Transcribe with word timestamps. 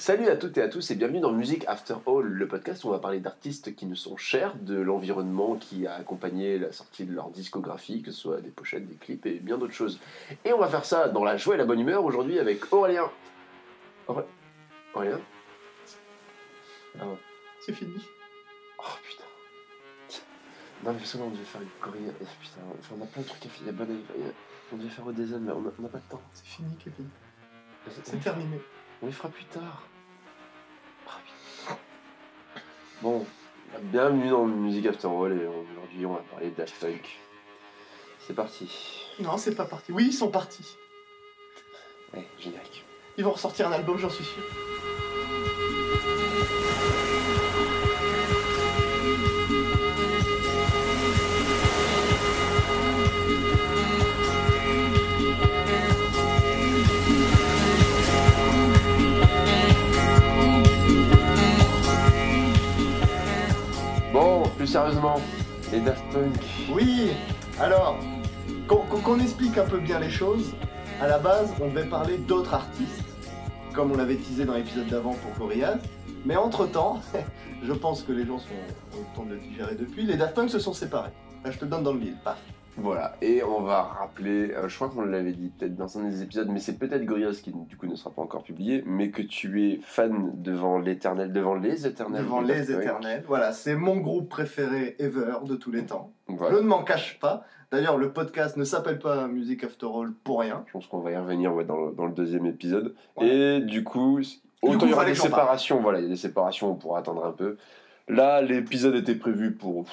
Salut 0.00 0.28
à 0.28 0.36
toutes 0.36 0.56
et 0.56 0.62
à 0.62 0.68
tous 0.68 0.90
et 0.90 0.94
bienvenue 0.94 1.20
dans 1.20 1.30
Music 1.32 1.62
After 1.68 1.94
All, 2.06 2.24
le 2.24 2.48
podcast 2.48 2.84
où 2.84 2.88
on 2.88 2.92
va 2.92 2.98
parler 3.00 3.20
d'artistes 3.20 3.74
qui 3.74 3.84
nous 3.84 3.96
sont 3.96 4.16
chers, 4.16 4.54
de 4.56 4.76
l'environnement 4.80 5.56
qui 5.56 5.86
a 5.86 5.94
accompagné 5.94 6.58
la 6.58 6.72
sortie 6.72 7.04
de 7.04 7.12
leur 7.14 7.28
discographie, 7.28 8.00
que 8.02 8.10
ce 8.10 8.18
soit 8.18 8.40
des 8.40 8.48
pochettes, 8.48 8.88
des 8.88 8.94
clips 8.94 9.26
et 9.26 9.40
bien 9.40 9.58
d'autres 9.58 9.74
choses. 9.74 10.00
Et 10.46 10.54
on 10.54 10.58
va 10.58 10.68
faire 10.68 10.86
ça 10.86 11.08
dans 11.10 11.22
la 11.22 11.36
joie 11.36 11.54
et 11.54 11.58
la 11.58 11.66
bonne 11.66 11.80
humeur 11.80 12.02
aujourd'hui 12.06 12.38
avec 12.38 12.72
Aurélien. 12.72 13.10
Auré- 14.08 14.24
Aurélien 14.94 15.20
Ah 16.98 17.06
ouais. 17.06 17.18
C'est 17.66 17.74
fini. 17.74 18.00
Oh 18.78 18.82
putain. 19.06 19.24
Non 20.82 20.94
mais 20.94 20.98
là, 21.00 21.24
on 21.26 21.30
devait 21.30 21.44
faire 21.44 21.60
une 21.60 21.68
choré. 21.78 21.98
eh, 22.08 22.24
Putain, 22.40 22.60
enfin, 22.78 22.94
on 22.98 23.02
a 23.02 23.06
plein 23.06 23.20
de 23.22 23.28
trucs 23.28 23.44
à 23.44 23.48
faire. 23.50 23.60
Il 23.60 23.66
y 23.66 23.68
a 23.68 23.72
bonne 23.72 24.02
il 24.16 24.24
y 24.24 24.28
a- 24.28 24.32
On 24.72 24.76
devait 24.78 24.88
faire 24.88 25.06
Odezen 25.06 25.42
mais 25.44 25.52
on 25.52 25.60
n'a 25.60 25.88
pas 25.90 25.98
de 25.98 26.08
temps. 26.08 26.22
C'est 26.32 26.46
fini, 26.46 26.74
Kevin. 26.82 27.06
On 27.86 27.90
C'est 28.02 28.16
terminé. 28.18 28.58
On 29.02 29.06
les 29.06 29.12
fera 29.12 29.28
plus 29.28 29.44
tard. 29.44 29.82
Bon, 33.02 33.24
bienvenue 33.84 34.28
dans 34.28 34.44
Music 34.44 34.84
After 34.84 35.06
All 35.08 35.32
et 35.32 35.46
aujourd'hui 35.46 36.04
on 36.04 36.12
va 36.12 36.22
parler 36.30 36.50
de 36.50 36.54
Daft 36.54 36.74
Punk. 36.80 37.18
C'est 38.26 38.34
parti. 38.34 38.70
Non, 39.20 39.38
c'est 39.38 39.54
pas 39.54 39.64
parti. 39.64 39.90
Oui, 39.90 40.08
ils 40.08 40.12
sont 40.12 40.30
partis. 40.30 40.76
Ouais, 42.12 42.26
générique. 42.38 42.84
Ils 43.16 43.24
vont 43.24 43.30
ressortir 43.30 43.68
un 43.68 43.72
album, 43.72 43.96
j'en 43.96 44.10
suis 44.10 44.24
sûr. 44.24 44.42
Plus 64.60 64.66
sérieusement, 64.66 65.18
les 65.72 65.80
Daft 65.80 66.04
Punk. 66.12 66.34
Oui, 66.70 67.12
alors, 67.58 67.98
qu'on 68.68 69.18
explique 69.18 69.56
un 69.56 69.64
peu 69.64 69.78
bien 69.78 69.98
les 69.98 70.10
choses. 70.10 70.52
À 71.00 71.08
la 71.08 71.18
base, 71.18 71.50
on 71.62 71.68
devait 71.68 71.86
parler 71.86 72.18
d'autres 72.18 72.52
artistes, 72.52 73.02
comme 73.72 73.90
on 73.90 73.96
l'avait 73.96 74.16
teasé 74.16 74.44
dans 74.44 74.52
l'épisode 74.52 74.86
d'avant 74.88 75.14
pour 75.14 75.32
Gorillaz. 75.38 75.78
Mais 76.26 76.36
entre-temps, 76.36 77.00
je 77.62 77.72
pense 77.72 78.02
que 78.02 78.12
les 78.12 78.26
gens 78.26 78.38
sont, 78.38 78.98
ont 78.98 79.00
le 79.00 79.16
temps 79.16 79.24
de 79.24 79.30
le 79.30 79.40
digérer 79.40 79.76
depuis, 79.76 80.02
les 80.02 80.18
Daft 80.18 80.34
Punk 80.34 80.50
se 80.50 80.58
sont 80.58 80.74
séparés. 80.74 81.12
Là, 81.42 81.52
je 81.52 81.58
te 81.58 81.64
donne 81.64 81.82
dans 81.82 81.94
le 81.94 82.00
mille. 82.00 82.16
Paf. 82.22 82.36
Voilà, 82.82 83.14
et 83.20 83.42
on 83.42 83.60
va 83.60 83.82
rappeler, 83.82 84.52
euh, 84.52 84.68
je 84.68 84.74
crois 84.74 84.88
qu'on 84.88 85.02
l'avait 85.02 85.32
dit 85.32 85.50
peut-être 85.50 85.76
dans 85.76 85.98
un 85.98 86.04
des 86.04 86.22
épisodes, 86.22 86.48
mais 86.50 86.60
c'est 86.60 86.78
peut-être 86.78 87.04
Gorillaz 87.04 87.40
qui 87.42 87.52
du 87.52 87.76
coup 87.76 87.86
ne 87.86 87.94
sera 87.94 88.10
pas 88.10 88.22
encore 88.22 88.42
publié, 88.42 88.82
mais 88.86 89.10
que 89.10 89.20
tu 89.22 89.68
es 89.68 89.80
fan 89.82 90.32
devant 90.34 90.78
l'éternel, 90.78 91.32
devant 91.32 91.54
les 91.54 91.86
éternels. 91.86 92.22
Devant 92.22 92.40
les 92.40 92.72
éternels. 92.72 93.22
Voilà, 93.26 93.52
c'est 93.52 93.74
mon 93.74 93.96
groupe 93.96 94.28
préféré 94.28 94.96
ever 94.98 95.34
de 95.44 95.56
tous 95.56 95.70
les 95.70 95.84
temps. 95.84 96.12
Voilà. 96.28 96.56
Je 96.56 96.62
ne 96.62 96.66
m'en 96.66 96.82
cache 96.82 97.18
pas. 97.18 97.44
D'ailleurs, 97.70 97.98
le 97.98 98.12
podcast 98.12 98.56
ne 98.56 98.64
s'appelle 98.64 98.98
pas 98.98 99.28
Music 99.28 99.62
After 99.62 99.86
All 99.86 100.12
pour 100.24 100.40
rien. 100.40 100.64
Je 100.66 100.72
pense 100.72 100.86
qu'on 100.86 101.00
va 101.00 101.12
y 101.12 101.16
revenir 101.16 101.54
ouais, 101.54 101.64
dans, 101.64 101.76
le, 101.76 101.92
dans 101.92 102.06
le 102.06 102.12
deuxième 102.12 102.46
épisode. 102.46 102.94
Ouais. 103.16 103.28
Et 103.28 103.60
du 103.60 103.84
coup, 103.84 104.20
autant 104.62 104.86
il 104.86 104.90
y 104.90 104.94
aura 104.94 105.04
des 105.04 105.14
séparations, 105.14 105.80
voilà, 105.80 106.00
il 106.00 106.04
y 106.04 106.06
a 106.06 106.10
des 106.10 106.16
séparations, 106.16 106.72
on 106.72 106.74
pourra 106.74 107.00
attendre 107.00 107.24
un 107.24 107.32
peu. 107.32 107.56
Là, 108.08 108.42
l'épisode 108.42 108.96
était 108.96 109.14
prévu 109.14 109.52
pour. 109.52 109.84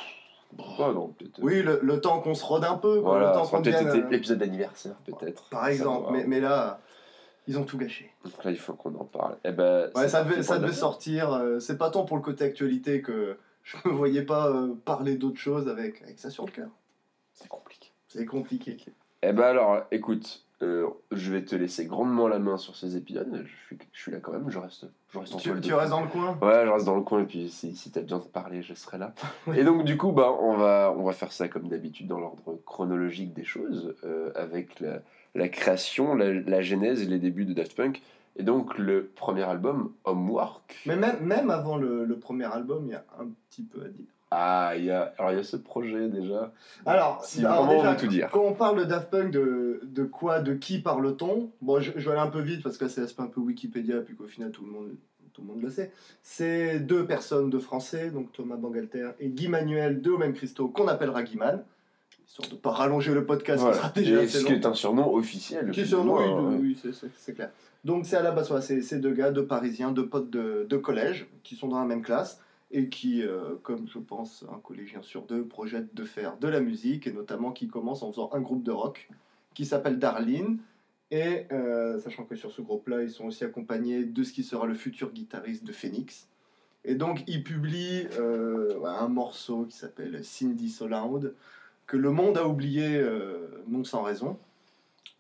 Non, 0.58 1.10
peut-être. 1.10 1.40
Oui, 1.42 1.62
le, 1.62 1.80
le 1.82 2.02
temps 2.02 2.20
qu'on 2.20 2.34
se 2.36 2.46
rôde 2.46 2.64
un 2.64 2.78
peu, 2.78 2.98
voilà, 2.98 3.32
peut-être 3.52 3.96
euh, 3.96 4.10
l'épisode 4.10 4.40
d'anniversaire, 4.40 4.96
peut-être. 5.06 5.50
Par 5.50 5.68
exemple, 5.68 6.10
mais, 6.12 6.26
mais 6.26 6.40
là, 6.40 6.80
ils 7.48 7.58
ont 7.60 7.64
tout 7.64 7.78
gâché. 7.78 8.12
Donc 8.24 8.44
là, 8.44 8.52
il 8.52 8.58
faut 8.58 8.74
qu'on 8.74 8.96
en 8.96 9.06
parle. 9.06 9.38
Eh 9.44 9.52
ben, 9.52 9.90
Ouais, 9.96 10.08
ça 10.08 10.24
devait, 10.24 10.44
ça 10.44 10.72
sortir. 10.72 11.32
euh, 11.34 11.60
c'est 11.60 11.78
pas 11.78 11.90
tant 11.90 12.06
pour 12.06 12.18
le 12.18 12.24
côté 12.24 12.46
actualité 12.46 13.02
que 13.02 13.38
je 13.64 13.78
me 13.86 13.94
voyais 13.94 14.24
pas 14.24 14.48
euh, 14.50 14.74
parler 14.86 15.16
d'autre 15.16 15.38
chose 15.40 15.68
avec, 15.68 16.02
avec 16.02 16.20
ça 16.20 16.30
sur 16.30 16.46
le 16.46 16.52
cœur. 16.52 16.70
C'est 17.34 17.48
compliqué. 17.50 17.92
C'est 18.08 18.26
compliqué. 18.26 18.78
Eh 19.22 19.34
ben 19.34 19.44
alors, 19.44 19.82
écoute, 19.92 20.46
euh, 20.64 20.88
je 21.12 21.32
vais 21.32 21.44
te 21.46 21.56
laisser 21.56 21.86
grandement 21.86 22.28
la 22.28 22.40
main 22.40 22.58
sur 22.58 22.76
ces 22.76 22.98
épisodes. 22.98 23.30
Je 23.46 23.66
suis, 23.68 23.78
je 23.94 24.02
suis 24.02 24.12
là 24.12 24.20
quand 24.20 24.32
même, 24.32 24.50
je 24.50 24.58
reste, 24.58 24.86
je 25.14 25.20
reste 25.20 25.36
en 25.36 25.38
Tu, 25.38 25.62
tu 25.62 25.74
restes 25.74 25.92
dans 25.92 26.02
le 26.02 26.08
coin? 26.08 26.38
Ouais, 26.42 26.66
je 26.66 26.70
reste 26.72 26.86
dans 26.86 26.96
le 26.96 27.04
coin 27.04 27.22
et 27.22 27.26
puis 27.26 27.50
si, 27.50 27.76
si 27.76 27.92
t'as 27.92 28.02
besoin 28.02 28.20
de 28.20 28.24
parler, 28.26 28.62
je 28.64 28.74
serai 28.74 28.98
là. 28.98 29.14
Et 29.56 29.64
donc 29.64 29.84
du 29.84 29.98
coup, 29.98 30.12
bah, 30.12 30.36
on, 30.42 30.58
va, 30.58 30.94
on 30.98 31.04
va 31.04 31.14
faire 31.14 31.32
ça 31.32 31.48
comme 31.48 31.68
d'habitude 31.68 32.08
dans 32.08 32.20
l'ordre 32.20 32.60
chronologique 32.66 33.34
des 33.34 33.44
choses, 33.44 33.96
euh, 34.04 34.32
avec 34.36 34.80
la, 34.80 35.02
la 35.36 35.48
création, 35.50 36.16
la, 36.16 36.34
la 36.34 36.62
genèse 36.62 37.04
et 37.04 37.06
les 37.06 37.20
débuts 37.20 37.46
de 37.46 37.54
Daft 37.54 37.76
Punk. 37.76 38.02
Et 38.40 38.44
donc 38.44 38.78
le 38.78 39.12
premier 39.16 39.44
album, 39.44 39.92
Homework. 40.06 40.76
Mais 40.86 40.96
même, 40.96 41.20
même 41.22 41.50
avant 41.50 41.78
le, 41.78 42.06
le 42.06 42.20
premier 42.20 42.46
album, 42.46 42.84
il 42.86 42.92
y 42.92 42.96
a 42.96 43.04
un 43.20 43.28
petit 43.50 43.64
peu 43.64 43.82
à 43.84 43.88
dire. 43.90 44.06
Ah, 44.30 44.74
il 44.76 44.84
y 44.86 44.92
a, 44.92 45.14
alors 45.18 45.32
il 45.32 45.38
y 45.38 45.40
a 45.40 45.44
ce 45.44 45.56
projet 45.56 46.10
déjà. 46.10 46.52
Alors, 46.86 47.24
Si 47.24 47.46
alors 47.46 47.66
vraiment 47.66 47.82
on 47.82 47.92
veut 47.92 47.98
tout 47.98 48.08
dire. 48.08 48.30
quand 48.32 48.44
on 48.44 48.54
parle 48.54 48.80
de 48.80 48.84
Daft 48.84 49.10
Punk, 49.10 49.32
de, 49.32 49.80
de 49.84 50.04
quoi, 50.04 50.42
de 50.42 50.54
qui 50.54 50.80
parle-t-on? 50.80 51.50
Bon, 51.62 51.80
je, 51.80 51.92
je 51.96 52.06
vais 52.10 52.12
aller 52.12 52.28
un 52.28 52.32
peu 52.32 52.42
vite 52.42 52.62
parce 52.62 52.78
que 52.78 52.90
c'est 52.90 53.00
l'aspect 53.02 53.24
un 53.24 53.28
peu 53.28 53.40
Wikipédia, 53.40 54.02
puis 54.02 54.16
qu'au 54.16 54.28
final 54.28 54.52
tout 54.52 54.66
le 54.66 54.72
monde, 54.72 54.90
tout 55.34 55.42
le 55.42 55.48
monde 55.48 55.62
le 55.62 55.70
sait. 55.70 55.92
C'est 56.24 56.80
deux 56.82 57.06
personnes 57.06 57.50
de 57.50 57.58
français, 57.58 58.10
donc 58.12 58.34
Thomas 58.34 58.58
Bangalter 58.58 59.12
et 59.22 59.30
Guy 59.30 59.48
Manuel 59.48 60.02
de 60.02 60.12
Au 60.12 60.18
même 60.18 60.34
Christo, 60.34 60.68
qu'on 60.68 60.90
appellera 60.90 61.24
Guiman, 61.24 61.64
histoire 62.28 62.50
de 62.50 62.56
ne 62.56 62.60
pas 62.60 62.72
rallonger 62.72 63.14
le 63.14 63.26
podcast, 63.26 63.62
Voilà. 63.62 63.76
qui 63.78 63.80
sera 63.82 63.92
déjà 63.92 64.20
assez 64.20 64.28
ce 64.28 64.40
long. 64.44 64.48
qui 64.48 64.54
est 64.56 64.66
un 64.66 64.74
surnom 64.74 65.14
officiel. 65.16 65.72
Qui 65.72 65.94
ou 65.96 66.04
moins, 66.04 66.42
oui, 66.52 66.76
oui, 66.84 66.92
c'est- 67.18 67.34
clair. 67.34 67.52
Donc 67.86 68.06
c'est 68.06 68.18
à 68.18 68.24
la 68.24 68.32
base, 68.32 68.52
c'est 68.60 68.82
ces 68.82 69.00
deux 69.00 69.14
gars, 69.14 69.32
deux 69.32 69.46
Parisiens, 69.46 69.92
deux 69.92 70.08
potes 70.08 70.30
de, 70.30 70.66
de 70.70 70.76
collège, 70.78 71.28
qui 71.44 71.56
sont 71.56 71.70
dans 71.70 71.80
la 71.80 71.86
même 71.86 72.02
classe 72.02 72.42
et 72.72 72.90
qui, 72.90 73.24
euh, 73.24 73.56
comme 73.64 73.88
je 73.88 74.00
pense 74.00 74.46
un 74.52 74.60
collégien 74.60 75.02
sur 75.02 75.24
deux, 75.24 75.46
projettent 75.46 75.96
de 75.96 76.04
faire 76.04 76.38
de 76.38 76.48
la 76.48 76.60
musique 76.60 77.08
et 77.08 77.14
notamment 77.14 77.52
qui 77.52 77.68
commencent 77.68 78.04
en 78.04 78.12
faisant 78.12 78.30
un 78.34 78.42
groupe 78.42 78.64
de 78.64 78.72
rock 78.72 79.10
qui 79.54 79.66
s'appelle 79.66 80.00
Darlene. 80.00 80.58
Et 81.10 81.46
euh, 81.54 82.00
sachant 82.00 82.26
que 82.26 82.36
sur 82.36 82.52
ce 82.52 82.62
groupe-là, 82.62 83.04
ils 83.04 83.10
sont 83.10 83.26
aussi 83.26 83.46
accompagnés 83.46 84.04
de 84.04 84.24
ce 84.24 84.34
qui 84.34 84.44
sera 84.44 84.66
le 84.66 84.74
futur 84.74 85.14
guitariste 85.14 85.64
de 85.64 85.72
Phoenix. 85.72 86.28
Et 86.84 86.96
donc 86.96 87.24
ils 87.28 87.44
publient 87.44 88.08
euh, 88.20 88.84
un 88.84 89.08
morceau 89.08 89.66
qui 89.66 89.78
s'appelle 89.78 90.24
Cindy 90.26 90.70
So 90.70 90.88
Loud, 90.88 91.34
que 91.86 91.96
le 91.96 92.12
monde 92.12 92.38
a 92.38 92.46
oublié 92.46 93.02
non 93.70 93.86
sans 93.86 94.04
raison 94.04 94.38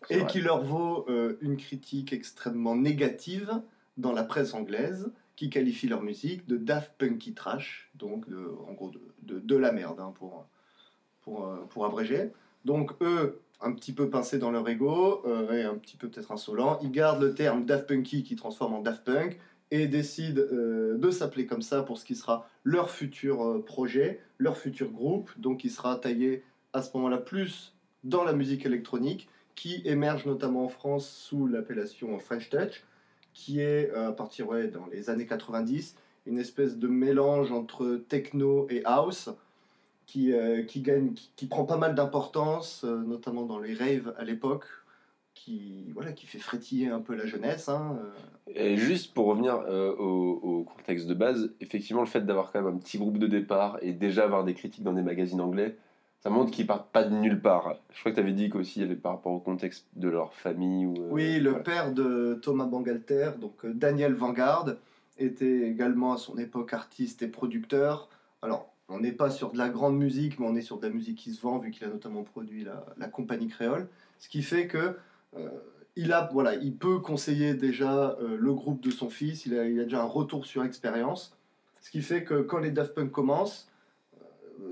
et 0.09 0.19
vrai. 0.19 0.28
qui 0.28 0.41
leur 0.41 0.66
vaut 0.66 1.08
une 1.40 1.56
critique 1.56 2.12
extrêmement 2.12 2.75
négative 2.75 3.62
dans 3.96 4.12
la 4.12 4.24
presse 4.24 4.53
anglaise, 4.53 5.09
qui 5.37 5.49
qualifie 5.49 5.87
leur 5.87 6.01
musique 6.01 6.47
de 6.47 6.57
Daft 6.57 6.93
Punky 6.97 7.33
Trash, 7.33 7.89
donc 7.95 8.27
de, 8.27 8.49
en 8.67 8.73
gros 8.73 8.91
de, 9.21 9.39
de, 9.39 9.55
la 9.55 9.71
merde, 9.71 9.99
hein, 9.99 10.11
pour, 10.17 10.45
pour, 11.21 11.45
euh, 11.45 11.57
pour 11.69 11.85
abréger. 11.85 12.31
Donc 12.65 12.91
eux, 13.01 13.39
un 13.61 13.71
petit 13.71 13.93
peu 13.93 14.09
pincés 14.09 14.39
dans 14.39 14.51
leur 14.51 14.67
ego, 14.67 15.21
euh, 15.25 15.53
et 15.53 15.63
un 15.63 15.75
petit 15.75 15.95
peu 15.95 16.09
peut-être 16.09 16.31
insolents, 16.31 16.79
ils 16.81 16.91
gardent 16.91 17.21
le 17.21 17.35
terme 17.35 17.65
Daft 17.65 17.87
Punky 17.87 18.23
qui 18.23 18.35
transforme 18.35 18.73
en 18.73 18.81
Daft 18.81 19.05
Punk, 19.05 19.39
et 19.69 19.87
décident 19.87 20.41
euh, 20.41 20.97
de 20.97 21.11
s'appeler 21.11 21.45
comme 21.45 21.61
ça 21.61 21.83
pour 21.83 21.99
ce 21.99 22.05
qui 22.05 22.15
sera 22.15 22.49
leur 22.63 22.89
futur 22.89 23.63
projet, 23.63 24.19
leur 24.39 24.57
futur 24.57 24.91
groupe, 24.91 25.29
donc 25.37 25.59
qui 25.59 25.69
sera 25.69 25.97
taillé 25.97 26.43
à 26.73 26.81
ce 26.81 26.89
moment-là 26.97 27.17
plus 27.17 27.75
dans 28.03 28.23
la 28.23 28.33
musique 28.33 28.65
électronique, 28.65 29.29
qui 29.53 29.81
émerge 29.85 30.25
notamment 30.25 30.65
en 30.65 30.69
France 30.69 31.07
sous 31.07 31.45
l'appellation 31.45 32.17
French 32.17 32.49
Touch, 32.49 32.83
qui 33.37 33.61
est 33.61 33.91
euh, 33.93 34.09
à 34.09 34.11
partir 34.11 34.49
ouais, 34.49 34.67
dans 34.67 34.87
les 34.91 35.11
années 35.11 35.27
90 35.27 35.95
une 36.25 36.39
espèce 36.39 36.77
de 36.77 36.87
mélange 36.87 37.51
entre 37.51 38.01
techno 38.09 38.67
et 38.69 38.81
house 38.83 39.29
qui, 40.07 40.33
euh, 40.33 40.63
qui, 40.63 40.81
gagne, 40.81 41.13
qui, 41.35 41.45
prend 41.45 41.63
pas 41.63 41.77
mal 41.77 41.93
d'importance, 41.93 42.83
euh, 42.83 42.97
notamment 43.03 43.43
dans 43.43 43.59
les 43.59 43.75
raves 43.75 44.13
à 44.17 44.23
l'époque, 44.23 44.65
qui, 45.35 45.85
voilà, 45.93 46.13
qui 46.13 46.25
fait 46.25 46.39
frétiller 46.39 46.89
un 46.89 46.99
peu 46.99 47.15
la 47.15 47.25
jeunesse. 47.25 47.69
hein. 47.69 47.97
Et 48.47 48.75
juste 48.75 49.13
pour 49.13 49.28
revenir 49.28 49.55
au 49.99 50.66
contexte 50.75 51.07
de 51.07 51.13
base, 51.13 51.51
effectivement, 51.61 52.01
le 52.01 52.07
fait 52.07 52.25
d'avoir 52.25 52.51
quand 52.51 52.61
même 52.61 52.73
un 52.73 52.78
petit 52.78 52.97
groupe 52.97 53.19
de 53.19 53.28
départ 53.28 53.78
et 53.81 53.93
déjà 53.93 54.23
avoir 54.23 54.43
des 54.43 54.55
critiques 54.55 54.83
dans 54.83 54.93
des 54.93 55.03
magazines 55.03 55.41
anglais, 55.41 55.78
ça 56.19 56.29
montre 56.29 56.52
qu'ils 56.52 56.67
partent 56.67 56.91
pas 56.91 57.03
de 57.03 57.14
nulle 57.16 57.40
part. 57.41 57.75
Je 57.93 57.99
crois 57.99 58.11
que 58.11 58.16
tu 58.17 58.22
avais 58.22 58.34
dit 58.34 58.49
qu'aussi 58.49 58.79
il 58.79 58.81
y 58.84 58.85
avait 58.85 58.96
par 58.96 59.14
rapport 59.14 59.31
au 59.34 59.40
contexte 59.40 59.87
de 59.96 60.09
leur 60.09 60.34
famille. 60.34 60.85
Ou, 60.85 60.96
euh, 60.97 61.09
Oui, 61.11 61.40
le 61.40 61.49
voilà. 61.52 61.64
père 61.64 61.91
de 61.93 62.40
Thomas 62.41 62.66
Bangalter, 62.66 63.31
donc 63.40 63.64
euh, 63.66 63.73
Daniel 63.73 64.14
Vanguard, 64.14 64.67
était 65.19 65.67
également 65.67 66.14
à 66.14 66.17
son 66.17 66.37
époque 66.37 66.73
artiste 66.73 67.22
et 67.23 67.28
producteur. 67.28 68.09
Alors, 68.41 68.72
on 68.90 68.99
n'est 68.99 69.11
pas 69.11 69.29
sur 69.29 69.52
de 69.52 69.58
la 69.58 69.69
grande 69.69 69.97
musique, 69.97 70.40
mais 70.40 70.46
on 70.47 70.55
est 70.55 70.61
sur 70.61 70.78
de 70.79 70.87
la 70.87 70.93
musique 70.93 71.17
qui 71.17 71.34
se 71.34 71.41
vend, 71.41 71.58
vu 71.59 71.72
qu'il 71.72 71.85
a 71.85 71.90
notamment 71.90 72.23
produit 72.23 72.64
la, 72.64 72.85
la 72.97 73.08
compagnie 73.08 73.47
créole. 73.47 73.87
Ce 74.19 74.29
qui 74.29 74.41
fait 74.43 74.67
que 74.67 74.96
euh, 75.35 75.49
il, 75.96 76.14
a, 76.14 76.29
voilà, 76.31 76.55
il 76.55 76.75
peut 76.75 76.99
conseiller 76.99 77.53
déjà 77.55 78.17
euh, 78.22 78.37
le 78.40 78.53
groupe 78.53 78.81
de 78.81 78.91
son 78.91 79.09
fils, 79.09 79.46
il 79.46 79.58
a, 79.58 79.66
il 79.67 79.79
a 79.79 79.84
déjà 79.84 80.02
un 80.02 80.08
retour 80.08 80.46
sur 80.46 80.64
expérience. 80.64 81.35
Ce 81.81 81.90
qui 81.91 82.02
fait 82.02 82.23
que 82.23 82.41
quand 82.41 82.59
les 82.59 82.72
Daft 82.72 82.93
Punk 82.93 83.11
commencent, 83.11 83.69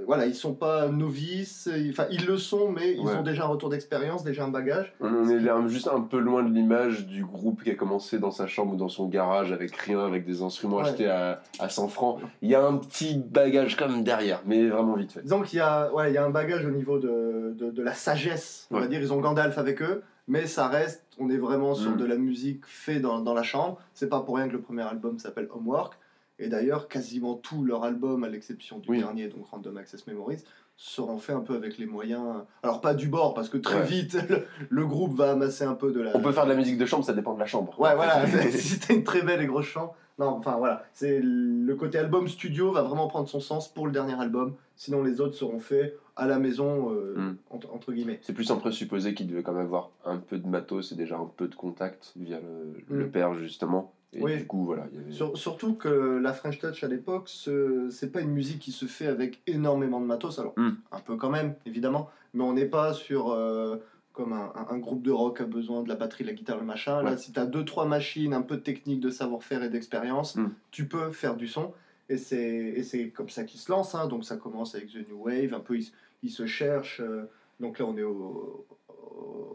voilà, 0.05 0.25
ils 0.27 0.35
sont 0.35 0.53
pas 0.53 0.87
novices, 0.87 1.67
ils- 1.75 1.89
enfin 1.91 2.05
ils 2.11 2.25
le 2.25 2.37
sont, 2.37 2.71
mais 2.71 2.93
ils 2.93 2.99
Ouais. 3.01 3.15
ont 3.15 3.23
déjà 3.23 3.43
un 3.45 3.47
retour 3.47 3.69
d'expérience, 3.69 4.23
déjà 4.23 4.43
un 4.45 4.49
bagage. 4.49 4.93
On 4.99 5.27
est 5.29 5.39
là 5.39 5.59
juste 5.67 5.87
un 5.87 6.01
peu 6.01 6.19
loin 6.19 6.43
de 6.43 6.53
l'image 6.53 7.07
du 7.07 7.23
groupe 7.25 7.63
qui 7.63 7.71
a 7.71 7.75
commencé 7.75 8.19
dans 8.19 8.31
sa 8.31 8.45
chambre 8.47 8.73
ou 8.73 8.77
dans 8.77 8.89
son 8.89 9.07
garage 9.07 9.51
avec 9.51 9.75
rien, 9.75 9.99
avec 10.05 10.25
des 10.25 10.41
instruments 10.41 10.77
Ouais. 10.77 10.83
achetés 10.83 11.07
à, 11.07 11.41
à 11.59 11.69
100 11.69 11.87
francs. 11.87 12.19
Il 12.41 12.49
y 12.49 12.55
a 12.55 12.65
un 12.65 12.77
petit 12.77 13.17
bagage 13.17 13.75
quand 13.77 13.89
même 13.89 14.03
derrière, 14.03 14.41
mais 14.45 14.67
vraiment 14.67 14.95
vite 14.95 15.11
fait. 15.11 15.21
Disons 15.23 15.41
qu'il 15.41 15.57
y 15.57 15.61
a, 15.61 15.91
ouais, 15.93 16.11
il 16.11 16.13
y 16.13 16.17
a 16.17 16.25
un 16.25 16.29
bagage 16.29 16.65
au 16.65 16.71
niveau 16.71 16.99
de, 16.99 17.55
de, 17.57 17.71
de 17.71 17.83
la 17.83 17.93
sagesse, 17.93 18.67
on 18.71 18.79
va 18.79 18.87
dire. 18.87 19.01
Ils 19.01 19.11
ont 19.13 19.19
Gandalf 19.21 19.57
avec 19.57 19.81
eux, 19.81 20.03
mais 20.27 20.45
ça 20.47 20.67
reste, 20.67 21.03
on 21.19 21.29
est 21.29 21.37
vraiment 21.37 21.73
sur 21.75 21.91
Mm. 21.91 21.97
de 21.97 22.05
la 22.05 22.15
musique 22.17 22.65
faite 22.65 23.01
dans, 23.01 23.19
dans 23.21 23.33
la 23.33 23.43
chambre. 23.43 23.77
C'est 23.93 24.09
pas 24.09 24.19
pour 24.21 24.35
rien 24.37 24.47
que 24.47 24.53
le 24.53 24.61
premier 24.61 24.83
album 24.83 25.17
s'appelle 25.19 25.47
Homework. 25.53 25.93
Et 26.37 26.49
d'ailleurs, 26.49 26.87
quasiment 26.89 27.35
tous 27.35 27.63
leurs 27.63 27.83
albums, 27.83 28.23
à 28.23 28.29
l'exception 28.29 28.79
du 28.79 28.89
Oui. 28.89 28.97
dernier, 28.99 29.27
donc 29.29 29.45
Random 29.47 29.77
Access 29.77 30.05
Memories, 30.07 30.43
seront 30.75 31.17
faits 31.17 31.35
un 31.35 31.39
peu 31.39 31.55
avec 31.55 31.77
les 31.77 31.85
moyens. 31.85 32.43
Alors, 32.61 32.81
pas 32.81 32.93
du 32.93 33.07
bord, 33.07 33.33
parce 33.33 33.47
que 33.47 33.57
très 33.57 33.79
Ouais. 33.79 33.85
vite, 33.85 34.13
le, 34.29 34.45
le 34.69 34.85
groupe 34.85 35.13
va 35.15 35.31
amasser 35.31 35.63
un 35.63 35.75
peu 35.75 35.93
de 35.93 36.01
la. 36.01 36.15
On 36.15 36.19
peut 36.19 36.33
faire 36.33 36.43
de 36.45 36.49
la 36.51 36.57
musique 36.57 36.77
de 36.77 36.85
chambre, 36.85 37.05
ça 37.05 37.13
dépend 37.13 37.33
de 37.33 37.39
la 37.39 37.45
chambre. 37.45 37.79
Ouais, 37.79 37.95
voilà, 37.95 38.25
si 38.51 38.79
t'as 38.79 38.93
une 38.93 39.03
très 39.05 39.21
belle 39.21 39.41
et 39.41 39.45
grosse 39.45 39.65
chambre. 39.65 39.95
Non, 40.17 40.27
enfin 40.27 40.55
voilà, 40.57 40.83
c'est 40.93 41.19
le 41.21 41.75
côté 41.75 41.97
album 41.97 42.29
studio 42.29 42.71
va 42.71 42.83
vraiment 42.83 43.07
prendre 43.07 43.27
son 43.27 43.41
sens 43.41 43.67
pour 43.73 43.85
le 43.85 43.91
dernier 43.91 44.13
album. 44.13 44.55
Sinon, 44.77 45.03
les 45.03 45.19
autres 45.19 45.35
seront 45.35 45.59
faits 45.59 45.97
à 46.15 46.25
la 46.27 46.39
maison, 46.39 46.89
euh, 46.93 47.15
Mm. 47.17 47.37
entre, 47.49 47.73
entre 47.73 47.91
guillemets. 47.91 48.19
C'est 48.21 48.31
plus 48.33 48.49
un 48.51 48.55
présupposé 48.55 49.13
qu'il 49.13 49.27
devait 49.27 49.43
quand 49.43 49.51
même 49.51 49.65
avoir 49.65 49.91
un 50.05 50.17
peu 50.17 50.37
de 50.37 50.47
matos 50.47 50.93
et 50.93 50.95
déjà 50.95 51.17
un 51.17 51.29
peu 51.35 51.49
de 51.49 51.55
contact 51.55 52.13
via 52.15 52.39
le, 52.39 52.95
le 52.97 53.05
Mm. 53.07 53.11
père, 53.11 53.33
justement. 53.35 53.93
Et 54.15 54.23
Oui. 54.23 54.37
du 54.37 54.47
coup, 54.47 54.65
voilà. 54.65 54.87
il 54.91 54.97
y 54.99 55.01
avait- 55.03 55.11
Sur- 55.11 55.37
surtout 55.37 55.75
que 55.75 55.89
la 56.17 56.31
French 56.33 56.57
Touch 56.59 56.83
à 56.83 56.87
l'époque, 56.87 57.27
ce- 57.27 57.89
c'est 57.91 58.11
pas 58.11 58.21
une 58.21 58.31
musique 58.31 58.59
qui 58.59 58.71
se 58.71 58.85
fait 58.85 59.07
avec 59.07 59.41
énormément 59.45 59.99
de 59.99 60.05
matos. 60.05 60.39
Alors, 60.39 60.53
Mm. 60.57 60.69
un 60.91 60.99
peu 61.01 61.17
quand 61.17 61.29
même, 61.29 61.55
évidemment, 61.65 62.09
mais 62.33 62.43
on 62.43 62.53
n'est 62.53 62.65
pas 62.67 62.93
sur. 62.93 63.31
euh, 63.31 63.77
comme 64.13 64.31
un, 64.31 64.53
un- 64.55 64.67
un 64.69 64.77
groupe 64.77 65.01
de 65.03 65.11
rock 65.11 65.41
a 65.41 65.43
besoin 65.43 65.83
de 65.83 65.89
la 65.89 65.95
batterie, 65.95 66.23
la 66.23 66.31
guitare, 66.31 66.57
le 66.57 66.63
machin. 66.65 67.03
Là, 67.03 67.17
si 67.17 67.33
tu 67.33 67.39
as 67.41 67.45
deux, 67.45 67.65
trois 67.65 67.85
machines, 67.85 68.33
un 68.33 68.41
peu 68.41 68.55
de 68.55 68.61
technique, 68.61 69.01
de 69.01 69.09
savoir-faire 69.09 69.61
et 69.61 69.67
d'expérience, 69.69 70.37
Mm. 70.37 70.51
tu 70.71 70.87
peux 70.87 71.11
faire 71.11 71.35
du 71.35 71.49
son. 71.49 71.73
Et 72.07 72.15
c'est, 72.15 72.39
et 72.39 72.83
c'est 72.83 73.09
comme 73.09 73.27
ça 73.27 73.43
qu'ils 73.43 73.59
se 73.59 73.69
lancent. 73.69 73.93
hein. 73.93 74.07
Donc 74.07 74.23
ça 74.23 74.37
commence 74.37 74.73
avec 74.75 74.87
The 74.93 75.05
New 75.09 75.21
Wave, 75.25 75.53
un 75.53 75.59
peu 75.59 75.75
ils, 75.77 75.91
ils 76.23 76.29
se 76.29 76.45
cherchent. 76.45 77.01
euh, 77.01 77.29
donc 77.59 77.77
là, 77.79 77.85
on 77.85 77.97
est 77.97 78.03
au, 78.03 78.65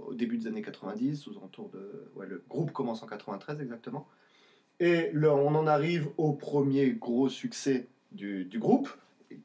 au 0.09 0.13
début 0.15 0.37
des 0.37 0.47
années 0.47 0.61
90, 0.63 1.27
aux 1.29 1.39
alentours 1.39 1.71
de. 1.71 2.05
Ouais, 2.17 2.27
le 2.27 2.43
groupe 2.49 2.73
commence 2.73 3.03
en 3.03 3.07
93 3.07 3.61
exactement. 3.63 4.07
Et 4.81 5.11
là, 5.13 5.35
on 5.35 5.55
en 5.55 5.67
arrive 5.67 6.09
au 6.17 6.33
premier 6.33 6.91
gros 6.93 7.29
succès 7.29 7.87
du, 8.13 8.45
du 8.45 8.59
groupe, 8.59 8.89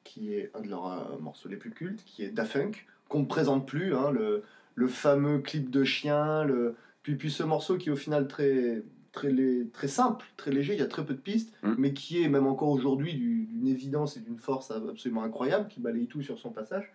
qui 0.04 0.34
est 0.34 0.50
un 0.56 0.62
de 0.62 0.70
leurs 0.70 0.88
euh, 0.88 1.18
morceaux 1.20 1.50
les 1.50 1.58
plus 1.58 1.72
cultes, 1.72 2.04
qui 2.06 2.24
est 2.24 2.30
Da 2.30 2.46
Funk, 2.46 2.72
qu'on 3.10 3.20
ne 3.22 3.26
présente 3.26 3.68
plus, 3.68 3.94
hein, 3.94 4.12
le, 4.12 4.44
le 4.76 4.88
fameux 4.88 5.40
clip 5.40 5.70
de 5.70 5.84
chien, 5.84 6.44
le... 6.46 6.76
puis, 7.04 7.16
puis 7.16 7.30
ce 7.32 7.44
morceau 7.44 7.78
qui 7.78 7.90
est 7.90 7.92
au 7.92 7.96
final 7.98 8.28
très, 8.28 8.82
très, 9.12 9.34
très 9.74 9.88
simple, 9.90 10.26
très 10.38 10.52
léger, 10.52 10.74
il 10.74 10.80
y 10.80 10.84
a 10.84 10.88
très 10.88 11.06
peu 11.06 11.14
de 11.14 11.20
pistes, 11.20 11.54
Mm. 11.64 11.76
mais 11.78 11.94
qui 11.94 12.24
est 12.24 12.30
même 12.30 12.48
encore 12.48 12.70
aujourd'hui 12.70 13.14
du- 13.14 13.46
d'une 13.46 13.68
évidence 13.68 14.18
et 14.18 14.22
d'une 14.22 14.38
force 14.40 14.72
absolument 14.72 15.24
incroyable, 15.24 15.68
qui 15.68 15.80
balaye 15.82 16.08
tout 16.08 16.22
sur 16.22 16.40
son 16.40 16.50
passage. 16.52 16.90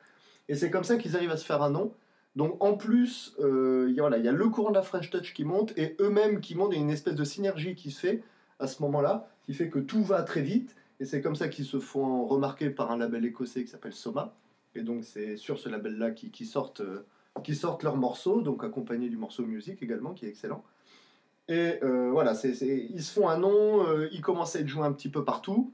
Et 0.48 0.54
c'est 0.54 0.70
comme 0.70 0.84
ça 0.84 0.96
qu'ils 0.96 1.14
arrivent 1.14 1.30
à 1.30 1.36
se 1.36 1.44
faire 1.44 1.62
un 1.62 1.70
nom. 1.70 1.92
Donc 2.36 2.56
en 2.62 2.74
plus, 2.76 3.34
euh, 3.40 3.86
il 3.88 3.94
y 3.96 4.00
a- 4.00 4.32
le 4.32 4.48
courant 4.48 4.70
de 4.70 4.76
la 4.76 4.82
French 4.82 5.10
Touch 5.10 5.34
qui 5.34 5.44
monte, 5.44 5.76
et 5.76 5.96
eux-mêmes 6.00 6.40
qui 6.40 6.54
montent, 6.54 6.72
il 6.72 6.76
y 6.76 6.78
a 6.78 6.82
une 6.82 6.90
espèce 6.90 7.16
de 7.16 7.24
synergie 7.24 7.74
qui 7.74 7.90
se 7.90 8.00
fait 8.00 8.22
à 8.58 8.66
ce 8.66 8.82
moment-là, 8.82 9.28
qui 9.42 9.54
fait 9.54 9.68
que 9.68 9.78
tout 9.78 10.02
va 10.02 10.22
très 10.22 10.42
vite, 10.42 10.76
et 11.00 11.04
c'est 11.04 11.20
comme 11.20 11.34
ça 11.34 11.48
qu'ils 11.48 11.64
se 11.64 11.80
font 11.80 12.24
remarquer 12.26 12.70
par 12.70 12.92
un 12.92 12.98
label 12.98 13.24
écossais 13.24 13.64
qui 13.64 13.70
s'appelle 13.70 13.94
Soma. 13.94 14.34
Et 14.74 14.82
donc 14.82 15.04
c'est 15.04 15.36
sur 15.36 15.58
ce 15.58 15.68
label-là 15.68 16.12
qu'ils 16.12 16.30
qui 16.30 16.46
sortent, 16.46 16.82
euh, 16.82 17.04
qui 17.42 17.54
sortent 17.56 17.82
leurs 17.82 17.96
morceaux, 17.96 18.42
donc 18.42 18.62
accompagné 18.62 19.08
du 19.08 19.16
morceau 19.16 19.44
Music 19.44 19.82
également, 19.82 20.12
qui 20.12 20.26
est 20.26 20.28
excellent. 20.28 20.62
Et 21.48 21.82
euh, 21.82 22.10
voilà, 22.12 22.34
ils 22.44 23.02
se 23.02 23.12
font 23.12 23.28
un 23.28 23.38
nom, 23.38 23.84
ils 24.12 24.20
commencent 24.20 24.54
à 24.54 24.60
être 24.60 24.68
joués 24.68 24.84
un 24.84 24.92
petit 24.92 25.08
peu 25.08 25.24
partout, 25.24 25.72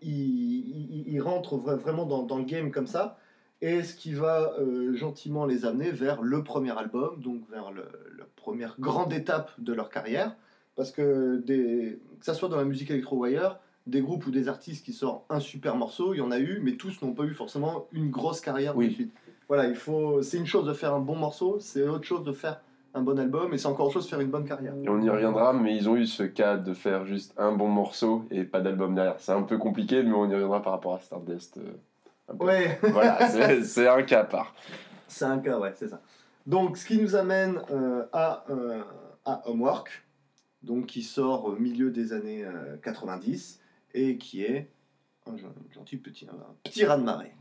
ils, 0.00 1.20
rentrent 1.20 1.56
vra- 1.56 1.76
vraiment 1.76 2.06
dans 2.06 2.38
le 2.38 2.44
game 2.44 2.72
comme 2.72 2.88
ça, 2.88 3.18
et 3.60 3.82
ce 3.82 3.94
qui 3.94 4.12
va 4.12 4.54
euh, 4.58 4.94
gentiment 4.94 5.46
les 5.46 5.64
amener 5.64 5.90
vers 5.90 6.22
le 6.22 6.42
premier 6.44 6.76
album, 6.76 7.20
donc 7.20 7.48
vers 7.50 7.70
le- 7.72 7.88
la 8.18 8.24
première 8.36 8.76
grande 8.78 9.12
étape 9.12 9.52
de 9.58 9.72
leur 9.72 9.88
carrière, 9.90 10.36
parce 10.76 10.90
que 10.90 11.36
des, 11.36 11.98
que 12.18 12.24
ça 12.24 12.34
soit 12.34 12.48
dans 12.48 12.56
la 12.56 12.64
musique 12.64 12.90
électro 12.90 13.16
ou 13.18 13.24
ailleurs, 13.24 13.60
des 13.86 14.00
groupes 14.00 14.26
ou 14.26 14.30
des 14.30 14.48
artistes 14.48 14.84
qui 14.84 14.92
sortent 14.92 15.24
un 15.30 15.40
super 15.40 15.76
morceau, 15.76 16.14
il 16.14 16.18
y 16.18 16.20
en 16.22 16.30
a 16.30 16.38
eu, 16.38 16.60
mais 16.62 16.72
tous 16.72 17.00
n'ont 17.02 17.12
pas 17.12 17.24
eu 17.24 17.34
forcément 17.34 17.86
une 17.92 18.10
grosse 18.10 18.40
carrière 18.40 18.76
Oui. 18.76 18.88
de 18.88 18.92
suite. 18.94 19.14
Voilà, 19.48 19.68
il 19.68 19.74
faut, 19.76 20.22
c'est 20.22 20.38
une 20.38 20.46
chose 20.46 20.66
de 20.66 20.72
faire 20.72 20.94
un 20.94 21.00
bon 21.00 21.16
morceau, 21.16 21.58
c'est 21.60 21.86
autre 21.86 22.04
chose 22.04 22.24
de 22.24 22.32
faire 22.32 22.60
un 22.94 23.02
bon 23.02 23.18
album, 23.18 23.52
et 23.52 23.58
c'est 23.58 23.66
encore 23.66 23.86
autre 23.86 23.94
chose 23.94 24.04
de 24.04 24.10
faire 24.10 24.20
une 24.20 24.30
bonne 24.30 24.46
carrière. 24.46 24.72
Et 24.82 24.88
on 24.88 25.00
y 25.02 25.10
reviendra, 25.10 25.52
mais 25.52 25.76
ils 25.76 25.88
ont 25.88 25.96
eu 25.96 26.06
ce 26.06 26.22
cas 26.22 26.56
de 26.56 26.72
faire 26.72 27.04
juste 27.06 27.34
un 27.36 27.52
bon 27.52 27.68
morceau 27.68 28.24
et 28.30 28.44
pas 28.44 28.60
d'album 28.60 28.94
derrière. 28.94 29.16
C'est 29.18 29.32
un 29.32 29.42
peu 29.42 29.58
compliqué, 29.58 30.02
mais 30.02 30.12
on 30.12 30.28
y 30.30 30.32
reviendra 30.34 30.62
par 30.62 30.72
rapport 30.72 30.94
à 30.94 31.00
Stardust. 31.00 31.58
Euh, 32.30 32.32
un. 32.32 32.36
Ouais, 32.44 32.78
Voilà, 32.82 33.28
c'est- 33.62 33.88
un 33.88 34.02
cas 34.02 34.20
à 34.20 34.24
part. 34.24 34.54
c'est 35.08 35.24
un 35.24 35.38
cas, 35.38 35.58
ouais, 35.58 35.72
c'est 35.76 35.88
ça. 35.88 36.00
Donc, 36.46 36.76
ce 36.76 36.86
qui 36.86 36.98
nous 37.00 37.16
amène 37.16 37.60
euh, 37.70 38.04
à, 38.12 38.44
euh, 38.50 38.82
à 39.24 39.48
Homework, 39.48 40.04
donc 40.62 40.86
qui 40.86 41.02
sort 41.02 41.44
au 41.46 41.56
milieu 41.56 41.90
des 41.90 42.12
années 42.12 42.44
euh, 42.44 42.76
90 42.82 43.60
et 43.94 44.16
qui 44.18 44.42
est 44.44 44.68
un 45.26 45.36
gen- 45.36 45.52
gentil 45.74 45.96
petit, 45.96 46.26
un 46.30 46.34
petit 46.64 46.84
raz 46.84 46.98
de 46.98 47.02
marée. 47.02 47.32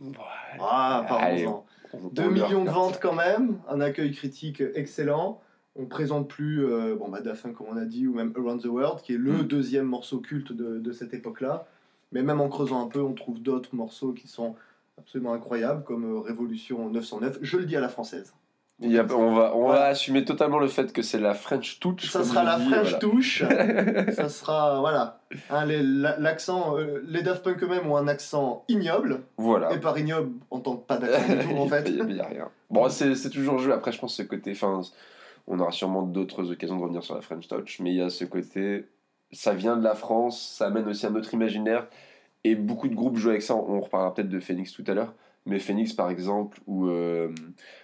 Ah, 0.60 1.06
parlons-en. 1.08 1.66
on- 1.94 2.08
2 2.10 2.24
on 2.24 2.32
millions 2.32 2.64
de 2.64 2.70
ventes 2.70 3.00
quand 3.02 3.14
même, 3.14 3.60
un 3.70 3.82
accueil 3.82 4.12
critique 4.12 4.62
excellent. 4.76 5.42
On 5.76 5.86
présente 5.86 6.30
plus 6.30 6.66
euh, 6.66 6.96
bon, 6.96 7.10
bah, 7.10 7.20
Daft 7.22 7.44
Punk, 7.44 7.56
comme 7.56 7.68
on 7.72 7.78
a 7.78 7.86
dit, 7.86 8.08
ou 8.08 8.14
même 8.14 8.32
Around 8.38 8.62
the 8.62 8.66
World, 8.68 9.02
qui 9.02 9.16
est 9.16 9.18
le 9.18 9.34
Mm. 9.40 9.44
deuxième 9.48 9.86
morceau 9.86 10.20
culte 10.20 10.54
de, 10.54 10.78
de 10.80 10.92
cette 10.94 11.14
époque-là. 11.14 11.66
Mais 12.12 12.22
même 12.22 12.40
en 12.42 12.48
creusant 12.48 12.86
un 12.86 12.88
peu, 12.88 13.02
on 13.02 13.14
trouve 13.14 13.42
d'autres 13.42 13.76
morceaux 13.76 14.14
qui 14.14 14.28
sont 14.28 14.56
absolument 14.98 15.34
incroyables, 15.34 15.84
comme 15.84 16.06
euh, 16.06 16.20
Révolution 16.20 16.90
909. 16.90 17.40
Je 17.42 17.58
le 17.58 17.66
dis 17.66 17.76
à 17.76 17.82
la 17.82 17.90
française. 17.90 18.34
Il 18.80 18.92
y 18.92 18.98
a- 18.98 19.06
on 19.16 19.36
va, 19.36 19.56
on 19.56 19.68
va 19.68 19.86
assumer 19.86 20.26
totalement 20.26 20.58
le 20.60 20.68
fait 20.68 20.92
que 20.92 21.02
c'est 21.04 21.20
la 21.20 21.34
French 21.36 21.80
touch. 21.80 22.10
Ça 22.10 22.24
sera 22.24 22.44
la 22.44 22.58
dis, 22.58 22.66
French 22.70 22.84
voilà. 22.84 22.98
touche. 23.00 23.44
ça 24.14 24.30
sera, 24.30 24.80
voilà. 24.80 25.22
Hein, 25.52 25.66
les- 25.66 25.84
la- 25.84 26.18
L'accent, 26.18 26.78
euh, 26.78 27.02
les 27.08 27.22
Daft 27.22 27.44
Punk 27.44 27.62
eux-mêmes 27.64 27.90
ont 27.90 27.98
un 27.98 28.08
accent 28.08 28.66
ignoble. 28.68 29.22
Voilà. 29.38 29.72
Et 29.74 29.80
par 29.80 29.98
ignoble, 29.98 30.32
on 30.52 30.60
tente 30.60 30.86
pas 30.88 30.98
d'accent 30.98 31.28
du 31.34 31.40
tout, 31.40 31.56
en 31.58 31.68
fait. 31.70 31.88
Il 31.88 32.04
n'y 32.06 32.20
a, 32.20 32.26
rien. 32.26 32.50
Bon, 32.72 32.90
c'est 32.90 33.16
c'est 33.16 33.30
toujours 33.30 33.60
jeu. 33.60 33.72
Après, 33.74 33.92
je 33.92 34.00
pense 34.00 34.18
que 34.18 34.24
ce 34.24 34.28
côté. 34.28 34.54
On 35.46 35.60
aura 35.60 35.72
sûrement 35.72 36.04
d'autres 36.04 36.52
occasions 36.52 36.78
de 36.78 36.82
revenir 36.82 37.04
sur 37.04 37.16
la 37.16 37.22
French 37.22 37.48
Touch, 37.48 37.80
mais 37.82 37.92
il 37.92 37.98
y 37.98 38.02
a 38.02 38.10
ce 38.10 38.26
côté. 38.26 38.86
Ça 39.34 39.54
vient 39.54 39.76
de 39.78 39.84
la 39.84 39.94
France, 39.96 40.56
ça 40.58 40.68
amène 40.68 40.88
aussi 40.88 41.06
un 41.06 41.16
autre 41.16 41.34
imaginaire. 41.34 41.88
Et 42.44 42.56
beaucoup 42.56 42.88
de 42.88 42.96
groupes 42.96 43.18
jouent 43.18 43.30
avec 43.30 43.42
ça. 43.42 43.56
On 43.56 43.80
reparlera 43.80 44.14
peut-être 44.14 44.30
de 44.30 44.40
Phoenix 44.40 44.72
tout 44.74 44.84
à 44.88 44.94
l'heure. 44.94 45.14
Mais 45.46 45.60
Phoenix, 45.60 45.92
par 45.92 46.10
exemple, 46.10 46.60
où 46.68 46.88
euh, 46.88 47.28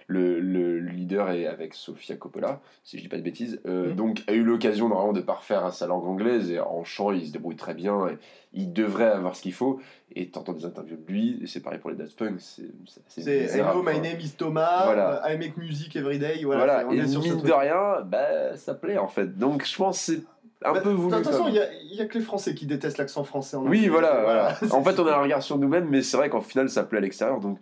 le, 0.08 0.40
le 0.40 0.80
leader 0.80 1.30
est 1.32 1.46
avec 1.46 1.74
Sofia 1.74 2.16
Coppola, 2.16 2.62
si 2.86 2.98
je 2.98 3.02
dis 3.04 3.10
pas 3.10 3.18
de 3.18 3.22
bêtises, 3.22 3.60
euh, 3.66 3.90
Mhm. 3.90 3.96
donc 3.96 4.24
a 4.28 4.32
eu 4.32 4.44
l'occasion 4.44 4.88
normalement 4.88 5.12
de 5.12 5.20
parfaire 5.20 5.74
sa 5.74 5.86
langue 5.86 6.06
anglaise 6.06 6.50
et 6.52 6.62
en 6.62 6.86
chant, 6.86 7.12
il 7.12 7.28
se 7.28 7.34
débrouille 7.34 7.58
très 7.58 7.74
bien. 7.74 8.08
Et 8.08 8.18
il 8.54 8.72
devrait 8.72 9.10
avoir 9.10 9.36
ce 9.36 9.42
qu'il 9.42 9.52
faut. 9.54 9.82
Et 10.16 10.30
t'entends 10.30 10.54
des 10.54 10.64
interviews 10.66 10.96
de 10.96 11.12
lui, 11.12 11.40
et 11.44 11.48
c'est 11.48 11.60
pareil 11.60 11.80
pour 11.80 11.90
les 11.90 11.98
Daft 11.98 12.18
Punk. 12.18 12.40
C'est 12.40 13.28
Hello, 13.28 13.84
my 13.84 14.00
name 14.00 14.20
is 14.22 14.32
Thomas. 14.38 14.86
Voilà. 14.86 15.22
I 15.30 15.38
make 15.38 15.58
music 15.58 15.96
every 15.98 16.18
day. 16.18 16.42
Voilà, 16.46 16.86
on 16.88 16.94
et 16.94 17.00
est 17.00 17.08
sur 17.08 17.22
ce 17.24 17.30
mine 17.34 17.42
de 17.44 17.52
rien, 17.52 18.02
bah, 18.06 18.56
ça 18.56 18.74
plaît 18.74 18.98
en 18.98 19.08
fait. 19.10 19.38
Donc 19.38 19.66
je 19.66 19.76
pense 19.76 19.98
que 20.08 20.14
c'est 20.14 20.22
un 20.64 20.74
Bah, 20.74 20.82
peu 20.82 20.90
voulu. 20.90 21.12
De 21.12 21.18
toute 21.18 21.26
façon, 21.32 21.48
il 21.48 21.56
y 21.96 22.02
a, 22.02 22.06
que 22.06 22.18
les 22.18 22.24
Français 22.24 22.54
qui 22.54 22.66
détestent 22.66 22.98
l'accent 22.98 23.24
français. 23.24 23.58
En 23.58 23.66
Oui, 23.66 23.88
voilà, 23.88 24.56
En 24.72 24.84
fait, 24.84 25.00
on 25.00 25.08
a 25.08 25.14
un 25.16 25.22
regard 25.22 25.42
sur 25.44 25.58
nous-mêmes, 25.58 25.88
mais 25.90 26.02
c'est 26.02 26.18
vrai 26.18 26.30
qu'en 26.30 26.42
final, 26.42 26.70
ça 26.70 26.84
plaît 26.84 26.98
à 26.98 27.02
l'extérieur. 27.02 27.40
Donc 27.40 27.60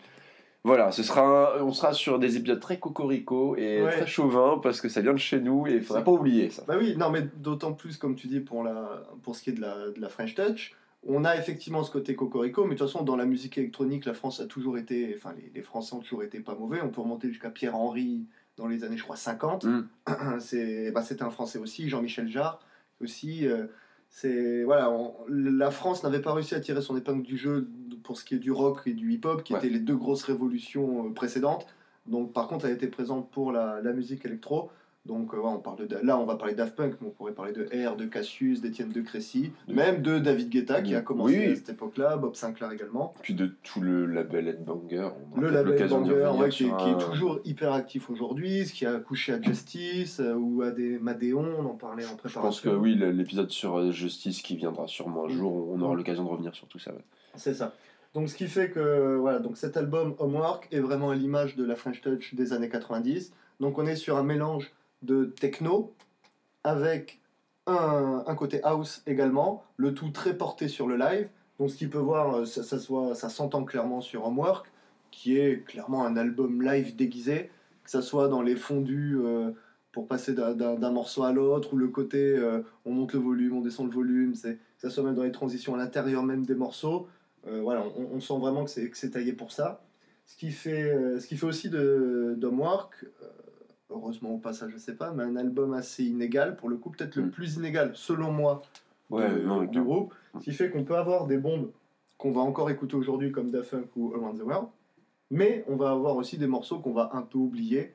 voilà, 0.64 0.92
ce 0.92 1.04
sera 1.04 1.56
un- 1.58 1.62
on 1.62 1.72
sera 1.72 1.94
sur 1.94 2.20
des 2.20 2.36
épisodes 2.38 2.60
très 2.60 2.78
cocorico 2.80 3.56
et 3.56 3.82
Ouais. 3.84 3.92
très 3.92 4.08
chauvin 4.08 4.60
parce 4.62 4.82
que 4.82 4.90
ça 4.90 5.02
vient 5.02 5.14
de 5.14 5.18
chez 5.20 5.40
nous 5.40 5.68
et 5.68 5.74
il 5.76 5.82
faudra 5.82 6.04
pas 6.04 6.12
oublier 6.12 6.50
ça. 6.50 6.64
Bah 6.68 6.76
oui, 6.80 6.96
non, 6.98 7.10
mais 7.10 7.22
d'autant 7.38 7.74
plus, 7.74 7.98
comme 7.98 8.16
tu 8.16 8.28
dis, 8.28 8.40
pour, 8.40 8.64
la, 8.64 9.04
pour 9.24 9.36
ce 9.36 9.44
qui 9.44 9.52
est 9.52 9.54
de 9.54 9.62
la, 9.62 9.90
de 9.96 10.02
la 10.02 10.10
French 10.10 10.34
Touch, 10.36 10.74
on 11.08 11.24
a 11.24 11.38
effectivement 11.38 11.84
ce 11.84 11.92
côté 11.92 12.16
cocorico, 12.16 12.64
mais 12.66 12.74
de 12.74 12.80
toute 12.80 12.88
façon, 12.88 13.04
dans 13.06 13.16
la 13.16 13.26
musique 13.26 13.58
électronique, 13.58 14.06
la 14.06 14.14
France 14.16 14.42
a 14.42 14.46
toujours 14.48 14.78
été, 14.78 15.14
enfin, 15.16 15.34
les, 15.38 15.52
les 15.54 15.62
Français 15.62 15.96
ont 15.96 16.00
toujours 16.00 16.24
été 16.24 16.40
pas 16.40 16.56
mauvais. 16.56 16.80
On 16.84 16.90
peut 16.90 17.02
remonter 17.02 17.30
jusqu'à 17.30 17.50
Pierre-Henry 17.52 18.26
dans 18.58 18.68
les 18.68 18.84
années, 18.84 18.98
je 18.98 19.04
crois, 19.04 19.16
50. 19.16 19.64
Mm. 19.66 19.88
C'est, 20.40 20.92
bah, 20.92 21.04
c'était 21.04 21.24
un 21.24 21.30
Français 21.30 21.60
aussi, 21.60 21.88
Jean-Michel 21.88 22.28
Jarre 22.28 22.60
aussi. 23.02 23.48
euh, 23.48 23.66
c'est 24.10 24.64
voilà, 24.64 24.90
on- 24.90 25.14
la 25.30 25.70
France 25.70 26.04
n'avait 26.04 26.22
pas 26.22 26.34
réussi 26.34 26.56
à 26.56 26.60
tirer 26.62 26.82
son 26.82 26.96
épingle 26.98 27.24
du 27.24 27.38
jeu 27.38 27.68
pour 28.04 28.18
ce 28.18 28.24
qui 28.24 28.36
est 28.36 28.40
du 28.40 28.52
rock 28.52 28.82
et 28.86 28.94
du 28.94 29.12
hip-hop, 29.12 29.44
qui 29.44 29.54
Ouais. 29.54 29.60
étaient 29.60 29.70
les 29.70 29.80
deux 29.80 29.98
grosses 29.98 30.24
révolutions 30.24 31.08
euh, 31.08 31.14
précédentes. 31.14 31.68
Donc, 32.08 32.32
par 32.32 32.48
contre, 32.48 32.66
elle 32.66 32.72
était 32.74 32.88
présente 32.88 33.30
pour 33.32 33.52
la, 33.52 33.82
la 33.82 33.92
musique 33.92 34.26
électro. 34.26 34.72
Donc 35.08 35.34
euh, 35.34 35.38
ouais, 35.38 35.50
on 35.50 35.60
parle 35.60 35.88
de, 35.88 35.98
là, 36.04 36.20
on 36.20 36.26
va 36.26 36.36
parler 36.36 36.54
Daft 36.54 36.76
Punk, 36.76 36.96
mais 37.02 37.08
on 37.08 37.12
pourrait 37.12 37.32
parler 37.32 37.54
de 37.54 37.64
R, 37.88 37.96
de 37.96 38.06
Cassius, 38.06 38.62
d'Étienne 38.62 38.90
de 38.90 39.02
Crécy, 39.02 39.52
même 39.68 40.02
de 40.02 40.20
David 40.20 40.50
Guetta 40.50 40.82
qui 40.82 40.94
a 40.96 41.02
commencé 41.02 41.38
Oui. 41.40 41.46
à 41.52 41.56
cette 41.56 41.70
époque-là, 41.70 42.18
Bob 42.18 42.36
Sinclair 42.36 42.72
également. 42.72 43.14
Puis 43.22 43.34
de 43.34 43.48
tout 43.64 43.80
le 43.82 44.06
label 44.06 44.48
Headbanger. 44.50 45.10
Le 45.38 45.50
label 45.50 45.74
l'occasion 45.74 46.02
d'y 46.02 46.10
Banger, 46.10 46.26
revenir 46.26 46.42
ouais, 46.44 46.50
qui, 46.50 46.66
est, 46.66 46.98
qui 47.00 47.06
toujours 47.06 47.40
hyper 47.46 47.72
actif 47.74 48.10
aujourd'hui, 48.10 48.66
ce 48.66 48.74
qui 48.74 48.86
a 48.86 48.96
accouché 48.96 49.34
à 49.34 49.42
Justice 49.42 50.20
euh, 50.20 50.34
ou 50.36 50.62
à 50.62 50.72
des 50.72 51.00
Madéon, 51.00 51.46
on 51.60 51.66
en 51.66 51.76
parlait 51.76 52.06
en 52.06 52.10
Je 52.10 52.14
préparation. 52.16 52.42
pense 52.42 52.62
que 52.62 52.70
oui, 52.70 52.96
l'épisode 52.96 53.50
sur 53.50 53.78
euh, 53.80 53.92
Justice 53.92 54.42
qui 54.42 54.56
viendra 54.58 54.88
sûrement 54.88 55.26
un 55.26 55.28
Mm. 55.30 55.38
jour, 55.38 55.70
on 55.72 55.82
aura 55.82 55.94
Mm. 55.94 55.98
l'occasion 55.98 56.24
de 56.26 56.30
revenir 56.30 56.54
sur 56.54 56.68
tout 56.68 56.80
ça. 56.80 56.92
ouais. 56.92 57.00
C'est 57.36 57.54
ça. 57.54 57.74
Donc 58.14 58.30
ce 58.30 58.36
qui 58.36 58.48
fait 58.48 58.72
que 58.72 59.16
voilà, 59.18 59.40
donc 59.40 59.58
cet 59.58 59.78
album 59.78 60.16
Homework 60.18 60.68
est 60.72 60.80
vraiment 60.80 61.12
à 61.12 61.16
l'image 61.16 61.56
de 61.56 61.64
la 61.64 61.76
French 61.76 62.02
Touch 62.02 62.34
des 62.34 62.52
années 62.52 62.70
90. 62.70 63.32
Donc 63.60 63.78
on 63.78 63.86
est 63.86 63.96
sur 63.96 64.18
un 64.18 64.24
mélange 64.24 64.72
de 65.02 65.26
techno 65.26 65.94
avec 66.64 67.22
un, 67.66 68.24
un 68.26 68.36
côté 68.36 68.62
house 68.64 69.04
également, 69.06 69.64
le 69.76 69.94
tout 69.94 70.10
très 70.10 70.38
porté 70.38 70.68
sur 70.68 70.88
le 70.88 70.98
live. 70.98 71.30
Donc 71.60 71.70
ce 71.70 71.76
qui 71.76 71.88
peut 71.88 71.98
voir, 71.98 72.36
euh, 72.36 72.46
ça, 72.46 72.64
ça, 72.64 72.78
ça 73.14 73.30
s'entend 73.30 73.64
clairement 73.64 74.02
sur 74.02 74.26
Homework, 74.26 74.68
qui 75.12 75.38
est 75.38 75.66
clairement 75.66 76.06
un 76.06 76.16
album 76.16 76.62
live 76.62 76.96
déguisé, 76.96 77.50
que 77.84 77.90
ça 77.90 78.02
soit 78.02 78.28
dans 78.28 78.42
les 78.42 78.56
fondus 78.56 79.18
euh, 79.18 79.52
pour 79.92 80.08
passer 80.08 80.34
d'un- 80.34 80.92
morceau 80.92 81.24
à 81.24 81.32
l'autre, 81.32 81.74
ou 81.74 81.78
le 81.78 81.88
côté 81.88 82.38
euh, 82.38 82.62
on 82.86 82.92
monte 82.92 83.14
le 83.14 83.20
volume, 83.20 83.58
on 83.58 83.62
descend 83.62 83.88
le 83.88 83.94
volume, 83.94 84.34
que 84.34 84.58
ça 84.78 84.90
soit 84.90 85.04
même 85.04 85.16
dans 85.16 85.24
les 85.24 85.32
transitions 85.32 85.74
à 85.74 85.78
l'intérieur 85.78 86.24
même 86.24 86.46
des 86.46 86.56
morceaux. 86.56 87.08
Voilà, 87.64 87.86
on, 87.96 88.20
sent 88.20 88.38
vraiment 88.40 88.66
que 88.66 88.70
c'est 88.70 89.10
taillé 89.10 89.32
pour 89.32 89.54
ça. 89.54 89.82
Ce 90.26 90.36
qui 90.36 90.52
fait, 90.52 91.18
ce 91.18 91.26
qui 91.26 91.38
fait 91.38 91.46
aussi 91.46 91.70
de 91.70 92.36
d'Homework, 92.38 93.06
heureusement 93.90 94.34
ou 94.34 94.38
pas 94.38 94.54
ça 94.54 94.68
je 94.70 94.78
sais 94.78 94.96
pas, 94.96 95.12
mais 95.12 95.24
un 95.24 95.36
album 95.36 95.74
assez 95.74 96.04
inégal, 96.04 96.56
pour 96.56 96.70
le 96.70 96.78
coup 96.78 96.90
peut-être 96.90 97.16
le 97.16 97.24
Mm. 97.26 97.32
plus 97.32 97.56
inégal 97.56 97.92
selon 97.96 98.32
moi 98.32 98.62
Ouais, 99.10 99.30
de- 99.30 99.40
non, 99.42 99.64
du 99.64 99.82
groupe, 99.82 100.14
ce 100.40 100.44
qui 100.44 100.52
fait 100.52 100.70
qu'on 100.70 100.84
peut 100.84 100.98
avoir 100.98 101.28
des 101.28 101.38
bombes 101.38 101.72
qu'on 102.18 102.32
va 102.32 102.42
encore 102.42 102.70
écouter 102.70 102.96
aujourd'hui 102.96 103.32
comme 103.32 103.52
Daft 103.52 103.72
Punk 103.72 103.88
ou 103.96 104.14
Around 104.16 104.38
the 104.40 104.44
World, 104.44 104.68
mais 105.32 105.64
on 105.68 105.76
va 105.78 105.92
avoir 105.92 106.16
aussi 106.18 106.38
des 106.38 106.48
morceaux 106.48 106.80
qu'on 106.80 106.92
va 106.94 107.12
un 107.14 107.22
peu 107.22 107.38
oublier. 107.38 107.94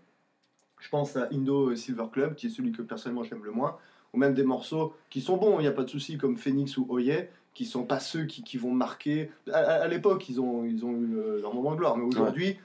Je 0.80 0.88
pense 0.88 1.16
à 1.16 1.28
Indo 1.32 1.75
Silver 1.76 2.06
Club, 2.11 2.34
qui 2.34 2.46
est 2.46 2.50
celui 2.50 2.72
que 2.72 2.82
personnellement 2.82 3.25
j'aime 3.25 3.44
le 3.44 3.50
moins, 3.52 3.76
ou 4.14 4.18
même 4.18 4.32
des 4.34 4.42
morceaux 4.44 4.94
qui 5.11 5.20
sont 5.20 5.37
bons, 5.37 5.58
il 5.58 5.62
n'y 5.62 5.68
a 5.68 5.72
pas 5.72 5.84
de 5.84 5.90
souci, 5.90 6.18
comme 6.18 6.37
Phoenix 6.38 6.76
ou 6.78 6.87
Oye, 6.88 7.28
qui 7.54 7.66
sont 7.66 7.84
pas 7.84 8.00
ceux 8.00 8.25
qui, 8.25 8.42
qui 8.42 8.56
vont 8.56 8.72
marquer. 8.72 9.30
À, 9.52 9.58
à- 9.58 9.82
à 9.82 9.88
l'époque, 9.88 10.28
ils 10.28 10.40
ont, 10.40 10.64
ils 10.64 10.84
ont 10.87 10.92
eu 10.92 11.06
le- 11.06 11.40
leur 11.40 11.52
moment 11.54 11.72
de 11.72 11.76
gloire, 11.76 11.96
mais 11.99 12.04
aujourd'hui, 12.04 12.58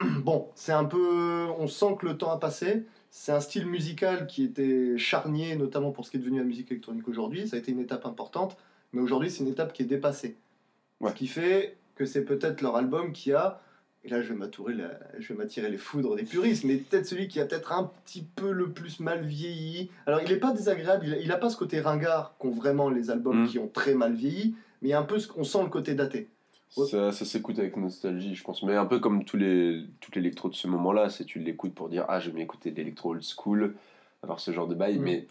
bon, 0.24 0.48
c'est 0.54 0.72
un 0.72 0.84
peu. 0.84 1.46
On 1.58 1.66
sent 1.68 1.96
que 2.00 2.06
le 2.06 2.16
temps 2.18 2.30
a 2.30 2.38
passé. 2.38 2.84
C'est 3.10 3.32
un 3.32 3.40
style 3.40 3.66
musical 3.66 4.26
qui 4.26 4.44
était 4.44 4.98
charnier, 4.98 5.56
notamment 5.56 5.90
pour 5.90 6.04
ce 6.04 6.10
qui 6.10 6.18
est 6.18 6.20
devenu 6.20 6.38
la 6.38 6.44
musique 6.44 6.70
électronique 6.70 7.08
aujourd'hui. 7.08 7.48
Ça 7.48 7.56
a 7.56 7.58
été 7.58 7.72
une 7.72 7.80
étape 7.80 8.04
importante, 8.04 8.56
mais 8.92 9.00
aujourd'hui, 9.00 9.30
c'est 9.30 9.42
une 9.42 9.48
étape 9.50 9.72
qui 9.72 9.82
est 9.82 9.86
dépassée. 9.86 10.36
Ouais. 11.00 11.10
Ce 11.10 11.14
qui 11.16 11.26
fait 11.26 11.76
que 11.94 12.04
c'est 12.04 12.24
peut-être 12.24 12.60
leur 12.60 12.76
album 12.76 13.12
qui 13.12 13.32
a, 13.32 13.62
et 14.04 14.08
là 14.10 14.20
je 14.20 14.28
vais 14.28 14.34
m'attirer, 14.34 14.74
la- 14.74 14.98
je 15.18 15.28
vais 15.32 15.34
m'attirer 15.38 15.70
les 15.70 15.78
foudres 15.78 16.14
des 16.14 16.24
puristes, 16.24 16.64
mais 16.64 16.76
peut-être 16.76 17.06
celui 17.06 17.26
qui 17.28 17.40
a 17.40 17.46
peut-être 17.46 17.72
un 17.72 17.90
petit 18.04 18.22
peu 18.22 18.50
le 18.52 18.70
plus 18.70 19.00
mal 19.00 19.24
vieilli. 19.24 19.90
Alors 20.06 20.20
il 20.20 20.28
n'est 20.30 20.36
pas 20.38 20.52
désagréable, 20.52 21.06
il 21.06 21.14
a, 21.14 21.18
il 21.18 21.32
a 21.32 21.38
pas 21.38 21.48
ce 21.48 21.56
côté 21.56 21.80
ringard 21.80 22.34
qu'ont 22.38 22.50
vraiment 22.50 22.90
les 22.90 23.10
albums 23.10 23.44
Mm. 23.44 23.48
qui 23.48 23.58
ont 23.58 23.68
très 23.68 23.94
mal 23.94 24.12
vieilli, 24.14 24.54
mais 24.82 24.88
il 24.88 24.90
y 24.90 24.94
a 24.94 24.98
un 25.00 25.04
peu, 25.04 25.18
ce- 25.18 25.28
on 25.36 25.44
sent 25.44 25.62
le 25.62 25.70
côté 25.70 25.94
daté. 25.94 26.28
Ouais. 26.76 26.86
Ça, 26.86 27.12
ça 27.12 27.24
s'écoute 27.24 27.58
avec 27.58 27.76
nostalgie, 27.76 28.34
je 28.34 28.42
pense. 28.44 28.62
Mais 28.62 28.76
un 28.76 28.86
peu 28.86 28.98
comme 28.98 29.24
tous 29.24 29.36
les, 29.36 29.84
tout 30.00 30.10
l'électro 30.14 30.48
de 30.48 30.54
ce 30.54 30.66
moment-là, 30.68 31.08
c'est 31.10 31.24
tu 31.24 31.38
l'écoutes 31.38 31.74
pour 31.74 31.88
dire 31.88 32.04
Ah, 32.08 32.20
j'aime 32.20 32.38
écouter 32.38 32.70
de 32.70 32.76
l'électro 32.76 33.10
old 33.12 33.22
school, 33.22 33.74
avoir 34.22 34.40
ce 34.40 34.50
genre 34.52 34.66
de 34.68 34.74
bail, 34.74 34.98
Mm. 34.98 35.02
mais 35.02 35.26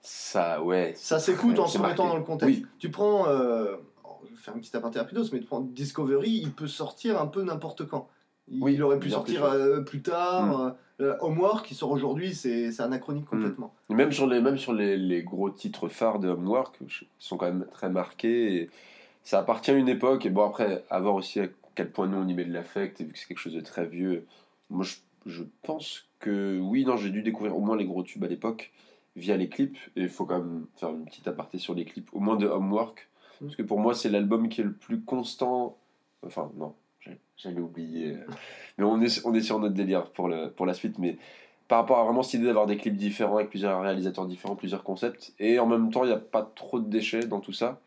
ça, 0.00 0.62
ouais. 0.62 0.92
Ça 0.96 1.18
s'écoute 1.18 1.58
en 1.58 1.66
se 1.66 1.78
mettant 1.78 2.08
dans 2.08 2.16
le 2.16 2.22
contexte. 2.22 2.60
Oui. 2.62 2.66
Tu 2.78 2.90
prends, 2.90 3.28
euh, 3.28 3.76
je 4.24 4.30
vais 4.30 4.40
faire 4.40 4.54
une 4.54 4.60
petite 4.60 4.74
aparté 4.74 4.98
rapidos, 4.98 5.24
mais 5.32 5.40
tu 5.40 5.46
prends 5.46 5.60
Discovery, 5.60 6.30
il 6.30 6.52
peut 6.52 6.66
sortir 6.68 7.20
un 7.20 7.26
peu 7.26 7.42
n'importe 7.42 7.86
quand. 7.86 8.08
Il, 8.50 8.62
Oui, 8.62 8.74
il 8.74 8.82
aurait 8.82 8.98
pu 8.98 9.10
sortir 9.10 9.42
plus 9.48 9.58
euh, 9.60 9.80
plus 9.82 10.00
tard. 10.02 10.74
euh, 11.00 11.14
Homework 11.20 11.66
qui 11.66 11.74
sort 11.74 11.90
aujourd'hui, 11.90 12.34
c'est 12.34 12.80
anachronique 12.80 13.26
Mm. 13.26 13.28
complètement. 13.28 13.74
Et 13.90 13.94
Même 13.94 14.10
sur 14.10 14.26
les, 14.26 14.40
même 14.40 14.56
sur 14.58 14.72
les, 14.72 14.96
les 14.96 15.22
gros 15.22 15.50
titres 15.50 15.88
phares 15.88 16.18
de 16.18 16.28
Homework, 16.28 16.76
ils 16.80 17.06
sont 17.18 17.36
quand 17.36 17.46
même 17.46 17.66
très 17.70 17.90
marqués. 17.90 18.54
Et 18.62 18.70
ça 19.28 19.40
appartient 19.40 19.70
à 19.70 19.74
une 19.74 19.90
époque. 19.90 20.24
Et 20.24 20.30
bon, 20.30 20.46
après, 20.46 20.84
à 20.88 21.00
voir 21.00 21.14
aussi 21.14 21.38
à 21.38 21.48
quel 21.74 21.90
point 21.90 22.06
nous 22.06 22.16
on 22.16 22.26
y 22.26 22.32
met 22.32 22.46
de 22.46 22.52
l'affect, 22.52 22.98
et 22.98 23.04
vu 23.04 23.12
que 23.12 23.18
c'est 23.18 23.26
quelque 23.26 23.38
chose 23.38 23.52
de 23.52 23.60
très 23.60 23.86
vieux. 23.86 24.24
Moi, 24.70 24.86
je, 24.86 24.96
je 25.26 25.44
pense 25.62 26.06
que 26.18 26.58
oui, 26.58 26.86
non, 26.86 26.96
j'ai 26.96 27.10
dû 27.10 27.20
découvrir 27.20 27.54
au 27.54 27.60
moins 27.60 27.76
les 27.76 27.84
gros 27.84 28.02
tubes 28.02 28.24
à 28.24 28.26
l'époque 28.26 28.72
via 29.16 29.36
les 29.36 29.50
clips. 29.50 29.76
Et 29.96 30.00
il 30.00 30.08
faut 30.08 30.24
quand 30.24 30.38
même 30.38 30.64
faire 30.76 30.88
une 30.88 31.04
petite 31.04 31.28
aparté 31.28 31.58
sur 31.58 31.74
les 31.74 31.84
clips, 31.84 32.08
au 32.14 32.20
moins 32.20 32.36
de 32.36 32.46
Homework. 32.46 33.06
Mm. 33.42 33.44
Parce 33.44 33.56
que 33.56 33.62
pour 33.64 33.78
moi, 33.78 33.94
c'est 33.94 34.08
l'album 34.08 34.48
qui 34.48 34.62
est 34.62 34.64
le 34.64 34.72
plus 34.72 35.02
constant. 35.02 35.76
Enfin, 36.24 36.50
non, 36.56 36.72
j'allais 37.36 37.60
oublier. 37.60 38.12
euh, 38.12 38.26
Mais 38.78 38.84
on 38.84 38.98
est, 39.02 39.26
on 39.26 39.34
est 39.34 39.42
sur 39.42 39.58
notre 39.58 39.74
délire 39.74 40.10
pour, 40.12 40.28
le, 40.28 40.50
pour 40.50 40.64
la 40.64 40.72
suite. 40.72 40.98
Mais 40.98 41.18
par 41.68 41.80
rapport 41.80 41.98
à 41.98 42.04
vraiment 42.04 42.22
cette 42.22 42.40
idée 42.40 42.46
d'avoir 42.46 42.64
des 42.64 42.78
clips 42.78 42.96
différents 42.96 43.36
avec 43.36 43.50
plusieurs 43.50 43.82
réalisateurs 43.82 44.24
différents, 44.24 44.56
plusieurs 44.56 44.84
concepts, 44.84 45.34
et 45.38 45.58
en 45.58 45.66
même 45.66 45.90
temps, 45.90 46.04
il 46.04 46.06
n'y 46.06 46.14
a 46.14 46.18
pas 46.18 46.50
trop 46.54 46.80
de 46.80 46.88
déchets 46.88 47.26
dans 47.26 47.40
tout 47.40 47.52
ça. 47.52 47.78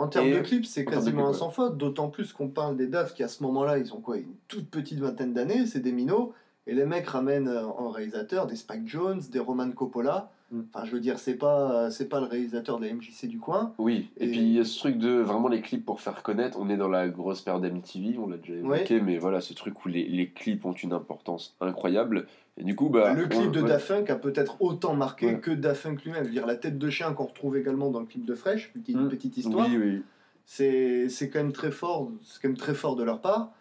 En 0.00 0.08
termes 0.08 0.28
Et- 0.28 0.32
de 0.34 0.40
clips, 0.40 0.64
c'est 0.64 0.86
quasiment 0.86 1.28
un 1.28 1.34
sans 1.34 1.50
faute, 1.50 1.76
d'autant 1.76 2.08
plus 2.08 2.32
qu'on 2.32 2.48
parle 2.48 2.74
des 2.76 2.86
DAF 2.86 3.12
qui 3.14 3.22
à 3.22 3.28
ce 3.28 3.42
moment-là, 3.42 3.76
ils 3.76 3.92
ont 3.92 4.00
quoi 4.00 4.16
Une 4.16 4.32
toute 4.48 4.70
petite 4.70 4.98
vingtaine 4.98 5.34
d'années, 5.34 5.66
c'est 5.66 5.80
des 5.80 5.92
minots, 5.92 6.32
et 6.66 6.74
les 6.74 6.86
mecs 6.86 7.06
ramènent 7.06 7.48
euh, 7.48 7.66
en 7.66 7.90
réalisateur 7.90 8.46
des 8.46 8.56
Spike 8.56 8.88
Jones, 8.88 9.20
des 9.30 9.38
Roman 9.38 9.70
Coppola. 9.72 10.30
Enfin, 10.74 10.84
je 10.84 10.90
veux 10.90 11.00
dire, 11.00 11.18
c'est 11.18 11.34
pas, 11.36 11.90
c'est 11.90 12.08
pas 12.08 12.18
le 12.20 12.26
réalisateur 12.26 12.78
de 12.80 12.86
la 12.86 12.92
MJC 12.92 13.26
du 13.26 13.38
coin. 13.38 13.72
Oui, 13.78 14.10
et, 14.18 14.24
Et- 14.24 14.30
puis 14.30 14.38
il 14.40 14.52
y 14.52 14.58
a 14.58 14.64
ce 14.64 14.78
truc 14.78 14.98
de 14.98 15.10
vraiment 15.20 15.48
les 15.48 15.60
clips 15.60 15.84
pour 15.84 16.00
faire 16.00 16.22
connaître. 16.24 16.58
On 16.60 16.68
est 16.68 16.76
dans 16.76 16.88
la 16.88 17.08
grosse 17.08 17.40
période 17.40 17.62
MTV, 17.64 18.18
on 18.18 18.28
l'a 18.28 18.36
déjà 18.36 18.54
évoqué, 18.54 19.00
mais 19.00 19.18
voilà, 19.18 19.40
ce 19.40 19.54
truc 19.54 19.84
où 19.84 19.88
les, 19.88 20.08
les 20.08 20.28
clips 20.28 20.64
ont 20.64 20.72
une 20.72 20.92
importance 20.92 21.56
incroyable. 21.60 22.26
Et 22.56 22.64
du 22.64 22.74
coup, 22.74 22.88
bah. 22.88 23.14
le 23.14 23.26
on- 23.26 23.28
clip 23.28 23.52
de 23.52 23.62
ouais. 23.62 23.68
Daft 23.68 23.88
Punk 23.88 24.10
a 24.10 24.16
peut-être 24.16 24.56
autant 24.60 24.94
marqué 24.94 25.26
Ouais. 25.26 25.38
que 25.40 25.52
Daft 25.52 25.84
Punk 25.84 26.02
lui-même. 26.04 26.24
Je 26.24 26.28
veux 26.28 26.34
dire, 26.34 26.46
la 26.46 26.56
tête 26.56 26.78
de 26.78 26.90
chien 26.90 27.12
qu'on 27.12 27.26
retrouve 27.26 27.56
également 27.56 27.90
dans 27.90 28.00
le 28.00 28.06
clip 28.06 28.24
de 28.24 28.34
Fresh, 28.34 28.72
petite, 28.72 28.96
Mm. 28.96 29.08
petite 29.08 29.36
histoire, 29.36 29.68
Oui, 29.68 29.76
oui. 29.78 30.02
c'est 30.44 31.08
c'est 31.08 31.30
quand 31.30 31.38
même 31.38 31.52
très 31.52 31.70
fort, 31.70 32.10
c'est 32.24 32.42
quand 32.42 32.48
même 32.48 32.56
très 32.56 32.74
fort 32.74 32.96
de 32.96 33.04
leur 33.04 33.20
part. 33.20 33.52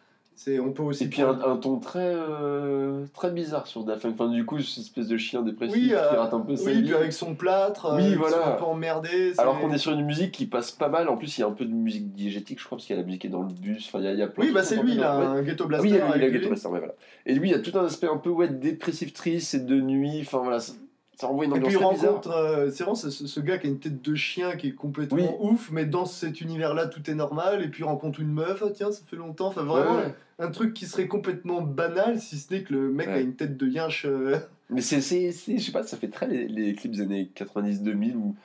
C'est, 0.41 0.58
on 0.58 0.72
peut 0.72 0.84
aussi 0.84 1.03
Et 1.03 1.08
puis 1.08 1.22
un, 1.22 1.38
un 1.38 1.58
ton 1.58 1.79
très, 1.79 2.00
euh, 2.15 3.03
très 3.13 3.29
bizarre 3.29 3.67
sur 3.67 3.84
Daft 3.84 4.03
Punk. 4.03 4.13
Enfin, 4.13 4.29
du 4.29 4.46
coup, 4.46 4.58
cette 4.62 4.86
espèce 4.86 5.10
de 5.10 5.17
chien 5.17 5.41
dépressif 5.41 5.75
oui, 5.75 5.88
qui 5.89 5.93
euh, 5.93 6.12
rate 6.22 6.34
un 6.34 6.39
peu 6.39 6.55
sa 6.55 6.67
oui, 6.69 6.75
vie. 6.77 6.84
puis 6.84 6.93
avec 6.93 7.12
son 7.12 7.36
plâtre, 7.36 7.91
Oui, 7.98 8.05
euh, 8.05 8.10
qui 8.12 8.15
voilà. 8.15 8.48
un 8.48 8.51
peu 8.55 8.63
emmerdé. 8.63 9.34
c'est- 9.34 9.41
Alors 9.41 9.60
qu'on 9.60 9.74
est 9.74 9.77
sur 9.77 9.91
une 9.91 10.05
musique 10.05 10.31
qui 10.31 10.46
passe 10.46 10.72
pas 10.72 10.88
mal. 10.88 11.10
En 11.10 11.17
plus, 11.17 11.38
il 11.38 11.41
y 11.41 11.43
a 11.43 11.48
un 11.48 11.51
peu 11.51 11.65
de 11.65 11.74
musique 11.74 12.13
diégétique, 12.13 12.60
je 12.62 12.65
crois, 12.65 12.77
parce 12.77 12.86
qu'il 12.88 12.96
y 12.96 13.00
a 13.00 13.01
la 13.01 13.05
musique 13.05 13.19
qui 13.19 13.27
est 13.27 13.31
dans 13.31 13.41
le 13.41 13.51
bus. 13.53 13.86
Enfin, 13.89 14.00
il 14.00 14.05
y 14.05 14.08
a, 14.08 14.13
il 14.13 14.19
y 14.19 14.22
a 14.22 14.27
plein 14.27 14.46
Oui, 14.46 14.51
bah 14.53 14.63
c'est 14.63 14.81
lui, 14.81 14.93
il 14.93 15.03
a 15.03 15.13
un 15.13 15.41
ghetto 15.41 15.65
blaster. 15.67 15.89
Oui, 15.89 15.93
il 15.98 16.01
a, 16.01 16.08
avec 16.08 16.31
Ghetto. 16.31 16.48
Blaster, 16.48 16.69
ouais, 16.69 16.79
voilà. 16.79 16.93
Et 17.25 17.34
lui, 17.36 17.50
il 17.50 17.51
y 17.51 17.55
a 17.55 17.60
tout 17.60 17.77
un 17.77 17.84
aspect 17.84 18.08
un 18.08 18.15
peu 18.17 18.29
ouais, 18.29 18.48
dépressif, 18.48 19.12
triste, 19.12 19.50
c'est 19.50 19.65
de 19.65 19.75
nuit. 19.81 20.19
Enfin, 20.22 20.38
voilà, 20.38 20.62
ça, 20.62 20.72
ça 21.17 21.27
renvoie 21.27 21.43
une 21.43 21.53
Et 21.58 21.60
puis 21.60 21.74
il 21.74 21.77
rencontre, 21.84 22.31
euh, 22.31 22.69
c'est 22.72 22.84
vraiment 22.86 22.96
ce, 22.96 23.10
ce- 23.10 23.39
gars 23.41 23.58
qui 23.58 23.67
a 23.67 23.69
une 23.69 23.79
tête 23.79 24.01
de 24.01 24.15
chien 24.15 24.55
qui 24.55 24.67
est 24.69 24.74
complètement 24.74 25.17
Oui. 25.41 25.51
ouf, 25.51 25.69
mais 25.74 25.84
dans 25.84 26.05
cet 26.05 26.39
univers-là 26.39 26.88
tout 26.88 27.12
est 27.12 27.13
normal, 27.13 27.62
et 27.62 27.67
puis 27.67 27.81
il 27.81 27.86
rencontre 27.86 28.22
une 28.22 28.31
meuf, 28.31 28.63
ah, 28.65 28.69
tiens, 28.74 28.89
ça 28.93 29.01
fait 29.05 29.17
longtemps, 29.17 29.48
enfin 29.48 29.63
vraiment 29.63 29.98
Ouais, 29.98 30.03
ouais. 30.05 30.15
Un 30.39 30.51
truc 30.51 30.74
qui 30.74 30.86
serait 30.86 31.08
complètement 31.08 31.62
banal 31.62 32.19
si 32.19 32.38
ce 32.38 32.53
n'est 32.53 32.63
que 32.63 32.74
le 32.74 32.89
mec 32.91 33.08
Ouais. 33.08 33.13
a 33.13 33.19
une 33.19 33.36
tête 33.36 33.58
de 33.58 33.67
yinche. 33.67 34.05
euh, 34.05 34.38
Mais 34.69 34.81
c'est- 34.81 35.01
je 35.31 35.58
sais 35.62 35.72
pas, 35.72 35.84
ça 35.84 35.98
fait 35.98 36.08
très 36.10 36.27
les, 36.27 36.48
les 36.48 36.74
clips 36.74 36.93
des 36.93 37.01
années 37.01 37.29
90-2000 37.36 38.15
où 38.15 38.36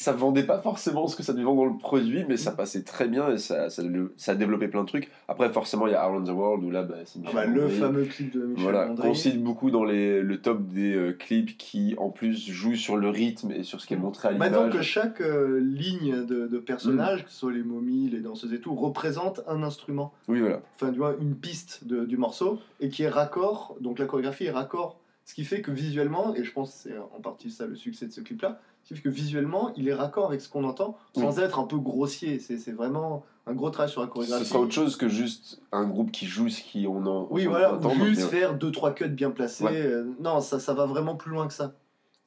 ça 0.00 0.12
vendait 0.12 0.44
pas 0.44 0.60
forcément 0.60 1.08
ce 1.08 1.16
que 1.16 1.24
ça 1.24 1.32
devait 1.32 1.42
vendre 1.42 1.62
dans 1.64 1.72
le 1.72 1.76
produit, 1.76 2.24
mais 2.28 2.34
Mm. 2.34 2.36
ça 2.36 2.52
passait 2.52 2.84
très 2.84 3.08
bien 3.08 3.32
et 3.32 3.36
ça, 3.38 3.68
ça, 3.68 3.82
ça 4.16 4.30
a 4.32 4.34
développé 4.36 4.68
plein 4.68 4.82
de 4.82 4.86
trucs. 4.86 5.10
Après, 5.26 5.52
forcément, 5.52 5.88
il 5.88 5.90
y 5.90 5.96
a 5.96 6.00
Around 6.02 6.24
the 6.24 6.30
World 6.30 6.62
où 6.62 6.70
là, 6.70 6.84
bah, 6.84 6.94
c'est 7.04 7.18
ah 7.26 7.30
bah, 7.34 7.46
le 7.46 7.68
fameux 7.68 8.04
clip 8.04 8.32
de 8.32 8.44
Michel 8.46 8.62
Voilà, 8.62 8.86
qu'on 8.94 9.12
cite 9.12 9.42
beaucoup 9.42 9.72
dans 9.72 9.82
les, 9.82 10.22
le 10.22 10.40
top 10.40 10.64
des 10.68 10.94
euh, 10.94 11.12
clips 11.14 11.58
qui 11.58 11.96
en 11.98 12.10
plus 12.10 12.48
jouent 12.48 12.76
sur 12.76 12.96
le 12.96 13.08
rythme 13.08 13.50
et 13.50 13.64
sur 13.64 13.80
ce 13.80 13.88
qui 13.88 13.94
est 13.94 13.96
montré 13.96 14.28
à 14.28 14.30
l'image. 14.30 14.50
Maintenant 14.52 14.70
que 14.70 14.82
chaque 14.82 15.20
euh, 15.20 15.58
ligne 15.60 16.24
de, 16.24 16.46
de 16.46 16.58
Mm. 16.58 16.62
personnage, 16.62 17.24
que 17.24 17.30
ce 17.32 17.36
soit 17.36 17.52
les 17.52 17.64
momies, 17.64 18.08
les 18.08 18.20
danseuses 18.20 18.52
et 18.54 18.60
tout, 18.60 18.76
représente 18.76 19.40
un 19.48 19.64
instrument. 19.64 20.12
Oui, 20.28 20.38
voilà. 20.38 20.60
enfin 20.76 20.92
tu 20.92 20.98
vois, 20.98 21.16
une 21.20 21.34
piste 21.34 21.88
de- 21.88 22.04
du 22.04 22.16
morceau 22.16 22.60
et 22.78 22.88
qui 22.88 23.02
est 23.02 23.08
raccord, 23.08 23.74
donc 23.80 23.98
la 23.98 24.04
chorégraphie 24.06 24.44
est 24.44 24.52
raccord. 24.52 25.00
Ce 25.28 25.34
qui 25.34 25.44
fait 25.44 25.60
que 25.60 25.70
visuellement, 25.70 26.34
et 26.34 26.42
je 26.42 26.50
pense 26.50 26.70
que 26.70 26.88
c'est 26.88 26.98
en 26.98 27.20
partie 27.20 27.50
ça 27.50 27.66
le 27.66 27.76
succès 27.76 28.06
de 28.06 28.12
ce 28.12 28.22
clip-là, 28.22 28.58
ce 28.82 28.88
qui 28.88 28.94
fait 28.94 29.02
que 29.02 29.08
visuellement, 29.10 29.72
il 29.76 29.86
est 29.86 29.92
raccord 29.92 30.28
avec 30.28 30.40
ce 30.40 30.48
qu'on 30.48 30.64
entend, 30.64 30.96
sans 31.14 31.38
être 31.38 31.58
un 31.58 31.64
peu 31.64 31.76
grossier. 31.76 32.38
C'est 32.40 32.72
vraiment 32.72 33.26
un 33.46 33.52
gros 33.52 33.68
travail 33.68 33.90
sur 33.92 34.00
la 34.00 34.06
Ce 34.06 34.10
chorégraphie. 34.12 34.46
sera 34.46 34.60
autre 34.60 34.72
chose 34.72 34.96
que 34.96 35.06
juste 35.06 35.60
un 35.70 35.84
groupe 35.84 36.12
qui 36.12 36.24
joue 36.24 36.48
ce 36.48 36.62
qui 36.62 36.86
on 36.88 37.04
en 37.04 37.28
Oui, 37.30 37.44
voilà, 37.44 37.74
entend, 37.74 37.90
juste 37.90 38.22
mais- 38.22 38.38
faire 38.38 38.54
deux 38.54 38.70
trois 38.72 38.94
cuts 38.94 39.06
bien 39.10 39.30
placés. 39.30 39.64
Ouais. 39.64 39.72
euh, 39.76 40.04
non, 40.18 40.40
ça, 40.40 40.58
ça 40.60 40.72
va 40.72 40.86
vraiment 40.86 41.14
plus 41.14 41.30
loin 41.30 41.46
que 41.46 41.52
ça. 41.52 41.74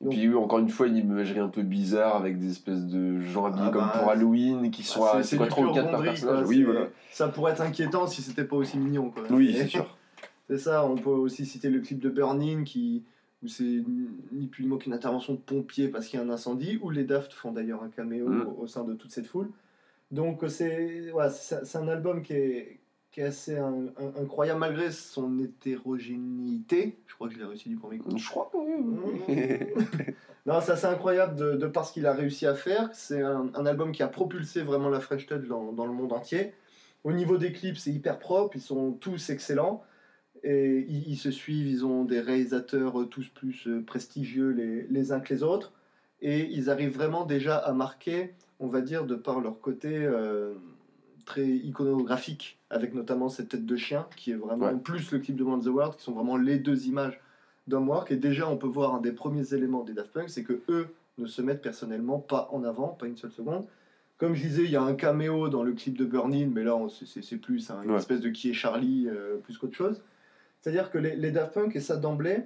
Et 0.06 0.10
puis 0.10 0.28
oui, 0.28 0.36
encore 0.36 0.60
une 0.60 0.70
fois, 0.70 0.86
une 0.86 0.98
imagerie 0.98 1.40
un 1.40 1.48
peu 1.48 1.64
bizarre 1.64 2.16
avec 2.18 2.38
des 2.38 2.52
espèces 2.52 2.86
de 2.86 3.20
gens 3.22 3.46
habillés 3.46 3.66
Ah 3.68 3.72
comme 3.72 3.82
bah, 3.82 3.98
pour 4.00 4.10
Halloween 4.12 4.70
qui 4.70 4.84
sont 4.84 5.04
Ah, 5.06 5.18
à 5.18 5.24
c'est 5.24 5.38
quoi 5.38 5.48
du 5.48 5.52
3 5.52 5.64
ou 5.64 5.68
pur 5.74 5.76
4 5.82 5.90
par 5.92 6.04
personnage. 6.04 6.48
Oui, 6.48 6.62
voilà. 6.62 6.82
Ça 7.12 7.30
pourrait 7.30 7.54
être 7.54 7.62
inquiétant 7.62 8.06
si 8.06 8.22
c'était 8.22 8.44
pas 8.46 8.58
aussi 8.58 8.78
mignon. 8.78 9.10
Quoi. 9.10 9.24
Oui, 9.32 9.54
c'est 9.58 9.68
sûr. 9.68 9.88
C'est 10.52 10.58
ça, 10.58 10.86
on 10.86 10.96
peut 10.98 11.10
aussi 11.10 11.46
citer 11.46 11.70
le 11.70 11.80
clip 11.80 12.00
de 12.00 12.10
Burning 12.10 12.66
qui, 12.66 13.04
où 13.42 13.48
c'est 13.48 13.64
ni 14.34 14.48
plus 14.48 14.64
ni 14.64 14.70
moins 14.70 14.78
qu'une 14.78 14.92
intervention 14.92 15.34
de 15.34 15.40
pompiers 15.40 15.88
parce 15.88 16.08
qu'il 16.08 16.20
y 16.20 16.22
a 16.22 16.26
un 16.26 16.30
incendie, 16.30 16.78
où 16.82 16.90
les 16.90 17.06
Daft 17.06 17.32
font 17.32 17.54
d'ailleurs 17.54 17.82
un 17.84 17.88
caméo 17.90 18.28
Mm. 18.28 18.48
au, 18.60 18.68
sein 18.68 18.84
de 18.84 18.94
toute 18.94 19.12
cette 19.12 19.28
foule. 19.28 19.50
Donc 20.12 20.44
euh, 20.44 20.50
c'est 20.50 21.14
c'est 21.32 21.64
c'est 21.66 21.78
un 21.78 21.88
album 21.88 22.22
qui 22.22 22.34
est, 22.34 22.80
qui 23.12 23.22
est 23.22 23.24
assez 23.24 23.58
un- 23.58 23.88
un- 23.98 24.22
incroyable 24.22 24.60
malgré 24.60 24.92
son 24.92 25.40
hétérogénéité. 25.40 26.98
Je 27.08 27.16
crois 27.16 27.30
que 27.30 27.34
je 27.34 27.40
l'ai 27.40 27.46
réussi 27.46 27.70
du 27.70 27.78
premier 27.78 28.00
coup. 28.00 28.18
Je 28.18 28.30
crois. 28.30 28.52
Non, 30.48 30.60
c'est 30.60 30.72
assez 30.72 30.88
incroyable 30.88 31.36
de, 31.36 31.52
de 31.56 31.68
par 31.68 31.86
ce 31.86 31.94
qu'il 31.94 32.08
a 32.08 32.14
réussi 32.14 32.48
à 32.48 32.56
faire. 32.56 32.90
C'est 32.94 33.22
un, 33.22 33.52
un 33.54 33.66
album 33.68 33.92
qui 33.92 34.02
a 34.02 34.08
propulsé 34.08 34.64
vraiment 34.64 34.90
la 34.90 35.00
Fresh 35.00 35.28
Touch 35.28 35.48
dans, 35.48 35.72
dans 35.72 35.86
le 35.86 35.94
monde 35.94 36.12
entier. 36.14 36.54
Au 37.04 37.12
niveau 37.14 37.38
des 37.38 37.52
clips, 37.52 37.78
c'est 37.78 37.92
hyper 37.92 38.18
propre, 38.18 38.56
ils 38.56 38.62
sont 38.62 38.92
tous 38.94 39.30
excellents. 39.30 39.84
Et 40.44 40.86
ils, 40.90 41.08
ils 41.10 41.18
se 41.18 41.32
suivent, 41.32 41.68
ils 41.68 41.86
ont 41.86 42.04
des 42.04 42.20
réalisateurs 42.20 43.00
euh, 43.02 43.06
tous 43.06 43.28
plus 43.28 43.68
euh, 43.68 43.82
prestigieux 43.86 44.50
les, 44.50 44.84
les 44.90 45.12
uns 45.12 45.20
que 45.20 45.34
les 45.34 45.44
autres. 45.44 45.72
Et 46.22 46.48
ils 46.52 46.70
arrivent 46.70 46.94
vraiment 46.94 47.26
déjà 47.26 47.58
à 47.58 47.74
marquer, 47.74 48.34
on 48.60 48.68
va 48.68 48.82
dire, 48.82 49.06
de 49.06 49.16
par 49.16 49.40
leur 49.40 49.60
côté 49.60 49.90
euh, 49.94 50.54
très 51.26 51.48
iconographique, 51.48 52.58
avec 52.70 52.94
notamment 52.94 53.30
cette 53.30 53.50
tête 53.50 53.66
de 53.66 53.76
chien, 53.76 54.08
qui 54.16 54.32
est 54.32 54.36
vraiment 54.36 54.68
Ouais. 54.68 54.78
plus 54.78 55.12
le 55.12 55.20
clip 55.20 55.36
de 55.36 55.44
the 55.44 55.68
World, 55.68 55.96
qui 55.96 56.04
sont 56.04 56.14
vraiment 56.14 56.38
les 56.38 56.58
deux 56.58 56.88
images 56.88 57.20
d'Homework. 57.68 58.12
Et 58.12 58.18
déjà, 58.18 58.48
on 58.50 58.58
peut 58.58 58.68
voir 58.68 58.96
un 58.96 59.02
des 59.02 59.12
premiers 59.12 59.54
éléments 59.54 59.84
des 59.84 59.94
Daft 59.94 60.12
Punk, 60.12 60.30
c'est 60.30 60.44
que 60.44 60.62
eux 60.70 60.88
ne 61.18 61.28
se 61.28 61.42
mettent 61.42 61.62
personnellement 61.62 62.20
pas 62.20 62.50
en 62.52 62.64
avant, 62.64 62.90
pas 62.90 63.06
une 63.08 63.18
seule 63.18 63.32
seconde. 63.32 63.66
Comme 64.18 64.36
je 64.36 64.42
disais, 64.44 64.64
il 64.64 64.72
y 64.72 64.76
a 64.76 64.84
un 64.84 64.94
caméo 64.94 65.50
dans 65.50 65.64
le 65.64 65.74
clip 65.74 65.98
de 65.98 66.06
Burning, 66.06 66.52
mais 66.54 66.64
là, 66.64 66.78
c'est- 66.90 67.38
plus 67.38 67.70
hein, 67.72 67.80
une 67.84 67.92
Ouais. 67.92 67.98
espèce 67.98 68.22
de 68.22 68.30
qui 68.30 68.50
est 68.50 68.54
Charlie 68.54 69.08
euh, 69.10 69.38
plus 69.38 69.58
qu'autre 69.58 69.76
chose. 69.76 70.02
C'est-à-dire 70.62 70.92
que 70.92 70.98
les, 70.98 71.16
les 71.16 71.32
Daft 71.32 71.54
Punk, 71.54 71.76
et 71.76 71.80
ça 71.82 71.98
d'emblée, 71.98 72.44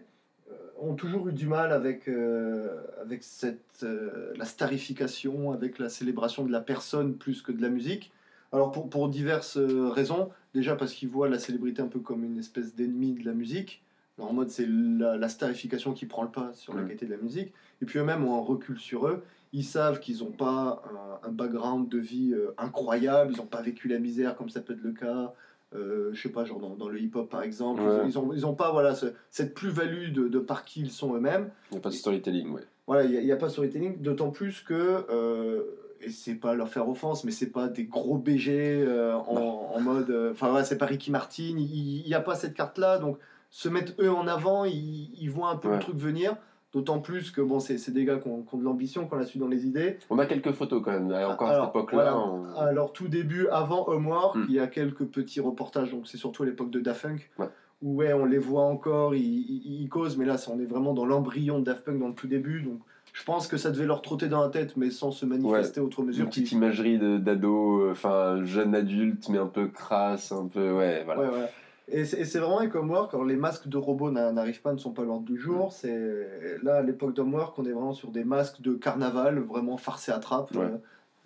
euh, 0.50 0.56
ont 0.80 0.96
toujours 0.96 1.28
eu 1.28 1.34
du 1.34 1.48
mal 1.48 1.72
avec, 1.72 2.08
euh, 2.08 2.82
avec 3.02 3.24
cette, 3.24 3.84
euh, 3.84 4.34
la 4.38 4.46
starification, 4.46 5.52
avec 5.52 5.80
la 5.80 5.90
célébration 5.90 6.46
de 6.46 6.52
la 6.52 6.62
personne 6.62 7.16
plus 7.16 7.42
que 7.42 7.52
de 7.52 7.62
la 7.62 7.70
musique. 7.70 8.12
Alors 8.52 8.72
pour, 8.72 8.90
pour 8.90 9.10
diverses 9.10 9.58
raisons. 9.58 10.30
Déjà 10.54 10.78
parce 10.78 10.94
qu'ils 10.94 11.10
voient 11.10 11.28
la 11.28 11.40
célébrité 11.40 11.82
un 11.82 11.88
peu 11.88 12.00
comme 12.00 12.24
une 12.24 12.38
espèce 12.40 12.74
d'ennemi 12.74 13.14
de 13.14 13.26
la 13.26 13.34
musique. 13.34 13.84
En 14.18 14.32
mode 14.32 14.50
c'est 14.50 14.66
la, 14.66 15.18
la 15.18 15.28
starification 15.28 15.92
qui 15.92 16.06
prend 16.06 16.24
le 16.24 16.30
pas 16.30 16.54
sur 16.54 16.74
la 16.74 16.84
qualité 16.84 17.06
de 17.06 17.12
la 17.12 17.18
musique. 17.18 17.52
Et 17.82 17.86
puis 17.86 18.00
eux-mêmes 18.00 18.24
ont 18.24 18.38
un 18.38 18.42
recul 18.42 18.80
sur 18.80 19.08
eux. 19.08 19.26
Ils 19.52 19.66
savent 19.66 20.00
qu'ils 20.00 20.20
n'ont 20.20 20.32
pas 20.32 20.82
un, 21.24 21.28
un 21.28 21.32
background 21.32 21.90
de 21.90 21.98
vie 21.98 22.34
euh, 22.34 22.54
incroyable, 22.58 23.34
ils 23.34 23.38
n'ont 23.38 23.46
pas 23.46 23.62
vécu 23.62 23.90
la 23.90 24.00
misère 24.00 24.36
comme 24.36 24.50
ça 24.50 24.62
peut 24.62 24.74
être 24.74 24.84
le 24.84 24.94
cas, 24.94 25.34
euh, 25.74 26.10
je 26.14 26.22
sais 26.22 26.30
pas, 26.30 26.46
genre 26.46 26.60
dans, 26.60 26.76
dans 26.76 26.88
le 26.90 27.00
hip-hop 27.00 27.30
par 27.30 27.44
exemple. 27.44 27.82
Ouais. 27.82 28.08
Ils 28.08 28.14
n'ont 28.16 28.34
ils 28.34 28.46
ont 28.46 28.54
pas 28.54 28.72
voilà, 28.72 28.96
ce- 28.96 29.08
cette 29.32 29.54
plus-value 29.54 30.12
de, 30.12 30.28
de 30.28 30.40
par 30.40 30.64
qui 30.66 30.82
ils 30.82 30.92
sont 30.92 31.16
eux-mêmes. 31.16 31.50
Il 31.72 31.76
n'y 31.76 31.78
a 31.80 31.82
pas 31.82 31.90
de 31.90 31.96
storytelling, 31.96 32.50
ouais. 32.52 32.62
Voilà, 32.88 33.04
il 33.04 33.20
n'y 33.26 33.32
a, 33.32 33.36
pas 33.36 33.48
de 33.48 33.52
storytelling, 33.52 34.00
d'autant 34.02 34.30
plus 34.30 34.62
que, 34.62 35.06
euh, 35.10 35.64
et 36.02 36.12
c'est 36.12 36.36
pas 36.36 36.54
leur 36.54 36.70
faire 36.70 36.88
offense, 36.88 37.24
mais 37.24 37.32
c'est 37.32 37.50
pas 37.50 37.68
des 37.68 37.86
gros 37.86 38.18
BG 38.20 38.54
euh, 38.86 39.16
en, 39.16 39.72
en 39.76 39.82
mode. 39.82 40.16
Enfin, 40.32 40.50
voilà, 40.50 40.64
c'est 40.64 40.78
pas 40.78 40.86
Ricky 40.86 41.10
Martin, 41.10 41.56
il 41.58 42.04
n'y 42.06 42.14
a 42.14 42.20
pas 42.22 42.36
cette 42.36 42.54
carte-là, 42.54 43.00
donc 43.00 43.18
se 43.50 43.70
mettre 43.70 43.94
eux 44.00 44.12
en 44.12 44.28
avant, 44.28 44.66
ils, 44.66 45.10
ils 45.20 45.32
voient 45.32 45.50
un 45.50 45.56
peu 45.56 45.70
Ouais. 45.70 45.76
le 45.78 45.80
truc 45.82 45.96
venir, 45.98 46.36
d'autant 46.76 47.00
plus 47.00 47.32
que, 47.32 47.40
bon, 47.42 47.60
c'est 47.62 47.90
des 47.92 48.04
gars 48.04 48.18
qui 48.18 48.28
ont, 48.28 48.42
qui 48.44 48.54
ont 48.54 48.58
de 48.58 48.64
l'ambition, 48.66 49.08
qu'on 49.08 49.18
a 49.18 49.24
su 49.26 49.38
dans 49.38 49.48
les 49.48 49.66
idées. 49.66 49.98
On 50.10 50.20
a 50.20 50.26
quelques 50.26 50.52
photos 50.52 50.82
quand 50.84 50.92
même, 50.92 51.06
encore 51.32 51.48
à 51.50 51.56
cette 51.62 51.70
époque-là. 51.70 52.12
voilà. 52.12 52.18
on- 52.20 52.46
Alors, 52.60 52.92
tout 52.92 53.08
début, 53.08 53.48
avant 53.48 53.88
Homework, 53.88 54.36
Mm. 54.36 54.46
il 54.50 54.56
y 54.56 54.60
a 54.60 54.68
quelques 54.68 55.06
petits 55.06 55.40
reportages, 55.40 55.92
donc 55.92 56.06
c'est 56.06 56.18
surtout 56.18 56.44
à 56.44 56.46
l'époque 56.46 56.70
de 56.72 56.82
Daft 56.82 57.04
Punk, 57.04 57.32
Ouais. 57.40 57.48
où 57.82 57.96
ouais, 57.96 58.12
on 58.12 58.26
les 58.26 58.38
voit 58.38 58.64
encore, 58.64 59.16
ils, 59.16 59.22
ils, 59.24 59.84
ils 59.84 59.90
causent, 59.90 60.18
mais 60.18 60.26
là, 60.26 60.36
on 60.54 60.60
est 60.60 60.66
vraiment 60.66 60.94
dans 60.94 61.06
l'embryon 61.06 61.60
de 61.60 61.64
Daft 61.64 61.86
Punk 61.86 61.98
dans 62.00 62.10
le 62.10 62.14
tout 62.14 62.28
début, 62.28 62.62
donc 62.62 62.80
je 63.14 63.24
pense 63.24 63.48
que 63.48 63.56
ça 63.56 63.72
devait 63.72 63.86
leur 63.86 64.02
trotter 64.02 64.28
dans 64.28 64.42
la 64.42 64.50
tête, 64.50 64.76
mais 64.76 64.92
sans 64.92 65.12
se 65.12 65.26
manifester 65.26 65.80
outre 65.80 66.02
Une 66.02 66.08
mesure. 66.08 66.26
petite 66.26 66.48
qui- 66.48 66.56
imagerie 66.56 67.00
d'ado, 67.22 67.84
euh, 67.84 67.92
enfin 67.94 68.44
jeune 68.44 68.76
adulte, 68.76 69.30
mais 69.30 69.38
un 69.38 69.46
peu 69.48 69.68
crasse, 69.68 70.34
un 70.34 70.48
peu. 70.48 70.74
Ouais, 70.74 71.04
voilà. 71.06 71.22
Ouais, 71.22 71.28
ouais. 71.30 71.50
Et 71.88 72.04
c'est 72.06 72.40
vraiment 72.40 72.60
avec 72.60 72.74
Homework, 72.74 73.14
alors 73.14 73.26
les 73.26 73.36
masques 73.36 73.68
de 73.68 73.78
robots 73.78 74.10
n'a- 74.10 74.32
n'arrivent 74.32 74.62
pas, 74.62 74.74
ne 74.74 74.80
sont 74.80 74.92
pas 74.92 75.04
l'ordre 75.04 75.26
du 75.26 75.34
Mm. 75.34 75.38
jour. 75.40 75.72
C'est 75.72 76.60
là 76.64 76.78
à 76.78 76.82
l'époque 76.82 77.14
d'Homework, 77.14 77.58
on 77.60 77.66
est 77.66 77.72
vraiment 77.72 77.94
sur 77.94 78.10
des 78.10 78.24
masques 78.24 78.62
de 78.62 78.74
carnaval, 78.74 79.40
vraiment 79.40 79.78
farcé 79.78 80.12
à 80.12 80.18
trappe. 80.20 80.52
Ouais. 80.56 80.66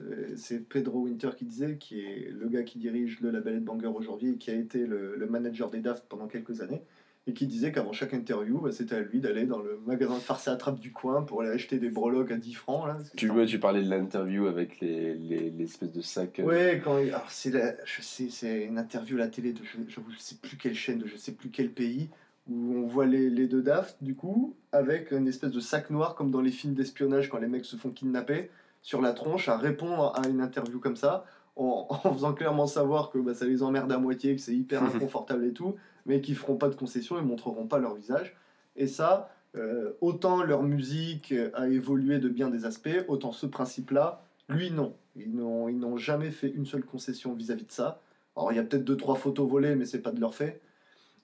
Euh, 0.01 0.27
C'est 0.35 0.59
Pedro 0.59 0.99
Winter 0.99 1.29
qui 1.37 1.45
disait, 1.45 1.77
qui 1.77 1.99
est 2.01 2.29
le 2.31 2.47
gars 2.47 2.63
qui 2.63 2.77
dirige 2.79 3.19
le 3.21 3.31
label 3.31 3.60
Banger 3.62 3.88
aujourd'hui 3.88 4.31
et 4.34 4.36
qui 4.38 4.49
a 4.51 4.53
été 4.55 4.86
le, 4.86 5.15
le 5.17 5.25
manager 5.27 5.69
des 5.69 5.79
Daft 5.79 6.05
pendant 6.10 6.27
quelques 6.27 6.62
années, 6.62 6.81
et 7.29 7.33
qui 7.33 7.45
disait 7.45 7.71
qu'avant 7.71 7.93
chaque 7.93 8.13
interview, 8.13 8.59
bah, 8.59 8.71
c'était 8.71 8.95
à 8.95 8.99
lui 9.01 9.19
d'aller 9.19 9.45
dans 9.45 9.59
le 9.59 9.79
magasin 9.85 10.15
de 10.15 10.19
farce 10.19 10.47
à 10.47 10.55
trappe 10.55 10.79
du 10.79 10.91
coin 10.91 11.21
pour 11.21 11.41
aller 11.41 11.51
acheter 11.51 11.77
des 11.77 11.89
breloques 11.89 12.31
à 12.31 12.37
10 12.37 12.53
francs. 12.55 12.87
Là, 12.87 12.97
Tu, 13.15 13.29
ouais, 13.29 13.45
tu 13.45 13.59
parlais 13.59 13.83
de 13.83 13.89
l'interview 13.89 14.47
avec 14.47 14.79
les, 14.79 15.13
les, 15.13 15.51
les 15.51 15.63
espèces 15.63 15.91
de 15.91 16.01
sacs. 16.01 16.39
euh, 16.39 16.43
Ouais, 16.45 16.81
quand 16.83 16.97
il- 16.97 17.09
alors 17.09 17.29
c'est 17.29 17.51
la- 17.51 17.75
je 17.85 18.01
sais, 18.01 18.29
c'est 18.31 18.63
une 18.63 18.79
interview 18.79 19.17
à 19.17 19.19
la 19.19 19.27
télé 19.27 19.53
de 19.53 19.59
je, 19.63 19.77
j'avoue, 19.87 20.09
je 20.11 20.17
sais 20.19 20.35
plus 20.41 20.57
quelle 20.57 20.73
chaîne, 20.75 20.97
de 20.97 21.05
je 21.07 21.17
sais 21.17 21.33
plus 21.33 21.49
quel 21.49 21.69
pays, 21.69 22.09
où 22.49 22.73
on 22.77 22.87
voit 22.87 23.05
les, 23.05 23.29
les 23.29 23.47
deux 23.47 23.61
Daft 23.61 23.97
du 24.01 24.15
coup 24.15 24.55
avec 24.71 25.11
une 25.11 25.27
espèce 25.27 25.51
de 25.51 25.59
sac 25.59 25.91
noir 25.91 26.15
comme 26.15 26.31
dans 26.31 26.41
les 26.41 26.49
films 26.51 26.73
d'espionnage 26.73 27.29
quand 27.29 27.37
les 27.37 27.47
mecs 27.47 27.65
se 27.65 27.75
font 27.75 27.91
kidnapper 27.91 28.49
sur 28.81 29.01
la 29.01 29.13
tronche 29.13 29.49
à 29.49 29.57
répondre 29.57 30.13
à 30.19 30.27
une 30.27 30.41
interview 30.41 30.79
comme 30.79 30.95
ça 30.95 31.25
en, 31.60 31.88
en 32.04 32.13
faisant 32.13 32.34
clairement 32.34 32.67
savoir 32.67 33.12
que 33.12 33.17
bah, 33.19 33.34
ça 33.34 33.45
les 33.45 33.63
emmerde 33.63 33.91
à 33.91 33.98
moitié, 33.98 34.36
que 34.36 34.41
c'est 34.41 34.56
hyper 34.56 34.84
inconfortable 34.84 35.45
et 35.45 35.54
tout, 35.54 35.76
mais 36.06 36.22
qu'ils 36.22 36.36
feront 36.36 36.58
pas 36.58 36.69
de 36.69 36.76
concessions 36.76 37.19
et 37.19 37.22
montreront 37.22 37.67
pas 37.67 37.80
leur 37.80 37.95
visage. 37.95 38.36
Et 38.76 38.88
ça, 38.88 39.30
euh, 39.56 39.93
autant 40.02 40.43
leur 40.43 40.63
musique 40.63 41.34
a 41.54 41.67
évolué 41.67 42.19
de 42.19 42.30
bien 42.30 42.50
des 42.50 42.65
aspects, 42.65 43.04
autant 43.08 43.32
ce 43.32 43.45
principe-là, 43.45 44.24
lui 44.48 44.72
non. 44.72 44.95
Ils 45.15 45.36
n'ont, 45.36 45.67
ils 45.69 45.78
n'ont 45.78 45.98
jamais 45.98 46.32
fait 46.32 46.50
une 46.50 46.65
seule 46.65 46.84
concession 46.84 47.34
vis-à-vis 47.34 47.65
de 47.65 47.72
ça. 47.72 48.02
Alors 48.36 48.52
il 48.52 48.56
y 48.56 48.60
a 48.60 48.63
peut-être 48.63 48.86
deux 48.86 48.98
trois 48.98 49.15
photos 49.15 49.50
volées, 49.50 49.76
mais 49.76 49.86
c'est 49.86 50.02
pas 50.02 50.12
de 50.12 50.19
leur 50.19 50.34
fait. 50.34 50.62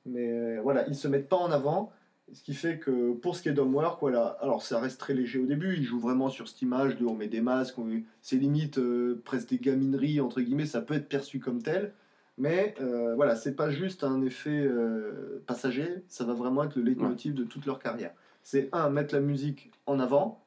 Mais 0.06 0.32
euh, 0.32 0.60
voilà, 0.62 0.88
ils 0.88 0.96
se 0.96 1.08
mettent 1.08 1.30
pas 1.30 1.38
en 1.38 1.52
avant. 1.52 1.92
Ce 2.34 2.42
qui 2.42 2.54
fait 2.56 2.80
que 2.80 3.14
pour 3.14 3.36
ce 3.36 3.44
qui 3.44 3.50
est 3.50 3.54
d'Homework, 3.54 4.00
voilà, 4.02 4.38
alors 4.42 4.64
ça 4.64 4.80
reste 4.80 5.00
très 5.00 5.14
léger 5.14 5.40
au 5.40 5.46
début, 5.46 5.76
ils 5.78 5.84
jouent 5.84 6.00
vraiment 6.00 6.30
sur 6.30 6.48
cette 6.48 6.62
image 6.62 6.98
de 6.98 7.06
on 7.06 7.14
met 7.16 7.28
des 7.28 7.42
masques, 7.42 7.78
on- 7.78 8.02
c'est 8.22 8.38
limite 8.38 8.80
euh, 8.80 9.22
presque 9.24 9.50
des 9.50 9.60
gamineries, 9.60 10.20
entre 10.20 10.42
guillemets, 10.42 10.66
ça 10.66 10.82
peut 10.82 10.96
être 10.96 11.08
perçu 11.08 11.40
comme 11.40 11.62
tel, 11.62 11.94
mais 12.38 12.74
euh, 12.82 13.14
voilà, 13.16 13.36
c'est 13.36 13.56
pas 13.56 13.70
juste 13.70 14.04
un 14.04 14.22
effet 14.24 14.66
euh, 14.66 15.44
passager, 15.46 16.04
ça 16.08 16.26
va 16.26 16.34
vraiment 16.34 16.64
être 16.64 16.76
le 16.76 16.82
leitmotiv 16.84 17.36
de 17.36 17.44
toute 17.44 17.66
leur 17.68 17.78
carrière. 17.80 18.12
C'est 18.44 18.70
un, 18.74 18.90
mettre 18.90 19.14
la 19.14 19.22
musique 19.22 19.72
en 19.86 20.00
avant, 20.00 20.44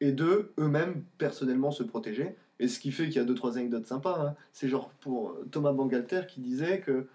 et 0.00 0.12
deux, 0.12 0.52
eux-mêmes 0.58 1.04
personnellement 1.18 1.70
se 1.70 1.82
protéger. 1.82 2.34
Et 2.58 2.68
ce 2.68 2.78
qui 2.80 2.90
fait 2.92 3.04
qu'il 3.06 3.16
y 3.16 3.18
a 3.20 3.24
deux, 3.24 3.34
trois 3.34 3.56
anecdotes 3.56 3.86
sympas, 3.86 4.18
hein. 4.20 4.34
c'est 4.52 4.68
genre 4.68 4.90
pour 5.00 5.36
Thomas 5.50 5.72
Bangalter 5.72 6.22
qui 6.28 6.40
disait 6.40 6.80
que 6.80 7.06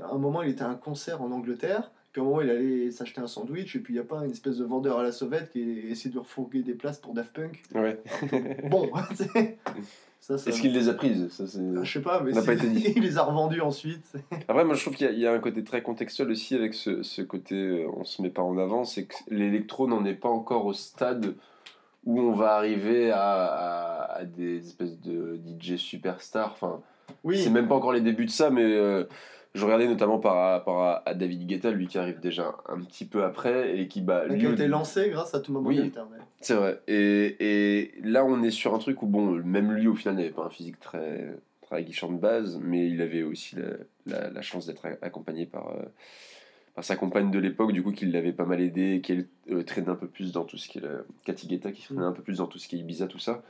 à 0.00 0.10
un 0.12 0.18
moment 0.18 0.42
il 0.42 0.50
était 0.50 0.62
à 0.62 0.68
un 0.68 0.74
concert 0.76 1.22
en 1.22 1.30
Angleterre, 1.32 1.90
puis 2.12 2.20
à 2.20 2.24
un 2.24 2.26
moment 2.28 2.40
il 2.42 2.50
allait 2.50 2.90
s'acheter 2.90 3.20
un 3.20 3.26
sandwich, 3.26 3.74
et 3.76 3.78
puis 3.80 3.94
il 3.94 3.96
n'y 3.96 4.00
a 4.00 4.04
pas 4.04 4.24
une 4.24 4.30
espèce 4.30 4.58
de 4.58 4.64
vendeur 4.64 4.98
à 4.98 5.02
la 5.02 5.12
sauvette 5.12 5.50
qui 5.50 5.60
essaie 5.90 6.10
de 6.10 6.18
refourguer 6.18 6.62
des 6.62 6.74
places 6.74 6.98
pour 6.98 7.14
Daft 7.14 7.32
Punk. 7.32 7.62
Ouais. 7.74 7.98
Bon, 8.70 8.90
ça, 10.20 10.38
ça- 10.38 10.50
Est-ce 10.50 10.60
qu'il 10.60 10.72
les 10.72 10.88
a 10.88 10.94
prises 10.94 11.28
ça, 11.30 11.46
c'est- 11.46 11.58
je 11.82 11.92
sais 11.92 12.00
pas, 12.02 12.20
mais 12.22 12.32
pas 12.32 12.52
été 12.52 12.68
dit. 12.68 12.92
il 12.96 13.02
les 13.02 13.18
a 13.18 13.22
revendus 13.22 13.60
ensuite. 13.60 14.12
Après, 14.46 14.64
moi 14.64 14.74
je 14.74 14.82
trouve 14.82 14.94
qu'il 14.94 15.06
y, 15.06 15.10
a- 15.10 15.12
il 15.12 15.18
y 15.18 15.26
a 15.26 15.32
un 15.32 15.38
côté 15.40 15.64
très 15.64 15.82
contextuel 15.82 16.30
aussi 16.30 16.54
avec 16.54 16.74
ce, 16.74 17.02
ce 17.02 17.22
côté 17.22 17.54
euh, 17.56 17.88
on 17.96 18.04
se 18.04 18.22
met 18.22 18.30
pas 18.30 18.42
en 18.42 18.56
avant, 18.58 18.84
c'est 18.84 19.04
que 19.06 19.14
l'électro 19.28 19.88
n'en 19.88 20.04
est 20.04 20.14
pas 20.14 20.28
encore 20.28 20.66
au 20.66 20.72
stade 20.72 21.34
où 22.04 22.20
on 22.20 22.32
va 22.32 22.54
arriver 22.56 23.10
à, 23.10 23.20
à- 23.44 24.12
à 24.18 24.24
des 24.24 24.58
espèces 24.66 25.00
de 25.00 25.38
DJ 25.58 25.76
superstars. 25.76 26.52
Enfin, 26.52 26.80
Oui, 27.24 27.38
c'est 27.38 27.50
même 27.50 27.68
pas 27.68 27.74
encore 27.76 27.92
les 27.92 28.00
débuts 28.00 28.26
de 28.26 28.30
ça, 28.30 28.50
mais 28.50 28.62
euh, 28.64 29.04
je 29.54 29.64
regardais 29.64 29.86
notamment 29.86 30.18
par 30.18 30.52
rapport 30.52 30.82
à, 30.82 31.08
à 31.08 31.14
David 31.14 31.46
Guetta, 31.46 31.70
lui 31.70 31.86
qui 31.86 31.98
arrive 31.98 32.20
déjà 32.20 32.56
un 32.68 32.80
petit 32.80 33.04
peu 33.04 33.22
après 33.24 33.78
et 33.78 33.86
qui 33.88 34.00
bah, 34.00 34.24
qui 34.28 34.36
lui, 34.36 34.46
a 34.46 34.52
été 34.52 34.66
lancé 34.66 35.10
grâce 35.10 35.34
à 35.34 35.40
Thomas 35.40 35.60
Oui. 35.62 35.76
Bangalter. 35.76 36.00
mais- 36.10 36.24
C'est 36.40 36.54
vrai. 36.54 36.80
Et, 36.88 37.36
et 37.80 37.92
là, 38.02 38.24
on 38.24 38.42
est 38.42 38.50
sur 38.50 38.74
un 38.74 38.78
truc 38.78 39.02
où, 39.02 39.06
bon, 39.06 39.26
même 39.44 39.72
lui, 39.72 39.86
au 39.88 39.94
final, 39.94 40.16
n'avait 40.16 40.30
pas 40.30 40.44
un 40.44 40.50
physique 40.50 40.80
très, 40.80 41.36
très 41.60 41.76
aguichant 41.76 42.10
de 42.10 42.18
base, 42.18 42.58
mais 42.62 42.88
il 42.88 43.02
avait 43.02 43.22
aussi 43.22 43.56
la, 43.56 43.64
la, 44.06 44.30
la 44.30 44.42
chance 44.42 44.66
d'être 44.66 44.86
accompagné 45.02 45.44
par, 45.46 45.68
euh, 45.76 45.82
par 46.74 46.82
sa 46.84 46.96
compagne 46.96 47.30
de 47.30 47.38
l'époque, 47.38 47.72
du 47.72 47.82
coup, 47.82 47.92
qui 47.92 48.06
l'avait 48.06 48.32
pas 48.32 48.46
mal 48.46 48.60
aidé, 48.62 49.00
qui 49.02 49.12
elle, 49.12 49.26
euh, 49.50 49.62
traînait 49.62 49.90
un 49.90 49.94
peu 49.96 50.06
plus 50.08 50.32
dans 50.32 50.44
tout 50.44 50.56
ce 50.56 50.66
qui 50.68 50.78
est. 50.78 50.84
euh, 50.84 51.02
Cathy 51.24 51.46
Guetta, 51.46 51.72
qui 51.72 51.82
traînait 51.82 52.00
un 52.02 52.12
peu 52.12 52.22
plus 52.22 52.38
dans 52.38 52.46
tout 52.46 52.58
ce 52.58 52.66
qui 52.68 52.76
est 52.76 52.78
Ibiza, 52.78 53.06
tout 53.06 53.18
ça. 53.18 53.42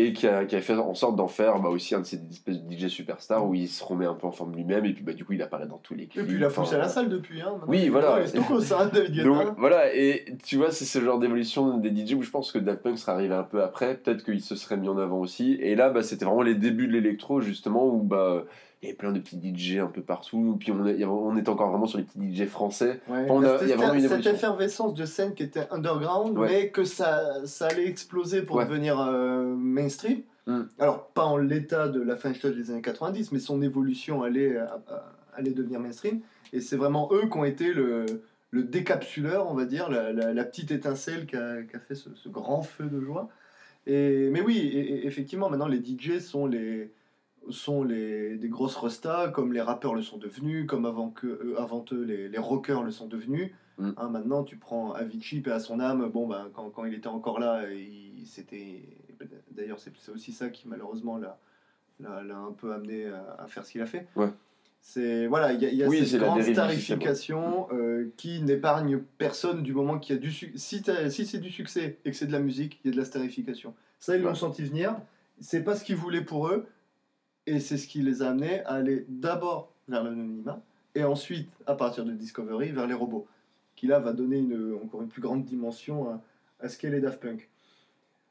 Et 0.00 0.12
qui 0.12 0.28
a, 0.28 0.44
qui 0.44 0.54
a 0.54 0.60
fait 0.60 0.74
en 0.74 0.94
sorte 0.94 1.16
d'en 1.16 1.26
faire 1.26 1.58
bah, 1.60 1.70
aussi 1.70 1.94
un 1.94 2.00
de 2.00 2.04
ces 2.06 2.20
espèces 2.30 2.62
de 2.62 2.72
DJ 2.72 2.86
superstars 2.86 3.44
où 3.44 3.54
il 3.54 3.66
se 3.66 3.82
remet 3.82 4.06
un 4.06 4.14
peu 4.14 4.26
en 4.28 4.30
forme 4.30 4.54
lui-même, 4.54 4.84
et 4.84 4.92
puis 4.92 5.02
bah, 5.02 5.12
du 5.12 5.24
coup, 5.24 5.32
il 5.32 5.42
apparaît 5.42 5.66
dans 5.66 5.78
tous 5.78 5.94
les 5.94 6.04
Et 6.04 6.06
clips. 6.06 6.26
puis 6.26 6.36
il 6.36 6.44
a 6.44 6.50
poussé 6.50 6.76
à 6.76 6.78
la 6.78 6.88
salle 6.88 7.08
depuis. 7.08 7.40
Hein. 7.40 7.54
Oui, 7.66 7.88
voilà. 7.88 8.24
Ça, 8.60 8.86
David 8.86 9.24
donc 9.24 9.58
voilà, 9.58 9.94
et 9.94 10.24
tu 10.44 10.56
vois, 10.56 10.70
c'est 10.70 10.84
ce 10.84 11.00
genre 11.00 11.18
d'évolution 11.18 11.78
des 11.78 11.90
DJ 11.90 12.14
où 12.14 12.22
je 12.22 12.30
pense 12.30 12.52
que 12.52 12.58
Daft 12.58 12.82
Punk 12.82 12.98
serait 12.98 13.12
arrivé 13.12 13.34
un 13.34 13.42
peu 13.42 13.62
après, 13.62 13.96
peut-être 13.96 14.24
qu'il 14.24 14.40
se 14.40 14.54
serait 14.54 14.76
mis 14.76 14.88
en 14.88 14.98
avant 14.98 15.18
aussi. 15.18 15.54
Et 15.60 15.74
là, 15.74 15.90
bah, 15.90 16.02
c'était 16.02 16.24
vraiment 16.24 16.42
les 16.42 16.54
débuts 16.54 16.86
de 16.86 16.92
l'électro, 16.92 17.40
justement, 17.40 17.86
où 17.86 18.02
bah, 18.02 18.44
il 18.82 18.86
y 18.86 18.88
avait 18.90 18.96
plein 18.96 19.12
de 19.12 19.18
petits 19.20 19.40
DJ 19.42 19.78
un 19.78 19.86
peu 19.88 20.02
partout. 20.02 20.56
Puis 20.60 20.70
on, 20.72 20.86
est- 20.86 21.04
on 21.04 21.36
est 21.36 21.48
encore 21.48 21.70
vraiment 21.70 21.86
sur 21.86 21.98
les 21.98 22.04
petits 22.04 22.18
DJ 22.34 22.46
français. 22.46 23.00
Ouais, 23.08 23.26
On 23.28 23.42
a- 23.42 23.58
cette, 23.58 23.68
il 23.68 23.70
y 23.70 23.72
a 23.72 23.76
vraiment 23.76 23.94
une 23.94 24.08
cette 24.08 24.26
effervescence 24.26 24.94
de 24.94 25.04
scène 25.04 25.34
qui 25.34 25.42
était 25.42 25.66
underground, 25.70 26.38
Ouais. 26.38 26.48
mais 26.48 26.68
que 26.70 26.84
ça, 26.84 27.44
ça 27.46 27.66
allait 27.66 27.86
exploser 27.88 28.42
pour 28.42 28.56
Ouais. 28.56 28.66
devenir 28.66 29.00
euh, 29.00 29.44
mainstream. 29.56 30.20
Mm. 30.46 30.62
Alors, 30.78 31.08
pas 31.08 31.24
en 31.24 31.36
l'état 31.36 31.88
de 31.88 32.00
la 32.00 32.16
fin 32.16 32.30
des 32.30 32.70
années 32.70 32.80
90, 32.80 33.32
mais 33.32 33.38
son 33.40 33.60
évolution 33.62 34.22
allait, 34.22 34.56
euh, 34.56 34.64
euh, 34.90 34.96
allait 35.34 35.50
devenir 35.52 35.80
mainstream. 35.80 36.20
Et 36.52 36.60
c'est 36.60 36.76
vraiment 36.76 37.10
eux 37.12 37.28
qui 37.30 37.36
ont 37.36 37.44
été 37.44 37.72
le, 37.74 38.06
le 38.50 38.62
décapsuleur, 38.62 39.50
on 39.50 39.54
va 39.54 39.64
dire, 39.66 39.90
la, 39.90 40.12
la- 40.12 40.32
la 40.32 40.44
petite 40.44 40.70
étincelle 40.70 41.26
qui 41.26 41.36
a, 41.36 41.62
qui 41.62 41.76
a 41.76 41.80
fait 41.80 41.94
ce, 41.94 42.08
ce 42.14 42.28
grand 42.30 42.62
feu 42.62 42.84
de 42.84 43.00
joie. 43.00 43.28
Et, 43.86 44.30
mais 44.30 44.40
oui, 44.40 44.58
et- 44.58 44.78
et 45.02 45.06
effectivement, 45.06 45.50
maintenant 45.50 45.66
les 45.68 45.78
DJ 45.84 46.18
sont 46.20 46.46
les 46.46 46.90
sont 47.50 47.82
les, 47.82 48.36
des 48.36 48.48
grosses 48.48 48.76
restas, 48.76 49.28
comme 49.28 49.52
les 49.52 49.60
rappeurs 49.60 49.94
le 49.94 50.02
sont 50.02 50.18
devenus, 50.18 50.66
comme 50.66 50.86
avant, 50.86 51.10
que, 51.10 51.26
euh, 51.26 51.54
avant 51.58 51.84
eux 51.92 52.02
les, 52.02 52.28
les 52.28 52.38
rockers 52.38 52.82
le 52.82 52.90
sont 52.90 53.06
devenus. 53.06 53.52
Mm. 53.78 53.90
Hein, 53.96 54.08
maintenant, 54.10 54.44
tu 54.44 54.56
prends 54.56 54.92
Avicii, 54.92 55.40
paix 55.40 55.52
à 55.52 55.60
son 55.60 55.80
âme, 55.80 56.08
bon, 56.08 56.26
ben, 56.26 56.48
quand, 56.52 56.68
quand 56.70 56.84
il 56.84 56.94
était 56.94 57.08
encore 57.08 57.38
là, 57.38 57.62
il- 57.70 58.26
c'était. 58.26 58.82
D'ailleurs, 59.50 59.78
c'est 59.80 59.92
aussi 60.14 60.32
ça 60.32 60.48
qui, 60.50 60.68
malheureusement, 60.68 61.16
l'a 61.18 61.38
un 62.00 62.52
peu 62.52 62.72
amené 62.72 63.06
à, 63.06 63.36
à 63.38 63.46
faire 63.46 63.64
ce 63.64 63.72
qu'il 63.72 63.80
a 63.80 63.86
fait. 63.86 64.06
Ouais. 64.14 64.28
C'est 64.80 65.26
voilà, 65.26 65.52
il 65.52 65.60
y 65.60 65.66
a, 65.66 65.70
y 65.72 65.82
a 65.82 65.88
Oui, 65.88 66.06
cette 66.06 66.20
grande 66.20 66.40
starification 66.42 67.66
euh, 67.72 68.12
qui 68.16 68.40
n'épargne 68.42 69.00
personne 69.18 69.62
du 69.62 69.72
moment 69.74 69.98
qu'il 69.98 70.14
y 70.14 70.18
a 70.18 70.20
du 70.20 70.30
succès. 70.30 70.56
Si, 70.58 70.82
si 71.10 71.26
c'est 71.26 71.38
du 71.38 71.50
succès 71.50 71.98
et 72.04 72.10
que 72.10 72.16
c'est 72.16 72.26
de 72.26 72.32
la 72.32 72.38
musique, 72.38 72.78
il 72.84 72.88
y 72.88 72.90
a 72.90 72.92
de 72.92 72.98
la 72.98 73.04
starification. 73.04 73.74
Ça, 73.98 74.16
ils 74.16 74.22
l'ont 74.22 74.34
senti 74.36 74.62
venir. 74.62 74.96
C'est 75.40 75.62
pas 75.64 75.74
ce 75.74 75.84
qu'ils 75.84 75.96
voulaient 75.96 76.24
pour 76.24 76.48
eux, 76.48 76.66
et 77.48 77.60
c'est 77.60 77.76
ce 77.76 77.86
qui 77.88 78.02
les 78.02 78.22
a 78.22 78.30
amenés 78.30 78.60
à 78.64 78.74
aller 78.74 79.04
d'abord 79.08 79.70
vers 79.88 80.04
l'anonymat, 80.04 80.60
et 80.94 81.04
ensuite, 81.04 81.48
à 81.66 81.74
partir 81.74 82.04
de 82.04 82.12
Discovery, 82.12 82.70
vers 82.72 82.86
les 82.86 82.94
robots, 82.94 83.26
qui 83.76 83.86
là 83.86 83.98
va 84.00 84.12
donner 84.12 84.38
une, 84.38 84.76
encore 84.84 85.02
une 85.02 85.08
plus 85.08 85.22
grande 85.22 85.44
dimension 85.44 86.08
à, 86.10 86.20
à 86.60 86.68
ce 86.68 86.76
qu'est 86.78 86.90
les 86.90 87.00
Daft 87.00 87.20
Punk. 87.20 87.48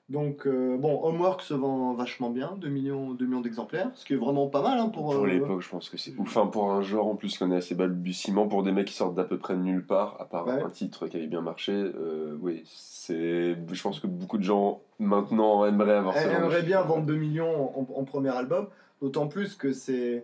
Donc, 0.09 0.47
euh, 0.47 0.77
bon, 0.77 1.03
Homework 1.03 1.41
se 1.41 1.53
vend 1.53 1.93
vachement 1.93 2.29
bien, 2.29 2.55
2 2.61 2.69
millions, 2.69 3.11
2 3.13 3.25
millions 3.25 3.41
d'exemplaires, 3.41 3.91
ce 3.93 4.05
qui 4.05 4.13
est 4.13 4.17
vraiment 4.17 4.47
pas 4.47 4.61
mal 4.61 4.79
hein, 4.79 4.87
pour. 4.87 5.11
Pour 5.11 5.25
euh, 5.25 5.27
l'époque, 5.27 5.61
je 5.61 5.67
pense 5.67 5.89
que 5.89 5.97
c'est. 5.97 6.13
Enfin, 6.17 6.47
pour 6.47 6.71
un 6.71 6.81
genre 6.81 7.07
en 7.07 7.15
plus 7.15 7.37
qu'on 7.37 7.51
est 7.51 7.57
assez 7.57 7.75
balbutiement, 7.75 8.47
pour 8.47 8.63
des 8.63 8.71
mecs 8.71 8.87
qui 8.87 8.93
sortent 8.93 9.15
d'à 9.15 9.25
peu 9.25 9.37
près 9.37 9.55
de 9.55 9.59
nulle 9.59 9.85
part, 9.85 10.15
à 10.21 10.25
part 10.25 10.47
Ouais. 10.47 10.61
un 10.63 10.69
titre 10.69 11.07
qui 11.07 11.17
avait 11.17 11.27
bien 11.27 11.41
marché, 11.41 11.73
euh, 11.73 12.37
oui, 12.41 12.63
c'est. 12.65 13.57
Je 13.69 13.81
pense 13.83 13.99
que 13.99 14.07
beaucoup 14.07 14.37
de 14.37 14.43
gens 14.43 14.79
maintenant 14.99 15.65
aimeraient 15.65 15.97
avoir 15.97 16.13
ça. 16.15 16.23
Aimerait 16.31 16.63
bien 16.63 16.81
vendre 16.83 17.05
2 17.05 17.15
millions 17.15 17.77
en, 17.77 17.85
en 17.93 18.03
premier 18.05 18.29
album, 18.29 18.67
d'autant 19.01 19.27
plus 19.27 19.55
que 19.55 19.73
c'est, 19.73 20.23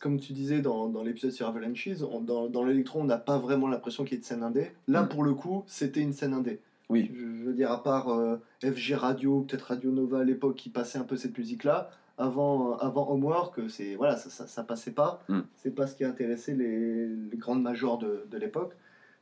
comme 0.00 0.18
tu 0.20 0.32
disais 0.32 0.60
dans, 0.60 0.88
dans 0.88 1.02
l'épisode 1.02 1.30
sur 1.32 1.46
Avalanches, 1.46 1.88
on- 2.10 2.20
dans, 2.20 2.48
dans 2.48 2.64
l'électro, 2.64 3.00
on 3.00 3.04
n'a 3.04 3.18
pas 3.18 3.38
vraiment 3.38 3.68
l'impression 3.68 4.04
qu'il 4.04 4.14
y 4.14 4.16
ait 4.16 4.20
de 4.20 4.24
scène 4.26 4.42
indé. 4.42 4.70
Là, 4.86 5.02
Mm. 5.02 5.08
pour 5.08 5.24
le 5.24 5.34
coup, 5.34 5.64
c'était 5.66 6.00
une 6.00 6.12
scène 6.12 6.32
indé. 6.34 6.60
Oui. 6.88 7.10
Je, 7.14 7.24
veux 7.44 7.52
dire, 7.52 7.70
à 7.70 7.82
part 7.82 8.08
euh, 8.10 8.36
FG 8.62 8.94
Radio, 8.94 9.40
peut-être 9.42 9.62
Radio 9.62 9.90
Nova 9.90 10.20
à 10.20 10.24
l'époque 10.24 10.56
qui 10.56 10.70
passait 10.70 10.98
un 10.98 11.04
peu 11.04 11.16
cette 11.16 11.36
musique-là, 11.36 11.90
avant, 12.16 12.76
avant 12.78 13.10
Homework, 13.12 13.60
c'est, 13.68 13.94
voilà, 13.94 14.16
ça, 14.16 14.28
ça, 14.30 14.46
ça 14.46 14.64
passait 14.64 14.90
pas. 14.92 15.22
Mm. 15.28 15.40
C'est 15.56 15.74
pas 15.74 15.86
ce 15.86 15.94
qui 15.94 16.04
intéressait 16.04 16.54
les, 16.54 17.06
les 17.06 17.36
grandes 17.36 17.62
majors 17.62 17.98
de, 17.98 18.24
de 18.30 18.38
l'époque. 18.38 18.72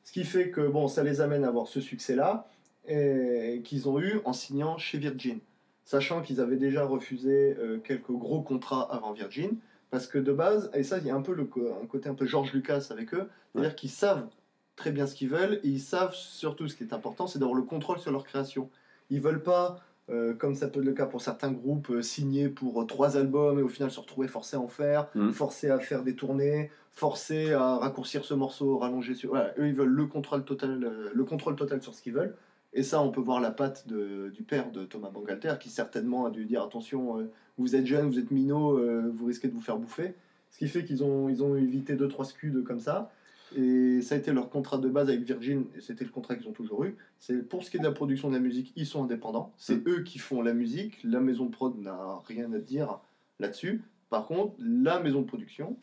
Ce 0.05 0.13
qui 0.13 0.23
fait 0.25 0.51
que 0.51 0.67
bon, 0.69 0.87
ça 0.89 1.03
les 1.03 1.21
amène 1.21 1.45
à 1.45 1.49
avoir 1.49 1.67
ce 1.67 1.81
succès-là 1.81 2.47
et 2.89 3.61
qu'ils 3.65 3.89
ont 3.89 3.99
eu 4.01 4.21
en 4.25 4.33
signant 4.33 4.79
chez 4.79 4.99
Virgin, 4.99 5.41
sachant 5.87 6.21
qu'ils 6.21 6.41
avaient 6.43 6.57
déjà 6.59 6.85
refusé 6.85 7.57
euh, 7.59 7.79
quelques 7.79 8.11
gros 8.13 8.43
contrats 8.43 8.87
avant 8.95 9.13
Virgin, 9.15 9.57
parce 9.91 10.07
que 10.07 10.19
de 10.19 10.33
base, 10.33 10.71
et 10.75 10.83
ça 10.83 10.99
il 10.99 11.07
y 11.07 11.11
a 11.11 11.15
un 11.15 11.23
peu 11.23 11.33
le, 11.33 11.49
un 11.83 11.87
côté 11.87 12.11
un 12.11 12.15
peu 12.15 12.27
George 12.27 12.53
Lucas 12.53 12.89
avec 12.91 13.15
eux, 13.15 13.29
c'est-à-dire 13.55 13.75
qu'ils 13.77 13.91
savent 13.91 14.27
très 14.75 14.91
bien 14.91 15.07
ce 15.07 15.15
qu'ils 15.15 15.31
veulent 15.31 15.55
et 15.65 15.69
ils 15.69 15.81
savent 15.81 16.13
surtout 16.13 16.69
ce 16.69 16.77
qui 16.77 16.83
est 16.85 16.93
important, 16.93 17.27
c'est 17.27 17.39
d'avoir 17.39 17.57
le 17.57 17.63
contrôle 17.63 17.99
sur 17.99 18.11
leur 18.13 18.25
création. 18.25 18.69
Ils 19.09 19.23
veulent 19.23 19.43
pas, 19.43 19.79
euh, 20.11 20.35
comme 20.35 20.55
ça 20.55 20.69
peut 20.69 20.81
être 20.81 20.87
le 20.87 20.93
cas 20.93 21.07
pour 21.07 21.23
certains 21.23 21.51
groupes, 21.53 21.89
euh, 21.91 22.03
signer 22.03 22.49
pour 22.51 22.85
trois 22.87 23.17
albums 23.17 23.59
et 23.59 23.63
au 23.63 23.69
final 23.69 23.91
se 23.91 24.01
retrouver 24.01 24.29
forcés 24.29 24.57
à 24.57 24.61
en 24.61 24.69
faire, 24.69 25.09
Mhm. 25.15 25.33
forcés 25.33 25.71
à 25.71 25.79
faire 25.79 26.03
des 26.03 26.15
tournées, 26.17 26.71
forcés 26.91 27.53
à 27.53 27.77
raccourcir 27.77 28.25
ce 28.25 28.35
morceau, 28.35 28.77
rallonger 28.79 29.15
sur. 29.15 29.31
Voilà, 29.31 29.55
eux 29.59 29.69
ils 29.69 29.75
veulent 29.75 29.89
le 29.89 30.07
contrôle 30.07 30.45
total, 30.45 31.11
le 31.15 31.25
contrôle 31.25 31.55
total 31.57 31.81
sur 31.81 31.95
ce 31.95 32.03
qu'ils 32.03 32.13
veulent. 32.15 32.35
Et 32.73 32.83
ça, 32.83 33.01
on 33.03 33.11
peut 33.11 33.21
voir 33.21 33.41
la 33.41 33.51
patte 33.51 33.89
de- 33.89 34.31
du 34.35 34.43
père 34.43 34.71
de 34.71 34.85
Thomas 34.85 35.11
Bangalter 35.11 35.55
qui 35.61 35.71
certainement 35.71 36.27
a 36.27 36.31
dû 36.31 36.45
dire 36.45 36.63
attention, 36.63 37.19
euh, 37.21 37.31
vous 37.59 37.75
êtes 37.75 37.87
jeune, 37.87 38.09
vous 38.11 38.19
êtes 38.19 38.31
minot, 38.31 38.79
euh, 38.79 39.11
vous 39.15 39.27
risquez 39.27 39.49
de 39.49 39.55
vous 39.55 39.61
faire 39.63 39.79
bouffer. 39.79 40.15
Ce 40.51 40.59
qui 40.59 40.69
fait 40.69 40.85
qu'ils 40.85 41.03
ont, 41.03 41.29
ils 41.29 41.43
ont 41.43 41.57
évité 41.57 41.97
deux 41.97 42.09
trois 42.09 42.25
scuds 42.25 42.63
comme 42.65 42.81
ça. 42.81 43.11
Et 43.57 44.03
ça 44.03 44.17
a 44.17 44.19
été 44.19 44.33
leur 44.33 44.51
contrat 44.51 44.77
de 44.77 44.89
base 44.89 45.09
avec 45.09 45.23
Virgin, 45.23 45.67
et 45.77 45.81
c'était 45.81 46.05
le 46.05 46.11
contrat 46.11 46.35
qu'ils 46.35 46.49
ont 46.49 46.53
toujours 46.53 46.83
eu. 46.85 46.97
C'est 47.21 47.49
pour 47.49 47.63
ce 47.63 47.71
qui 47.71 47.77
est 47.77 47.81
de 47.81 47.85
la 47.85 47.93
production 47.93 48.29
de 48.29 48.35
la 48.35 48.41
musique, 48.41 48.73
ils 48.75 48.87
sont 48.87 49.05
indépendants. 49.05 49.53
C'est 49.57 49.87
eux 49.87 50.03
qui 50.03 50.19
font 50.19 50.43
la 50.43 50.53
musique. 50.53 50.99
La 51.05 51.21
maison 51.21 51.47
de 51.47 51.51
prod 51.53 51.79
n'a 51.79 51.97
rien 52.27 52.53
à 52.53 52.59
dire 52.59 52.99
là-dessus. 53.39 53.85
Par 54.11 54.27
contre, 54.27 54.55
la 54.59 54.99
maison 54.99 55.21
de 55.21 55.27
production, 55.27 55.77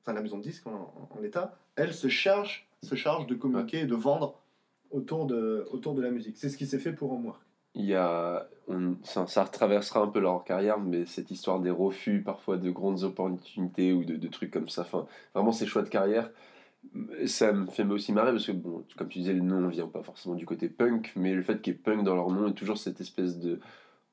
enfin 0.00 0.12
la 0.14 0.20
maison 0.20 0.38
de 0.38 0.42
disque 0.42 0.66
en, 0.66 1.08
en 1.16 1.22
état, 1.22 1.56
elle 1.76 1.94
se 1.94 2.08
charge, 2.08 2.68
se 2.82 2.96
charge 2.96 3.26
de 3.28 3.34
communiquer 3.36 3.80
et 3.80 3.86
de 3.86 3.94
vendre 3.94 4.40
autour 4.96 5.26
de, 5.26 5.66
autour 5.70 5.94
de 5.94 6.02
la 6.02 6.10
musique. 6.10 6.36
C'est 6.36 6.48
ce 6.48 6.56
qui 6.56 6.66
s'est 6.66 6.78
fait 6.78 6.92
pour 6.92 7.12
Homework. 7.12 7.40
Il 7.74 7.84
y 7.84 7.94
a, 7.94 8.48
on- 8.68 8.96
ça, 9.02 9.26
ça 9.26 9.44
traversera 9.44 10.00
un 10.00 10.06
peu 10.08 10.20
leur 10.20 10.44
carrière, 10.44 10.78
mais 10.80 11.04
cette 11.04 11.30
histoire 11.30 11.60
des 11.60 11.70
refus, 11.70 12.22
parfois 12.22 12.56
de 12.56 12.70
grandes 12.70 13.04
opportunités 13.04 13.92
ou 13.92 14.04
de, 14.04 14.28
trucs 14.28 14.50
comme 14.50 14.68
ça, 14.68 14.82
enfin, 14.82 15.06
vraiment 15.34 15.52
ces 15.52 15.66
choix 15.66 15.82
de 15.82 15.88
carrière, 15.88 16.30
ça 17.26 17.52
me 17.52 17.66
fait 17.66 17.84
aussi 17.84 18.12
marrer 18.12 18.32
parce 18.32 18.46
que, 18.46 18.52
bon, 18.52 18.84
comme 18.96 19.08
tu 19.08 19.18
disais, 19.18 19.34
le 19.34 19.42
nom 19.42 19.68
vient 19.68 19.88
pas 19.88 20.02
forcément 20.02 20.36
du 20.36 20.46
côté 20.46 20.68
punk, 20.68 21.12
mais 21.16 21.34
le 21.34 21.42
fait 21.42 21.60
qu'il 21.60 21.74
y 21.74 21.76
ait 21.76 21.78
punk 21.78 22.04
dans 22.04 22.14
leur 22.14 22.30
nom 22.30 22.48
est 22.48 22.54
toujours 22.54 22.78
cette 22.78 23.00
espèce 23.00 23.38
de 23.38 23.60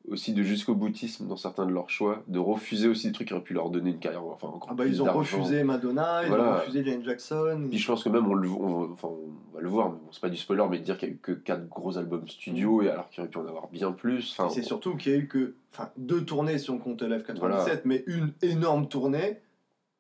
aussi 0.10 0.34
de 0.34 0.44
jusqu'au 0.44 0.76
boutisme 0.76 1.28
dans 1.28 1.38
certains 1.38 1.66
de 1.66 1.72
leurs 1.72 1.90
choix, 1.90 2.24
de 2.28 2.38
refuser 2.40 2.88
aussi 2.90 3.08
des 3.08 3.14
trucs 3.14 3.30
qui 3.30 3.34
auraient 3.34 3.44
pu 3.44 3.54
leur 3.54 3.70
donner 3.70 3.92
une 3.92 4.00
carrière, 4.00 4.24
enfin 4.26 4.48
encore 4.50 4.68
Ah 4.70 4.74
bah, 4.74 4.84
plus 4.84 4.94
ils 4.96 5.02
ont 5.02 5.12
refusé 5.14 5.64
Madonna, 5.64 6.26
ils 6.26 6.32
ont 6.32 6.54
refusé 6.56 6.84
Janet 6.84 7.06
Jackson. 7.06 7.68
Puis 7.70 7.80
je 7.80 7.88
pense 7.88 8.04
que 8.04 8.10
même 8.10 8.28
on, 8.30 8.34
le, 8.34 8.50
on, 8.50 8.92
enfin, 8.92 9.08
on 9.08 9.56
va 9.56 9.62
le 9.62 9.70
voir, 9.70 9.90
mais 9.90 9.96
bon, 9.98 10.12
c'est 10.12 10.22
pas 10.22 10.30
du 10.30 10.38
spoiler, 10.38 10.66
mais 10.70 10.80
de 10.80 10.84
dire 10.84 10.98
qu'il 10.98 11.08
y 11.10 11.12
a 11.12 11.16
eu 11.16 11.20
que 11.20 11.32
4 11.32 11.70
gros 11.70 11.98
albums 11.98 12.28
studio, 12.28 12.82
et 12.82 12.90
alors 12.90 13.10
qu'il 13.10 13.22
aurait 13.22 13.30
pu 13.30 13.38
en 13.38 13.48
avoir 13.48 13.70
bien 13.70 13.92
plus. 13.94 14.36
Enfin, 14.38 14.50
c'est 14.50 14.64
surtout 14.64 14.98
qu'il 14.98 15.12
y 15.14 15.16
a 15.16 15.18
eu 15.20 15.28
que 15.28 15.56
enfin, 15.74 15.90
deux 15.98 16.26
tournées 16.26 16.58
si 16.58 16.70
on 16.70 16.80
compte 16.80 17.02
Live 17.02 17.24
97, 17.24 17.40
Voilà. 17.40 17.82
mais 17.86 18.04
une 18.08 18.34
énorme 18.42 18.88
tournée. 18.88 19.40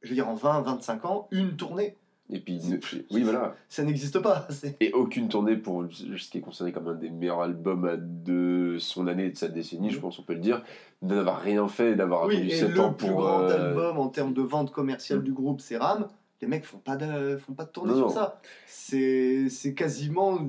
Je 0.01 0.09
veux 0.09 0.15
dire, 0.15 0.27
en 0.27 0.35
20-25 0.35 1.07
ans, 1.07 1.27
une 1.31 1.55
tournée. 1.55 1.95
Et 2.35 2.39
puis, 2.39 2.59
ne- 2.67 2.77
oui, 3.11 3.21
voilà. 3.21 3.55
Ça 3.69 3.83
n'existe 3.83 4.19
pas. 4.19 4.47
Et 4.81 4.91
aucune 4.91 5.29
tournée 5.29 5.55
pour 5.55 5.85
ce 5.91 6.29
qui 6.29 6.39
est 6.39 6.41
considéré 6.41 6.71
comme 6.73 6.87
un 6.87 6.95
des 6.95 7.09
meilleurs 7.11 7.41
albums 7.41 7.97
de 8.25 8.77
son 8.79 9.07
année 9.07 9.25
et 9.25 9.29
de 9.29 9.37
sa 9.37 9.47
décennie, 9.47 9.91
je 9.91 9.99
pense 9.99 10.17
on 10.19 10.23
peut 10.23 10.33
le 10.33 10.39
dire, 10.39 10.63
de 11.03 11.13
n'avoir 11.15 11.39
rien 11.39 11.67
fait 11.67 11.95
d'avoir 11.95 12.25
Oui, 12.25 12.35
attendu 12.37 12.49
et 12.49 12.55
7 12.57 12.69
le 12.71 12.79
ans 12.81 12.91
plus 12.93 13.07
pour. 13.07 13.17
grand 13.21 13.41
euh, 13.43 13.69
album 13.69 13.97
en 13.99 14.07
termes 14.09 14.33
de 14.33 14.41
vente 14.41 14.71
commerciale 14.71 15.19
Mm. 15.19 15.23
du 15.23 15.31
groupe, 15.33 15.61
c'est 15.61 15.77
Ram. 15.77 16.07
Les 16.41 16.47
mecs 16.47 16.65
font 16.65 16.79
pas 16.79 16.95
de, 16.97 17.37
font 17.37 17.53
pas 17.53 17.63
de 17.65 17.69
tournée 17.69 17.91
Non, 17.91 17.97
sur 17.97 18.07
non. 18.07 18.13
ça. 18.13 18.41
C'est 18.67 19.73
quasiment. 19.75 20.39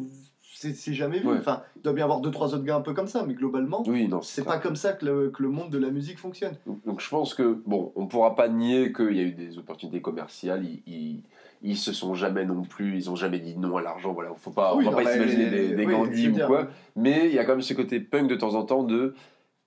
C'est 0.56 0.94
jamais 0.94 1.18
vu. 1.18 1.28
Ouais. 1.28 1.36
Enfin, 1.38 1.62
il 1.76 1.82
doit 1.82 1.92
bien 1.92 2.02
y 2.02 2.06
avoir 2.06 2.20
deux, 2.22 2.30
trois 2.30 2.54
autres 2.54 2.64
gars 2.64 2.76
un 2.76 2.80
peu 2.80 2.94
comme 2.94 3.06
ça, 3.08 3.22
mais 3.26 3.34
globalement, 3.34 3.82
Oui, 3.86 4.08
c'est 4.22 4.44
pas 4.44 4.56
comme 4.58 4.76
ça 4.76 4.94
que 4.94 5.04
le, 5.04 5.28
que 5.30 5.42
le 5.42 5.50
monde 5.50 5.68
de 5.70 5.76
la 5.76 5.90
musique 5.90 6.18
fonctionne. 6.18 6.54
Donc, 6.66 6.82
donc 6.86 7.00
je 7.02 7.08
pense 7.10 7.34
que, 7.34 7.58
bon, 7.66 7.92
on 7.96 8.06
pourra 8.06 8.34
pas 8.34 8.48
nier 8.48 8.90
qu'il 8.94 9.12
y 9.14 9.20
a 9.20 9.24
eu 9.24 9.32
des 9.32 9.58
opportunités 9.58 10.00
commerciales, 10.00 10.64
ils 11.64 11.78
se 11.78 11.94
sont 11.94 12.14
jamais 12.14 12.44
non 12.44 12.62
plus, 12.62 12.94
ils 12.94 13.10
ont 13.10 13.16
jamais 13.16 13.38
dit 13.38 13.56
non 13.56 13.78
à 13.78 13.82
l'argent, 13.82 14.12
voilà, 14.12 14.30
faut 14.36 14.50
pas, 14.50 14.76
Oui, 14.76 14.84
on 14.86 14.90
va 14.90 15.02
pas 15.02 15.12
s'imaginer 15.12 15.48
des, 15.48 15.68
des 15.70 15.86
oui, 15.86 15.92
Gandhi 15.92 16.28
ou 16.28 16.46
quoi, 16.46 16.68
mais 16.94 17.26
il 17.28 17.34
y 17.34 17.38
a 17.38 17.44
quand 17.44 17.52
même 17.52 17.62
ce 17.62 17.72
côté 17.72 18.00
punk 18.00 18.28
de 18.28 18.36
temps 18.36 18.54
en 18.54 18.64
temps 18.64 18.84
de. 18.84 19.14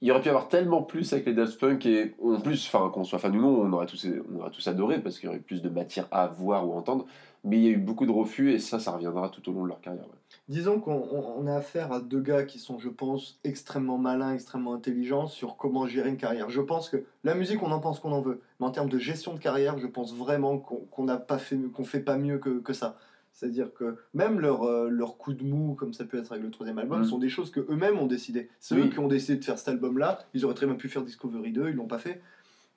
Il 0.02 0.12
aurait 0.12 0.22
pu 0.22 0.28
y 0.28 0.30
avoir 0.30 0.48
tellement 0.48 0.84
plus 0.84 1.12
avec 1.14 1.26
les 1.26 1.34
Daft 1.34 1.60
Punk 1.60 1.86
et 1.88 2.14
en 2.24 2.40
plus, 2.40 2.68
enfin 2.68 2.90
qu'on 2.94 3.04
soit 3.04 3.18
fan 3.18 3.36
ou 3.36 3.42
non, 3.42 3.62
on 3.62 3.74
aurait 3.74 3.88
tous, 3.88 4.06
on 4.32 4.40
aurait 4.40 4.52
tous 4.52 4.68
adoré 4.68 5.00
parce 5.02 5.18
qu'il 5.18 5.26
y 5.26 5.30
aurait 5.30 5.40
plus 5.40 5.64
de 5.64 5.70
matière 5.70 6.08
à 6.12 6.28
voir 6.28 6.68
ou 6.70 6.74
entendre. 6.74 7.06
Mais 7.44 7.58
il 7.58 7.64
y 7.64 7.68
a 7.68 7.72
eu 7.72 7.78
beaucoup 7.78 8.06
de 8.06 8.12
refus 8.12 8.52
et 8.52 8.60
ça, 8.60 8.80
ça 8.80 8.92
reviendra 8.92 9.30
tout 9.30 9.48
au 9.50 9.54
long 9.54 9.64
de 9.64 9.70
leur 9.70 9.80
carrière. 9.82 10.04
Disons 10.50 10.80
qu'on 10.80 10.94
on- 11.12 11.34
on 11.40 11.48
a 11.48 11.56
affaire 11.56 11.92
à 11.92 12.00
deux 12.00 12.20
gars 12.22 12.44
qui 12.44 12.60
sont, 12.60 12.78
je 12.78 12.90
pense, 12.90 13.40
extrêmement 13.44 13.98
malins, 13.98 14.34
extrêmement 14.34 14.74
intelligents 14.74 15.28
sur 15.28 15.56
comment 15.58 15.88
gérer 15.88 16.10
une 16.10 16.18
carrière. 16.18 16.50
Je 16.50 16.62
pense 16.62 16.90
que 16.90 17.04
la 17.24 17.34
musique, 17.36 17.64
on 17.64 17.72
en 17.72 17.80
pense 17.80 18.00
qu'on 18.00 18.12
en 18.12 18.22
veut, 18.22 18.42
mais 18.60 18.66
en 18.68 18.72
termes 18.72 18.90
de 18.90 19.00
gestion 19.00 19.34
de 19.34 19.40
carrière, 19.40 19.78
je 19.80 19.88
pense 19.88 20.14
vraiment 20.14 20.58
qu'on 20.60 20.78
qu'on 20.92 21.06
n'a 21.06 21.18
pas 21.18 21.38
fait, 21.38 21.58
qu'on 21.74 21.86
fait 21.86 22.02
pas 22.02 22.18
mieux 22.18 22.38
que, 22.38 22.60
que 22.60 22.74
ça. 22.74 22.98
C'est-à-dire 23.40 23.72
que 23.72 23.98
même 24.16 24.40
leur, 24.40 24.64
euh, 24.64 24.90
leur 24.90 25.18
coup 25.18 25.32
de 25.32 25.44
mou, 25.44 25.76
comme 25.76 25.94
ça 25.94 26.06
peut 26.06 26.18
être 26.18 26.32
avec 26.32 26.44
le 26.44 26.50
troisième 26.50 26.80
album, 26.80 27.02
Mm. 27.02 27.06
sont 27.06 27.20
des 27.20 27.30
choses 27.30 27.52
que 27.52 27.60
eux-mêmes 27.70 28.00
ont 28.00 28.08
décidé. 28.08 28.50
C'est 28.60 28.74
Oui. 28.74 28.82
eux 28.82 28.90
qui 28.90 28.98
ont 28.98 29.08
décidé 29.08 29.38
de 29.38 29.44
faire 29.46 29.60
cet 29.60 29.68
album-là. 29.68 30.18
Ils 30.34 30.44
auraient 30.44 30.56
très 30.56 30.66
bien 30.66 30.74
pu 30.74 30.90
faire 30.90 31.04
Discovery 31.04 31.52
2, 31.52 31.70
ils 31.70 31.76
l'ont 31.76 31.86
pas 31.86 32.00
fait. 32.00 32.20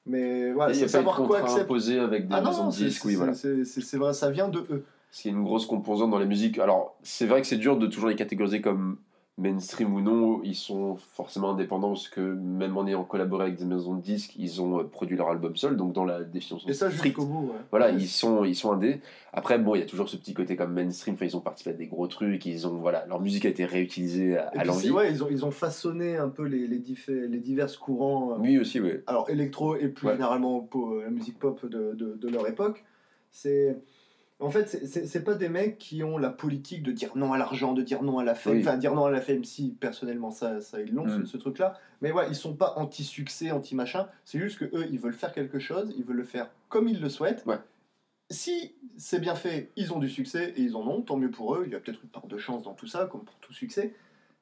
Mais 0.05 0.53
voilà, 0.53 0.75
c'est 0.75 0.87
savoir 0.87 1.17
quoi 1.23 1.39
accepter. 1.39 1.99
avec 1.99 2.29
des 2.29 2.35
Ah 2.35 2.43
non, 2.43 2.67
de 2.69 2.73
disques, 2.73 3.07
oui, 3.07 3.13
c'est- 3.13 3.17
voilà. 3.17 3.33
c'est 3.35 3.97
vrai, 3.97 4.13
ça 4.13 4.31
vient 4.31 4.49
de 4.49 4.59
eux. 4.71 4.85
Ce 5.11 5.23
qui 5.23 5.29
est 5.29 5.31
une 5.33 5.43
grosse 5.45 5.65
composante 5.65 6.11
dans 6.11 6.19
la 6.19 6.27
musique. 6.27 6.59
Alors, 6.59 6.95
c'est 7.03 7.27
vrai 7.27 7.41
que 7.41 7.47
c'est 7.47 7.57
dur 7.57 7.79
de 7.79 7.87
toujours 7.87 8.11
les 8.11 8.15
catégoriser 8.17 8.61
comme 8.61 8.99
mainstream 9.41 9.95
ou 9.95 10.01
non, 10.01 10.43
ils 10.45 10.55
sont 10.55 10.97
forcément 10.97 11.51
indépendants 11.51 11.91
parce 11.95 12.09
que 12.09 12.21
même 12.21 12.77
en 12.77 12.87
ayant 12.87 13.05
collaboré 13.05 13.45
avec 13.47 13.57
des 13.57 13.65
maisons 13.65 13.95
de 13.95 14.03
disques, 14.03 14.35
ils 14.37 14.61
ont 14.61 14.81
euh, 14.81 14.85
produit 14.85 15.17
leur 15.17 15.29
album 15.31 15.57
seul, 15.57 15.77
donc 15.77 15.93
dans 15.93 16.05
la 16.05 16.23
définition 16.23 16.69
Et 16.69 16.75
ça 16.75 16.91
stricte. 16.91 17.17
bout, 17.19 17.47
ouais. 17.49 17.59
Voilà, 17.71 17.87
Ouais, 17.91 17.95
ils 17.97 18.07
sont, 18.09 18.45
ils 18.45 18.55
sont 18.55 18.71
indés. 18.73 19.01
Après, 19.33 19.59
bon, 19.59 19.75
il 19.75 19.81
y 19.81 19.83
a 19.83 19.87
toujours 19.87 20.09
ce 20.09 20.17
petit 20.17 20.35
côté 20.35 20.57
comme 20.57 20.73
mainstream. 20.75 21.15
Enfin, 21.15 21.25
ils 21.25 21.37
ont 21.37 21.41
participé 21.41 21.71
à 21.71 21.73
des 21.73 21.87
gros 21.87 22.07
trucs. 22.07 22.45
Ils 22.47 22.67
ont, 22.67 22.75
voilà, 22.77 23.07
leur 23.07 23.21
musique 23.21 23.47
a 23.47 23.49
été 23.49 23.65
réutilisée 23.65 24.37
à, 24.37 24.49
à 24.49 24.65
l'envie. 24.65 24.91
ouais, 24.91 25.11
ils 25.11 25.25
ont, 25.25 25.29
ils 25.31 25.45
ont 25.45 25.51
façonné 25.51 26.17
un 26.17 26.29
peu 26.29 26.45
les, 26.45 26.67
les, 26.67 26.79
divers 26.79 27.79
courants, 27.81 28.33
euh, 28.33 28.37
Oui, 28.41 28.59
aussi, 28.59 28.81
oui. 28.81 28.93
alors 29.07 29.31
électro 29.31 29.77
et 29.77 29.89
plus 29.89 30.09
généralement 30.11 30.61
po- 30.61 31.01
la 31.01 31.11
musique 31.11 31.39
pop 31.39 31.65
de, 31.65 31.95
de, 31.95 32.15
de 32.21 32.29
leur 32.29 32.47
époque. 32.49 32.85
C'est 33.33 33.79
en 34.41 34.51
fait, 34.51 34.67
c'est- 34.87 35.25
pas 35.25 35.35
des 35.35 35.49
mecs 35.49 35.79
qui 35.79 36.03
ont 36.03 36.17
la 36.19 36.31
politique 36.31 36.83
de 36.83 36.93
dire 36.93 37.17
non 37.17 37.33
à 37.33 37.39
l'argent, 37.39 37.73
de 37.73 37.83
dire 37.83 38.03
non 38.03 38.19
à 38.19 38.25
la 38.25 38.35
fame. 38.35 38.55
Oui. 38.55 38.61
Enfin, 38.61 38.77
dire 38.77 38.95
non 38.95 39.05
à 39.05 39.11
la 39.11 39.21
fame, 39.21 39.45
si 39.45 39.71
personnellement, 39.81 40.31
ça, 40.31 40.61
ça 40.61 40.81
ils 40.81 40.93
l'ont, 40.95 41.05
Mm. 41.07 41.25
ce, 41.27 41.33
ce 41.33 41.37
truc-là. 41.37 41.79
Mais 42.01 42.11
ouais, 42.13 42.25
ils 42.29 42.35
sont 42.35 42.55
pas 42.55 42.75
anti-succès, 42.77 43.51
anti-machin. 43.51 44.09
C'est 44.25 44.39
juste 44.39 44.59
que 44.59 44.65
eux, 44.77 44.87
ils 44.91 44.99
veulent 44.99 45.13
faire 45.15 45.33
quelque 45.33 45.59
chose, 45.59 45.93
ils 45.97 46.05
veulent 46.05 46.17
le 46.17 46.25
faire 46.25 46.49
comme 46.69 46.89
ils 46.89 47.01
le 47.01 47.09
souhaitent. 47.09 47.45
Ouais. 47.47 47.59
Si 48.31 48.75
c'est 48.97 49.19
bien 49.21 49.35
fait, 49.35 49.71
ils 49.77 49.93
ont 49.93 49.99
du 49.99 50.09
succès 50.09 50.55
et 50.57 50.63
ils 50.63 50.77
en 50.77 50.87
ont, 50.87 51.03
tant 51.03 51.17
mieux 51.17 51.31
pour 51.31 51.57
eux. 51.57 51.65
Il 51.67 51.73
y 51.73 51.75
a 51.75 51.81
peut-être 51.81 52.01
une 52.03 52.09
part 52.11 52.27
de 52.29 52.39
chance 52.39 52.63
dans 52.63 52.75
tout 52.75 52.87
ça, 52.87 53.07
comme 53.11 53.25
pour 53.25 53.35
tout 53.41 53.53
succès. 53.53 53.93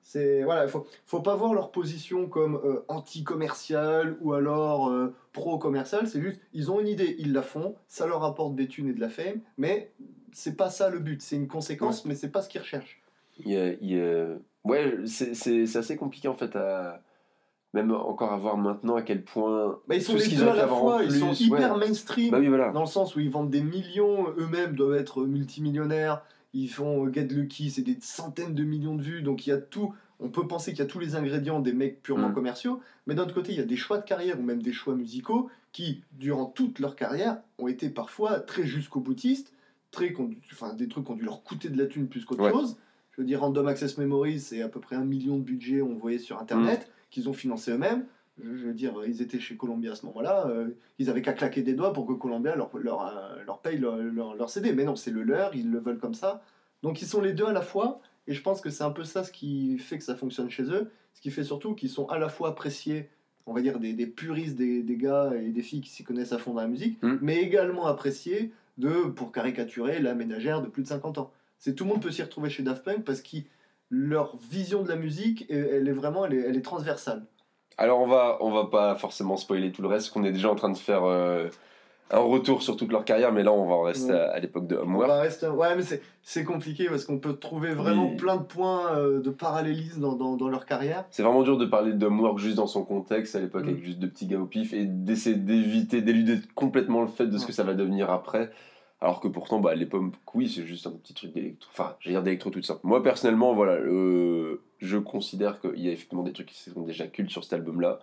C'est 0.03 0.43
voilà, 0.43 0.65
il 0.65 0.71
faut, 0.71 0.87
faut 1.05 1.21
pas 1.21 1.35
voir 1.35 1.53
leur 1.53 1.71
position 1.71 2.29
comme 2.29 2.57
euh, 2.65 2.85
anti-commercial 2.89 4.17
ou 4.21 4.33
alors 4.33 4.89
euh, 4.89 5.15
pro-commercial. 5.33 6.09
C'est 6.09 6.23
juste, 6.23 6.41
ils 6.55 6.71
ont 6.71 6.81
une 6.81 6.89
idée, 6.89 7.17
ils 7.19 7.33
la 7.33 7.43
font, 7.43 7.75
ça 7.89 8.07
leur 8.07 8.25
apporte 8.25 8.55
des 8.55 8.69
thunes 8.69 8.89
et 8.89 8.95
de 8.95 9.01
la 9.01 9.11
fame, 9.11 9.41
mais 9.59 9.93
c'est 10.33 10.57
pas 10.57 10.71
ça 10.71 10.89
le 10.89 10.99
but. 10.99 11.21
C'est 11.21 11.37
une 11.37 11.49
conséquence, 11.49 12.05
mais 12.07 12.15
c'est 12.15 12.31
pas 12.31 12.41
ce 12.41 12.49
qu'ils 12.49 12.61
recherchent. 12.63 13.03
Il 13.45 13.79
il 13.83 14.39
Ouais, 14.69 14.95
c'est 15.07 15.77
assez 15.77 15.97
compliqué 15.97 16.29
en 16.29 16.35
fait 16.35 16.55
à. 16.57 17.03
Même 17.75 17.93
encore 17.93 18.33
à 18.33 18.39
voir 18.39 18.57
maintenant 18.57 18.97
à 18.97 19.03
quel 19.03 19.23
point. 19.23 19.79
Bah, 19.87 19.95
ils 19.95 20.03
sont 20.03 20.15
tout 20.15 20.21
ce 20.21 20.29
qu'ils 20.31 20.43
à 20.43 20.55
la 20.55 20.67
fois. 20.67 21.03
Ils 21.05 21.13
sont 21.13 21.33
hyper 21.33 21.75
ouais. 21.75 21.87
mainstream. 21.87 22.31
Bah 22.31 22.39
oui, 22.39 22.49
voilà. 22.49 22.71
dans 22.71 22.81
le 22.81 22.87
sens 22.87 23.15
où 23.15 23.21
ils 23.21 23.29
vendent 23.29 23.51
des 23.51 23.61
millions, 23.61 24.27
eux-mêmes 24.39 24.75
doivent 24.75 24.95
être 24.95 25.27
multimillionnaires, 25.27 26.23
ils 26.53 26.69
font 26.69 27.07
euh, 27.07 27.13
Get 27.13 27.25
Lucky, 27.29 27.71
c'est 27.71 27.83
des 27.83 27.99
centaines 28.01 28.55
de 28.55 28.65
millions 28.65 28.95
de 28.97 29.03
vues, 29.03 29.23
donc 29.23 29.47
il 29.47 29.51
y 29.51 29.53
a 29.53 29.59
tout, 29.59 29.95
on 30.21 30.31
peut 30.31 30.47
penser 30.47 30.73
qu'il 30.73 30.81
y 30.81 30.83
a 30.83 30.87
tous 30.87 30.99
les 30.99 31.15
ingrédients 31.15 31.61
des 31.61 31.73
mecs 31.73 32.03
purement 32.03 32.31
Mm. 32.31 32.35
commerciaux, 32.35 32.81
mais 33.07 33.15
d'un 33.15 33.25
autre 33.25 33.35
côté, 33.35 33.53
il 33.53 33.59
y 33.59 33.61
a 33.63 33.65
des 33.65 33.77
choix 33.77 33.99
de 33.99 34.05
carrière 34.05 34.39
ou 34.39 34.43
même 34.43 34.63
des 34.63 34.73
choix 34.73 34.95
musicaux 34.95 35.51
qui, 35.73 36.03
durant 36.13 36.47
toute 36.47 36.79
leur 36.79 36.97
carrière, 36.97 37.41
ont 37.59 37.69
été 37.69 37.91
parfois 37.91 38.41
très 38.41 38.65
jusqu'au 38.65 39.01
boutistes, 39.01 39.53
très, 39.91 40.15
enfin, 40.53 40.75
des 40.75 40.89
trucs 40.89 41.05
qui 41.07 41.11
ont 41.13 41.17
dû 41.17 41.25
leur 41.25 41.43
coûter 41.43 41.69
de 41.69 41.79
la 41.79 41.87
thune 41.87 42.09
plus 42.09 42.25
qu'autre 42.25 42.43
Ouais. 42.45 42.51
chose. 42.51 42.77
Je 43.13 43.21
veux 43.23 43.27
dire, 43.27 43.41
Random 43.41 43.67
Access 43.67 43.99
Memories, 43.99 44.41
c'est 44.41 44.63
à 44.63 44.69
peu 44.69 44.81
près 44.81 44.97
un 44.97 45.05
million 45.05 45.37
de 45.39 45.43
budget, 45.43 45.83
on 45.83 45.95
voyait 45.95 46.19
sur 46.19 46.39
Internet, 46.41 46.81
Mm. 46.89 46.93
qu'ils 47.11 47.29
ont 47.29 47.33
financé 47.33 47.73
eux-mêmes. 47.73 48.05
Je, 48.43 48.67
veux 48.67 48.73
dire, 48.75 48.95
ils 49.07 49.21
étaient 49.23 49.41
chez 49.41 49.57
Columbia 49.57 49.93
à 49.93 49.95
ce 49.95 50.07
moment-là, 50.07 50.47
euh, 50.49 50.69
ils 50.99 51.11
avaient 51.11 51.23
qu'à 51.23 51.33
claquer 51.33 51.63
des 51.63 51.75
doigts 51.75 51.93
pour 51.93 52.07
que 52.07 52.13
Columbia 52.13 52.55
leur, 52.57 52.71
leur, 52.79 53.07
euh, 53.07 53.43
leur 53.47 53.59
paye 53.61 53.79
leur, 53.79 53.97
leur- 53.97 54.35
leur 54.37 54.51
CD. 54.51 54.73
Mais 54.73 54.85
non, 54.85 54.97
c'est 54.97 55.11
le 55.11 55.23
leur, 55.23 55.55
ils 55.55 55.71
le 55.71 55.79
veulent 55.79 55.99
comme 55.99 56.15
ça. 56.15 56.43
Donc 56.83 57.03
ils 57.03 57.07
sont 57.09 57.21
les 57.21 57.33
deux 57.33 57.47
à 57.47 57.53
la 57.53 57.61
fois, 57.63 58.01
et 58.27 58.35
je 58.35 58.43
pense 58.43 58.61
que 58.61 58.71
c'est 58.71 58.85
un 58.85 58.91
peu 58.91 59.05
ça 59.05 59.25
ce 59.25 59.33
qui 59.33 59.79
fait 59.79 59.99
que 59.99 60.05
ça 60.05 60.15
fonctionne 60.15 60.49
chez 60.51 60.65
eux. 60.65 60.91
Ce 61.15 61.21
qui 61.21 61.31
fait 61.31 61.43
surtout 61.45 61.75
qu'ils 61.75 61.89
sont 61.91 62.07
à 62.07 62.19
la 62.19 62.29
fois 62.29 62.51
appréciés, 62.51 63.09
on 63.47 63.53
va 63.55 63.61
dire 63.61 63.81
des, 63.81 63.93
des 63.95 64.07
puristes 64.07 64.57
des, 64.57 64.83
des 64.83 64.97
gars 64.97 65.33
et 65.35 65.51
des 65.51 65.63
filles 65.63 65.81
qui 65.81 65.91
s'y 65.91 66.05
connaissent 66.05 66.33
à 66.33 66.39
fond 66.39 66.55
dans 66.55 66.61
la 66.61 66.69
musique, 66.69 67.03
Mm. 67.03 67.17
mais 67.23 67.43
également 67.43 67.87
appréciés 67.87 68.53
de, 68.77 69.09
pour 69.09 69.33
caricaturer, 69.33 69.99
la 69.99 70.15
ménagère 70.15 70.63
de 70.63 70.69
plus 70.69 70.85
de 70.85 70.89
50 70.89 71.19
ans. 71.19 71.33
C'est 71.59 71.75
tout 71.75 71.83
le 71.85 71.91
monde 71.91 72.03
peut 72.03 72.13
s'y 72.13 72.23
retrouver 72.23 72.51
chez 72.51 72.63
Daft 72.63 72.85
Punk 72.85 73.03
parce 73.05 73.21
que 73.21 73.39
leur 73.91 74.37
vision 74.37 74.83
de 74.83 74.89
la 74.89 74.97
musique, 74.97 75.47
elle, 75.49 75.69
elle 75.73 75.89
est 75.89 75.93
vraiment, 75.93 76.25
elle 76.27 76.35
est, 76.35 76.41
elle 76.43 76.57
est 76.57 76.63
transversale. 76.63 77.25
Alors 77.79 78.01
on 78.01 78.07
va, 78.07 78.39
on 78.41 78.51
va 78.51 78.65
pas 78.65 78.95
forcément 78.97 79.37
spoiler 79.37 79.71
tout 79.73 79.83
le 79.83 79.89
reste, 79.89 80.13
qu'on 80.13 80.25
est 80.25 80.33
déjà 80.33 80.51
en 80.51 80.57
train 80.57 80.71
de 80.71 80.77
faire 80.77 81.05
euh, 81.05 81.47
un 82.11 82.19
retour 82.19 82.63
sur 82.63 82.77
toute 82.77 82.91
leur 82.91 83.05
carrière, 83.05 83.33
mais 83.33 83.45
là 83.45 83.53
on 83.53 83.67
va 83.67 83.75
en 83.75 83.83
rester 83.83 84.13
Ouais. 84.13 84.19
à, 84.19 84.31
à 84.33 84.39
l'époque 84.41 84.67
de 84.67 84.77
On 84.77 84.83
Homework. 84.83 85.09
va 85.09 85.21
rester- 85.21 85.47
Ouais, 85.49 85.77
mais 85.77 85.83
c'est- 85.83 86.03
c'est 86.23 86.43
compliqué 86.43 86.87
parce 86.89 87.05
qu'on 87.05 87.19
peut 87.19 87.35
trouver 87.37 87.75
vraiment 87.75 88.09
Oui. 88.11 88.17
plein 88.17 88.37
de 88.37 88.43
points 88.43 88.97
euh, 88.97 89.21
de 89.21 89.31
parallélisme 89.31 90.01
dans, 90.01 90.15
dans, 90.17 90.37
dans 90.37 90.49
leur 90.49 90.67
carrière. 90.67 91.05
C'est 91.11 91.23
vraiment 91.23 91.43
dur 91.43 91.57
de 91.57 91.67
parler 91.67 91.93
de 91.93 92.05
Homework 92.07 92.39
juste 92.39 92.57
dans 92.57 92.67
son 92.67 92.83
contexte 92.85 93.37
à 93.37 93.41
l'époque 93.41 93.65
Mm. 93.65 93.69
avec 93.69 93.85
juste 93.85 93.99
deux 94.01 94.09
petits 94.09 94.27
gars 94.27 94.41
au 94.41 94.47
pif 94.47 94.73
et 94.73 94.85
d'essayer 94.85 95.37
d'éviter, 95.37 96.03
d'éluder 96.03 96.39
complètement 96.57 97.03
le 97.03 97.07
fait 97.09 97.27
de 97.27 97.37
ce 97.39 97.43
Ouais. 97.43 97.47
que 97.49 97.53
ça 97.53 97.63
va 97.63 97.75
devenir 97.75 98.11
après. 98.11 98.51
Alors 99.01 99.21
que 99.21 99.29
pourtant, 99.29 99.61
bah, 99.61 99.77
les 99.77 99.87
pommes, 99.87 100.11
oui, 100.35 100.49
c'est 100.49 100.67
juste 100.67 100.89
un 100.89 100.91
petit 100.91 101.15
truc 101.15 101.33
d'électro. 101.33 101.71
Enfin, 101.73 101.95
j'ai 102.01 102.11
dire 102.11 102.25
d'électro 102.25 102.51
tout 102.51 102.61
simple. 102.63 102.81
Moi, 102.83 103.01
personnellement, 103.05 103.55
voilà, 103.55 103.75
euh, 103.75 104.61
je 104.79 104.99
considère 104.99 105.61
qu'il 105.61 105.81
y 105.81 105.89
a 105.89 105.93
effectivement 105.93 106.23
des 106.23 106.33
trucs 106.33 106.49
qui 106.49 106.71
sont 106.71 106.83
déjà 106.83 107.07
cultes 107.07 107.31
sur 107.31 107.45
cet 107.45 107.53
album-là, 107.55 108.01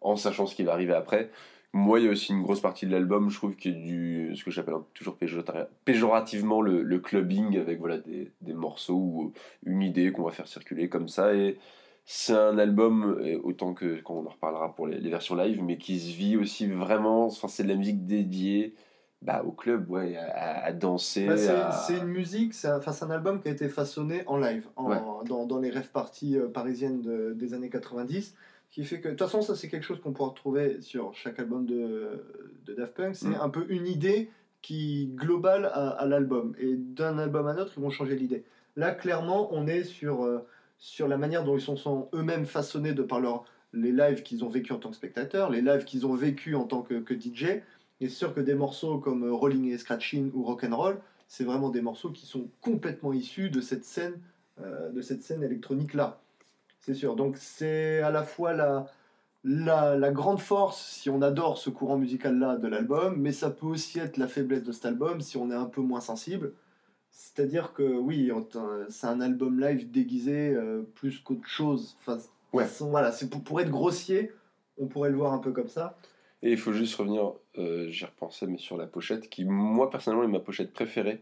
en 0.00 0.16
sachant 0.16 0.46
ce 0.46 0.54
qui 0.54 0.62
va 0.62 0.72
arriver 0.72 0.94
après. 0.94 1.30
Moi, 1.72 1.98
il 1.98 2.06
y 2.06 2.08
a 2.08 2.12
aussi 2.12 2.32
une 2.32 2.42
grosse 2.42 2.60
partie 2.60 2.86
de 2.86 2.92
l'album, 2.92 3.30
je 3.30 3.36
trouve, 3.36 3.56
qui 3.56 3.70
est 3.70 3.72
du, 3.72 4.32
ce 4.36 4.44
que 4.44 4.50
j'appelle 4.50 4.74
toujours 4.94 5.16
péjora- 5.16 5.66
péjorativement 5.84 6.62
le, 6.62 6.98
clubbing, 7.00 7.58
avec 7.58 7.80
voilà, 7.80 7.98
des, 7.98 8.30
des 8.42 8.52
morceaux 8.52 8.94
ou 8.94 9.32
une 9.66 9.82
idée 9.82 10.12
qu'on 10.12 10.22
va 10.22 10.30
faire 10.30 10.46
circuler 10.46 10.88
comme 10.88 11.08
ça. 11.08 11.34
Et 11.34 11.58
c'est 12.04 12.36
un 12.36 12.58
album, 12.58 13.20
autant 13.42 13.74
que 13.74 14.00
quand 14.02 14.14
on 14.14 14.26
en 14.26 14.30
reparlera 14.30 14.74
pour 14.74 14.86
les, 14.86 14.98
les 14.98 15.10
versions 15.10 15.34
live, 15.34 15.62
mais 15.64 15.76
qui 15.76 15.98
se 15.98 16.16
vit 16.16 16.36
aussi 16.36 16.66
vraiment. 16.68 17.26
Enfin, 17.26 17.48
c'est 17.48 17.64
de 17.64 17.68
la 17.68 17.76
musique 17.76 18.06
dédiée 18.06 18.74
bah, 19.24 19.42
au 19.44 19.52
club, 19.52 19.90
ouais, 19.90 20.16
à, 20.16 20.64
à 20.66 20.72
danser. 20.72 21.26
Bah, 21.26 21.36
c'est 21.36 21.48
à- 21.48 21.70
c'est 21.72 21.96
une 21.98 22.08
musique, 22.08 22.52
c'est 22.54 22.68
un, 22.68 22.76
enfin, 22.78 22.92
c'est 22.92 23.04
un 23.06 23.10
album 23.10 23.40
qui 23.40 23.48
a 23.48 23.50
été 23.52 23.68
façonné 23.68 24.22
en 24.26 24.36
live, 24.36 24.66
en- 24.76 24.90
Ouais. 24.90 24.98
dans, 25.26 25.46
dans 25.46 25.58
les 25.58 25.70
rêves 25.70 25.88
parties 25.90 26.36
euh, 26.38 26.46
parisiennes 26.48 27.00
de- 27.00 27.32
des 27.34 27.54
années 27.54 27.70
90, 27.70 28.34
qui 28.70 28.84
fait 28.84 29.00
que, 29.00 29.08
de 29.08 29.14
toute 29.14 29.20
façon, 29.26 29.40
ça 29.40 29.54
c'est 29.56 29.68
quelque 29.68 29.84
chose 29.84 30.00
qu'on 30.00 30.12
pourra 30.12 30.28
retrouver 30.30 30.80
sur 30.82 31.14
chaque 31.14 31.38
album 31.38 31.64
de, 31.64 32.22
de 32.66 32.74
Daft 32.74 32.94
Punk, 32.94 33.16
c'est 33.16 33.28
Mm. 33.28 33.38
un 33.40 33.48
peu 33.48 33.64
une 33.70 33.86
idée 33.86 34.30
qui 34.62 35.06
globale 35.14 35.66
à, 35.66 35.90
à 35.90 36.06
l'album, 36.06 36.54
et 36.58 36.74
d'un 36.76 37.18
album 37.18 37.46
à 37.46 37.50
un 37.52 37.58
autre, 37.58 37.72
ils 37.76 37.82
vont 37.82 37.90
changer 37.90 38.16
l'idée. 38.16 38.44
Là, 38.76 38.90
clairement, 38.92 39.48
on 39.52 39.66
est 39.66 39.84
sur, 39.84 40.24
euh, 40.24 40.46
sur 40.78 41.06
la 41.08 41.16
manière 41.16 41.44
dont 41.44 41.56
ils 41.56 41.60
sont, 41.62 41.76
sont 41.76 42.08
eux-mêmes 42.14 42.44
façonnés 42.46 42.92
de 42.92 43.02
par 43.02 43.20
leur, 43.20 43.44
les 43.72 43.92
lives 43.92 44.22
qu'ils 44.22 44.44
ont 44.44 44.48
vécu 44.48 44.72
en 44.72 44.78
tant 44.78 44.90
que 44.90 44.96
spectateurs, 44.96 45.50
les 45.50 45.60
lives 45.60 45.84
qu'ils 45.84 46.06
ont 46.06 46.14
vécu 46.14 46.54
en 46.54 46.64
tant 46.64 46.82
que, 46.82 46.94
que 46.94 47.14
DJ, 47.14 47.60
et 48.04 48.08
c'est 48.08 48.16
sûr 48.16 48.34
que 48.34 48.40
des 48.40 48.54
morceaux 48.54 48.98
comme 48.98 49.24
euh, 49.24 49.32
Rolling 49.32 49.64
et 49.72 49.78
Scratching 49.78 50.30
ou 50.34 50.44
Rock'n'Roll, 50.44 50.98
c'est 51.26 51.44
vraiment 51.44 51.70
des 51.70 51.80
morceaux 51.80 52.10
qui 52.10 52.26
sont 52.26 52.48
complètement 52.60 53.12
issus 53.14 53.48
de 53.48 53.60
cette 53.62 53.84
scène, 53.84 54.20
euh, 54.60 54.90
de 54.90 55.00
cette 55.00 55.22
scène 55.22 55.42
électronique 55.42 55.94
là. 55.94 56.20
C'est 56.80 56.94
sûr. 56.94 57.16
Donc 57.16 57.36
c'est 57.38 58.00
à 58.00 58.10
la 58.10 58.22
fois 58.22 58.52
la, 58.52 58.86
la, 59.42 59.96
la 59.96 60.10
grande 60.10 60.38
force 60.40 60.84
si 60.84 61.08
on 61.08 61.22
adore 61.22 61.56
ce 61.56 61.70
courant 61.70 61.96
musical 61.96 62.38
là 62.38 62.56
de 62.56 62.68
l'album, 62.68 63.16
mais 63.16 63.32
ça 63.32 63.48
peut 63.50 63.66
aussi 63.66 63.98
être 63.98 64.18
la 64.18 64.28
faiblesse 64.28 64.62
de 64.64 64.72
cet 64.72 64.84
album 64.84 65.22
si 65.22 65.38
on 65.38 65.50
est 65.50 65.54
un 65.54 65.64
peu 65.64 65.80
moins 65.80 66.00
sensible. 66.02 66.52
C'est-à-dire 67.10 67.72
que 67.72 67.82
oui, 67.96 68.30
on- 68.32 68.46
c'est 68.90 69.06
un 69.06 69.20
album 69.22 69.58
live 69.60 69.90
déguisé 69.90 70.52
euh, 70.54 70.82
plus 70.94 71.20
qu'autre 71.20 71.46
chose. 71.46 71.96
Enfin, 72.00 72.18
Ouais. 72.52 72.64
façon, 72.64 72.90
voilà, 72.90 73.12
c'est 73.12 73.30
pour, 73.30 73.42
pour 73.42 73.60
être 73.60 73.70
grossier, 73.70 74.30
on 74.78 74.86
pourrait 74.86 75.10
le 75.10 75.16
voir 75.16 75.32
un 75.32 75.38
peu 75.38 75.52
comme 75.52 75.68
ça. 75.68 75.96
Et 76.44 76.52
il 76.52 76.58
faut 76.58 76.72
juste 76.72 76.94
revenir, 76.96 77.32
euh, 77.58 77.88
j'y 77.88 78.04
repensais, 78.04 78.46
mais 78.46 78.58
sur 78.58 78.76
la 78.76 78.86
pochette, 78.86 79.28
qui, 79.30 79.44
moi, 79.44 79.90
personnellement, 79.90 80.24
est 80.24 80.28
ma 80.28 80.38
pochette 80.40 80.72
préférée. 80.72 81.20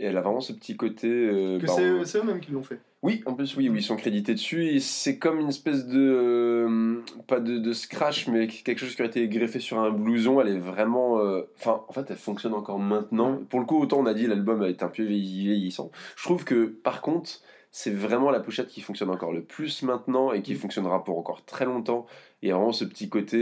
Et 0.00 0.06
elle 0.06 0.16
a 0.16 0.20
vraiment 0.20 0.40
ce 0.40 0.52
petit 0.52 0.76
côté. 0.76 1.06
euh, 1.08 1.60
Que 1.60 1.66
bah, 1.66 1.72
c'est 1.76 1.90
on- 1.92 2.04
c'est 2.04 2.18
eux-mêmes 2.18 2.40
qui 2.40 2.50
l'ont 2.50 2.64
fait. 2.64 2.80
Oui, 3.04 3.22
en 3.26 3.34
plus, 3.34 3.56
oui, 3.56 3.68
oui, 3.68 3.78
ils 3.78 3.82
sont 3.84 3.94
crédités 3.94 4.34
dessus. 4.34 4.66
Et 4.66 4.80
c'est 4.80 5.18
comme 5.18 5.38
une 5.38 5.48
espèce 5.48 5.86
de. 5.86 6.00
euh, 6.00 6.96
pas 7.28 7.38
de, 7.38 7.58
de 7.58 7.72
scratch, 7.72 8.26
mais 8.26 8.48
quelque 8.48 8.78
chose 8.80 8.96
qui 8.96 9.02
aurait 9.02 9.10
été 9.10 9.28
greffé 9.28 9.60
sur 9.60 9.78
un 9.78 9.90
blouson. 9.90 10.40
Elle 10.40 10.48
est 10.48 10.58
vraiment. 10.58 11.20
euh, 11.20 11.42
Enfin, 11.58 11.82
en 11.88 11.92
fait, 11.92 12.06
elle 12.10 12.16
fonctionne 12.16 12.54
encore 12.54 12.80
maintenant. 12.80 13.38
Pour 13.48 13.60
le 13.60 13.66
coup, 13.66 13.80
autant 13.80 14.00
on 14.00 14.06
a 14.06 14.14
dit 14.14 14.26
l'album 14.26 14.62
a 14.62 14.68
été 14.68 14.82
un 14.84 14.88
peu 14.88 15.04
vieilli- 15.04 15.44
vieillissant. 15.44 15.92
Je 16.16 16.24
trouve 16.24 16.44
que, 16.44 16.64
par 16.64 17.00
contre, 17.00 17.30
c'est 17.70 17.92
vraiment 17.92 18.30
la 18.30 18.40
pochette 18.40 18.68
qui 18.68 18.80
fonctionne 18.80 19.10
encore 19.10 19.32
le 19.32 19.42
plus 19.42 19.82
maintenant 19.84 20.32
et 20.32 20.42
qui 20.42 20.54
Mm. 20.54 20.56
fonctionnera 20.56 21.04
pour 21.04 21.16
encore 21.18 21.44
très 21.44 21.64
longtemps. 21.66 22.06
Il 22.42 22.48
y 22.48 22.52
a 22.52 22.56
vraiment 22.56 22.72
ce 22.72 22.84
petit 22.84 23.08
côté. 23.08 23.38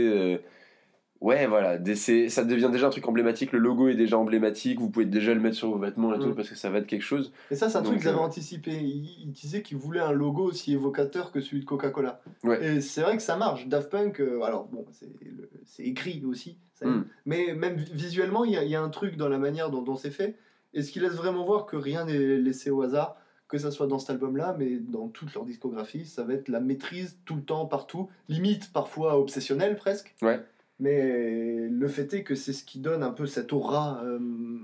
Ouais, 1.22 1.46
voilà, 1.46 1.78
ça 1.94 2.44
devient 2.44 2.68
déjà 2.72 2.88
un 2.88 2.90
truc 2.90 3.06
emblématique. 3.06 3.52
Le 3.52 3.60
logo 3.60 3.88
est 3.88 3.94
déjà 3.94 4.18
emblématique. 4.18 4.80
Vous 4.80 4.90
pouvez 4.90 5.06
déjà 5.06 5.32
le 5.32 5.40
mettre 5.40 5.56
sur 5.56 5.70
vos 5.70 5.78
vêtements 5.78 6.12
et 6.14 6.18
tout 6.18 6.30
Mm. 6.30 6.34
parce 6.34 6.48
que 6.48 6.56
ça 6.56 6.68
va 6.68 6.78
être 6.78 6.86
quelque 6.86 7.02
chose. 7.02 7.32
Et 7.50 7.54
ça, 7.54 7.68
c'est 7.68 7.78
un 7.78 7.82
truc 7.82 7.98
qu'ils 8.00 8.08
avaient 8.08 8.18
euh, 8.18 8.22
anticipé. 8.22 8.72
Ils, 8.72 9.22
ils 9.22 9.30
disaient 9.32 9.62
qu'ils 9.62 9.76
voulaient 9.76 10.00
un 10.00 10.10
logo 10.12 10.42
aussi 10.42 10.72
évocateur 10.72 11.30
que 11.30 11.40
celui 11.40 11.60
de 11.60 11.64
Coca-Cola. 11.64 12.20
Ouais. 12.42 12.64
Et 12.76 12.80
c'est 12.80 13.02
vrai 13.02 13.16
que 13.16 13.22
ça 13.22 13.36
marche. 13.36 13.68
Daft 13.68 13.88
Punk, 13.90 14.20
euh, 14.20 14.42
alors 14.42 14.66
bon, 14.66 14.84
c'est 15.64 15.82
écrit 15.84 16.22
aussi. 16.24 16.56
ça. 16.74 16.86
Mm. 16.86 17.04
Mais 17.26 17.54
même 17.54 17.76
vi- 17.76 17.92
visuellement, 17.94 18.44
il 18.44 18.52
y, 18.52 18.56
a- 18.56 18.64
il 18.64 18.70
y 18.70 18.74
a 18.76 18.82
un 18.82 18.88
truc 18.90 19.16
dans 19.16 19.28
la 19.28 19.38
manière 19.38 19.70
dont, 19.70 19.82
dont 19.82 19.96
c'est 19.96 20.10
fait. 20.10 20.36
Et 20.74 20.82
ce 20.82 20.90
qui 20.90 20.98
laisse 21.00 21.14
vraiment 21.14 21.44
voir 21.44 21.66
que 21.66 21.76
rien 21.76 22.04
n'est 22.04 22.18
laissé 22.38 22.70
au 22.70 22.82
hasard, 22.82 23.16
que 23.46 23.58
ça 23.58 23.70
soit 23.70 23.86
dans 23.86 23.98
cet 23.98 24.08
album-là, 24.10 24.56
mais 24.58 24.78
dans 24.78 25.08
toute 25.08 25.34
leur 25.34 25.44
discographie, 25.44 26.06
ça 26.06 26.22
va 26.24 26.32
être 26.32 26.48
la 26.48 26.58
maîtrise 26.58 27.18
tout 27.26 27.34
le 27.34 27.42
temps, 27.42 27.66
partout, 27.66 28.08
limite 28.30 28.72
parfois 28.72 29.18
obsessionnelle 29.20 29.76
presque. 29.76 30.14
Ouais. 30.22 30.40
Mais 30.82 31.68
le 31.70 31.86
fait 31.86 32.12
est 32.12 32.24
que 32.24 32.34
c'est 32.34 32.52
ce 32.52 32.64
qui 32.64 32.80
donne 32.80 33.04
un 33.04 33.12
peu 33.12 33.26
cette 33.26 33.52
aura 33.52 34.02
euh, 34.02 34.18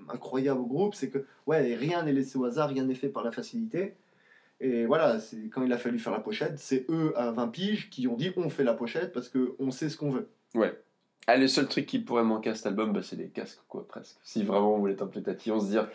incroyable 0.09 0.59
au 0.59 0.67
groupe, 0.67 0.97
c'est 0.97 1.11
que 1.11 1.25
ouais, 1.47 1.77
rien 1.77 2.03
n'est 2.03 2.13
laissé 2.13 2.37
au 2.37 2.45
hasard, 2.45 2.71
rien 2.71 2.83
n'est 2.83 2.97
fait 2.97 3.09
par 3.09 3.23
la 3.23 3.31
facilité. 3.31 3.95
Et 4.61 4.85
voilà, 4.85 5.21
c'est 5.21 5.49
quand 5.49 5.63
il 5.63 5.73
a 5.73 5.79
fallu 5.79 6.01
faire 6.01 6.13
la 6.13 6.19
pochette, 6.19 6.59
c'est 6.59 6.87
eux 6.89 7.13
à 7.15 7.31
20 7.31 7.47
piges 7.47 7.89
qui 7.89 8.09
ont 8.09 8.17
dit 8.17 8.33
on 8.37 8.51
fait 8.51 8.65
la 8.65 8.75
pochette 8.75 9.13
parce 9.13 9.29
qu'on 9.29 9.71
sait 9.71 9.89
ce 9.89 9.97
qu'on 9.97 10.11
veut. 10.11 10.29
Ouais. 10.57 10.77
Ah, 11.29 11.37
le 11.37 11.47
seul 11.47 11.69
truc 11.69 11.87
qui 11.87 12.01
pourrait 12.01 12.25
manquer 12.25 12.51
à 12.51 12.57
cet 12.57 12.67
album, 12.67 12.93
bah, 12.93 13.01
c'est 13.01 13.15
les 13.15 13.29
casques, 13.29 13.61
quoi, 13.69 13.87
presque. 13.87 14.17
Si 14.25 14.43
vraiment 14.43 14.75
on 14.75 14.79
voulait 14.79 14.95
être 14.95 15.03
un 15.03 15.07
peu 15.07 15.23
tatillon, 15.23 15.61
se 15.61 15.67
dire 15.67 15.89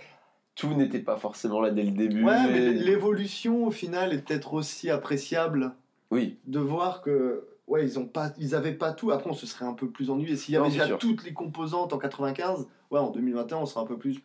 tout 0.55 0.73
n'était 0.73 0.99
pas 0.99 1.17
forcément 1.17 1.59
là 1.59 1.69
dès 1.69 1.83
le 1.83 1.91
début. 1.91 2.23
Ouais, 2.23 2.47
mais 2.47 2.71
l'évolution 2.71 3.65
au 3.65 3.71
final 3.71 4.13
est 4.13 4.19
peut-être 4.19 4.53
aussi 4.53 4.89
appréciable 4.89 5.73
Oui, 6.11 6.37
de 6.45 6.59
voir 6.59 7.01
que 7.01 7.43
ouais 7.67 7.85
ils 7.85 7.97
ont 7.99 8.05
pas 8.05 8.31
ils 8.37 8.55
avaient 8.55 8.73
pas 8.73 8.91
tout 8.91 9.11
après 9.11 9.29
on 9.29 9.33
se 9.33 9.45
serait 9.45 9.65
un 9.65 9.73
peu 9.73 9.89
plus 9.89 10.09
ennuyé 10.09 10.35
s'il 10.35 10.53
y 10.53 10.57
avait 10.57 10.69
déjà 10.69 10.85
sûr. 10.87 10.97
toutes 10.97 11.23
les 11.23 11.33
composantes 11.33 11.93
en 11.93 11.97
95 11.97 12.67
ouais 12.91 12.99
en 12.99 13.09
2021 13.09 13.57
on 13.59 13.65
serait 13.65 13.81
un 13.83 13.87
peu 13.87 13.97
plus 13.97 14.19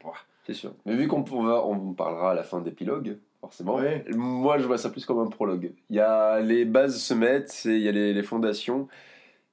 c'est 0.46 0.54
sûr. 0.54 0.72
Mais 0.86 0.94
vu 0.96 1.08
qu'on 1.08 1.24
on 1.30 1.92
parlera 1.92 2.30
à 2.30 2.34
la 2.34 2.42
fin 2.42 2.62
d'épilogue, 2.62 3.18
forcément. 3.42 3.74
Ouais. 3.76 4.02
Moi, 4.16 4.56
je 4.58 4.66
vois 4.66 4.78
ça 4.78 4.88
plus 4.88 5.04
comme 5.04 5.18
un 5.18 5.26
prologue. 5.26 5.74
Il 5.90 5.96
y 5.96 6.00
a 6.00 6.40
les 6.40 6.64
bases 6.64 6.96
se 7.02 7.12
mettent, 7.12 7.66
il 7.66 7.76
y 7.82 7.88
a 7.88 7.92
les, 7.92 8.14
les 8.14 8.22
fondations, 8.22 8.88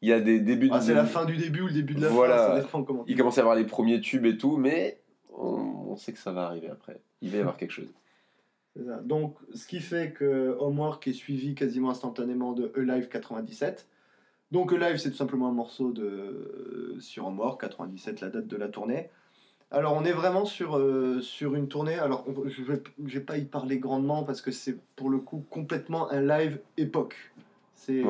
il 0.01 0.07
y 0.07 0.13
a 0.13 0.21
des 0.21 0.39
débuts 0.39 0.69
Ah, 0.71 0.79
de. 0.79 0.83
c'est 0.85 0.93
la 0.93 1.03
fin 1.03 1.25
du 1.25 1.35
début 1.35 1.63
ou 1.63 1.67
le 1.67 1.73
début 1.73 1.95
de 1.95 2.01
la 2.01 2.07
Voilà. 2.07 2.37
fin 2.37 2.55
ça 2.55 2.61
dépend 2.61 2.83
comment 2.83 3.03
Il 3.07 3.17
commence 3.17 3.37
à 3.37 3.41
y 3.41 3.43
avoir 3.43 3.57
les 3.57 3.65
premiers 3.65 3.99
tubes 3.99 4.25
et 4.25 4.37
tout, 4.37 4.55
mais 4.55 5.01
on, 5.37 5.47
on 5.89 5.95
sait 5.97 6.13
que 6.13 6.19
ça 6.19 6.31
va 6.31 6.45
arriver 6.45 6.69
après. 6.69 7.01
Il 7.21 7.29
va 7.31 7.37
y 7.37 7.39
avoir 7.41 7.57
quelque 7.57 7.71
chose. 7.71 7.93
Ça. 8.75 8.97
Donc, 9.03 9.37
ce 9.53 9.67
qui 9.67 9.79
fait 9.79 10.11
que 10.11 10.55
Homework 10.59 11.07
est 11.07 11.13
suivi 11.13 11.55
quasiment 11.55 11.89
instantanément 11.91 12.53
de 12.53 12.71
Alive 12.75 13.07
97. 13.07 13.87
Donc, 14.51 14.73
Alive, 14.73 14.97
c'est 14.97 15.11
tout 15.11 15.17
simplement 15.17 15.47
un 15.47 15.53
morceau 15.53 15.91
de, 15.91 16.95
sur 16.99 17.25
Homework 17.27 17.59
97, 17.61 18.21
la 18.21 18.29
date 18.29 18.47
de 18.47 18.57
la 18.57 18.67
tournée. 18.67 19.09
Alors, 19.71 19.93
on 19.97 20.05
est 20.05 20.11
vraiment 20.11 20.45
sur, 20.45 20.77
euh, 20.77 21.19
sur 21.21 21.55
une 21.55 21.67
tournée. 21.67 21.95
Alors, 21.95 22.25
on- 22.27 22.47
je 22.47 22.61
ne 22.61 22.77
vais, 23.09 23.19
pas 23.19 23.37
y 23.37 23.45
parler 23.45 23.79
grandement 23.79 24.23
parce 24.23 24.41
que 24.41 24.51
c'est 24.51 24.77
pour 24.95 25.09
le 25.09 25.19
coup 25.19 25.43
complètement 25.49 26.11
un 26.11 26.21
live 26.21 26.59
époque. 26.77 27.15
C'est 27.75 28.03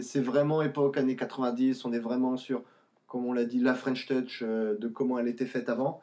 c'est 0.00 0.20
vraiment 0.20 0.62
époque 0.62 0.96
années 0.96 1.16
90. 1.16 1.84
On 1.84 1.92
est 1.92 1.98
vraiment 1.98 2.36
sur, 2.36 2.62
comme 3.06 3.24
on 3.26 3.32
l'a 3.32 3.44
dit, 3.44 3.58
la 3.58 3.74
French 3.74 4.06
Touch 4.06 4.42
euh, 4.42 4.76
de 4.78 4.88
comment 4.88 5.18
elle 5.18 5.28
était 5.28 5.46
faite 5.46 5.68
avant. 5.68 6.00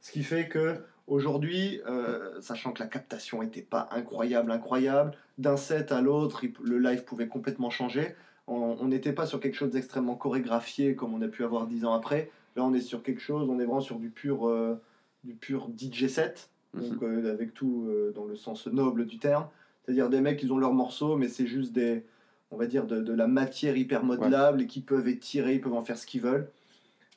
Ce 0.00 0.12
qui 0.12 0.22
fait 0.22 0.48
que 0.48 0.76
Aujourd'hui, 1.06 1.82
euh, 1.86 2.40
sachant 2.40 2.72
que 2.72 2.82
la 2.82 2.88
captation 2.88 3.42
n'était 3.42 3.62
pas 3.62 3.88
incroyable, 3.90 4.50
incroyable, 4.50 5.12
d'un 5.36 5.56
set 5.56 5.92
à 5.92 6.00
l'autre, 6.00 6.42
le 6.62 6.78
live 6.78 7.04
pouvait 7.04 7.28
complètement 7.28 7.68
changer. 7.68 8.14
On 8.46 8.86
n'était 8.86 9.12
pas 9.12 9.26
sur 9.26 9.40
quelque 9.40 9.54
chose 9.54 9.70
d'extrêmement 9.70 10.16
chorégraphié 10.16 10.94
comme 10.94 11.14
on 11.14 11.22
a 11.22 11.28
pu 11.28 11.44
avoir 11.44 11.66
dix 11.66 11.84
ans 11.84 11.94
après. 11.94 12.30
Là, 12.56 12.64
on 12.64 12.74
est 12.74 12.80
sur 12.80 13.02
quelque 13.02 13.20
chose, 13.20 13.48
on 13.48 13.58
est 13.58 13.64
vraiment 13.64 13.80
sur 13.80 13.98
du 13.98 14.10
pur, 14.10 14.48
euh, 14.48 14.80
du 15.24 15.34
pur 15.34 15.68
DJ 15.78 16.08
set, 16.08 16.50
donc 16.74 17.02
euh, 17.02 17.32
avec 17.32 17.54
tout 17.54 17.88
dans 18.14 18.24
le 18.24 18.36
sens 18.36 18.66
noble 18.66 19.06
du 19.06 19.18
terme. 19.18 19.46
C'est-à-dire 19.84 20.08
des 20.08 20.20
mecs, 20.20 20.42
ils 20.42 20.52
ont 20.52 20.58
leurs 20.58 20.74
morceaux, 20.74 21.16
mais 21.16 21.28
c'est 21.28 21.46
juste 21.46 21.72
des, 21.72 22.04
on 22.50 22.56
va 22.56 22.66
dire, 22.66 22.86
de, 22.86 23.00
de 23.00 23.12
la 23.12 23.26
matière 23.26 23.76
hyper 23.76 24.04
modelable 24.04 24.62
et 24.62 24.66
qui 24.66 24.80
peuvent 24.80 25.08
étirer, 25.08 25.54
ils 25.54 25.60
peuvent 25.60 25.74
en 25.74 25.84
faire 25.84 25.98
ce 25.98 26.06
qu'ils 26.06 26.22
veulent. 26.22 26.50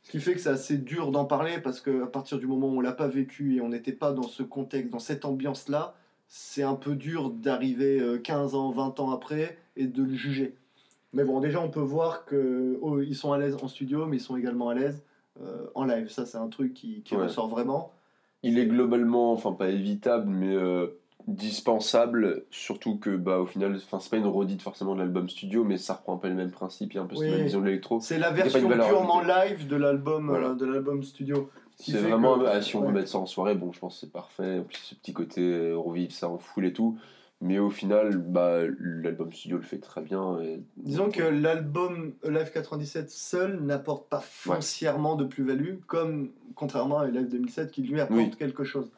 Ce 0.04 0.12
qui 0.12 0.20
fait 0.22 0.34
que 0.34 0.40
c'est 0.40 0.50
assez 0.50 0.78
dur 0.78 1.12
d'en 1.12 1.26
parler 1.26 1.58
parce 1.62 1.82
qu'à 1.82 2.06
partir 2.08 2.38
du 2.40 2.48
moment 2.48 2.68
où 2.70 2.78
on 2.78 2.82
l'a 2.82 2.94
pas 2.94 3.08
vécu 3.08 3.56
et 3.56 3.62
on 3.62 3.70
n'était 3.70 3.92
pas 3.92 4.14
dans 4.14 4.24
ce 4.24 4.42
contexte, 4.44 4.90
dans 4.92 5.00
cette 5.00 5.26
ambiance-là, 5.26 5.96
c'est 6.30 6.64
un 6.64 6.76
peu 6.76 6.96
dur 6.96 7.30
d'arriver 7.30 8.00
euh, 8.00 8.18
15 8.18 8.56
ans, 8.56 8.72
20 8.72 9.00
ans 9.00 9.12
après 9.12 9.58
et 9.76 9.88
de 9.88 10.04
le 10.04 10.14
juger. 10.14 10.56
Mais 11.14 11.24
bon, 11.24 11.40
déjà, 11.40 11.62
on 11.62 11.70
peut 11.70 11.80
voir 11.82 12.26
qu'ils 12.26 13.16
sont 13.16 13.32
à 13.34 13.38
l'aise 13.38 13.56
en 13.62 13.68
studio, 13.68 14.06
mais 14.06 14.18
ils 14.18 14.22
sont 14.22 14.38
également 14.38 14.70
à 14.70 14.76
l'aise 14.76 15.04
euh, 15.42 15.68
en 15.76 15.84
live. 15.86 16.10
Ça, 16.10 16.26
c'est 16.26 16.38
un 16.38 16.48
truc 16.50 16.74
qui, 16.74 17.02
qui 17.04 17.16
Ouais. 17.16 17.24
ressort 17.24 17.48
vraiment. 17.48 17.92
Il 18.44 18.60
est 18.60 18.68
globalement, 18.68 19.32
enfin 19.34 19.52
pas 19.54 19.70
évitable, 19.70 20.30
mais 20.30 20.54
euh, 20.54 20.88
dispensable, 21.28 22.44
surtout 22.52 22.98
que 22.98 23.16
bah 23.16 23.40
au 23.40 23.46
final, 23.46 23.76
enfin 23.76 24.00
c'est 24.00 24.10
pas 24.10 24.18
une 24.18 24.26
redite 24.28 24.62
forcément 24.62 24.94
de 24.96 25.00
l'album 25.00 25.30
studio, 25.30 25.64
mais 25.64 25.78
ça 25.78 25.94
reprend 25.96 26.16
un 26.16 26.18
peu 26.18 26.30
le 26.30 26.36
même 26.36 26.52
principe, 26.52 26.94
il 26.94 26.96
y 26.96 27.00
a 27.00 27.04
un 27.04 27.06
peu 27.06 27.16
Oui. 27.16 27.22
cette 27.26 27.32
même 27.36 27.44
vision 27.44 27.60
de 27.62 27.66
l'électro. 27.66 28.00
C'est 28.00 28.18
la 28.18 28.32
version 28.32 28.68
purement 28.70 29.22
live 29.22 29.68
de 29.68 29.76
l'album 29.76 30.28
Voilà. 30.30 30.50
euh, 30.50 30.56
de 30.56 30.66
l'album 30.66 31.04
studio. 31.04 31.50
Ce 31.80 31.92
C'est 31.92 31.98
vraiment, 32.00 32.40
que- 32.40 32.46
ah, 32.46 32.62
si 32.62 32.76
on 32.76 32.82
veut 32.82 32.88
ouais. 32.88 32.94
mettre 32.94 33.10
ça 33.10 33.20
en 33.20 33.26
soirée, 33.28 33.54
bon 33.56 33.72
je 33.72 33.80
pense 33.80 33.96
que 33.96 34.00
c'est 34.02 34.12
parfait, 34.12 34.60
en 34.60 34.64
plus 34.64 34.78
ce 34.78 34.96
petit 34.96 35.14
côté 35.14 35.42
euh, 35.42 35.78
revivre 35.78 36.12
ça 36.12 36.28
en 36.30 36.38
foule 36.40 36.66
et 36.66 36.74
tout, 36.74 36.98
mais 37.40 37.60
au 37.60 37.70
final, 37.70 38.18
bah 38.18 38.62
l'album 38.80 39.32
studio 39.32 39.58
le 39.58 39.64
fait 39.64 39.78
très 39.78 40.02
bien. 40.02 40.40
et- 40.42 40.60
Disons 40.78 41.10
que 41.12 41.22
l'album 41.22 42.14
Live 42.24 42.52
97 42.52 43.12
seul 43.12 43.62
n'apporte 43.62 44.10
pas 44.10 44.22
foncièrement 44.22 45.16
de 45.16 45.26
plus-value, 45.26 45.76
comme 45.86 46.30
contrairement 46.56 46.98
à 47.00 47.06
Live 47.08 47.28
2007 47.30 47.70
qui 47.72 47.84
lui 47.84 48.00
apporte 48.02 48.18
Oui. 48.20 48.32
quelque 48.40 48.64
chose. 48.64 48.90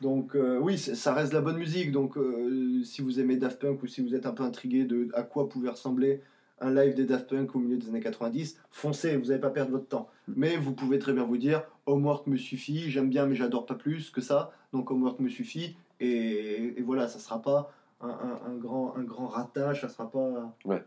Donc 0.00 0.36
euh, 0.36 0.58
oui, 0.58 0.78
ça 0.78 1.12
reste 1.12 1.32
de 1.32 1.36
la 1.36 1.42
bonne 1.42 1.56
musique. 1.58 1.90
Donc 1.92 2.16
euh, 2.16 2.82
si 2.84 3.02
vous 3.02 3.18
aimez 3.20 3.36
Daft 3.36 3.60
Punk 3.60 3.82
ou 3.82 3.86
si 3.86 4.00
vous 4.02 4.14
êtes 4.14 4.26
un 4.26 4.32
peu 4.32 4.44
intrigué 4.44 4.84
de 4.84 5.08
à 5.14 5.22
quoi 5.22 5.48
pouvait 5.48 5.70
ressembler 5.70 6.22
un 6.60 6.72
live 6.74 6.94
des 6.94 7.04
Daft 7.04 7.28
Punk 7.28 7.54
au 7.54 7.58
milieu 7.60 7.76
des 7.76 7.88
années 7.88 8.00
90, 8.00 8.58
foncez, 8.70 9.16
vous 9.16 9.26
n'allez 9.26 9.40
pas 9.40 9.50
perdre 9.50 9.70
votre 9.72 9.86
temps. 9.86 10.08
Mm. 10.26 10.32
Mais 10.36 10.56
vous 10.56 10.72
pouvez 10.72 10.98
très 10.98 11.12
bien 11.12 11.24
vous 11.24 11.36
dire, 11.36 11.62
Homework 11.86 12.26
me 12.26 12.36
suffit, 12.36 12.90
j'aime 12.90 13.08
bien 13.08 13.26
mais 13.26 13.36
j'adore 13.36 13.64
pas 13.66 13.76
plus 13.76 14.10
que 14.10 14.20
ça, 14.20 14.50
donc 14.72 14.90
Homework 14.90 15.20
me 15.20 15.28
suffit, 15.28 15.76
et, 16.00 16.74
et 16.76 16.82
voilà, 16.82 17.06
ça 17.06 17.20
sera 17.20 17.40
pas 17.40 17.72
un, 18.00 18.08
un- 18.08 18.40
un 18.50 18.54
grand, 18.56 18.96
un 18.96 19.04
grand 19.04 19.26
ratage, 19.28 19.82
ça 19.82 19.88
sera 19.88 20.10
pas... 20.10 20.52
Ouais. 20.64 20.82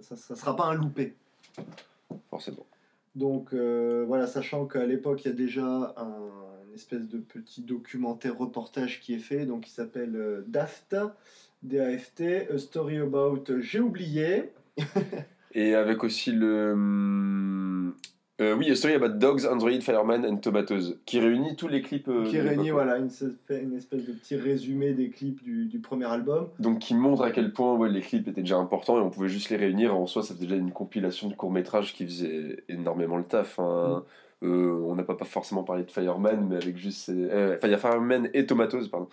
Ça, 0.00 0.16
ça 0.16 0.34
sera 0.36 0.56
pas 0.56 0.64
un 0.64 0.74
loupé. 0.74 1.14
Forcément. 2.30 2.66
Donc 3.14 3.52
euh, 3.52 4.04
voilà, 4.08 4.26
sachant 4.26 4.66
qu'à 4.66 4.86
l'époque, 4.86 5.24
il 5.24 5.28
y 5.28 5.30
a 5.30 5.34
déjà 5.34 5.94
un 5.96 6.30
espèce 6.74 7.08
de 7.08 7.18
petit 7.18 7.62
documentaire 7.62 8.36
reportage 8.38 9.00
qui 9.00 9.14
est 9.14 9.18
fait, 9.18 9.46
donc 9.46 9.66
il 9.68 9.70
s'appelle 9.70 10.14
euh, 10.16 10.42
DAFT, 10.48 10.96
D-A-F-T, 11.62 12.48
A 12.52 12.58
Story 12.58 12.98
About 12.98 13.44
euh, 13.50 13.60
J'ai 13.60 13.80
oublié. 13.80 14.50
Et 15.54 15.74
avec 15.74 16.02
aussi 16.04 16.32
le. 16.32 16.72
hum, 16.72 17.94
euh, 18.40 18.56
oui, 18.56 18.68
A 18.70 18.74
Story 18.74 18.94
About 18.94 19.10
Dogs, 19.10 19.46
Android, 19.46 19.80
Fireman 19.80 20.26
and 20.26 20.38
Tomatoes, 20.38 20.96
qui 21.06 21.20
réunit 21.20 21.54
tous 21.54 21.68
les 21.68 21.80
clips. 21.82 22.08
euh, 22.08 22.24
qui 22.28 22.40
réunit 22.40 22.70
voilà, 22.70 22.98
une, 22.98 23.06
espèce- 23.06 23.30
une 23.62 23.76
espèce 23.76 24.04
de 24.04 24.12
petit 24.12 24.34
résumé 24.34 24.92
des 24.92 25.10
clips 25.10 25.40
du, 25.44 25.66
du 25.66 25.78
premier 25.78 26.06
album. 26.06 26.48
Donc 26.58 26.80
qui 26.80 26.94
montre 26.94 27.22
à 27.22 27.30
quel 27.30 27.52
point 27.52 27.76
ouais, 27.76 27.88
les 27.88 28.00
clips 28.00 28.26
étaient 28.26 28.40
déjà 28.40 28.56
importants 28.56 28.98
et 28.98 29.00
on 29.00 29.10
pouvait 29.10 29.28
juste 29.28 29.50
les 29.50 29.56
réunir. 29.56 29.94
En 29.96 30.06
soi, 30.06 30.22
ça 30.24 30.34
faisait 30.34 30.46
déjà 30.46 30.56
une 30.56 30.72
compilation 30.72 31.28
de 31.28 31.34
courts-métrages 31.34 31.94
qui 31.94 32.04
faisait 32.04 32.64
énormément 32.68 33.16
le 33.16 33.24
taf. 33.24 33.60
hein. 33.60 34.02
Euh, 34.44 34.78
on 34.86 34.94
n'a 34.94 35.02
pas, 35.02 35.14
pas 35.14 35.24
forcément 35.24 35.62
parlé 35.62 35.84
de 35.84 35.90
Fireman, 35.90 36.46
mais 36.50 36.56
avec 36.56 36.76
juste. 36.76 37.08
euh, 37.08 37.54
Enfin, 37.56 37.66
il 37.68 37.70
y 37.70 37.74
a 37.74 37.78
Fireman 37.78 38.28
et 38.34 38.44
Tomatoes, 38.46 38.88
pardon. 38.90 39.08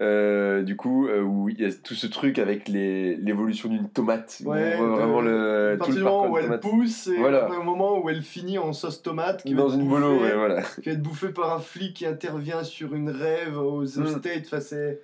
Euh, 0.00 0.62
du 0.62 0.76
coup, 0.76 1.06
euh, 1.08 1.22
où 1.22 1.48
il 1.48 1.60
y 1.60 1.64
a 1.64 1.70
tout 1.72 1.94
ce 1.94 2.06
truc 2.06 2.38
avec 2.38 2.68
l'évolution 2.68 3.68
d'une 3.68 3.88
tomate. 3.88 4.40
où 4.44 4.50
Ouais, 4.50 4.74
on 4.76 4.78
voit 4.78 4.86
de- 4.88 4.92
vraiment 5.00 5.20
le. 5.20 5.72
à 5.74 5.76
partir 5.76 5.94
du 5.96 6.02
moment 6.02 6.30
où 6.30 6.38
elle 6.38 6.44
tomate. 6.44 6.60
pousse 6.62 7.06
et 7.06 7.16
Voilà. 7.18 7.48
au 7.50 7.62
moment 7.62 7.98
où 8.02 8.10
elle 8.10 8.22
finit 8.22 8.58
en 8.58 8.72
sauce 8.72 9.02
tomate 9.02 9.42
qui 9.42 9.54
va 9.54 9.62
Dans 9.62 9.68
être 9.70 9.78
une 9.80 9.88
bolo, 9.88 10.18
ouais, 10.20 10.34
voilà. 10.34 10.62
qui 10.62 10.88
va 10.88 10.92
être 10.92 11.02
bouffée 11.02 11.28
par 11.28 11.54
un 11.54 11.60
flic 11.60 11.94
qui 11.94 12.06
intervient 12.06 12.62
sur 12.64 12.94
une 12.94 13.10
rêve 13.10 13.56
aux, 13.58 13.82
Mm. 13.82 14.06
States. 14.06 14.44
Enfin, 14.46 14.60
c'est- 14.60 15.00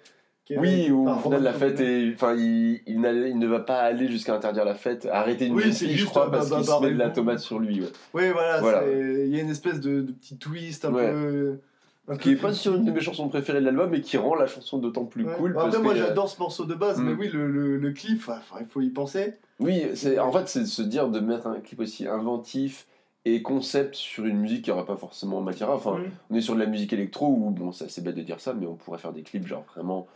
est- 0.54 0.58
Oui, 0.58 0.90
où 0.90 1.08
au 1.08 1.14
final 1.16 1.42
la 1.42 1.52
fête 1.52 1.80
est. 1.80 2.12
Enfin, 2.14 2.34
il, 2.36 2.80
il, 2.86 3.00
ne 3.00 3.46
va 3.46 3.60
pas 3.60 3.78
aller 3.80 4.08
jusqu'à 4.08 4.34
interdire 4.34 4.64
la 4.64 4.74
fête, 4.74 5.06
arrêter 5.10 5.46
une 5.46 5.54
Oui, 5.54 5.72
fille, 5.72 5.96
je 5.96 6.04
crois, 6.06 6.30
parce 6.30 6.50
qu'il 6.50 6.64
se 6.64 6.82
met 6.82 6.92
de 6.92 6.98
la 6.98 7.10
tomate 7.10 7.38
sur 7.40 7.58
lui. 7.58 7.80
Ouais. 7.80 7.88
Oui, 8.14 8.22
voilà, 8.32 8.82
il 8.90 9.28
y 9.34 9.38
a 9.38 9.42
une 9.42 9.50
espèce 9.50 9.80
de, 9.80 10.00
de 10.00 10.12
petit 10.12 10.36
twist 10.36 10.84
un 10.84 10.92
Ouais. 10.92 11.10
peu. 11.10 11.58
un 12.08 12.16
Qui 12.16 12.30
est 12.32 12.34
peu 12.36 12.42
pas 12.48 12.52
sur 12.52 12.74
une 12.76 12.84
de 12.84 12.90
mes 12.90 13.00
chansons 13.00 13.28
préférées 13.28 13.60
de 13.60 13.66
l'album, 13.66 13.90
mais 13.90 14.00
qui 14.00 14.16
rend 14.16 14.34
la 14.34 14.46
chanson 14.46 14.78
d'autant 14.78 15.04
plus 15.04 15.24
Ouais. 15.24 15.34
cool. 15.38 15.54
Parce 15.54 15.68
Après, 15.68 15.80
moi 15.82 15.92
que, 15.92 15.98
j'adore 16.00 16.28
ce 16.28 16.38
morceau 16.40 16.64
de 16.64 16.74
base, 16.74 17.00
mais 17.00 17.12
oui, 17.12 17.28
le, 17.32 17.46
le, 17.50 17.76
le 17.76 17.90
clip, 17.92 18.20
il 18.60 18.66
faut 18.66 18.80
y 18.80 18.88
penser. 18.90 19.34
Oui, 19.60 19.82
c'est 19.94 20.18
en 20.18 20.32
fait 20.32 20.48
c'est 20.48 20.60
de 20.60 20.64
se 20.64 20.82
dire 20.82 21.08
de 21.08 21.20
mettre 21.20 21.46
un 21.46 21.60
clip 21.60 21.80
aussi 21.80 22.08
inventif 22.08 22.86
et 23.26 23.42
concept 23.42 23.94
sur 23.94 24.24
une 24.24 24.38
musique 24.38 24.62
qui 24.64 24.70
n'aurait 24.70 24.86
pas 24.86 24.96
forcément 24.96 25.42
matière 25.42 25.68
à. 25.70 25.74
Enfin, 25.74 25.98
on 26.30 26.34
est 26.34 26.40
sur 26.40 26.54
de 26.54 26.60
la 26.60 26.64
musique 26.66 26.92
électro 26.94 27.26
où 27.28 27.50
bon, 27.50 27.70
c'est 27.70 27.84
assez 27.84 28.00
bête 28.00 28.14
de 28.16 28.22
dire 28.22 28.40
ça, 28.40 28.54
mais 28.58 28.66
on 28.66 28.74
pourrait 28.76 28.98
faire 28.98 29.12
des 29.12 29.20
clips 29.22 29.46
genre 29.46 29.64
vraiment 29.74 30.06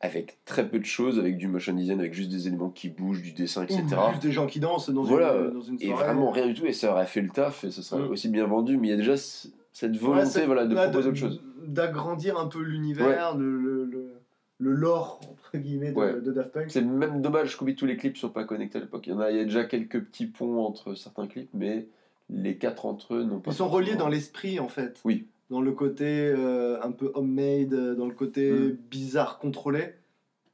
avec 0.00 0.38
très 0.44 0.68
peu 0.68 0.78
de 0.78 0.84
choses, 0.84 1.18
avec 1.18 1.36
du 1.38 1.48
motion 1.48 1.72
design, 1.72 1.98
avec 1.98 2.14
juste 2.14 2.30
des 2.30 2.46
éléments 2.46 2.70
qui 2.70 2.88
bougent, 2.88 3.22
du 3.22 3.32
dessin, 3.32 3.64
etc. 3.64 3.82
Juste 4.10 4.22
des 4.22 4.32
gens 4.32 4.46
qui 4.46 4.60
dansent 4.60 4.90
dans, 4.90 5.02
Voilà, 5.02 5.34
une, 5.36 5.50
dans 5.54 5.60
une 5.62 5.76
et 5.80 5.86
soirée. 5.88 6.04
vraiment 6.04 6.30
rien 6.30 6.46
du 6.46 6.54
tout, 6.54 6.66
et 6.66 6.72
ça 6.72 6.92
aurait 6.92 7.06
fait 7.06 7.20
le 7.20 7.30
taf, 7.30 7.64
et 7.64 7.70
ça 7.70 7.82
serait 7.82 8.02
Mm. 8.02 8.10
aussi 8.12 8.28
bien 8.28 8.46
vendu, 8.46 8.76
mais 8.76 8.88
il 8.88 8.90
y 8.90 8.94
a 8.94 8.96
déjà 8.96 9.16
cette 9.16 9.92
Ouais, 9.92 9.98
volonté 9.98 10.46
voilà, 10.46 10.66
de 10.66 10.74
là, 10.74 10.84
proposer 10.88 11.08
autre 11.08 11.18
chose. 11.18 11.42
D'agrandir 11.66 12.38
un 12.38 12.46
peu 12.46 12.60
l'univers, 12.62 13.36
le, 13.36 13.58
le, 13.60 13.84
le, 13.84 14.12
le 14.60 14.70
lore, 14.72 15.20
entre 15.30 15.58
guillemets, 15.58 15.90
de, 15.90 15.96
Ouais. 15.96 16.20
de 16.20 16.30
Daft 16.32 16.52
Punk. 16.52 16.66
C'est 16.70 16.82
même 16.82 17.20
dommage 17.20 17.56
que 17.58 17.68
tous 17.72 17.86
les 17.86 17.96
clips 17.96 18.16
sont 18.16 18.28
pas 18.30 18.44
connectés 18.44 18.78
à 18.78 18.80
l'époque. 18.82 19.06
Il 19.06 19.10
y 19.10 19.12
en 19.14 19.20
a, 19.20 19.30
il 19.32 19.36
y 19.36 19.40
a 19.40 19.44
déjà 19.44 19.64
quelques 19.64 20.00
petits 20.04 20.26
ponts 20.26 20.64
entre 20.64 20.94
certains 20.94 21.26
clips, 21.26 21.50
mais 21.54 21.86
les 22.30 22.56
quatre 22.56 22.86
entre 22.86 23.14
eux 23.14 23.24
n'ont 23.24 23.40
pas. 23.40 23.50
Ils 23.50 23.54
sont 23.56 23.68
reliés 23.68 23.96
dans 23.96 24.08
l'esprit, 24.08 24.60
en 24.60 24.68
fait. 24.68 25.00
Oui. 25.04 25.26
Dans 25.50 25.60
le 25.62 25.72
côté 25.72 26.04
euh, 26.06 26.78
un 26.82 26.90
peu 26.92 27.10
homemade, 27.14 27.72
euh, 27.72 27.94
dans 27.94 28.06
le 28.06 28.12
côté 28.14 28.52
bizarre, 28.90 29.38
contrôlé. 29.38 29.94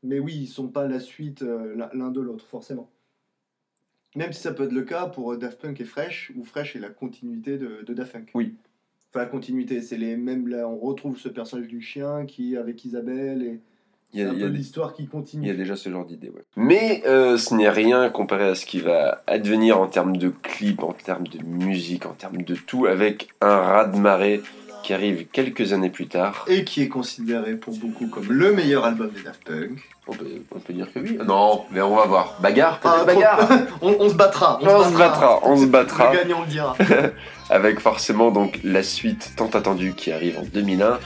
Mais 0.03 0.19
oui, 0.19 0.35
ils 0.43 0.47
sont 0.47 0.69
pas 0.69 0.87
la 0.87 1.01
suite 1.01 1.43
euh, 1.43 1.75
l'un- 1.95 2.11
de 2.11 2.21
l'autre, 2.21 2.45
forcément. 2.47 2.89
Même 4.17 4.33
si 4.33 4.41
ça 4.43 4.53
peut 4.53 4.65
être 4.65 4.73
le 4.73 4.83
cas 4.83 5.07
pour 5.07 5.37
Daft 5.37 5.61
Punk 5.61 5.81
et 5.81 5.85
Fresh, 5.85 6.33
où 6.37 6.45
Fresh 6.45 6.77
est 6.77 6.81
la 6.81 6.91
continuité 6.91 7.59
de, 7.59 7.83
de 7.85 7.95
Daft 7.95 8.13
Punk. 8.13 8.31
Oui. 8.35 8.55
Enfin, 9.11 9.21
la 9.25 9.27
continuité, 9.27 9.81
c'est 9.81 9.97
les 9.97 10.17
mêmes. 10.17 10.47
Là, 10.47 10.69
on 10.69 10.77
retrouve 10.77 11.19
ce 11.19 11.29
personnage 11.29 11.67
du 11.69 11.81
chien 11.81 12.25
qui, 12.27 12.57
avec 12.57 12.85
Isabelle, 12.85 13.43
et 13.43 13.61
Il 14.13 14.21
y 14.21 14.23
a, 14.23 14.33
l'histoire 14.49 14.93
qui 14.93 15.03
il 15.03 15.07
y 15.07 15.09
a 15.09 15.11
continue. 15.11 15.55
déjà 15.57 15.75
ce 15.75 15.89
genre 15.89 16.05
d'idée. 16.05 16.29
Ouais. 16.29 16.43
Mais 16.57 17.03
euh, 17.07 17.37
ce 17.37 17.55
n'est 17.55 17.69
rien 17.69 18.09
comparé 18.11 18.45
à 18.45 18.55
ce 18.55 18.67
qui 18.67 18.79
va 18.79 19.25
advenir 19.27 19.81
en 19.81 19.89
termes 19.89 20.17
de 20.17 20.29
clips, 20.29 20.85
en 20.85 20.93
termes 20.93 21.27
de 21.27 21.43
musique, 21.45 22.07
en 22.07 22.13
termes 22.13 22.43
de 22.43 22.55
tout, 22.55 22.87
avec 22.87 23.31
un 23.41 23.57
raz-de-marée 23.57 24.43
qui 24.85 24.93
arrive 24.93 25.27
quelques 25.33 25.73
années 25.73 25.89
plus 25.89 26.07
tard. 26.07 26.45
Et 26.47 26.63
qui 26.63 26.83
est 26.83 26.89
considéré 26.89 27.55
pour 27.55 27.75
beaucoup 27.75 28.07
comme 28.07 28.31
le 28.31 28.53
meilleur 28.53 28.85
album 28.85 29.11
des 29.11 29.23
Daft 29.23 29.43
Punk. 29.43 29.79
On 30.07 30.13
peut, 30.13 30.27
on 30.55 30.59
peut 30.61 30.75
dire 30.75 30.93
que 30.93 30.99
oui. 30.99 31.19
Non, 31.27 31.65
mais 31.71 31.81
on 31.81 31.97
va 31.97 32.05
voir. 32.05 32.37
Bagarre 32.41 32.79
peut-être 32.81 32.99
Ah, 33.01 33.05
bagarre 33.05 33.49
On, 33.83 33.97
on 33.99 34.09
se 34.11 34.15
battra. 34.15 34.59
On 34.61 34.85
se 34.85 34.99
battra, 34.99 35.41
on 35.43 35.57
se 35.57 35.65
battra. 35.65 36.13
Le 36.13 36.19
gagnant 36.19 36.43
le 36.43 36.47
dira. 36.49 36.77
avec 37.51 37.81
forcément 37.81 38.31
donc 38.31 38.61
la 38.63 38.83
suite 38.83 39.33
tant 39.37 39.49
attendue 39.49 39.95
qui 39.95 40.13
arrive 40.13 40.39
en 40.39 40.43
2001. 40.43 40.99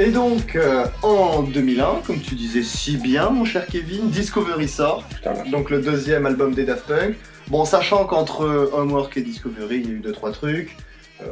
Et 0.00 0.12
donc, 0.12 0.56
euh, 0.56 0.86
en 1.02 1.42
2001, 1.42 2.00
comme 2.06 2.20
tu 2.20 2.34
disais 2.34 2.62
si 2.62 2.96
bien, 2.96 3.28
mon 3.28 3.44
cher 3.44 3.66
Kevin, 3.66 4.08
Discovery 4.08 4.66
sort. 4.66 5.04
Putain. 5.04 5.34
Donc 5.50 5.68
le 5.68 5.82
deuxième 5.82 6.24
album 6.24 6.54
des 6.54 6.64
Daft 6.64 6.86
Punk. 6.86 7.16
Bon, 7.48 7.66
sachant 7.66 8.06
qu'entre 8.06 8.70
Homework 8.72 9.14
et 9.18 9.20
Discovery, 9.20 9.80
il 9.80 9.86
y 9.86 9.90
a 9.90 9.92
eu 9.96 9.98
deux 9.98 10.12
trois 10.12 10.32
trucs. 10.32 10.74
Euh, 11.20 11.26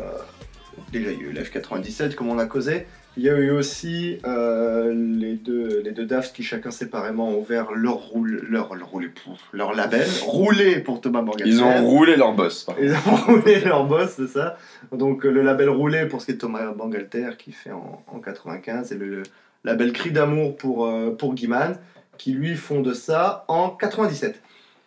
déjà, 0.93 1.11
il 1.13 1.19
y 1.19 1.23
a 1.23 1.29
eu 1.29 1.33
l'F97, 1.33 2.15
comme 2.15 2.29
on 2.29 2.39
a 2.39 2.45
causé. 2.45 2.87
Il 3.17 3.25
y 3.25 3.29
a 3.29 3.37
eu 3.37 3.51
aussi 3.51 4.19
euh, 4.25 4.93
les, 4.95 5.35
deux, 5.35 5.81
les 5.85 5.91
deux 5.91 6.05
Daft 6.05 6.35
qui, 6.35 6.45
chacun 6.45 6.71
séparément, 6.71 7.31
ont 7.31 7.41
ouvert 7.41 7.73
leur, 7.73 7.97
roule, 7.97 8.47
leur, 8.49 8.75
leur, 8.77 8.89
roulé, 8.91 9.09
pouf, 9.09 9.41
leur 9.53 9.75
label. 9.75 10.07
Roulé 10.25 10.79
pour 10.81 11.01
Thomas 11.01 11.23
Morgan. 11.23 11.49
Ils 11.49 11.63
ont 11.63 11.85
roulé 11.85 12.17
leur 12.17 12.35
boss. 12.35 12.67
Ils 12.81 12.93
ont 12.93 13.17
roulé 13.27 13.61
leur 13.61 13.87
boss, 13.87 14.11
c'est 14.17 14.29
ça. 14.29 14.57
Donc 14.93 15.25
le 15.25 15.43
label 15.43 15.69
roulé 15.69 16.07
pour 16.07 16.21
ce 16.21 16.27
qui 16.27 16.33
est 16.33 16.35
de 16.35 16.41
Thomas 16.41 16.71
Bangalter 16.73 17.31
qui 17.39 17.51
fait 17.51 17.73
en, 17.73 18.05
en 18.07 18.21
95 18.21 18.93
et 18.93 18.95
le, 18.95 19.09
le 19.09 19.23
label 19.65 19.93
Cri 19.93 20.13
d'amour 20.13 20.57
pour, 20.57 20.87
euh, 20.87 21.11
pour 21.11 21.35
Guiman 21.35 21.77
qui 22.19 22.33
lui 22.33 22.55
font 22.57 22.81
de 22.81 22.93
ça 22.93 23.45
en 23.49 23.71
97. 23.71 24.41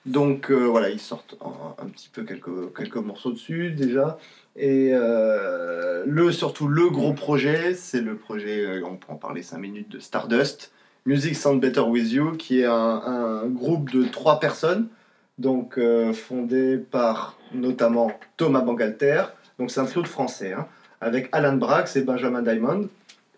Donc 0.05 0.51
euh, 0.51 0.55
voilà, 0.65 0.89
ils 0.89 0.99
sortent 0.99 1.35
un, 1.41 1.83
un 1.83 1.87
petit 1.87 2.09
peu 2.11 2.23
quelques, 2.23 2.75
quelques 2.75 2.95
morceaux 2.95 3.31
dessus 3.31 3.71
déjà. 3.71 4.17
Et 4.55 4.89
euh, 4.93 6.03
le, 6.05 6.31
surtout 6.31 6.67
le 6.67 6.89
gros 6.89 7.13
projet, 7.13 7.73
c'est 7.73 8.01
le 8.01 8.15
projet, 8.15 8.65
euh, 8.65 8.85
on 8.85 8.97
peut 8.97 9.11
en 9.11 9.15
parler 9.15 9.43
5 9.43 9.57
minutes, 9.57 9.89
de 9.89 9.99
Stardust, 9.99 10.71
Music 11.05 11.35
Sound 11.35 11.61
Better 11.61 11.81
With 11.81 12.11
You, 12.11 12.33
qui 12.33 12.61
est 12.61 12.65
un, 12.65 13.45
groupe 13.47 13.89
de 13.91 14.03
trois 14.03 14.39
personnes, 14.39 14.89
donc 15.37 15.77
euh, 15.77 16.13
fondé 16.13 16.77
par 16.77 17.37
notamment 17.53 18.11
Thomas 18.37 18.61
Bangalter, 18.61 19.23
donc 19.57 19.71
c'est 19.71 19.79
un 19.79 19.85
trio 19.85 20.01
de 20.01 20.07
français, 20.07 20.53
hein, 20.53 20.67
avec 20.99 21.29
Alan 21.31 21.55
Brax 21.55 21.95
et 21.95 22.03
Benjamin 22.03 22.41
Diamond, 22.41 22.89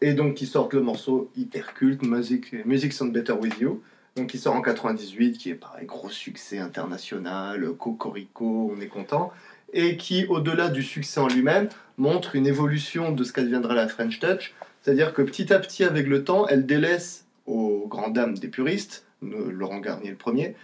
et 0.01 0.13
donc 0.13 0.33
qui 0.33 0.47
sortent 0.47 0.73
le 0.73 0.81
morceau 0.81 1.31
hyper 1.37 1.73
culte, 1.75 2.01
Music, 2.03 2.53
Music 2.65 2.91
Sound 2.91 3.13
Better 3.13 3.33
With 3.33 3.59
You, 3.59 3.81
donc 4.15 4.27
qui 4.27 4.37
sort 4.37 4.55
en 4.55 4.61
98, 4.61 5.37
qui 5.37 5.51
est 5.51 5.55
pareil, 5.55 5.85
gros 5.85 6.09
succès 6.09 6.57
international, 6.57 7.65
Cocorico, 7.77 8.73
on 8.75 8.81
est 8.81 8.87
content, 8.87 9.31
et 9.73 9.97
qui, 9.97 10.25
au-delà 10.27 10.69
du 10.69 10.83
succès 10.83 11.19
en 11.19 11.27
lui-même, 11.27 11.69
montre 11.97 12.35
une 12.35 12.47
évolution 12.47 13.11
de 13.11 13.23
ce 13.23 13.33
qu'adviendra 13.33 13.73
la 13.73 13.87
French 13.87 14.19
Touch, 14.19 14.53
c'est-à-dire 14.81 15.13
que 15.13 15.21
petit 15.21 15.53
à 15.53 15.59
petit, 15.59 15.83
avec 15.83 16.07
le 16.07 16.23
temps, 16.23 16.47
elle 16.47 16.65
délaisse 16.65 17.25
aux 17.45 17.87
grandes 17.87 18.13
dames 18.13 18.37
des 18.37 18.47
puristes, 18.47 19.05
euh, 19.23 19.51
Laurent 19.51 19.79
Garnier 19.79 20.11
le 20.11 20.15
premier, 20.15 20.55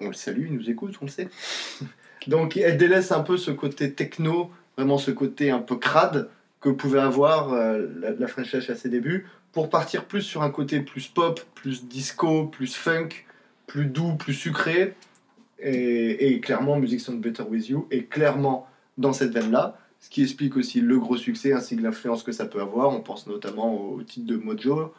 on 0.00 0.08
le 0.08 0.14
salue, 0.14 0.46
il 0.46 0.54
nous 0.54 0.70
écoute, 0.70 0.94
on 1.00 1.06
le 1.06 1.10
sait. 1.10 1.28
Donc 2.26 2.56
elle 2.56 2.76
délaisse 2.76 3.12
un 3.12 3.20
peu 3.20 3.36
ce 3.36 3.50
côté 3.50 3.92
techno, 3.92 4.50
vraiment 4.76 4.98
ce 4.98 5.10
côté 5.10 5.50
un 5.50 5.60
peu 5.60 5.76
crade 5.76 6.28
que 6.60 6.68
pouvait 6.68 7.00
avoir 7.00 7.52
euh, 7.52 7.86
la, 8.00 8.10
la 8.12 8.26
French 8.26 8.50
Touch 8.50 8.70
à 8.70 8.74
ses 8.74 8.88
débuts, 8.88 9.26
pour 9.52 9.70
partir 9.70 10.04
plus 10.04 10.22
sur 10.22 10.42
un 10.42 10.50
côté 10.50 10.80
plus 10.80 11.08
pop, 11.08 11.40
plus 11.54 11.86
disco, 11.86 12.46
plus 12.46 12.74
funk, 12.74 13.08
plus 13.66 13.86
doux, 13.86 14.14
plus 14.14 14.34
sucré. 14.34 14.94
Et, 15.58 16.28
et 16.34 16.40
clairement, 16.40 16.78
Music 16.78 17.00
Sound 17.00 17.20
Better 17.20 17.42
With 17.42 17.68
You 17.68 17.86
est 17.90 18.04
clairement 18.04 18.66
dans 18.98 19.12
cette 19.12 19.32
veine-là, 19.32 19.78
ce 20.00 20.10
qui 20.10 20.22
explique 20.22 20.56
aussi 20.56 20.80
le 20.80 20.98
gros 20.98 21.16
succès 21.16 21.52
ainsi 21.52 21.76
que 21.76 21.82
l'influence 21.82 22.22
que 22.22 22.32
ça 22.32 22.44
peut 22.46 22.60
avoir. 22.60 22.90
On 22.90 23.00
pense 23.00 23.26
notamment 23.26 23.74
au 23.92 24.02
titre 24.02 24.26
de 24.26 24.36
Mojo, 24.36 24.92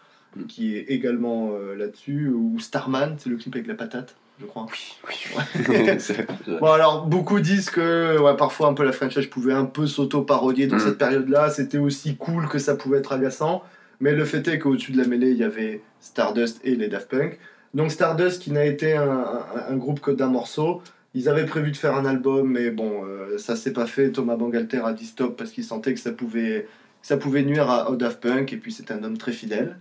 qui 0.47 0.75
est 0.75 0.81
également 0.89 1.51
euh, 1.53 1.75
là-dessus, 1.75 2.29
ou 2.29 2.59
Starman, 2.59 3.15
c'est 3.17 3.29
le 3.29 3.37
clip 3.37 3.55
avec 3.55 3.67
la 3.67 3.73
patate, 3.75 4.15
je 4.39 4.45
crois. 4.45 4.65
C'est- 5.99 6.27
Bon 6.59 6.71
alors 6.71 7.05
beaucoup 7.05 7.39
disent 7.39 7.69
que 7.69 8.19
ouais, 8.19 8.35
parfois 8.35 8.67
un 8.67 8.73
peu 8.73 8.83
la 8.83 8.91
French 8.91 9.13
Touch 9.15 9.29
pouvait 9.29 9.53
un 9.53 9.65
peu 9.65 9.87
s'auto-parodier 9.87 10.67
dans 10.67 10.75
Mm. 10.77 10.79
cette 10.79 10.97
période-là, 10.97 11.49
c'était 11.49 11.77
aussi 11.77 12.15
cool 12.17 12.47
que 12.47 12.59
ça 12.59 12.75
pouvait 12.75 12.99
être 12.99 13.13
agaçant, 13.13 13.63
mais 13.99 14.13
le 14.13 14.25
fait 14.25 14.47
est 14.47 14.59
qu'au-dessus 14.59 14.91
de 14.91 14.97
la 15.01 15.07
mêlée 15.07 15.31
il 15.31 15.37
y 15.37 15.43
avait 15.43 15.81
Stardust 16.01 16.59
et 16.63 16.75
les 16.75 16.87
Daft 16.87 17.09
Punk. 17.09 17.39
Donc 17.73 17.91
Stardust 17.91 18.41
qui 18.41 18.51
n'a 18.51 18.65
été 18.65 18.93
un, 18.93 19.09
un- 19.09 19.45
un 19.69 19.75
groupe 19.75 19.99
que 19.99 20.11
d'un 20.11 20.27
morceau, 20.29 20.81
ils 21.13 21.29
avaient 21.29 21.45
prévu 21.45 21.71
de 21.71 21.77
faire 21.77 21.95
un 21.95 22.05
album 22.05 22.51
mais 22.51 22.71
bon 22.71 23.03
euh, 23.05 23.37
ça 23.37 23.55
s'est 23.55 23.73
pas 23.73 23.85
fait, 23.87 24.11
Thomas 24.11 24.35
Bangalter 24.35 24.81
a 24.83 24.93
dit 24.93 25.05
stop 25.05 25.37
parce 25.37 25.51
qu'il 25.51 25.63
sentait 25.63 25.93
que 25.93 25.99
ça 25.99 26.11
pouvait, 26.11 26.67
ça 27.01 27.17
pouvait 27.17 27.43
nuire 27.43 27.69
à, 27.69 27.89
aux 27.91 27.95
Daft 27.95 28.21
Punk 28.21 28.53
et 28.53 28.57
puis 28.57 28.71
c'est 28.71 28.91
un 28.91 29.03
homme 29.03 29.17
très 29.17 29.31
fidèle. 29.33 29.77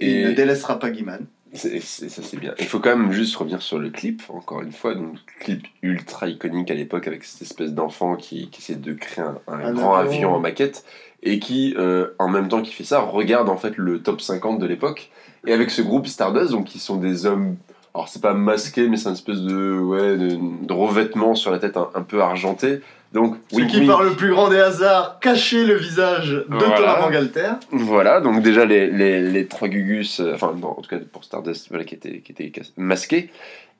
Et, 0.00 0.10
il 0.10 0.16
Et- 0.18 0.24
ne 0.26 0.32
délaissera 0.32 0.78
pas 0.78 0.90
Guiman. 0.90 1.26
C'est- 1.54 1.80
ça 1.80 2.22
c'est 2.22 2.36
bien. 2.38 2.54
Il 2.58 2.66
faut 2.66 2.78
quand 2.78 2.94
même 2.96 3.10
juste 3.12 3.34
revenir 3.36 3.62
sur 3.62 3.78
le 3.78 3.90
clip, 3.90 4.22
encore 4.28 4.60
une 4.62 4.72
fois. 4.72 4.94
Donc, 4.94 5.16
clip 5.40 5.66
ultra 5.82 6.28
iconique 6.28 6.70
à 6.70 6.74
l'époque 6.74 7.06
avec 7.06 7.24
cette 7.24 7.42
espèce 7.42 7.72
d'enfant 7.72 8.16
qui, 8.16 8.48
qui 8.50 8.60
essaie 8.60 8.74
de 8.74 8.92
créer 8.92 9.24
un, 9.24 9.38
un 9.48 9.60
Un 9.60 9.72
grand 9.72 9.94
avion. 9.94 10.12
avion 10.12 10.34
en 10.34 10.40
maquette 10.40 10.84
et 11.22 11.38
qui, 11.38 11.74
euh, 11.78 12.08
en 12.18 12.28
même 12.28 12.48
temps 12.48 12.62
qu'il 12.62 12.74
fait 12.74 12.84
ça, 12.84 13.00
regarde 13.00 13.48
en 13.48 13.56
fait 13.56 13.76
le 13.76 14.02
top 14.02 14.20
50 14.20 14.58
de 14.58 14.66
l'époque. 14.66 15.10
Et 15.46 15.52
avec 15.52 15.70
ce 15.70 15.80
groupe 15.82 16.06
Stardust, 16.06 16.50
donc 16.52 16.66
qui 16.66 16.78
sont 16.78 16.96
des 16.96 17.24
hommes. 17.26 17.56
Alors, 17.98 18.08
c'est 18.08 18.22
pas 18.22 18.32
masqué, 18.34 18.88
mais 18.88 18.96
c'est 18.96 19.08
une 19.08 19.14
espèce 19.16 19.40
de, 19.40 19.76
ouais, 19.76 20.16
de, 20.16 20.38
de 20.66 20.72
revêtement 20.72 21.34
sur 21.34 21.50
la 21.50 21.58
tête 21.58 21.76
un, 21.76 21.88
un 21.96 22.02
peu 22.02 22.22
argenté. 22.22 22.80
Donc, 23.12 23.34
Ce 23.50 23.56
wink, 23.56 23.68
qui 23.70 23.84
par 23.86 24.04
le 24.04 24.10
plus 24.12 24.30
grand 24.30 24.48
des 24.50 24.60
hasards 24.60 25.18
cachait 25.18 25.64
le 25.64 25.74
visage 25.74 26.30
de 26.30 26.46
Voilà. 26.48 26.76
Thomas 26.76 27.00
Bangalter. 27.00 27.50
Voilà, 27.72 28.20
donc 28.20 28.42
déjà 28.42 28.64
les, 28.66 28.88
les, 28.88 29.20
les 29.22 29.46
trois 29.46 29.66
Gugus, 29.66 30.20
euh, 30.20 30.32
enfin 30.34 30.54
non, 30.60 30.68
en 30.78 30.80
tout 30.82 30.88
cas 30.90 30.98
pour 31.12 31.24
Stardust, 31.24 31.70
voilà, 31.70 31.82
qui 31.84 31.96
étaient, 31.96 32.20
qui 32.20 32.30
étaient 32.30 32.50
cas- 32.50 32.62
masqués, 32.76 33.30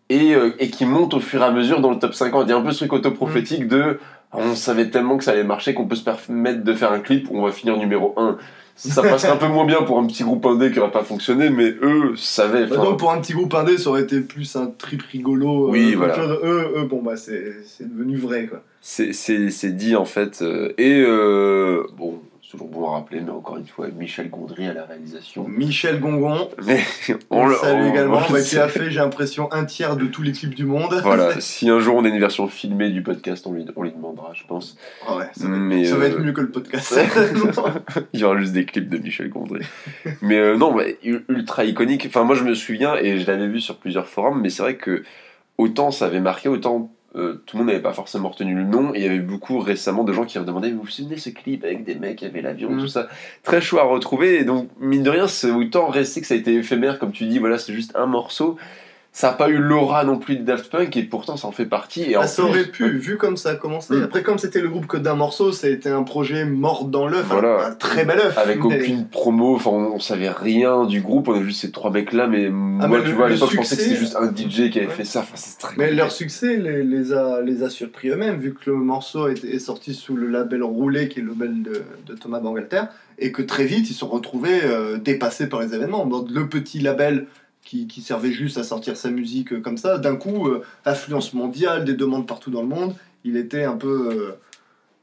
et, 0.09 0.35
euh, 0.35 0.51
et 0.59 0.69
qui 0.71 0.85
montent 0.85 1.15
au 1.15 1.21
fur 1.21 1.41
et 1.43 1.45
à 1.45 1.53
mesure 1.53 1.81
dans 1.81 1.91
le 1.93 1.99
top 2.01 2.15
50. 2.15 2.47
Il 2.47 2.51
y 2.51 2.53
a 2.53 2.57
un 2.57 2.63
peu 2.63 2.73
ce 2.73 2.79
truc 2.79 2.95
autoprophétique 2.95 3.69
de 3.69 4.01
on 4.33 4.57
savait 4.57 4.91
tellement 4.91 5.17
que 5.17 5.23
ça 5.25 5.31
allait 5.31 5.45
marcher 5.45 5.75
qu'on 5.75 5.87
peut 5.87 5.95
se 5.97 6.05
permettre 6.05 6.65
de 6.65 6.75
faire 6.75 6.91
un 6.91 6.99
clip 7.01 7.29
où 7.31 7.39
on 7.39 7.43
va 7.45 7.53
finir 7.53 7.77
numéro 7.77 8.15
1. 8.17 8.37
Ça 8.79 9.03
passerait 9.03 9.33
un 9.33 9.37
peu 9.37 9.49
moins 9.49 9.67
bien 9.67 9.83
pour 9.83 9.99
un 9.99 10.07
petit 10.07 10.23
groupe 10.23 10.47
indé 10.47 10.71
qui 10.71 10.79
n'aurait 10.79 10.93
pas 10.93 11.03
fonctionné, 11.03 11.51
mais 11.51 11.75
eux 11.83 12.15
savaient. 12.17 12.67
Bah 12.67 12.77
donc 12.77 12.99
pour 12.99 13.11
un 13.11 13.21
petit 13.21 13.33
groupe 13.33 13.53
indé, 13.55 13.77
ça 13.77 13.91
aurait 13.91 14.03
été 14.03 14.21
plus 14.21 14.55
un 14.57 14.67
trip 14.79 15.03
rigolo. 15.03 15.67
euh, 15.67 15.71
Oui, 15.73 15.95
voilà. 15.95 16.15
chose. 16.15 16.39
Eux, 16.45 16.73
eux, 16.77 16.85
bon 16.85 17.03
bah 17.03 17.17
c'est 17.17 17.55
devenu 17.81 18.17
vrai 18.17 18.47
quoi. 18.47 18.63
c'est- 18.81 19.13
dit 19.73 19.97
en 19.97 20.05
fait. 20.05 20.43
euh, 20.43 20.73
et 20.79 21.03
euh, 21.05 21.83
bon, 21.97 22.21
toujours 22.51 22.69
bon 22.69 22.89
à 22.89 22.93
rappeler, 22.95 23.21
mais 23.21 23.31
encore 23.31 23.59
une 23.59 23.67
fois, 23.67 23.89
Michel 23.89 24.31
Gondry 24.31 24.67
à 24.67 24.73
la 24.73 24.85
réalisation. 24.85 25.47
Michel 25.49 26.01
Gongon, 26.01 26.49
Mais 26.65 26.81
on, 27.31 27.47
le 27.47 27.55
salue 27.57 27.83
on- 27.83 27.91
également, 27.91 28.21
on- 28.29 28.33
bah, 28.33 28.41
qui 28.41 28.57
a 28.59 28.69
fait, 28.69 28.91
j'ai 28.91 29.01
l'impression, 29.01 29.53
un 29.53 29.65
tiers 29.67 29.97
de 29.97 30.07
tous 30.07 30.23
les 30.23 30.33
clips 30.33 30.55
du 30.55 30.65
monde. 30.65 30.99
Voilà, 31.03 31.33
si 31.41 31.69
un 31.69 31.79
jour 31.81 31.97
on 31.97 32.05
a 32.05 32.09
une 32.09 32.19
version 32.19 32.49
filmée 32.49 32.91
du 32.91 33.03
podcast, 33.03 33.47
on 33.47 33.53
lui, 33.53 33.67
on 33.77 33.83
lui 33.83 33.93
demandera, 33.93 34.33
je 34.35 34.45
pense. 34.47 34.77
Ah 35.07 35.17
ouais, 35.19 35.25
ça, 35.37 35.47
va, 35.47 35.57
Mais, 35.57 35.85
ça 35.85 35.97
va 35.97 36.05
euh, 36.05 36.09
être 36.09 36.21
mieux 36.21 36.33
que 36.33 36.41
le 36.41 36.51
podcast. 36.51 36.99
Il 38.15 38.21
y 38.21 38.25
aura 38.25 38.39
juste 38.39 38.53
des 38.55 38.65
clips 38.65 38.89
de 38.89 38.99
Michel 38.99 39.29
Gondry. 39.29 39.61
mais 40.23 40.39
euh, 40.39 40.57
non, 40.57 40.73
ouais, 40.75 40.99
u- 41.05 41.21
ultra 41.29 41.65
iconique. 41.65 42.05
Enfin, 42.07 42.25
moi 42.25 42.35
je 42.35 42.45
me 42.45 42.55
souviens, 42.55 42.97
et 42.97 43.19
je 43.19 43.27
l'avais 43.27 43.49
vu 43.49 43.61
sur 43.61 43.77
plusieurs 43.77 44.07
forums, 44.09 44.41
mais 44.41 44.49
c'est 44.51 44.63
vrai 44.63 44.77
que 44.77 45.03
autant 45.59 45.91
ça 45.91 46.07
avait 46.07 46.21
marqué, 46.21 46.49
autant 46.49 46.91
euh, 47.17 47.43
tout 47.47 47.57
le 47.57 47.63
monde 47.63 47.69
n'avait 47.73 47.83
pas 47.83 47.93
forcément 47.93 48.29
retenu 48.29 48.55
le 48.55 48.65
nom. 48.65 48.93
Et 48.95 48.99
il 48.99 49.03
y 49.05 49.09
avait 49.09 49.19
beaucoup 49.19 49.59
récemment 49.61 50.05
de 50.05 50.13
gens 50.13 50.25
qui 50.25 50.39
me 50.39 50.45
demandaient 50.45 50.71
Vous 50.71 50.83
vous 50.83 50.87
souvenez 50.89 51.17
ce 51.17 51.31
clip 51.31 51.65
avec 51.65 51.85
des 51.85 51.95
mecs 51.95 52.17
qui 52.17 52.27
avaient 52.27 52.43
l'avion, 52.43 52.71
Mhm. 52.71 52.81
tout 52.81 52.89
ça? 52.89 53.09
Très 53.43 53.61
chaud 53.61 53.79
à 53.79 53.85
retrouver. 53.85 54.41
Et 54.41 54.45
donc, 54.45 54.69
mine 54.79 55.03
de 55.03 55.11
rien, 55.11 55.27
c'est 55.27 55.51
autant 55.51 55.89
resté 55.89 56.21
que 56.21 56.27
ça 56.27 56.35
a 56.35 56.37
été 56.37 56.55
éphémère, 56.55 56.99
comme 56.99 57.13
tu 57.13 57.25
dis, 57.25 57.39
voilà, 57.39 57.59
c'est 57.59 57.73
juste 57.73 57.93
un 57.97 58.07
morceau. 58.07 58.57
Ça 59.11 59.31
a 59.31 59.33
pas 59.33 59.49
eu 59.49 59.57
l'aura 59.57 60.05
non 60.05 60.17
plus 60.19 60.37
de 60.37 60.45
Daft 60.45 60.71
Punk 60.71 60.97
et 60.97 61.03
pourtant 61.03 61.37
ça 61.37 61.49
en 61.49 61.51
fait 61.53 61.67
partie. 61.67 62.03
Et 62.13 62.17
en 62.17 62.21
Ah, 62.21 62.27
ça 62.29 62.43
plus- 62.43 62.51
aurait 62.51 62.65
pu, 62.67 62.99
vu 62.99 63.17
comme 63.17 63.37
ça 63.37 63.51
a 63.51 63.55
commencé. 63.57 63.95
Mm. 63.97 64.03
Après, 64.05 64.23
comme 64.23 64.39
c'était 64.39 64.61
le 64.61 64.69
groupe 64.69 64.87
que 64.87 64.97
d'un 64.97 65.17
morceau, 65.17 65.51
ça 65.51 65.67
a 65.67 65.71
été 65.71 65.89
un 65.89 66.05
projet 66.05 66.45
mort 66.45 66.85
dans 66.85 67.09
l'œuf. 67.09 67.27
Voilà. 67.29 67.67
Un, 67.69 67.73
très 67.73 68.05
bel 68.05 68.19
œuf. 68.21 68.39
Avec 68.39 68.63
mais- 68.63 68.81
aucune 68.81 69.09
promo, 69.09 69.57
enfin 69.57 69.71
on, 69.71 69.99
savait 69.99 70.29
rien 70.29 70.85
du 70.87 71.01
groupe, 71.01 71.27
on 71.29 71.35
avait 71.35 71.45
juste 71.45 71.63
ces 71.63 71.73
trois 71.73 71.91
mecs 71.91 72.13
là, 72.13 72.29
mais 72.29 72.49
moi 72.49 72.83
Ah, 72.85 72.89
mais 72.89 73.01
tu 73.03 73.09
le- 73.09 73.15
vois 73.15 73.27
à 73.27 73.29
l'époque 73.31 73.51
je 73.51 73.57
pensais 73.57 73.77
que 73.77 73.83
c'était 73.83 73.97
juste 73.97 74.15
un 74.15 74.31
DJ 74.33 74.71
qui 74.71 74.79
avait 74.79 74.87
Ouais. 74.89 74.95
fait 74.95 75.05
ça, 75.05 75.21
enfin 75.21 75.35
très 75.59 75.75
Mais 75.77 75.91
leur 75.91 76.13
succès 76.13 76.57
les, 76.57 76.85
les 76.85 77.13
a, 77.13 77.41
les 77.41 77.63
a 77.65 77.71
surpris 77.71 78.11
eux-mêmes, 78.11 78.39
vu 78.39 78.55
que 78.55 78.71
le 78.71 78.77
morceau 78.77 79.27
est, 79.29 79.43
est 79.43 79.59
sorti 79.59 79.95
sous 79.95 80.15
le 80.15 80.29
label 80.29 80.63
Roulé, 80.63 81.09
qui 81.09 81.19
est 81.19 81.23
le 81.23 81.31
label 81.31 81.63
de, 81.63 81.83
de 82.07 82.15
Thomas 82.15 82.39
Bangalter, 82.41 82.83
et 83.19 83.33
que 83.33 83.43
très 83.43 83.65
vite 83.65 83.91
ils 83.91 83.95
se 83.95 83.99
sont 84.01 84.09
retrouvés 84.09 84.61
euh, 84.63 84.97
dépassés 84.99 85.49
par 85.49 85.61
les 85.61 85.75
événements. 85.75 86.07
Donc, 86.07 86.31
le 86.31 86.49
petit 86.49 86.79
label 86.79 87.27
qui, 87.69 87.87
qui 87.87 88.01
servait 88.01 88.33
juste 88.33 88.57
à 88.57 88.63
sortir 88.63 88.97
sa 88.97 89.11
musique 89.11 89.53
euh, 89.53 89.61
comme 89.61 89.77
ça, 89.77 89.99
d'un 89.99 90.17
coup, 90.17 90.49
euh, 90.49 90.63
affluence 90.87 91.35
mondiale, 91.35 91.85
des 91.85 91.93
demandes 91.93 92.27
partout 92.27 92.51
dans 92.51 92.63
le 92.63 92.69
monde, 92.69 92.95
il 93.25 93.37
était 93.37 93.65
un 93.65 93.77
peu, 93.77 94.09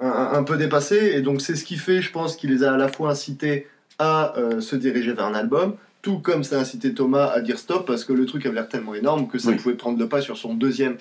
euh, 0.01 0.05
un, 0.05 0.31
un 0.33 0.43
peu 0.43 0.57
dépassé, 0.57 1.11
et 1.13 1.21
donc 1.21 1.41
c'est 1.41 1.55
ce 1.55 1.63
qui 1.63 1.77
fait, 1.77 2.01
je 2.01 2.11
pense, 2.11 2.35
qu'il 2.35 2.49
les 2.49 2.63
a 2.63 2.73
à 2.73 2.77
la 2.77 2.87
fois 2.87 3.11
incités 3.11 3.67
à 3.99 4.35
euh, 4.37 4.61
se 4.61 4.75
diriger 4.75 5.13
vers 5.13 5.25
un 5.25 5.35
album, 5.35 5.75
tout 6.01 6.17
comme 6.19 6.43
ça 6.43 6.57
a 6.57 6.61
incité 6.61 6.93
Thomas 6.93 7.27
à 7.27 7.39
dire 7.41 7.59
stop, 7.59 7.85
parce 7.85 8.03
que 8.03 8.13
le 8.13 8.25
truc 8.25 8.45
avait 8.47 8.55
l'air 8.55 8.67
tellement 8.67 8.95
énorme 8.95 9.27
que 9.27 9.37
ça 9.37 9.49
Oui. 9.49 9.57
pouvait 9.57 9.75
prendre 9.75 9.99
le 9.99 10.09
pas 10.09 10.21
sur 10.21 10.37
son 10.37 10.55
deuxième 10.55 10.97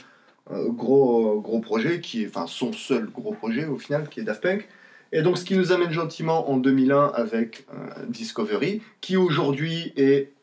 euh, 0.52 0.68
gros, 0.68 1.40
gros 1.40 1.60
projet, 1.60 2.00
qui 2.00 2.24
est 2.24 2.26
enfin 2.28 2.46
son 2.46 2.74
seul 2.74 3.06
gros 3.06 3.32
projet 3.32 3.64
au 3.64 3.78
final, 3.78 4.08
qui 4.10 4.20
est 4.20 4.24
Daft 4.24 4.42
Punk. 4.42 4.68
Et 5.12 5.22
donc 5.22 5.38
ce 5.38 5.44
qui 5.44 5.56
nous 5.56 5.72
amène 5.72 5.92
gentiment 5.92 6.50
en 6.50 6.58
2001 6.58 7.12
avec 7.14 7.66
euh, 7.72 8.04
Discovery, 8.08 8.82
qui 9.00 9.16
aujourd'hui 9.16 9.92
est 9.96 10.33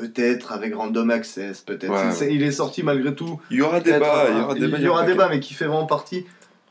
peut-être 0.00 0.52
avec 0.52 0.74
Random 0.74 1.10
Access, 1.10 1.60
peut-être. 1.62 1.92
Ouais. 2.20 2.32
Il 2.34 2.42
est 2.42 2.50
sorti 2.52 2.82
malgré 2.82 3.14
tout. 3.14 3.40
Il 3.50 3.58
y 3.58 3.62
aura 3.62 3.80
débat, 3.80 4.26
il 4.30 4.38
y 4.38 4.40
aura 4.40 4.54
débat. 4.54 4.76
il 4.78 4.84
y 4.84 4.88
aura 4.88 5.04
débat, 5.04 5.28
mais 5.30 5.40
qui 5.40 5.54
fait 5.54 5.64
vraiment 5.66 5.86
partie 5.86 6.24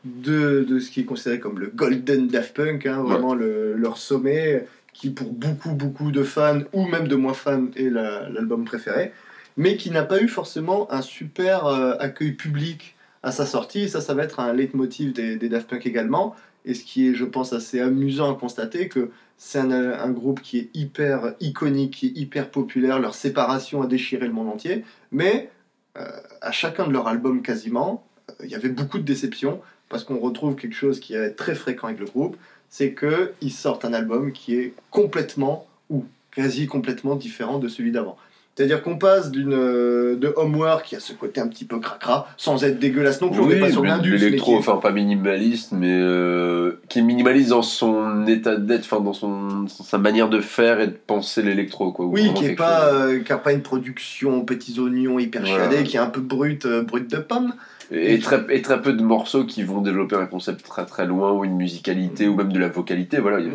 de, 0.04 0.64
de 0.68 0.78
ce 0.78 0.90
qui 0.90 1.00
est 1.00 1.04
considéré 1.04 1.40
comme 1.40 1.58
le 1.58 1.66
Golden 1.74 2.28
Daft 2.28 2.54
Punk, 2.56 2.86
hein, 2.86 3.02
vraiment 3.02 3.34
le- 3.34 3.74
leur 3.74 3.98
sommet, 3.98 4.66
qui 4.92 5.10
pour 5.10 5.32
beaucoup, 5.32 5.72
beaucoup 5.72 6.10
de 6.12 6.22
fans, 6.22 6.60
ou 6.72 6.86
même 6.86 7.08
de 7.08 7.16
moins 7.16 7.34
fans, 7.34 7.66
est 7.76 7.90
la- 7.90 8.28
l'album 8.28 8.64
préféré, 8.64 9.12
mais 9.56 9.76
qui 9.76 9.90
n'a 9.90 10.02
pas 10.04 10.20
eu 10.22 10.28
forcément 10.28 10.90
un 10.92 11.02
super 11.02 11.66
euh, 11.66 11.94
accueil 11.98 12.32
public 12.32 12.94
à 13.22 13.32
sa 13.32 13.46
sortie, 13.46 13.80
et 13.84 13.88
ça, 13.88 14.00
ça 14.00 14.14
va 14.14 14.22
être 14.22 14.38
un 14.38 14.52
leitmotiv 14.52 15.12
des, 15.12 15.36
des 15.36 15.48
Daft 15.48 15.68
Punk 15.68 15.84
également, 15.86 16.36
et 16.66 16.74
ce 16.74 16.84
qui 16.84 17.08
est, 17.08 17.14
je 17.14 17.24
pense, 17.24 17.52
assez 17.52 17.80
amusant 17.80 18.34
à 18.34 18.38
constater, 18.38 18.88
que 18.88 19.10
c'est 19.38 19.58
un, 19.58 20.10
groupe 20.10 20.40
qui 20.42 20.58
est 20.58 20.70
hyper 20.74 21.34
iconique, 21.40 21.94
qui 21.94 22.06
est 22.06 22.18
hyper 22.18 22.50
populaire, 22.50 22.98
leur 22.98 23.14
séparation 23.14 23.82
a 23.82 23.86
déchiré 23.86 24.26
le 24.26 24.32
monde 24.32 24.48
entier, 24.48 24.84
mais 25.12 25.50
euh, 25.96 26.04
à 26.40 26.52
chacun 26.52 26.86
de 26.86 26.92
leurs 26.92 27.06
albums 27.06 27.42
quasiment, 27.42 28.04
euh, 28.30 28.44
il 28.44 28.50
y 28.50 28.54
avait 28.54 28.68
beaucoup 28.68 28.98
de 28.98 29.04
déceptions, 29.04 29.60
parce 29.88 30.04
qu'on 30.04 30.18
retrouve 30.18 30.56
quelque 30.56 30.74
chose 30.74 30.98
qui 30.98 31.14
est 31.14 31.30
très 31.30 31.54
fréquent 31.54 31.86
avec 31.86 32.00
le 32.00 32.06
groupe, 32.06 32.36
c'est 32.68 32.94
qu'ils 32.94 33.52
sortent 33.52 33.84
un 33.84 33.92
album 33.92 34.32
qui 34.32 34.56
est 34.56 34.74
complètement, 34.90 35.66
ou 35.90 36.04
quasi 36.32 36.66
complètement 36.66 37.14
différent 37.14 37.58
de 37.58 37.68
celui 37.68 37.92
d'avant. 37.92 38.16
C'est-à-dire 38.56 38.82
qu'on 38.82 38.96
passe 38.96 39.30
d'une 39.30 39.52
euh, 39.52 40.16
de 40.16 40.32
Homework 40.34 40.86
qui 40.86 40.96
a 40.96 41.00
ce 41.00 41.12
côté 41.12 41.42
un 41.42 41.46
petit 41.48 41.66
peu 41.66 41.78
cracra, 41.78 42.26
sans 42.38 42.64
être 42.64 42.78
dégueulasse 42.78 43.20
non 43.20 43.28
plus, 43.28 43.40
on 43.40 43.46
Oui, 43.46 43.54
n'est 43.54 43.60
pas 43.60 43.70
sur 43.70 43.82
l'électro, 43.84 44.52
qui 44.52 44.58
enfin 44.58 44.76
pas 44.78 44.92
minimaliste, 44.92 45.72
mais 45.72 45.92
euh, 45.92 46.80
qui 46.88 47.00
est 47.00 47.02
minimaliste 47.02 47.50
dans 47.50 47.60
son 47.60 48.26
état 48.26 48.56
d'être, 48.56 48.84
enfin 48.90 49.00
dans 49.00 49.12
son, 49.12 49.66
sa 49.68 49.98
manière 49.98 50.30
de 50.30 50.40
faire 50.40 50.80
et 50.80 50.86
de 50.86 50.96
penser 51.06 51.42
l'électro, 51.42 51.92
quoi. 51.92 52.06
ou 52.06 52.12
Oui, 52.12 52.32
qui 52.32 52.46
est 52.46 52.54
pas, 52.56 52.86
euh, 52.94 53.20
qui 53.20 53.30
a 53.30 53.36
pas 53.36 53.52
une 53.52 53.60
production 53.62 54.38
aux 54.38 54.42
petits 54.44 54.80
oignons 54.80 55.18
hyper 55.18 55.42
Voilà. 55.42 55.68
chiadée, 55.68 55.84
qui 55.84 55.96
est 55.96 56.00
un 56.00 56.06
peu 56.06 56.22
brute, 56.22 56.66
brute 56.66 57.10
de 57.10 57.18
pomme. 57.18 57.52
Et 57.92 58.18
très, 58.18 58.42
et 58.50 58.62
très 58.62 58.82
peu 58.82 58.94
de 58.94 59.02
morceaux 59.02 59.44
qui 59.44 59.62
vont 59.62 59.80
développer 59.80 60.16
un 60.16 60.26
concept 60.26 60.66
très 60.66 60.86
très 60.86 61.06
loin 61.06 61.30
ou 61.32 61.44
une 61.44 61.56
musicalité 61.56 62.26
ou 62.26 62.34
même 62.34 62.52
de 62.52 62.58
la 62.58 62.68
vocalité. 62.68 63.18
Voilà, 63.18 63.38
Mm. 63.38 63.52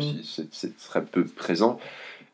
c'est 0.50 0.78
très 0.78 1.02
peu 1.02 1.24
présent. 1.24 1.78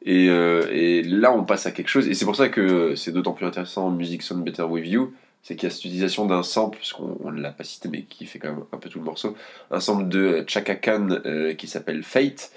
Et, 0.05 0.29
euh, 0.29 0.67
et 0.73 1.03
là, 1.03 1.33
on 1.33 1.45
passe 1.45 1.67
à 1.67 1.73
quelque 1.73 1.89
chose. 1.89 2.09
Et 2.09 2.15
c'est 2.15 2.25
pour 2.25 2.37
ça 2.37 2.49
que 2.49 2.95
c'est 2.95 3.13
d'autant 3.13 3.33
plus 3.33 3.47
intéressant 3.47 3.87
en 3.87 3.91
Music 3.91 4.23
Sound 4.23 4.45
Better 4.45 4.63
With 4.63 4.87
You. 4.87 5.13
C'est 5.43 5.57
qu'il 5.57 5.69
y 5.69 5.73
a 5.73 5.75
cette 5.75 5.85
utilisation 5.85 6.27
d'un 6.27 6.43
sample, 6.43 6.79
puisqu'on 6.79 7.31
ne 7.31 7.41
l'a 7.41 7.51
pas 7.53 7.65
cité, 7.65 7.89
mais 7.89 8.03
qui 8.03 8.27
fait 8.27 8.39
quand 8.39 8.51
même 8.51 8.65
un 8.73 8.77
peu 8.77 8.89
tout 8.89 8.99
le 8.99 9.05
morceau. 9.05 9.37
Un 9.71 9.81
sample 9.81 10.09
de 10.09 10.45
Chaka 10.47 10.75
Khan 10.75 11.09
euh, 11.25 11.55
qui 11.55 11.67
s'appelle 11.69 12.03
Fate 12.03 12.53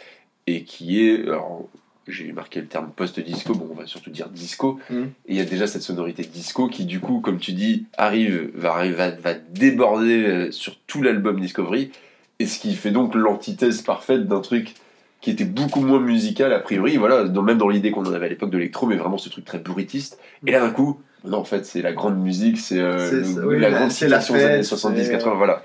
et 0.48 0.64
qui 0.64 1.06
est. 1.06 1.24
Alors, 1.24 1.68
j'ai 2.08 2.32
marqué 2.32 2.60
le 2.60 2.66
terme 2.66 2.90
post-disco, 2.94 3.54
bon, 3.54 3.70
on 3.72 3.76
va 3.76 3.86
surtout 3.86 4.10
dire 4.10 4.28
disco. 4.30 4.80
Mm. 4.90 5.04
Et 5.04 5.08
il 5.30 5.36
y 5.36 5.40
a 5.40 5.46
déjà 5.46 5.68
cette 5.68 5.84
sonorité 5.84 6.24
disco 6.24 6.68
qui, 6.68 6.86
du 6.86 7.00
coup, 7.00 7.22
comme 7.22 7.38
tu 7.38 7.54
dis, 7.54 7.86
arrive, 7.98 8.52
va, 8.56 8.74
arrive- 8.74 8.96
va, 8.96 9.12
va 9.12 9.34
déborder 9.36 10.24
euh, 10.26 10.52
sur 10.52 10.78
tout 10.88 11.02
l'album 11.02 11.40
Discovery. 11.40 11.92
Et 12.40 12.48
ce 12.48 12.60
qui 12.60 12.74
fait 12.74 12.92
donc 12.92 13.14
l'antithèse 13.14 13.84
parfaite 13.84 14.28
d'un 14.28 14.42
truc 14.42 14.74
qui 15.22 15.30
était 15.32 15.46
beaucoup 15.46 15.82
moins 15.82 16.00
musical, 16.00 16.52
a 16.52 16.60
priori, 16.60 16.98
voilà, 16.98 17.24
dans- 17.26 17.44
même 17.44 17.58
dans 17.60 17.70
l'idée 17.70 17.92
qu'on 17.92 18.06
en 18.06 18.14
avait 18.14 18.26
à 18.26 18.30
l'époque 18.30 18.50
de 18.50 18.58
l'électro, 18.58 18.88
mais 18.88 18.96
vraiment 18.96 19.18
ce 19.20 19.30
truc 19.30 19.46
très 19.46 19.60
bruitiste. 19.60 20.18
Et 20.46 20.52
là, 20.52 20.60
d'un 20.60 20.72
coup, 20.72 21.00
non, 21.24 21.38
en 21.38 21.44
fait, 21.44 21.64
c'est 21.66 21.84
la 21.84 21.94
grande 21.94 22.20
musique, 22.20 22.58
c'est 22.58 22.80
euh, 22.80 23.22
oui, 23.46 23.60
la 23.60 23.70
grande 23.70 23.92
citation 23.92 24.34
des 24.34 24.44
années 24.44 24.56
fête, 24.58 24.66
70, 24.66 25.06
c'est- 25.06 25.12
80, 25.12 25.36
voilà. 25.36 25.62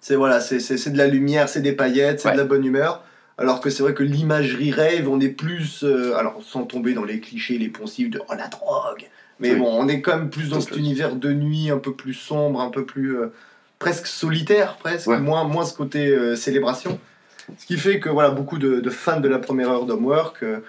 C'est 0.00 0.16
voilà, 0.16 0.38
c'est 0.40 0.90
de 0.92 0.98
la 0.98 1.06
lumière, 1.06 1.48
c'est 1.48 1.62
des 1.62 1.72
paillettes, 1.72 2.20
c'est 2.20 2.28
Ouais. 2.28 2.34
de 2.34 2.38
la 2.38 2.44
bonne 2.44 2.64
humeur. 2.64 3.02
Alors 3.38 3.60
que 3.62 3.70
c'est 3.70 3.82
vrai 3.82 3.94
que 3.94 4.02
l'imagerie 4.02 4.70
rêve, 4.70 5.08
on 5.08 5.18
est 5.18 5.30
plus, 5.30 5.82
euh, 5.82 6.14
alors 6.16 6.40
sans 6.42 6.64
tomber 6.64 6.92
dans 6.92 7.04
les 7.04 7.20
clichés, 7.20 7.56
les 7.56 7.68
poncifs 7.68 8.10
de 8.10 8.20
oh 8.28 8.34
la 8.36 8.48
drogue, 8.48 9.08
mais 9.40 9.52
Oui. 9.54 9.58
bon, 9.60 9.66
on 9.72 9.88
est 9.88 10.02
quand 10.02 10.16
même 10.16 10.28
plus 10.30 10.50
dans 10.50 10.60
cet 10.60 10.76
univers 10.76 11.16
de 11.16 11.32
nuit, 11.32 11.70
un 11.70 11.78
peu 11.78 11.94
plus 11.94 12.12
sombre, 12.14 12.60
un 12.60 12.68
peu 12.70 12.84
plus 12.84 13.16
euh, 13.16 13.32
presque 13.78 14.06
solitaire, 14.06 14.76
presque 14.76 15.08
Ouais. 15.08 15.18
moins 15.18 15.44
moins 15.44 15.64
ce 15.64 15.74
côté 15.74 16.36
célébration. 16.36 17.00
Ce 17.58 17.66
qui 17.66 17.76
fait 17.76 18.00
que 18.00 18.08
voilà, 18.08 18.30
beaucoup 18.30 18.58
de, 18.58 18.90
fans 18.90 19.20
de 19.20 19.28
la 19.28 19.38
première 19.38 19.70
heure 19.70 19.86
d'Homework 19.86 20.42
euh, 20.42 20.60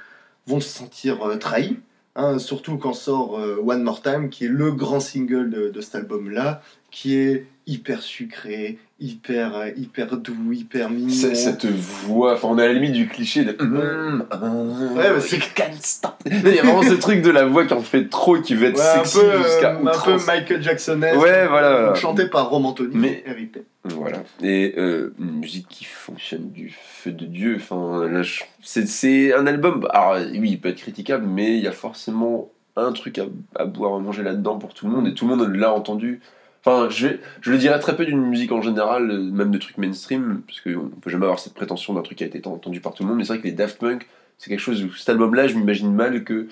vont 0.48 0.60
se 0.60 0.70
sentir 0.70 1.24
euh, 1.24 1.38
trahis. 1.38 1.80
hein, 2.16 2.40
surtout 2.40 2.78
quand 2.78 2.94
sort 2.94 3.40
euh, 3.40 3.62
One 3.64 3.84
More 3.84 4.02
Time, 4.02 4.30
qui 4.30 4.46
est 4.46 4.50
le 4.50 4.72
grand 4.72 5.00
single 5.00 5.50
de, 5.50 5.70
de 5.70 5.82
cet 5.82 5.96
album-là, 5.96 6.62
qui 6.96 7.18
est 7.18 7.46
hyper 7.68 8.02
sucré, 8.02 8.78
hyper, 9.02 9.58
euh, 9.58 9.70
hyper 9.76 10.16
doux, 10.16 10.54
hyper 10.54 10.90
mignon. 10.90 11.10
C'est- 11.10 11.36
Cette 11.36 11.66
voix, 11.66 12.36
enfin, 12.36 12.48
on 12.52 12.58
est 12.58 12.64
à 12.64 12.68
la 12.68 12.74
limite 12.74 12.94
du 12.94 13.10
cliché 13.10 13.44
de. 13.44 13.52
Ouais, 13.52 15.14
mais 15.14 15.20
c'est- 15.20 15.54
Can't 15.54 15.74
stop. 15.82 16.14
Il 16.26 16.48
y 16.56 16.60
a 16.60 16.64
vraiment 16.64 16.84
ce 16.84 16.94
truc 16.94 17.22
de 17.22 17.32
la 17.32 17.46
voix 17.46 17.66
qui 17.66 17.74
en 17.74 17.82
fait 17.82 18.06
trop, 18.08 18.40
qui 18.40 18.56
veut 18.56 18.68
être 18.68 18.78
Ouais, 18.80 19.00
sexy 19.04 19.20
peu, 19.20 19.26
euh, 19.26 19.44
jusqu'à 19.44 19.74
un 19.74 19.76
peu. 19.84 20.26
Michael 20.26 20.62
Jackson 20.64 21.02
Ouais, 21.02 21.48
voilà. 21.48 21.94
chanté 21.96 22.28
par 22.28 22.50
Roman 22.50 22.70
Anthony, 22.70 22.96
Mais- 22.96 23.24
RIP. 23.28 23.58
Voilà. 23.84 24.24
Et 24.42 24.74
euh, 24.78 25.14
une 25.20 25.40
musique 25.40 25.68
qui 25.68 25.84
fonctionne 25.84 26.50
du 26.52 26.74
feu 26.74 27.12
de 27.12 27.26
Dieu. 27.26 27.58
Enfin, 27.60 28.08
là, 28.08 28.22
je- 28.22 28.44
c'est, 28.64 28.88
c'est 28.88 29.34
un 29.34 29.46
album. 29.48 29.86
Alors, 29.92 30.16
oui, 30.32 30.52
il 30.52 30.62
peut 30.62 30.70
être 30.70 30.78
critiquable, 30.80 31.26
mais 31.28 31.58
il 31.58 31.64
y 31.64 31.68
a 31.68 31.72
forcément 31.74 32.50
un 32.78 32.94
truc 32.94 33.20
à, 33.20 33.26
à 33.58 33.66
boire, 33.66 33.96
à 33.96 34.00
manger 34.00 34.24
là-dedans 34.24 34.58
pour 34.60 34.74
tout 34.74 34.86
le 34.88 34.94
monde, 34.94 35.08
et 35.10 35.14
tout 35.14 35.28
le 35.28 35.36
monde 35.36 35.54
l'a 35.56 35.74
entendu. 35.74 36.22
Enfin, 36.66 36.90
je, 36.90 37.08
vais, 37.08 37.20
je 37.42 37.52
le 37.52 37.58
dirais 37.60 37.78
très 37.80 37.96
peu 37.96 38.06
d'une 38.06 38.22
musique 38.22 38.52
en 38.52 38.62
général, 38.62 39.06
même 39.32 39.52
de 39.52 39.58
trucs 39.60 39.78
mainstream, 39.78 40.42
parce 40.48 40.62
qu'on 40.62 40.90
peut 41.00 41.12
jamais 41.12 41.26
avoir 41.26 41.40
cette 41.40 41.54
prétention 41.54 41.94
d'un 41.94 42.02
truc 42.02 42.18
qui 42.18 42.24
a 42.24 42.28
été 42.28 42.46
entendu 42.48 42.82
par 42.82 42.94
tout 42.96 43.04
le 43.04 43.10
monde, 43.10 43.18
mais 43.18 43.24
c'est 43.24 43.34
vrai 43.34 43.40
que 43.40 43.48
les 43.48 43.54
Daft 43.54 43.78
Punk, 43.80 44.08
c'est 44.40 44.50
quelque 44.50 44.60
chose 44.60 44.84
où 44.84 44.92
cet 44.94 45.10
album-là, 45.10 45.48
je 45.48 45.56
m'imagine 45.56 45.94
mal 45.94 46.24
que 46.24 46.48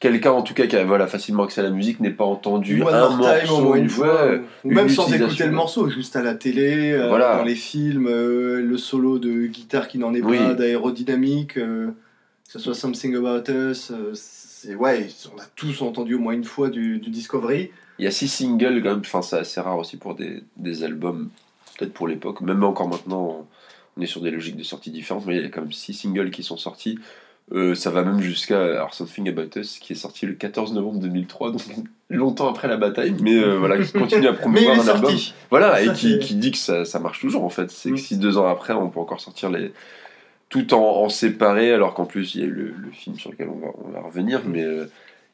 quelqu'un, 0.00 0.32
en 0.32 0.42
tout 0.42 0.54
cas, 0.54 0.66
qui 0.66 0.76
a 0.76 0.84
voilà, 0.84 1.06
facilement 1.06 1.44
accès 1.44 1.60
à 1.60 1.64
la 1.64 1.70
musique, 1.70 2.00
n'ait 2.00 2.10
pas 2.10 2.24
entendu 2.24 2.82
One 2.82 2.94
un 2.94 3.10
morceau 3.10 3.74
une 3.74 3.88
fois, 3.88 4.30
ouais, 4.30 4.42
ou 4.64 4.70
une 4.70 4.74
même 4.74 4.88
sans 4.88 5.12
écouter 5.12 5.44
le 5.44 5.52
morceau, 5.52 5.88
juste 5.90 6.16
à 6.16 6.22
la 6.22 6.34
télé, 6.34 6.92
euh, 6.92 7.10
dans 7.10 7.44
les 7.44 7.54
films, 7.54 8.08
euh, 8.08 8.60
le 8.60 8.78
solo 8.78 9.18
de 9.18 9.46
guitare 9.46 9.86
qui 9.86 9.98
n'en 9.98 10.14
est 10.14 10.22
Oui. 10.22 10.38
pas, 10.38 10.54
d'aérodynamique, 10.54 11.58
euh, 11.58 11.88
que 11.88 12.52
ce 12.52 12.58
soit 12.58 12.74
Something 12.74 13.14
About 13.16 13.52
Us, 13.52 13.92
c'est 14.62 14.74
ouais, 14.74 15.08
on 15.34 15.40
a 15.40 15.44
tous 15.56 15.82
entendu 15.82 16.14
au 16.14 16.18
moins 16.18 16.34
une 16.34 16.44
fois 16.44 16.70
du, 16.70 16.98
du 16.98 17.10
Discovery. 17.10 17.70
Il 17.98 18.04
y 18.04 18.08
a 18.08 18.10
six 18.10 18.28
singles 18.28 18.82
quand 18.82 18.90
même, 18.90 19.00
enfin 19.00 19.22
c'est 19.22 19.38
assez 19.38 19.60
rare 19.60 19.78
aussi 19.78 19.96
pour 19.96 20.14
des, 20.14 20.42
des 20.56 20.84
albums, 20.84 21.30
peut-être 21.76 21.92
pour 21.92 22.06
l'époque, 22.06 22.40
même 22.40 22.62
encore 22.62 22.88
maintenant 22.88 23.46
on 23.96 24.00
est 24.00 24.06
sur 24.06 24.20
des 24.20 24.30
logiques 24.30 24.56
de 24.56 24.62
sortie 24.62 24.90
différentes, 24.90 25.26
mais 25.26 25.36
il 25.36 25.42
y 25.42 25.44
a 25.44 25.48
quand 25.48 25.60
même 25.60 25.72
six 25.72 25.92
singles 25.92 26.30
qui 26.30 26.42
sont 26.42 26.56
sortis. 26.56 26.98
Euh, 27.52 27.74
ça 27.74 27.90
va 27.90 28.02
même 28.04 28.20
jusqu'à 28.20 28.86
Something 28.92 29.28
About 29.28 29.58
Us 29.58 29.78
qui 29.78 29.92
est 29.92 29.96
sorti 29.96 30.26
le 30.26 30.34
14 30.34 30.72
novembre 30.72 31.00
2003, 31.00 31.50
donc 31.50 31.62
longtemps 32.08 32.48
après 32.48 32.68
la 32.68 32.76
bataille, 32.76 33.14
mais 33.20 33.34
euh, 33.34 33.58
voilà, 33.58 33.82
qui 33.82 33.92
continue 33.92 34.28
à 34.28 34.32
promouvoir 34.32 34.80
un 34.80 34.88
album. 34.88 35.12
Voilà, 35.50 35.72
Ça, 35.72 35.82
et 35.82 35.92
qui, 35.92 36.36
dit 36.36 36.52
que 36.52 36.56
ça, 36.56 36.84
ça 36.84 37.00
marche 37.00 37.20
toujours 37.20 37.44
en 37.44 37.50
fait. 37.50 37.70
C'est 37.70 37.90
que 37.90 37.96
si 37.96 38.16
deux 38.16 38.38
ans 38.38 38.46
après 38.46 38.72
on 38.74 38.88
peut 38.88 39.00
encore 39.00 39.20
sortir 39.20 39.50
les. 39.50 39.72
Tout 40.52 40.74
en, 40.74 40.82
en 41.04 41.08
séparé, 41.08 41.72
alors 41.72 41.94
qu'en 41.94 42.04
plus 42.04 42.34
il 42.34 42.40
y 42.42 42.44
a 42.44 42.46
eu 42.46 42.50
le, 42.50 42.74
le 42.76 42.90
film 42.90 43.16
sur 43.18 43.30
lequel 43.32 43.48
on 43.48 43.58
va, 43.58 43.68
on 43.84 43.88
va 43.90 44.00
revenir, 44.02 44.40
Mm. 44.44 44.50
mais 44.52 44.62
euh, 44.62 44.84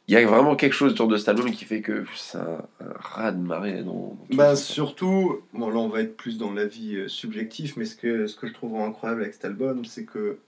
il 0.07 0.14
y 0.14 0.16
a 0.16 0.25
vraiment 0.27 0.57
quelque 0.57 0.73
chose 0.73 0.93
autour 0.93 1.09
de 1.09 1.16
cet 1.19 1.29
album 1.29 1.51
qui 1.51 1.64
fait 1.66 1.81
que 1.83 2.05
c'est 2.16 2.39
un, 2.39 2.62
un 2.81 2.93
raz 2.99 3.33
de 3.33 3.43
marée 3.47 3.83
dans. 3.83 4.16
Bah, 4.33 4.55
surtout, 4.57 5.41
bon 5.53 5.69
là 5.71 5.79
on 5.81 5.89
va 5.89 6.01
être 6.03 6.16
plus 6.16 6.39
dans 6.39 6.53
l'avis 6.53 6.95
euh, 6.97 7.09
subjectif, 7.09 7.77
mais 7.77 7.85
ce 7.85 7.97
que, 7.97 8.27
ce 8.29 8.37
que 8.37 8.47
je 8.47 8.55
trouve 8.55 8.77
incroyable 8.81 9.23
avec 9.23 9.35
cet 9.35 9.45
album, 9.45 9.85
c'est 9.85 10.05
que 10.05 10.39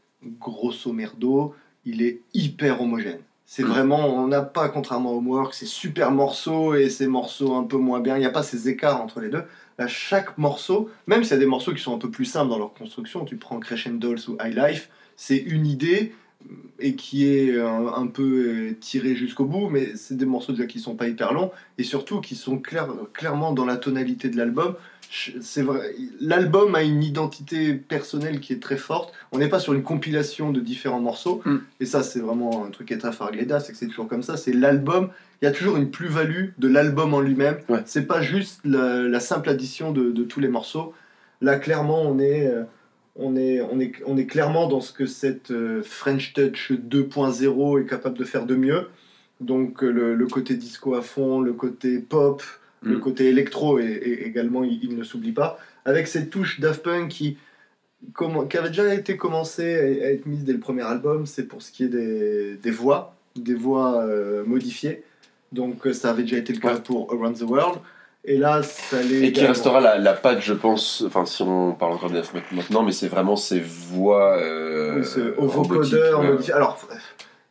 grosso 0.41 0.93
merdo, 0.93 1.55
il 1.85 2.01
est 2.03 2.21
hyper 2.33 2.81
homogène. 2.81 3.19
C'est 3.45 3.65
Mm. 3.65 3.67
vraiment, 3.75 4.07
on 4.23 4.29
n'a 4.29 4.43
pas, 4.43 4.69
contrairement 4.69 5.13
au 5.15 5.21
Work, 5.21 5.53
ces 5.55 5.67
super 5.67 6.13
morceaux 6.13 6.75
et 6.75 6.89
ces 6.89 7.09
morceaux 7.09 7.55
un 7.55 7.65
peu 7.65 7.77
moins 7.79 7.99
bien. 8.01 8.17
Il 8.17 8.21
n'y 8.21 8.27
a 8.27 8.31
pas 8.31 8.45
ces 8.45 8.69
écarts 8.69 9.03
entre 9.03 9.21
les 9.21 9.29
deux. 9.29 9.43
Là, 9.81 9.89
chaque 9.89 10.37
morceau, 10.37 10.91
même 11.07 11.25
s'il 11.25 11.33
y 11.33 11.37
a 11.37 11.39
des 11.39 11.47
morceaux 11.47 11.73
qui 11.73 11.81
sont 11.81 11.95
un 11.95 11.99
peu 11.99 12.11
plus 12.11 12.27
simples 12.27 12.51
dans 12.51 12.59
leur 12.59 12.75
construction, 12.75 13.25
tu 13.25 13.37
prends 13.37 13.59
Crescendos 13.59 14.29
ou 14.29 14.37
High 14.39 14.55
Life, 14.55 14.91
c'est 15.17 15.39
une 15.39 15.67
idée 15.67 16.13
euh, 16.45 16.55
et 16.81 16.97
qui 16.97 17.27
est 17.27 17.59
un, 17.59 17.87
un 17.87 18.07
peu 18.07 18.23
euh, 18.73 18.77
tirée 18.79 19.15
jusqu'au 19.15 19.47
bout, 19.47 19.71
mais 19.71 19.97
c'est 19.97 20.19
des 20.19 20.27
morceaux 20.27 20.53
déjà 20.53 20.67
qui 20.67 20.81
sont 20.81 20.97
pas 20.97 21.09
hyper 21.09 21.33
longs 21.33 21.51
et 21.79 21.83
surtout 21.83 22.21
qui 22.21 22.37
sont 22.37 22.59
clair- 22.59 22.95
clairement 23.15 23.53
dans 23.55 23.65
la 23.65 23.79
tonalité 23.79 24.29
de 24.29 24.37
l'album. 24.37 24.75
C'est 25.41 25.63
vrai, 25.63 25.93
l'album 26.21 26.77
a 26.77 26.83
une 26.83 27.03
identité 27.03 27.75
personnelle 27.75 28.39
qui 28.39 28.53
est 28.53 28.63
très 28.63 28.77
forte. 28.77 29.13
On 29.33 29.39
n'est 29.39 29.49
pas 29.49 29.59
sur 29.59 29.73
une 29.73 29.83
compilation 29.83 30.53
de 30.53 30.61
différents 30.61 31.01
morceaux, 31.01 31.43
Mm. 31.45 31.57
et 31.81 31.85
ça 31.87 32.05
c'est 32.05 32.21
vraiment 32.21 32.65
un 32.65 32.71
truc 32.71 32.89
qui 32.89 32.95
est 32.95 32.99
très 32.99 33.11
fort 33.11 33.27
avec 33.29 33.41
Leda, 33.41 33.59
c'est 33.59 33.73
que 33.73 33.79
c'est 33.79 33.89
toujours 33.89 34.07
comme 34.07 34.23
ça. 34.23 34.37
C'est 34.37 34.53
l'album. 34.53 35.11
Il 35.43 35.47
y 35.47 35.49
a 35.49 35.51
toujours 35.53 35.77
une 35.77 35.91
plus-value 35.91 36.51
de 36.59 36.69
l'album 36.69 37.13
en 37.15 37.21
lui-même. 37.21 37.59
Ouais. 37.69 37.83
C'est 37.87 38.07
pas 38.07 38.23
juste 38.23 38.61
la, 38.65 39.03
la 39.03 39.21
simple 39.21 39.49
addition 39.49 39.91
de, 39.91 40.11
de 40.13 40.23
tous 40.23 40.39
les 40.39 40.49
morceaux. 40.49 40.95
Là, 41.41 41.59
clairement, 41.59 42.03
on 42.03 42.19
est, 42.21 42.47
euh, 42.47 42.63
on 43.17 43.35
est, 43.35 43.61
on 43.63 43.81
est, 43.81 43.93
on 44.07 44.17
est 44.17 44.27
clairement 44.27 44.69
dans 44.69 44.81
ce 44.81 44.93
que 44.93 45.07
cette 45.07 45.51
euh, 45.51 45.83
French 45.83 46.35
Touch 46.35 46.71
2.0 46.73 47.83
est 47.83 47.87
capable 47.87 48.17
de 48.17 48.25
faire 48.25 48.47
de 48.47 48.55
mieux. 48.55 48.89
Donc 49.41 49.83
euh, 49.83 49.91
le, 49.91 50.15
le 50.15 50.27
côté 50.27 50.55
disco 50.55 50.95
à 50.95 51.03
fond, 51.03 51.41
le 51.41 51.53
côté 51.55 51.99
pop, 51.99 52.43
le 52.83 52.97
Mm. 52.97 53.01
côté 53.01 53.29
électro 53.29 53.79
et 53.79 54.23
également, 54.27 54.65
il, 54.65 54.83
il 54.83 54.97
ne 54.97 55.05
s'oublie 55.05 55.33
pas. 55.33 55.59
Avec 55.85 56.07
cette 56.09 56.31
touche 56.31 56.61
Daft 56.61 56.83
Punk 56.83 57.09
qui, 57.09 57.37
comment- 58.15 58.45
qui 58.47 58.57
avait 58.57 58.69
déjà 58.69 58.95
été 58.95 59.17
commencée 59.17 59.75
à, 60.03 60.11
être 60.13 60.27
mise 60.27 60.45
dès 60.45 60.53
le 60.53 60.61
premier 60.61 60.83
album, 60.83 61.27
c'est 61.27 61.45
pour 61.47 61.63
ce 61.63 61.71
qui 61.73 61.85
est 61.85 61.89
des, 61.89 62.55
des 62.57 62.71
voix, 62.71 63.15
des 63.37 63.55
voix 63.55 64.03
euh, 64.05 64.45
modifiées. 64.45 65.03
Donc 65.53 65.87
euh, 65.87 65.93
ça 65.93 66.11
avait 66.11 66.23
déjà 66.23 66.39
été 66.39 66.53
le 66.53 66.61
cas 66.61 66.75
Ouais. 66.75 66.81
pour 66.81 67.13
Around 67.13 67.39
the 67.39 67.43
World. 67.43 67.79
Et 68.23 68.37
là, 68.37 68.63
ça 68.63 68.99
allait. 68.99 69.29
Et 69.29 69.33
qui 69.33 69.45
restera 69.47 69.81
la, 69.81 69.97
la 69.97 70.13
patte, 70.13 70.43
je 70.43 70.53
pense, 70.53 71.03
enfin 71.07 71.25
si 71.25 71.41
on 71.43 71.73
parle 71.73 71.93
encore 71.95 72.11
de 72.11 72.17
Daft 72.17 72.33
Punk 72.33 72.45
maintenant, 72.53 72.83
mais 72.83 72.93
c'est 72.93 73.09
vraiment 73.09 73.35
ces 73.37 73.61
voix. 73.61 74.37
Euh, 74.39 74.99
Oui, 74.99 75.05
ce- 75.05 75.21
vocodeur 75.41 76.21
ouais. 76.21 76.29
modifié. 76.33 76.53
Alors, 76.53 76.79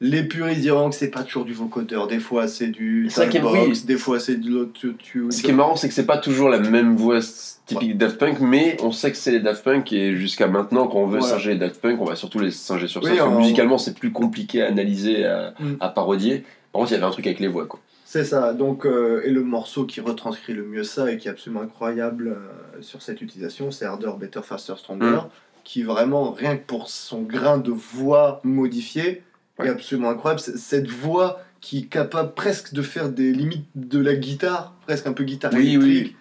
les 0.02 0.24
puristes 0.24 0.62
diront 0.62 0.90
que 0.90 0.96
c'est 0.96 1.10
pas 1.10 1.24
toujours 1.24 1.46
du 1.46 1.54
vocodeur. 1.54 2.08
Des 2.08 2.20
fois, 2.20 2.48
c'est 2.48 2.68
du 2.68 3.08
C'est 3.10 3.22
vrai 3.22 3.30
qu'il 3.30 3.44
y 3.44 3.48
a- 3.48 3.52
box, 3.66 3.80
oui. 3.82 3.86
des 3.86 3.98
fois, 3.98 4.20
c'est 4.20 4.36
de 4.38 4.50
l'autotune. 4.50 5.32
Ce 5.32 5.42
qui 5.44 5.50
est 5.50 5.54
marrant, 5.54 5.76
c'est 5.76 5.88
que 5.90 5.94
c'est 5.94 6.06
pas 6.06 6.18
toujours 6.18 6.50
la 6.50 6.60
même 6.60 6.96
voix 6.96 7.20
typique 7.66 7.98
Daft 7.98 8.18
Punk, 8.18 8.40
mais 8.40 8.78
on 8.82 8.92
sait 8.92 9.12
que 9.12 9.18
c'est 9.18 9.32
les 9.32 9.40
Daft 9.42 9.64
Punk 9.64 9.92
et 9.94 10.16
jusqu'à 10.16 10.48
maintenant, 10.48 10.88
quand 10.88 11.00
on 11.00 11.06
veut 11.08 11.20
Voilà. 11.20 11.36
singer 11.36 11.52
les 11.54 11.60
Daft 11.60 11.82
Punk, 11.82 12.00
on 12.02 12.06
va 12.06 12.16
surtout 12.16 12.40
les 12.40 12.52
singer 12.52 12.88
sur 12.88 13.04
ça. 13.04 13.12
Oui, 13.12 13.20
on- 13.22 13.38
musicalement, 13.40 13.78
c'est 13.78 13.94
plus 13.94 14.12
compliqué 14.12 14.62
à 14.62 14.68
analyser, 14.68 15.26
à, 15.26 15.54
Mm. 15.60 15.76
à 15.80 15.90
parodier. 15.90 16.44
Par 16.72 16.80
contre, 16.82 16.92
il 16.92 16.96
y 16.96 16.98
avait 16.98 17.06
un 17.06 17.12
truc 17.12 17.28
avec 17.28 17.40
les 17.40 17.48
voix, 17.48 17.66
quoi. 17.68 17.80
C'est 18.06 18.24
ça. 18.24 18.54
Donc, 18.54 18.86
euh, 18.88 19.22
et 19.26 19.30
le 19.30 19.44
morceau 19.44 19.86
qui 19.86 20.02
retranscrit 20.02 20.54
le 20.54 20.64
mieux 20.64 20.84
ça 20.84 21.12
et 21.12 21.18
qui 21.18 21.28
est 21.28 21.32
absolument 21.32 21.62
incroyable 21.62 22.30
euh, 22.30 22.82
sur 22.82 23.02
cette 23.04 23.22
utilisation, 23.22 23.70
c'est 23.70 23.86
Harder, 23.86 24.12
Better, 24.20 24.42
Faster, 24.44 24.74
Stronger, 24.78 25.06
Mm. 25.06 25.30
qui 25.64 25.84
vraiment, 25.84 26.32
rien 26.32 26.56
que 26.58 26.66
pour 26.66 26.90
son 26.90 27.22
grain 27.22 27.58
de 27.60 27.72
voix 27.72 28.40
modifié, 28.44 29.22
est 29.66 29.70
absolument 29.70 30.10
incroyable. 30.10 30.40
Cette 30.42 30.88
voix 30.90 31.42
qui 31.62 31.80
est 31.80 31.86
capable 31.86 32.34
presque 32.34 32.74
de 32.74 32.82
faire 32.82 33.10
des 33.10 33.32
limites 33.34 33.66
de 33.76 34.00
la 34.00 34.16
guitare, 34.16 34.76
presque 34.88 35.08
un 35.08 35.14
peu 35.14 35.24
guitare 35.24 35.52
Oui, 35.54 35.74
électrique. 35.76 36.08
oui. 36.08 36.16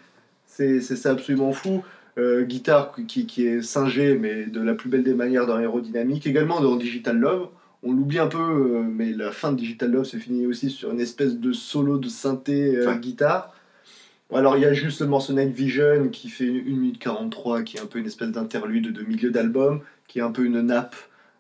C'est 0.47 0.81
c'est 0.81 0.97
ça 0.97 1.11
absolument 1.13 1.53
fou. 1.53 1.85
Euh, 2.19 2.43
guitare 2.45 2.93
qui, 3.07 3.27
qui 3.27 3.47
est 3.47 3.63
singée, 3.63 4.19
mais 4.19 4.47
de 4.47 4.61
la 4.61 4.75
plus 4.75 4.89
belle 4.91 5.05
des 5.05 5.15
manières 5.15 5.47
dans 5.47 5.55
Aérodynamique. 5.57 6.27
Également 6.27 6.61
dans 6.61 6.75
Digital 6.77 7.17
Love. 7.17 7.49
On 7.85 7.93
l'oublie 7.93 8.19
un 8.19 8.27
peu, 8.27 8.39
euh, 8.41 8.83
mais 8.83 9.13
la 9.13 9.31
fin 9.31 9.53
de 9.53 9.57
Digital 9.57 9.93
Love 9.93 10.03
se 10.05 10.17
finit 10.17 10.45
aussi 10.47 10.69
sur 10.69 10.91
une 10.91 11.01
espèce 11.01 11.37
de 11.39 11.53
solo 11.53 11.99
de 11.99 12.09
synthé 12.09 12.75
euh, 12.77 12.89
Ouais. 12.89 12.99
guitare. 12.99 13.55
Alors 14.35 14.57
il 14.57 14.63
y 14.63 14.67
a 14.67 14.73
juste 14.73 15.01
le 15.01 15.07
morceau 15.07 15.33
Night 15.33 15.55
Vision 15.55 16.09
qui 16.11 16.29
fait 16.29 16.45
1 16.49 16.51
minute 16.65 16.99
43, 16.99 17.63
qui 17.63 17.77
est 17.77 17.81
un 17.81 17.87
peu 17.87 18.01
une 18.01 18.07
espèce 18.07 18.31
d'interlude 18.31 18.93
de 18.93 19.03
milieu 19.05 19.31
d'album, 19.31 19.81
qui 20.09 20.19
est 20.19 20.23
un 20.23 20.33
peu 20.33 20.45
une 20.45 20.61
nappe 20.61 20.97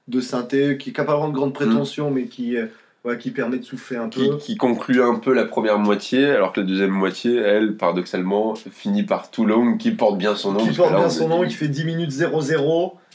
de 0.09 0.21
synthé, 0.21 0.77
qui 0.79 0.93
n'a 0.97 1.05
pas 1.05 1.15
vraiment 1.15 1.29
de 1.29 1.35
grande 1.35 1.53
prétention, 1.55 2.11
mais 2.11 2.25
qui, 2.25 2.57
euh, 2.57 2.67
ouais, 3.05 3.19
qui 3.19 3.31
permet 3.31 3.59
de 3.59 3.65
souffler 3.65 3.97
un 3.99 4.09
peu. 4.09 4.37
qui 4.39 4.57
conclut 4.57 5.03
un 5.03 5.17
peu 5.17 5.33
la 5.35 5.45
première 5.45 5.79
moitié, 5.79 6.27
alors 6.27 6.53
que 6.53 6.61
la 6.61 6.67
deuxième 6.67 6.91
moitié, 6.91 7.37
elle, 7.37 7.77
paradoxalement, 7.77 8.55
finit 8.55 9.03
par 9.05 9.31
Too 9.31 9.45
Long, 9.45 9.77
qui 9.77 9.91
porte 9.93 10.19
bien 10.19 10.35
son 10.35 10.53
nom. 10.53 10.61
qui 10.67 10.75
porte 10.75 10.91
bien 10.95 11.07
on 11.07 11.11
son 11.11 11.29
nom, 11.29 11.45
qui 11.47 11.55
fait 11.55 11.69
10 11.69 11.85
minutes 11.85 12.11
00. 12.13 12.99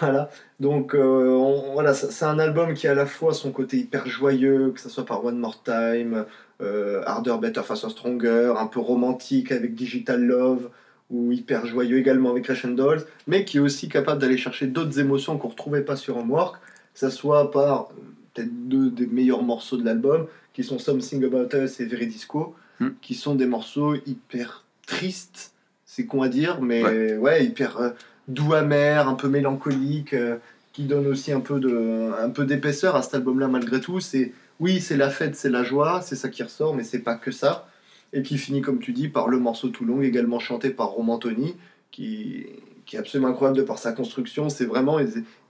Voilà. 0.00 0.28
Donc 0.58 0.94
euh, 0.94 1.30
on- 1.30 1.72
voilà, 1.72 1.94
c'est 1.94 2.26
un 2.26 2.38
album 2.38 2.74
qui 2.74 2.86
a 2.86 2.90
à 2.90 2.94
la 2.94 3.06
fois 3.06 3.32
son 3.32 3.50
côté 3.50 3.78
hyper 3.78 4.06
joyeux, 4.06 4.72
que 4.74 4.80
ce 4.80 4.90
soit 4.90 5.06
par 5.06 5.24
One 5.24 5.38
More 5.38 5.62
Time, 5.62 6.26
euh, 6.60 7.00
Harder, 7.06 7.36
Better, 7.40 7.62
Faster, 7.62 7.88
Stronger, 7.88 8.52
un 8.58 8.66
peu 8.66 8.78
romantique 8.78 9.52
avec 9.52 9.74
Digital 9.74 10.20
Love, 10.22 10.68
ou 11.10 11.32
hyper 11.32 11.66
joyeux 11.66 11.98
également 11.98 12.30
avec 12.30 12.50
Dolls, 12.74 13.04
mais 13.26 13.44
qui 13.44 13.56
est 13.56 13.60
aussi 13.60 13.88
capable 13.88 14.20
d'aller 14.20 14.36
chercher 14.36 14.66
d'autres 14.66 14.98
émotions 15.00 15.38
qu'on 15.38 15.48
ne 15.48 15.52
retrouvait 15.52 15.82
pas 15.82 15.96
sur 15.96 16.16
Homework, 16.16 16.56
que 16.94 17.00
ce 17.00 17.10
soit 17.10 17.50
par 17.50 17.88
euh, 17.90 18.02
peut-être 18.34 18.68
deux 18.68 18.90
des 18.90 19.06
meilleurs 19.06 19.42
morceaux 19.42 19.76
de 19.76 19.84
l'album, 19.84 20.26
qui 20.52 20.64
sont 20.64 20.78
Something 20.78 21.24
About 21.24 21.56
Us 21.56 21.80
et 21.80 21.86
Very 21.86 22.06
Disco, 22.06 22.54
Hmm. 22.80 22.92
qui 23.02 23.14
sont 23.14 23.34
des 23.34 23.44
morceaux 23.46 23.94
hyper 24.06 24.64
tristes, 24.86 25.52
c'est 25.84 26.06
con 26.06 26.22
à 26.22 26.28
dire, 26.28 26.62
mais 26.62 27.18
ouais, 27.18 27.44
hyper 27.44 27.76
euh, 27.78 27.90
doux 28.26 28.54
amer, 28.54 29.06
un 29.06 29.14
peu 29.14 29.28
mélancolique, 29.28 30.14
euh, 30.14 30.36
qui 30.72 30.84
donne 30.84 31.06
aussi 31.06 31.30
un 31.30 31.40
peu 31.40 31.60
de, 31.60 32.10
un 32.18 32.30
peu 32.30 32.46
d'épaisseur 32.46 32.96
à 32.96 33.02
cet 33.02 33.14
album-là 33.14 33.48
malgré 33.48 33.80
tout. 33.80 34.00
C'est 34.00 34.32
oui, 34.60 34.80
c'est 34.80 34.96
la 34.96 35.10
fête, 35.10 35.36
c'est 35.36 35.50
la 35.50 35.62
joie, 35.62 36.00
c'est 36.00 36.16
ça 36.16 36.30
qui 36.30 36.42
ressort, 36.42 36.74
mais 36.74 36.82
c'est 36.82 37.00
pas 37.00 37.16
que 37.16 37.30
ça. 37.30 37.68
Et 38.12 38.22
qui 38.22 38.38
finit, 38.38 38.60
comme 38.60 38.80
tu 38.80 38.92
dis, 38.92 39.08
par 39.08 39.28
le 39.28 39.38
morceau 39.38 39.68
tout 39.68 39.84
long, 39.84 40.02
également 40.02 40.40
chanté 40.40 40.70
par 40.70 40.88
Roman 40.88 41.18
Tony, 41.18 41.54
qui, 41.90 42.46
qui 42.86 42.96
est 42.96 42.98
absolument 42.98 43.28
incroyable 43.28 43.58
de 43.58 43.62
par 43.62 43.78
sa 43.78 43.92
construction. 43.92 44.48
C'est 44.48 44.64
vraiment, 44.64 44.98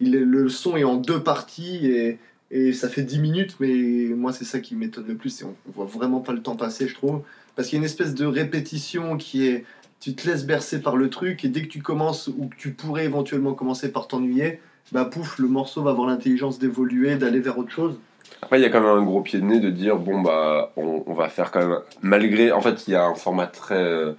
il 0.00 0.12
le 0.12 0.48
son 0.48 0.76
est 0.76 0.84
en 0.84 0.96
deux 0.96 1.22
parties 1.22 1.86
et, 1.86 2.18
et 2.50 2.72
ça 2.72 2.88
fait 2.88 3.02
10 3.02 3.18
minutes, 3.20 3.56
mais 3.60 4.08
moi 4.14 4.32
c'est 4.32 4.44
ça 4.44 4.60
qui 4.60 4.74
m'étonne 4.74 5.06
le 5.06 5.14
plus, 5.14 5.30
c'est 5.30 5.44
on, 5.44 5.54
on 5.68 5.72
voit 5.72 5.86
vraiment 5.86 6.20
pas 6.20 6.32
le 6.32 6.42
temps 6.42 6.56
passer, 6.56 6.88
je 6.88 6.94
trouve, 6.94 7.22
parce 7.54 7.68
qu'il 7.68 7.76
y 7.76 7.78
a 7.78 7.80
une 7.80 7.86
espèce 7.86 8.14
de 8.14 8.26
répétition 8.26 9.16
qui 9.16 9.46
est, 9.46 9.64
tu 10.00 10.14
te 10.14 10.28
laisses 10.28 10.44
bercer 10.44 10.80
par 10.80 10.96
le 10.96 11.10
truc 11.10 11.44
et 11.44 11.48
dès 11.48 11.62
que 11.62 11.68
tu 11.68 11.80
commences 11.80 12.28
ou 12.28 12.48
que 12.48 12.56
tu 12.56 12.72
pourrais 12.72 13.04
éventuellement 13.04 13.54
commencer 13.54 13.92
par 13.92 14.08
t'ennuyer, 14.08 14.60
bah 14.92 15.04
pouf, 15.04 15.38
le 15.38 15.46
morceau 15.46 15.82
va 15.82 15.92
avoir 15.92 16.08
l'intelligence 16.08 16.58
d'évoluer, 16.58 17.16
d'aller 17.16 17.40
vers 17.40 17.58
autre 17.58 17.70
chose. 17.70 18.00
Après, 18.42 18.58
il 18.58 18.62
y 18.62 18.66
a 18.66 18.70
quand 18.70 18.80
même 18.80 18.90
un 18.90 19.02
gros 19.02 19.20
pied 19.22 19.38
de 19.38 19.44
nez 19.44 19.60
de 19.60 19.70
dire 19.70 19.96
bon, 19.96 20.20
bah, 20.20 20.72
on, 20.76 21.02
on 21.06 21.12
va 21.14 21.28
faire 21.28 21.50
quand 21.50 21.60
même. 21.60 21.78
Malgré. 22.02 22.52
En 22.52 22.60
fait, 22.60 22.86
il 22.88 22.92
y 22.92 22.96
a 22.96 23.04
un 23.04 23.14
format 23.14 23.46
très 23.46 23.74
euh, 23.74 24.12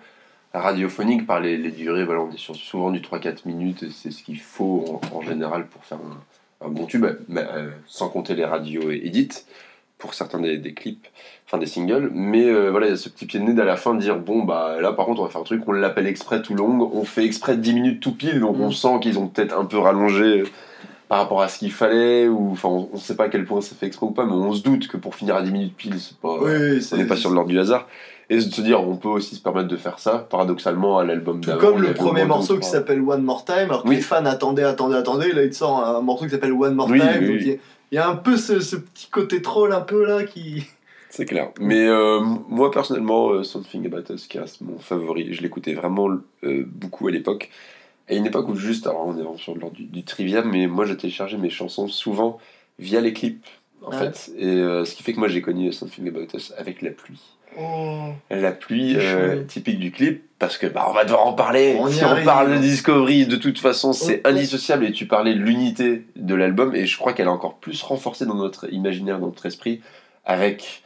radiophonique 0.54 1.26
par 1.26 1.40
les, 1.40 1.58
les 1.58 1.72
durées. 1.72 2.06
Voilà, 2.06 2.22
on 2.22 2.32
est 2.32 2.38
sur 2.38 2.56
souvent 2.56 2.92
du 2.92 3.00
3-4 3.02 3.40
minutes. 3.46 3.84
et 3.84 3.90
C'est 3.90 4.12
ce 4.12 4.24
qu'il 4.24 4.40
faut 4.40 5.02
en, 5.14 5.18
en 5.18 5.22
général 5.22 5.68
pour 5.68 5.84
faire 5.84 5.98
un, 6.00 6.66
un 6.68 6.70
bon 6.70 6.86
tube, 6.86 7.06
mais, 7.28 7.42
euh, 7.44 7.70
sans 7.88 8.10
compter 8.10 8.36
les 8.36 8.46
radios 8.46 8.92
edit 8.92 9.30
pour 9.98 10.16
certains 10.16 10.40
des, 10.40 10.58
des 10.58 10.74
clips, 10.74 11.08
enfin 11.46 11.60
des 11.60 11.68
singles. 11.68 12.10
Mais 12.14 12.46
euh, 12.46 12.72
voilà, 12.72 12.88
il 12.88 12.90
y 12.90 12.94
a 12.94 12.98
ce 12.98 13.08
petit 13.10 13.26
pied 13.28 13.40
de 13.40 13.46
nez 13.46 13.54
d'à 13.54 13.66
la 13.66 13.76
fin 13.78 13.94
de 13.94 14.00
dire 14.00 14.18
bon, 14.18 14.44
bah 14.44 14.78
là 14.82 14.94
par 14.94 15.06
contre, 15.06 15.22
on 15.22 15.26
va 15.26 15.30
faire 15.30 15.42
un 15.42 15.44
truc, 15.44 15.62
on 15.68 15.74
l'appelle 15.74 16.08
exprès 16.08 16.42
tout 16.42 16.56
long, 16.56 16.90
on 16.94 17.04
fait 17.04 17.24
exprès 17.24 17.56
de 17.56 17.62
10 17.62 17.74
minutes 17.74 18.00
tout 18.02 18.14
pile, 18.16 18.40
donc 18.40 18.58
Mm. 18.58 18.62
on 18.62 18.72
sent 18.72 19.00
qu'ils 19.02 19.20
ont 19.20 19.28
peut-être 19.28 19.56
un 19.58 19.66
peu 19.66 19.78
rallongé 19.78 20.44
par 21.12 21.20
rapport 21.20 21.42
à 21.42 21.50
ce 21.50 21.60
qu'il 21.60 21.74
fallait, 21.74 22.30
ou 22.30 22.52
enfin, 22.54 22.70
on 22.70 22.90
ne 22.94 22.98
sait 22.98 23.18
pas 23.18 23.26
à 23.26 23.28
quel 23.28 23.44
point 23.44 23.60
ça 23.60 23.76
fait 23.76 23.86
exprès 23.86 24.06
ou 24.06 24.12
pas, 24.12 24.24
mais 24.26 24.32
on 24.32 24.54
se 24.54 24.64
doute 24.64 24.88
que 24.88 24.96
pour 24.96 25.14
finir 25.14 25.36
à 25.36 25.42
10 25.42 25.52
minutes 25.52 25.76
pile, 25.76 25.96
c'est 26.00 26.16
pas, 26.18 26.38
Oui, 26.42 26.80
on 26.94 26.96
n'est 26.96 27.06
pas 27.06 27.18
sur 27.18 27.32
l'ordre 27.32 27.50
du 27.50 27.60
hasard. 27.60 27.86
Et 28.30 28.38
de 28.38 28.40
se 28.40 28.62
dire, 28.62 28.82
on 28.88 28.96
peut 28.96 29.10
aussi 29.10 29.36
se 29.36 29.42
permettre 29.42 29.68
de 29.68 29.76
faire 29.76 30.00
ça, 30.00 30.20
paradoxalement, 30.20 31.00
à 31.00 31.04
l'album 31.04 31.42
d'avant. 31.42 31.60
comme 31.60 31.82
le 31.82 31.94
premier 31.94 32.24
morceau 32.24 32.58
qui 32.60 32.70
s'appelle 32.70 33.02
One 33.02 33.24
More 33.24 33.44
Time, 33.44 33.66
alors 33.66 33.84
que 33.84 33.90
Oui. 33.90 33.98
les 33.98 34.02
fans 34.02 34.24
attendaient, 34.26 34.64
attendaient, 34.64 34.96
attendaient, 34.96 35.34
là 35.34 35.44
il 35.44 35.54
sort 35.54 35.86
un 35.86 36.00
morceau 36.00 36.24
qui 36.24 36.32
s'appelle 36.32 36.54
One 36.54 36.76
More 36.76 36.88
Oui, 36.90 37.02
Time, 37.02 37.28
donc 37.28 37.38
il 37.42 37.48
y 37.48 37.52
a- 37.52 37.58
il 37.92 37.96
y 37.96 37.98
a 37.98 38.08
un 38.08 38.16
peu 38.16 38.38
ce, 38.38 38.62
ce 38.62 38.78
petit 38.78 39.08
côté 39.10 39.42
troll 39.42 39.74
un 39.74 39.82
peu 39.82 40.06
là 40.06 40.24
qui... 40.24 40.64
C'est 41.10 41.26
clair. 41.26 41.50
Mais 41.60 41.90
euh, 41.90 42.22
moi, 42.48 42.72
personnellement, 42.72 43.32
euh, 43.32 43.44
Something 43.44 43.86
About 43.86 44.14
Us, 44.14 44.28
qui 44.28 44.40
reste 44.40 44.62
mon 44.62 44.80
favori, 44.80 45.34
je 45.34 45.42
l'écoutais 45.42 45.74
vraiment 45.74 46.08
euh, 46.46 46.64
beaucoup 46.66 47.10
à 47.10 47.12
l'époque. 47.12 47.50
À 48.12 48.18
une 48.18 48.26
époque 48.26 48.48
où 48.50 48.56
juste, 48.56 48.86
alors 48.88 49.06
on 49.08 49.12
est 49.14 49.22
vraiment 49.22 49.38
sur 49.38 49.56
l'ordre 49.56 49.76
du, 49.76 49.84
du 49.84 50.04
trivia, 50.04 50.42
mais 50.44 50.68
moi 50.68 50.86
j'ai 50.86 50.98
téléchargé 50.98 51.38
mes 51.38 51.50
chansons 51.50 51.88
souvent 51.88 52.40
via 52.80 53.00
les 53.02 53.14
clips, 53.14 53.46
en 53.84 53.92
Ouais. 53.92 53.98
fait. 53.98 54.32
Et 54.38 54.46
euh, 54.48 54.86
ce 54.86 54.96
qui 54.96 55.04
fait 55.04 55.14
que 55.14 55.20
moi 55.20 55.28
j'ai 55.28 55.42
connu 55.42 55.72
Something 55.72 56.08
About 56.10 56.28
Us 56.36 56.54
avec 56.58 56.82
la 56.82 56.92
pluie. 56.92 57.22
Oh. 57.60 58.12
La 58.30 58.52
pluie 58.54 58.96
euh, 58.98 59.44
typique 59.44 59.78
du 59.78 59.92
clip, 59.92 60.24
parce 60.40 60.58
que 60.58 60.68
bah, 60.68 60.86
on 60.90 60.94
va 60.94 61.04
devoir 61.04 61.26
en 61.28 61.34
parler. 61.34 61.76
On 61.78 61.90
si 61.90 62.04
on 62.06 62.24
parle 62.24 62.52
de 62.54 62.58
Discovery, 62.60 63.26
de 63.28 63.36
toute 63.36 63.60
façon, 63.60 63.92
c'est 63.92 64.22
On- 64.26 64.30
on- 64.30 64.32
indissociable. 64.32 64.86
Et 64.86 64.94
tu 64.94 65.06
parlais 65.06 65.34
de 65.34 65.40
l'unité 65.40 66.06
de 66.16 66.34
l'album, 66.34 66.74
et 66.76 66.86
je 66.86 66.98
crois 66.98 67.12
qu'elle 67.12 67.26
est 67.28 67.30
encore 67.30 67.56
plus 67.56 67.82
renforcée 67.84 68.26
dans 68.26 68.36
notre 68.36 68.72
imaginaire, 68.74 69.20
dans 69.20 69.26
notre 69.28 69.46
esprit, 69.46 69.82
avec 70.26 70.82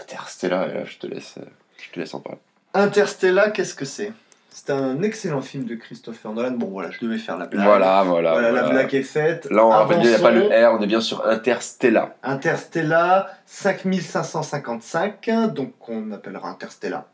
Interstellar. 0.00 0.68
Et 0.70 0.74
là, 0.74 0.84
je 0.84 0.98
te 0.98 1.06
laisse, 1.06 1.34
euh, 1.38 1.44
je 1.78 1.90
te 1.92 2.00
laisse 2.00 2.12
en 2.14 2.20
parler. 2.20 2.40
Interstellar, 2.74 3.52
qu'est-ce 3.52 3.74
que 3.76 3.84
c'est? 3.84 4.12
C'est 4.50 4.70
un 4.70 5.02
excellent 5.02 5.40
film 5.42 5.64
de 5.64 5.74
Christopher 5.76 6.32
Nolan. 6.32 6.50
Bon, 6.52 6.66
voilà, 6.66 6.90
je 6.90 6.98
devais 7.04 7.18
faire 7.18 7.36
la 7.38 7.46
blague. 7.46 7.64
Voilà, 7.64 8.02
voilà. 8.04 8.32
Voilà, 8.32 8.50
la 8.50 8.68
blague 8.68 8.92
est 8.94 9.02
faite. 9.02 9.46
Là, 9.50 9.64
on 9.64 9.68
rappelle 9.68 9.98
bien, 10.00 10.06
il 10.06 10.10
n'y 10.10 10.16
a 10.16 10.18
pas 10.18 10.30
le. 10.30 10.42
R, 10.48 10.72
on 10.78 10.82
est 10.82 10.86
bien 10.86 11.00
sur 11.00 11.24
Interstellar. 11.26 12.10
Interstellar 12.22 13.28
5555, 13.46 15.30
donc 15.54 15.72
on 15.88 16.10
appellera 16.12 16.48
Interstellar. 16.50 17.04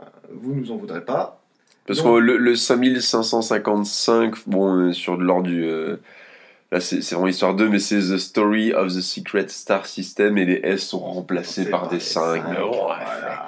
Euh, 0.00 0.04
Vous 0.32 0.54
nous 0.54 0.70
en 0.70 0.76
voudrez 0.76 1.04
pas. 1.04 1.40
Parce 1.86 2.02
Donc- 2.02 2.14
que 2.16 2.20
le, 2.20 2.36
le 2.36 2.54
5555, 2.56 4.34
bon, 4.46 4.70
on 4.70 4.88
est 4.90 4.92
sur 4.92 5.16
de 5.18 5.22
l'ordre 5.24 5.44
du. 5.48 5.64
euh, 5.64 5.96
là, 6.72 6.80
c'est 6.80 7.00
vraiment 7.12 7.28
histoire 7.28 7.54
2, 7.54 7.68
mais 7.68 7.78
c'est 7.78 7.98
The 7.98 8.18
Story 8.18 8.72
of 8.74 8.88
the 8.88 9.00
Secret 9.00 9.48
Star 9.48 9.86
System 9.86 10.36
et 10.38 10.44
les 10.44 10.60
S 10.64 10.86
sont 10.88 10.98
remplacés 11.00 11.64
par 11.70 11.82
par 11.82 11.88
des 11.90 11.96
les 11.96 12.00
5. 12.02 12.42
cinq, 12.42 12.44
voilà. 12.58 13.45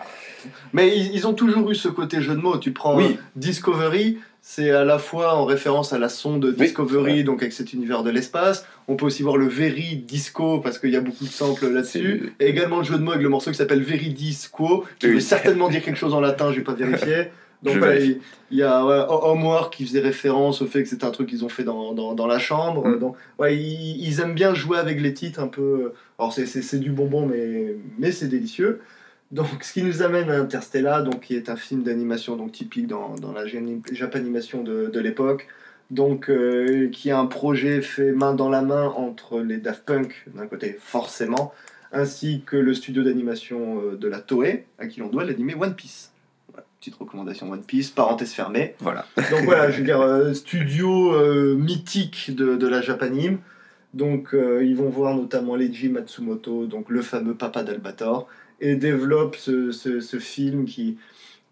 Mais 0.73 0.97
ils, 0.97 1.15
ils 1.15 1.27
ont 1.27 1.35
toujours 1.35 1.71
eu 1.71 1.75
ce 1.75 1.89
côté 1.89 2.21
jeu 2.21 2.35
de 2.35 2.41
mots. 2.41 2.59
Tu 2.59 2.73
prends 2.73 2.97
Oui. 2.97 3.05
euh, 3.19 3.23
Discovery, 3.37 4.19
c'est 4.43 4.71
à 4.71 4.85
la 4.85 4.99
fois 4.99 5.35
en 5.35 5.45
référence 5.45 5.93
à 5.93 5.99
la 5.99 6.09
sonde 6.09 6.55
Discovery, 6.55 7.25
donc 7.25 7.43
avec 7.43 7.53
cet 7.53 7.73
univers 7.73 8.03
de 8.03 8.11
l'espace. 8.11 8.67
On 8.87 8.97
peut 8.97 9.07
aussi 9.07 9.23
voir 9.23 9.37
le 9.37 9.47
Very 9.49 9.97
Disco 9.97 10.61
parce 10.61 10.79
qu'il 10.79 10.91
y 10.91 10.97
a 10.97 11.01
beaucoup 11.01 11.25
de 11.25 11.31
samples 11.31 11.69
là-dessus. 11.69 12.33
Et 12.41 12.47
également 12.47 12.79
le 12.79 12.85
jeu 12.85 12.97
de 12.99 13.03
mots 13.03 13.11
avec 13.13 13.23
le 13.23 13.29
morceau 13.29 13.51
qui 13.51 13.57
s'appelle 13.57 13.83
Very 13.83 14.11
Disco, 14.11 14.85
qui 14.99 15.07
Oui. 15.07 15.15
veut 15.15 15.21
certainement 15.21 15.69
dire 15.69 15.83
quelque 15.83 15.99
chose 15.99 16.15
en 16.15 16.21
latin, 16.21 16.53
j'ai 16.53 16.63
pas 16.63 16.75
vérifié. 16.75 17.29
Donc 17.63 17.75
Je 17.83 18.13
il 18.53 18.57
y 18.59 18.63
a 18.63 18.87
ouais, 18.87 19.05
Homework 19.09 19.75
qui 19.75 19.85
faisait 19.85 19.99
référence 19.99 20.63
au 20.63 20.67
fait 20.67 20.85
que 20.85 20.89
c'était 20.89 21.05
un 21.05 21.11
truc 21.11 21.29
qu'ils 21.29 21.45
ont 21.45 21.49
fait 21.49 21.65
dans, 21.65 21.93
dans, 21.93 22.15
dans 22.15 22.29
la 22.29 22.39
chambre. 22.39 22.87
Mm. 22.87 23.01
Donc, 23.01 23.17
ouais, 23.41 23.57
ils, 23.57 23.97
ils 24.07 24.21
aiment 24.21 24.35
bien 24.35 24.55
jouer 24.55 24.79
avec 24.79 25.01
les 25.01 25.13
titres 25.13 25.41
un 25.41 25.49
peu. 25.49 25.93
Alors 26.21 26.33
c'est- 26.33 26.47
c'est 26.47 26.63
c'est 26.63 26.79
du 26.79 26.91
bonbon, 26.91 27.27
mais, 27.27 27.75
mais 27.99 28.13
c'est 28.13 28.29
délicieux. 28.29 28.81
Donc, 29.31 29.63
ce 29.63 29.75
qui 29.75 29.83
nous 29.83 30.03
amène 30.03 30.31
à 30.31 30.39
Interstellar, 30.39 31.05
donc, 31.05 31.21
qui 31.21 31.37
est 31.37 31.51
un 31.51 31.57
film 31.57 31.83
d'animation 31.83 32.37
donc 32.37 32.53
typique 32.53 32.87
dans, 32.87 33.15
dans 33.17 33.33
la 33.33 33.45
Jap- 33.45 33.93
Japanimation 33.93 34.63
de, 34.63 34.87
de 34.87 35.01
l'époque. 35.01 35.47
Donc, 35.91 36.29
euh, 36.29 36.89
qui 36.91 37.11
a 37.11 37.19
un 37.19 37.27
projet 37.27 37.83
fait 37.83 38.13
main 38.13 38.35
dans 38.35 38.49
la 38.49 38.63
main 38.63 38.89
entre 38.89 39.41
les 39.41 39.59
Daft 39.59 39.85
Punk, 39.85 40.27
d'un 40.35 40.47
côté, 40.47 40.77
forcément, 40.79 41.53
ainsi 41.93 42.43
que 42.45 42.57
le 42.57 42.75
studio 42.75 43.03
d'animation 43.03 43.81
euh, 43.81 43.97
de 43.97 44.09
la 44.09 44.21
Toei, 44.21 44.67
à 44.79 44.87
qui 44.87 45.01
l'on 45.01 45.09
doit 45.09 45.25
l'animer 45.25 45.55
One 45.55 45.75
Piece. 45.75 46.11
Voilà, 46.51 46.67
petite 46.79 46.95
recommandation 46.95 47.51
One 47.51 47.63
Piece, 47.63 47.91
parenthèse 47.91 48.33
fermée. 48.33 48.75
Voilà. 48.81 49.07
Donc 49.31 49.45
voilà, 49.45 49.71
je 49.71 49.79
veux 49.79 49.85
dire, 49.85 50.01
euh, 50.01 50.35
studio 50.35 51.57
mythique 51.57 52.35
de, 52.35 52.57
de 52.57 52.67
la 52.67 52.81
Japanime. 52.81 53.39
Donc 53.95 54.35
ils 54.35 54.77
vont 54.77 54.91
voir 54.91 55.15
notamment 55.15 55.57
Leiji 55.57 55.89
Matsumoto, 55.89 56.67
donc 56.67 56.91
le 56.91 57.01
fameux 57.01 57.35
papa 57.35 57.63
d'Albator, 57.63 58.29
et 58.61 58.77
développent 58.77 59.37
ce, 59.37 59.71
ce- 59.73 60.01
ce 60.01 60.19
film 60.19 60.65
qui, 60.65 60.97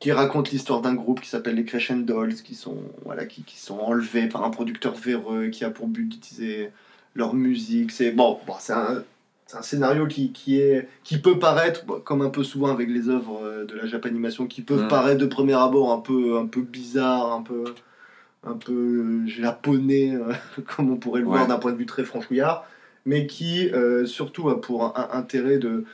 qui 0.01 0.13
raconte 0.13 0.51
l'histoire 0.51 0.81
d'un 0.83 0.95
groupe 0.95 1.21
qui 1.21 1.29
s'appelle 1.29 1.55
les 1.57 1.65
Crescendols, 1.65 2.35
qui 2.35 2.55
sont, 2.55 2.79
voilà, 3.05 3.27
qui, 3.27 3.43
qui 3.45 3.59
sont 3.59 3.79
enlevés 3.79 4.29
par 4.29 4.45
un 4.45 4.51
producteur 4.51 4.95
véreux 4.95 5.49
qui 5.49 5.65
a 5.65 5.71
pour 5.71 5.87
but 5.89 6.05
d'utiliser 6.09 6.71
leur 7.15 7.35
musique. 7.35 7.93
C'est 7.93 8.11
bon, 8.13 8.39
bon, 8.47 8.55
c'est 8.59 8.73
un, 8.75 9.03
c'est 9.47 9.57
un 9.57 9.63
scénario 9.63 10.07
qui, 10.07 10.33
qui, 10.33 10.61
est, 10.61 10.89
qui 11.05 11.19
peut 11.19 11.39
paraître, 11.39 11.85
bon, 11.87 12.01
comme 12.01 12.21
un 12.23 12.31
peu 12.31 12.43
souvent 12.45 12.69
avec 12.69 12.91
les 12.91 13.09
œuvres 13.09 13.41
euh, 13.45 13.65
de 13.65 13.75
la 13.77 13.87
Japanimation, 13.87 14.47
qui 14.47 14.63
peuvent 14.63 14.85
Mm. 14.85 14.89
paraître 14.89 15.21
de 15.21 15.27
premier 15.27 15.55
abord 15.55 15.93
un 15.93 16.01
peu, 16.01 16.37
un 16.39 16.47
peu 16.47 16.61
bizarre, 16.63 17.33
un 17.33 17.43
peu, 17.43 17.65
un 18.45 18.55
peu 18.55 19.27
japonais, 19.27 20.15
euh, 20.15 20.33
comme 20.77 20.91
on 20.91 20.97
pourrait 20.97 21.21
le 21.21 21.27
voir 21.27 21.47
d'un 21.49 21.59
point 21.59 21.73
de 21.73 21.79
vue 21.79 21.87
très 21.87 22.05
franchouillard, 22.05 22.67
mais 23.07 23.27
qui 23.27 23.71
euh, 23.71 24.05
surtout 24.07 24.49
a 24.51 24.61
pour 24.61 24.85
un- 24.85 24.93
un 25.13 25.19
intérêt 25.19 25.59
de. 25.59 25.85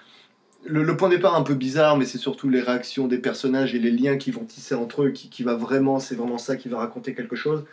Le, 0.64 0.82
le 0.84 0.96
point 0.96 1.08
de 1.08 1.16
départ 1.16 1.34
un 1.34 1.42
peu 1.42 1.54
bizarre, 1.54 1.96
mais 1.96 2.04
c'est 2.04 2.18
surtout 2.18 2.48
les 2.48 2.60
réactions 2.60 3.08
des 3.08 3.18
personnages 3.18 3.74
et 3.74 3.78
les 3.80 3.90
liens 3.90 4.16
qui 4.16 4.30
vont 4.30 4.44
tisser 4.44 4.74
entre 4.74 5.02
eux 5.04 5.10
qui, 5.10 5.28
qui 5.28 5.42
va 5.42 5.54
vraiment, 5.54 5.98
c'est 5.98 6.14
vraiment 6.14 6.38
ça 6.38 6.56
qui 6.56 6.68
va 6.68 6.78
raconter 6.78 7.14
quelque 7.14 7.34
chose. 7.36 7.64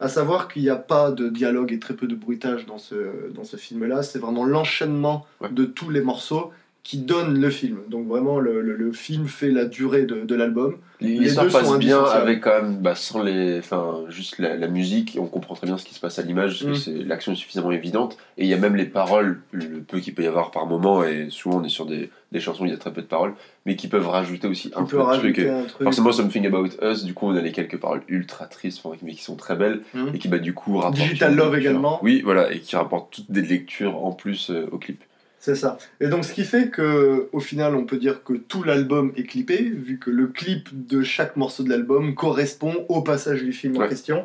À 0.00 0.08
savoir 0.08 0.48
qu'il 0.48 0.62
n'y 0.62 0.68
a 0.70 0.76
pas 0.76 1.10
de 1.12 1.28
dialogue 1.28 1.72
et 1.72 1.78
très 1.78 1.94
peu 1.94 2.06
de 2.06 2.14
bruitage 2.14 2.66
dans 2.66 2.78
ce, 2.78 3.30
dans 3.32 3.44
ce 3.44 3.56
film-là. 3.56 4.02
C'est 4.02 4.18
vraiment 4.18 4.44
l'enchaînement 4.44 5.26
Ouais. 5.40 5.48
de 5.50 5.64
tous 5.64 5.88
les 5.90 6.00
morceaux 6.02 6.52
qui 6.84 6.98
donne 6.98 7.40
le 7.40 7.48
film. 7.50 7.78
Donc 7.88 8.06
vraiment, 8.06 8.38
le, 8.38 8.60
le- 8.60 8.76
le 8.76 8.92
film 8.92 9.26
fait 9.26 9.50
la 9.50 9.64
durée 9.64 10.04
de, 10.04 10.20
de 10.20 10.34
l'album. 10.34 10.76
L'histoire 11.00 11.48
passe 11.48 11.76
bien 11.78 12.02
avec 12.04 12.40
quand 12.42 12.62
même, 12.62 12.76
bah, 12.76 12.94
sans 12.94 13.22
les, 13.22 13.58
enfin, 13.58 14.04
juste 14.10 14.38
la, 14.38 14.56
la 14.56 14.68
musique, 14.68 15.16
et 15.16 15.18
on 15.18 15.26
comprend 15.26 15.54
très 15.54 15.66
bien 15.66 15.76
ce 15.78 15.84
qui 15.84 15.94
se 15.94 16.00
passe 16.00 16.18
à 16.18 16.22
l'image, 16.22 16.50
parce 16.50 16.64
Mm. 16.64 16.72
que 16.72 16.78
c'est 16.78 17.04
l'action 17.04 17.32
est 17.32 17.36
suffisamment 17.36 17.72
évidente, 17.72 18.16
et 18.38 18.44
il 18.44 18.48
y 18.48 18.54
a 18.54 18.58
même 18.58 18.76
les 18.76 18.84
paroles, 18.84 19.40
le 19.52 19.80
peu 19.80 19.98
qu'il 19.98 20.14
peut 20.14 20.22
y 20.22 20.26
avoir 20.26 20.50
par 20.50 20.66
moment, 20.66 21.02
et 21.04 21.28
souvent 21.30 21.58
on 21.60 21.64
est 21.64 21.68
sur 21.70 21.84
des, 21.86 22.10
des 22.32 22.40
chansons 22.40 22.62
où 22.62 22.66
il 22.66 22.70
y 22.70 22.74
a 22.74 22.78
très 22.78 22.92
peu 22.92 23.00
de 23.02 23.06
paroles, 23.06 23.34
mais 23.66 23.76
qui 23.76 23.88
peuvent 23.88 24.06
rajouter 24.08 24.46
aussi 24.46 24.70
un 24.76 24.84
peu 24.84 24.98
de 24.98 25.02
rajouter 25.02 25.48
un 25.50 25.64
truc. 25.64 25.82
Forcément, 25.84 26.12
Something 26.12 26.46
About 26.46 26.68
Us, 26.82 27.04
du 27.04 27.12
coup, 27.14 27.26
on 27.28 27.34
a 27.36 27.40
les 27.40 27.52
quelques 27.52 27.78
paroles 27.78 28.02
ultra 28.08 28.44
tristes, 28.46 28.82
mais 29.02 29.12
qui 29.12 29.22
sont 29.22 29.36
très 29.36 29.56
belles, 29.56 29.80
Mm. 29.94 30.08
et 30.14 30.18
qui, 30.18 30.28
bah, 30.28 30.38
du 30.38 30.52
coup, 30.54 30.76
rapportent. 30.76 30.96
Digital 30.96 31.34
Love 31.34 31.54
lecture. 31.54 31.70
également. 31.70 31.98
Oui, 32.02 32.20
voilà, 32.22 32.52
et 32.52 32.60
qui 32.60 32.76
rapportent 32.76 33.10
toutes 33.14 33.30
des 33.32 33.42
lectures 33.42 34.04
en 34.04 34.12
plus 34.12 34.50
euh, 34.50 34.66
au 34.70 34.76
clip. 34.78 35.02
C'est 35.44 35.56
ça. 35.56 35.76
Et 36.00 36.06
donc, 36.08 36.24
ce 36.24 36.32
qui 36.32 36.42
fait 36.44 36.70
que, 36.70 37.28
au 37.32 37.38
final, 37.40 37.74
on 37.74 37.84
peut 37.84 37.98
dire 37.98 38.24
que 38.24 38.32
tout 38.32 38.62
l'album 38.62 39.12
est 39.14 39.24
clippé, 39.24 39.58
vu 39.62 39.98
que 39.98 40.08
le 40.08 40.28
clip 40.28 40.70
de 40.86 41.02
chaque 41.02 41.36
morceau 41.36 41.62
de 41.62 41.68
l'album 41.68 42.14
correspond 42.14 42.86
au 42.88 43.02
passage 43.02 43.42
du 43.42 43.52
film 43.52 43.76
en 43.76 43.86
question. 43.86 44.24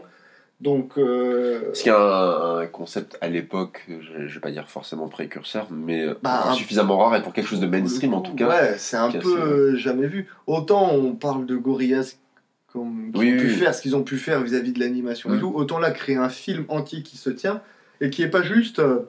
Donc, 0.62 0.94
euh, 0.98 1.60
Ce 1.74 1.84
qui 1.84 1.90
est 1.90 1.92
un, 1.92 2.60
un 2.60 2.68
concept 2.68 3.18
à 3.20 3.28
l'époque, 3.28 3.86
je, 3.90 4.28
je 4.30 4.34
vais 4.34 4.40
pas 4.40 4.52
dire 4.52 4.70
forcément 4.70 5.10
précurseur, 5.10 5.68
mais 5.70 6.06
euh, 6.08 6.14
Bah, 6.24 6.54
suffisamment 6.56 6.98
rare 7.00 7.18
et 7.18 7.22
pour 7.22 7.34
quelque 7.34 7.48
chose 7.50 7.60
de 7.60 7.68
mainstream 7.68 8.14
en 8.14 8.22
tout 8.22 8.34
cas. 8.36 8.48
Ouais, 8.48 8.76
c'est 8.78 8.96
un 8.96 9.12
peu 9.12 9.18
assez- 9.18 9.28
euh, 9.28 9.76
jamais 9.76 10.08
vu. 10.08 10.26
Autant 10.48 10.94
on 10.94 11.16
parle 11.16 11.46
de 11.46 11.58
Gorillaz 11.58 12.16
comme, 12.72 13.12
Oui, 13.14 13.34
ont 13.34 13.38
pu 13.38 13.48
oui, 13.48 13.54
faire 13.56 13.76
ce 13.76 13.82
qu'ils 13.82 13.96
ont 13.98 14.04
pu 14.04 14.18
faire 14.18 14.42
vis-à-vis 14.42 14.72
de 14.72 14.80
l'animation 14.80 15.34
et 15.34 15.38
Mm. 15.38 15.40
tout, 15.42 15.52
autant 15.54 15.80
là 15.80 15.92
créer 15.92 16.16
un 16.16 16.30
film 16.30 16.64
entier 16.70 17.04
qui 17.04 17.18
se 17.18 17.30
tient 17.30 17.62
et 18.00 18.10
qui 18.10 18.22
est 18.24 18.30
pas 18.30 18.42
juste, 18.42 18.80
euh, 18.80 19.00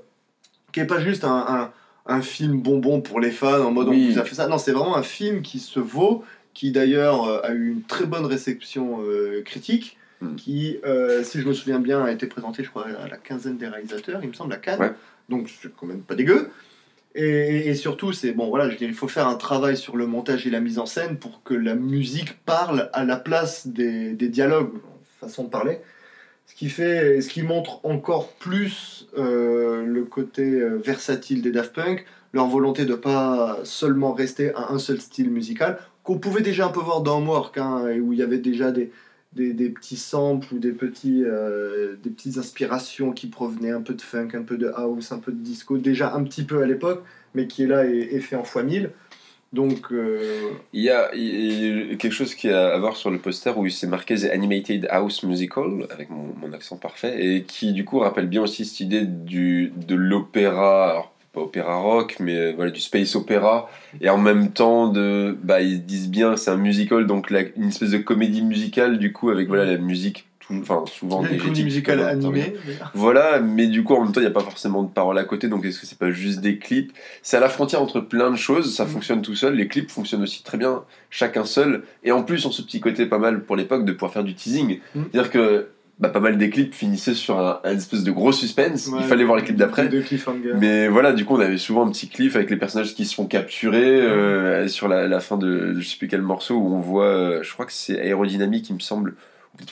qui 0.73 0.81
est 0.81 0.87
pas 0.87 1.01
juste 1.01 1.23
un, 1.25 1.45
un, 1.49 1.71
un 2.11 2.23
film 2.23 2.61
bonbon 2.61 3.01
pour 3.01 3.21
les 3.21 3.31
fans 3.31 3.65
en 3.65 3.71
mode 3.71 3.89
Oui. 3.89 4.07
on 4.09 4.13
vous 4.13 4.19
a 4.19 4.25
fait 4.25 4.35
ça. 4.35 4.49
Non, 4.49 4.59
c'est 4.59 4.73
vraiment 4.73 4.97
un 4.97 5.03
film 5.03 5.43
qui 5.43 5.61
se 5.61 5.79
vaut, 5.79 6.25
qui 6.55 6.73
d'ailleurs 6.73 7.25
euh, 7.25 7.41
a 7.43 7.53
eu 7.53 7.71
une 7.71 7.83
très 7.83 8.05
bonne 8.05 8.27
réception 8.27 9.01
euh, 9.03 9.43
critique. 9.43 9.97
Mm. 10.21 10.35
Qui, 10.35 10.79
euh, 10.85 11.23
si 11.25 11.41
je 11.41 11.49
me 11.49 11.55
souviens 11.55 11.79
bien, 11.79 12.05
a 12.05 12.13
été 12.13 12.27
présenté, 12.27 12.63
je 12.63 12.69
crois, 12.69 12.87
à 12.87 13.09
la 13.09 13.17
quinzaine 13.17 13.57
des 13.57 13.67
réalisateurs, 13.67 14.21
il 14.23 14.29
me 14.29 14.35
semble, 14.35 14.53
à 14.53 14.59
Cannes. 14.59 14.81
Ouais. 14.81 14.93
Donc, 15.31 15.49
c'est 15.49 15.75
quand 15.75 15.87
même 15.87 16.03
pas 16.03 16.15
dégueu. 16.15 16.51
Et, 17.15 17.69
et 17.69 17.75
surtout, 17.75 18.13
c'est 18.13 18.33
bon, 18.33 18.49
voilà, 18.49 18.69
je 18.69 18.77
dirais, 18.77 18.91
il 18.91 18.97
faut 18.97 19.09
faire 19.09 19.27
un 19.27 19.35
travail 19.37 19.77
sur 19.77 19.97
le 19.97 20.07
montage 20.07 20.47
et 20.47 20.51
la 20.51 20.61
mise 20.61 20.79
en 20.79 20.87
scène 20.87 21.17
pour 21.17 21.43
que 21.43 21.55
la 21.55 21.75
musique 21.75 22.35
parle 22.45 22.91
à 22.93 23.05
la 23.05 23.17
place 23.17 23.67
des, 23.67 24.13
des 24.13 24.29
dialogues, 24.29 24.75
façon 25.21 25.45
de 25.45 25.49
parler. 25.49 25.79
Ce 26.51 26.57
qui 26.57 26.69
fait, 26.69 27.21
ce 27.21 27.29
qui 27.29 27.43
montre 27.43 27.79
encore 27.85 28.33
plus 28.33 29.07
euh, 29.17 29.87
le 29.87 30.03
côté 30.03 30.61
euh, 30.61 30.79
versatile 30.85 31.43
des 31.43 31.53
Daft 31.53 31.73
Punk, 31.73 32.05
leur 32.33 32.49
volonté 32.49 32.85
de 32.85 32.97
pas 32.97 33.61
seulement 33.63 34.13
rester 34.13 34.53
à 34.55 34.73
un 34.73 34.81
seul 34.81 35.01
style 35.01 35.31
musical, 35.31 35.79
qu'on 36.03 36.19
pouvait 36.19 36.43
déjà 36.43 36.67
un 36.67 36.71
peu 36.71 36.81
voir 36.81 37.03
dans 37.03 37.19
Homework, 37.19 37.57
hein, 37.57 37.85
où 38.03 38.13
il 38.13 38.19
y 38.19 38.23
avait 38.23 38.39
déjà 38.39 38.73
des, 38.73 38.91
des, 39.33 39.71
petits 39.71 39.97
samples 39.97 40.53
ou 40.53 40.59
des, 40.59 40.73
petits, 40.73 41.23
euh, 41.25 41.95
des 42.03 42.11
petites 42.11 42.37
inspirations 42.37 43.13
qui 43.13 43.29
provenaient 43.29 43.71
un 43.71 43.83
peu 43.83 43.95
de 43.95 44.03
funk, 44.03 44.31
un 44.35 44.43
peu 44.43 44.57
de 44.57 44.73
house, 44.75 45.13
un 45.13 45.21
peu 45.21 45.31
de 45.31 45.41
disco, 45.41 45.79
déjà 45.79 46.15
un 46.15 46.25
petit 46.25 46.43
peu 46.43 46.63
à 46.63 46.67
l'époque, 46.67 47.05
mais 47.33 47.47
qui 47.47 47.63
est 47.63 47.69
là 47.69 47.87
et, 47.87 48.09
et 48.11 48.21
fait 48.21 48.35
en 48.35 48.45
fois 48.45 48.65
mille. 48.65 48.91
Donc, 49.53 49.91
euh, 49.91 50.51
Il 50.73 50.83
y, 50.83 50.91
a, 50.91 51.09
quelque 51.09 52.11
chose 52.11 52.35
qui 52.37 52.49
a 52.49 52.69
à 52.69 52.79
voir 52.79 52.97
sur 52.97 53.11
le 53.11 53.19
poster 53.19 53.57
où 53.59 53.69
c'est 53.69 53.89
marqué 53.89 54.15
The 54.15 54.31
Animated 54.33 54.87
House 54.91 55.25
Musical, 55.25 55.89
avec 55.91 56.09
mon, 56.11 56.53
accent 56.53 56.77
parfait, 56.77 57.25
et 57.25 57.43
qui 57.43 57.73
du 57.73 57.85
coup 57.85 57.99
rappelle 57.99 58.27
bien 58.27 58.43
aussi 58.43 58.65
cette 58.65 58.81
idée 58.81 59.05
du, 59.05 59.73
de 59.77 59.95
l'opéra, 59.97 60.91
alors 60.91 61.13
pas 61.33 61.41
opéra 61.41 61.77
rock, 61.77 62.17
mais 62.21 62.37
euh, 62.37 62.53
voilà, 62.55 62.71
du 62.71 62.81
space 62.81 63.17
opéra, 63.17 63.69
et 64.01 64.09
en 64.09 64.19
même 64.19 64.53
temps, 64.53 64.89
de, 64.89 65.37
bah, 65.43 65.61
ils 65.61 65.85
disent 65.85 66.11
bien 66.11 66.37
c'est 66.37 66.51
un 66.51 66.57
musical, 66.57 67.07
donc 67.07 67.31
une 67.31 67.69
espèce 67.69 67.91
de 67.91 67.99
comédie 67.99 68.43
musicale, 68.43 68.99
du 68.99 69.13
coup, 69.13 69.31
avec 69.31 69.49
voilà, 69.49 69.65
la 69.65 69.79
musique, 69.79 70.27
enfin 70.61 70.85
souvent 70.87 71.23
des 71.23 71.37
comédie 71.37 71.65
musicale 71.65 72.01
animée. 72.01 72.55
Voilà, 72.95 73.41
mais 73.41 73.67
du 73.67 73.83
coup, 73.83 73.95
en 73.95 74.03
même 74.05 74.13
temps, 74.13 74.21
il 74.21 74.25
n'y 74.25 74.31
a 74.31 74.33
pas 74.33 74.41
forcément 74.41 74.83
de 74.83 74.89
paroles 74.89 75.19
à 75.19 75.25
côté, 75.25 75.49
donc 75.49 75.65
est-ce 75.65 75.81
que 75.81 75.87
c'est 75.87 75.99
pas 75.99 76.11
juste 76.11 76.41
des 76.41 76.59
clips? 76.59 76.93
C'est 77.23 77.37
à 77.37 77.41
la 77.41 77.49
frontière 77.49 77.83
entre 77.83 78.01
plein 78.01 78.31
de 78.31 78.37
choses, 78.37 78.75
ça 78.75 78.85
Mm. 78.85 78.89
fonctionne 78.89 79.23
tout 79.23 79.35
seul, 79.35 79.55
les 79.55 79.69
clips 79.69 79.91
fonctionnent 79.91 80.23
aussi 80.23 80.43
très 80.43 80.59
bien, 80.59 80.83
chacun 81.11 81.45
seul, 81.45 81.83
et 82.05 82.13
en 82.13 82.23
plus, 82.23 82.45
on 82.47 82.51
ce 82.51 82.63
petit 82.63 82.81
côté 82.81 83.07
pas 83.07 83.19
mal 83.19 83.43
pour 83.45 83.57
l'époque 83.57 83.85
de 83.85 83.93
pouvoir 83.93 84.13
faire 84.13 84.25
du 84.25 84.35
teasing. 84.35 84.81
Mm. 84.95 85.03
C'est-à-dire 85.13 85.31
que 85.31 85.69
bah, 85.99 86.09
pas 86.09 86.21
mal 86.21 86.39
des 86.39 86.49
clips 86.49 86.75
finissaient 86.75 87.13
sur 87.13 87.39
un, 87.39 87.61
un 87.63 87.77
espèce 87.77 88.05
de 88.05 88.11
gros 88.11 88.33
suspense, 88.33 88.87
Ouais, 88.89 89.01
il 89.03 89.05
fallait 89.07 89.23
voir 89.25 89.37
les 89.37 89.43
clips 89.45 89.59
d'après. 89.59 89.87
Mais 90.59 90.89
voilà, 90.89 91.13
du 91.13 91.27
coup, 91.27 91.37
on 91.37 91.41
avait 91.41 91.59
souvent 91.59 91.87
un 91.87 91.91
petit 91.91 92.09
clip 92.09 92.35
avec 92.37 92.49
les 92.49 92.57
personnages 92.57 92.95
qui 92.95 93.05
se 93.05 93.15
font 93.15 93.27
capturer 93.27 94.01
euh, 94.01 94.67
sur 94.67 94.89
la, 94.89 95.07
la 95.07 95.21
fin 95.21 95.37
de, 95.37 95.75
je 95.79 95.87
sais 95.87 95.99
plus 95.99 96.09
quel 96.09 96.23
morceau 96.23 96.55
où 96.57 96.75
on 96.75 96.81
voit, 96.81 97.05
euh, 97.05 97.43
je 97.43 97.53
crois 97.53 97.67
que 97.67 97.73
c'est 97.73 98.01
aérodynamique, 98.01 98.71
il 98.71 98.77
me 98.77 98.81
semble, 98.81 99.15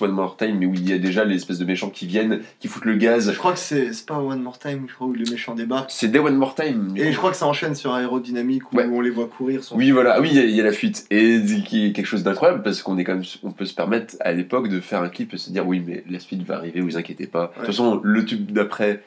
One 0.00 0.12
More 0.12 0.36
Time, 0.36 0.56
mais 0.58 0.66
où 0.66 0.74
il 0.74 0.88
y 0.88 0.92
a 0.92 0.98
déjà 0.98 1.24
les 1.24 1.36
espèces 1.36 1.58
de 1.58 1.64
méchants 1.64 1.90
qui 1.90 2.06
viennent, 2.06 2.40
qui 2.60 2.68
foutent 2.68 2.84
le 2.84 2.94
gaz. 2.96 3.30
Je 3.32 3.38
crois 3.38 3.52
que 3.52 3.58
c'est 3.58 3.90
pas 4.06 4.18
One 4.18 4.42
More 4.42 4.58
Time, 4.58 4.84
je 4.88 4.94
crois, 4.94 5.06
où 5.06 5.12
les 5.12 5.28
méchants 5.30 5.54
débarquent. 5.54 5.90
C'est 5.90 6.08
des 6.08 6.18
One 6.18 6.36
More 6.36 6.54
Time. 6.54 6.92
Et 6.96 7.06
coup. 7.06 7.12
je 7.12 7.16
crois 7.16 7.30
que 7.30 7.36
ça 7.36 7.46
enchaîne 7.46 7.74
sur 7.74 7.92
Aérodynamique 7.94 8.72
où 8.72 8.76
Ouais. 8.76 8.86
on 8.90 9.00
les 9.00 9.10
voit 9.10 9.26
courir. 9.26 9.60
Oui, 9.72 9.90
voilà, 9.90 10.20
oui, 10.20 10.28
il 10.32 10.36
y 10.36 10.40
a- 10.40 10.44
il 10.44 10.50
y, 10.54 10.60
a 10.60 10.64
la 10.64 10.72
fuite. 10.72 11.06
Et 11.10 11.40
qui 11.66 11.86
est 11.86 11.92
quelque 11.92 12.06
chose 12.06 12.22
d'incroyable 12.22 12.62
parce 12.62 12.82
qu'on 12.82 12.98
est 12.98 13.04
quand 13.04 13.14
même, 13.14 13.24
on 13.42 13.50
peut 13.52 13.64
se 13.66 13.74
permettre 13.74 14.14
à 14.20 14.32
l'époque 14.32 14.68
de 14.68 14.80
faire 14.80 15.02
un 15.02 15.08
clip 15.08 15.34
et 15.34 15.38
se 15.38 15.50
dire 15.50 15.66
oui, 15.66 15.82
mais 15.86 16.04
la 16.10 16.18
suite 16.18 16.42
va 16.44 16.56
arriver, 16.56 16.80
vous 16.80 16.96
inquiétez 16.96 17.26
pas. 17.26 17.48
De 17.48 17.58
toute 17.60 17.66
façon, 17.66 18.00
le 18.02 18.24
tube 18.24 18.52
d'après, 18.52 19.02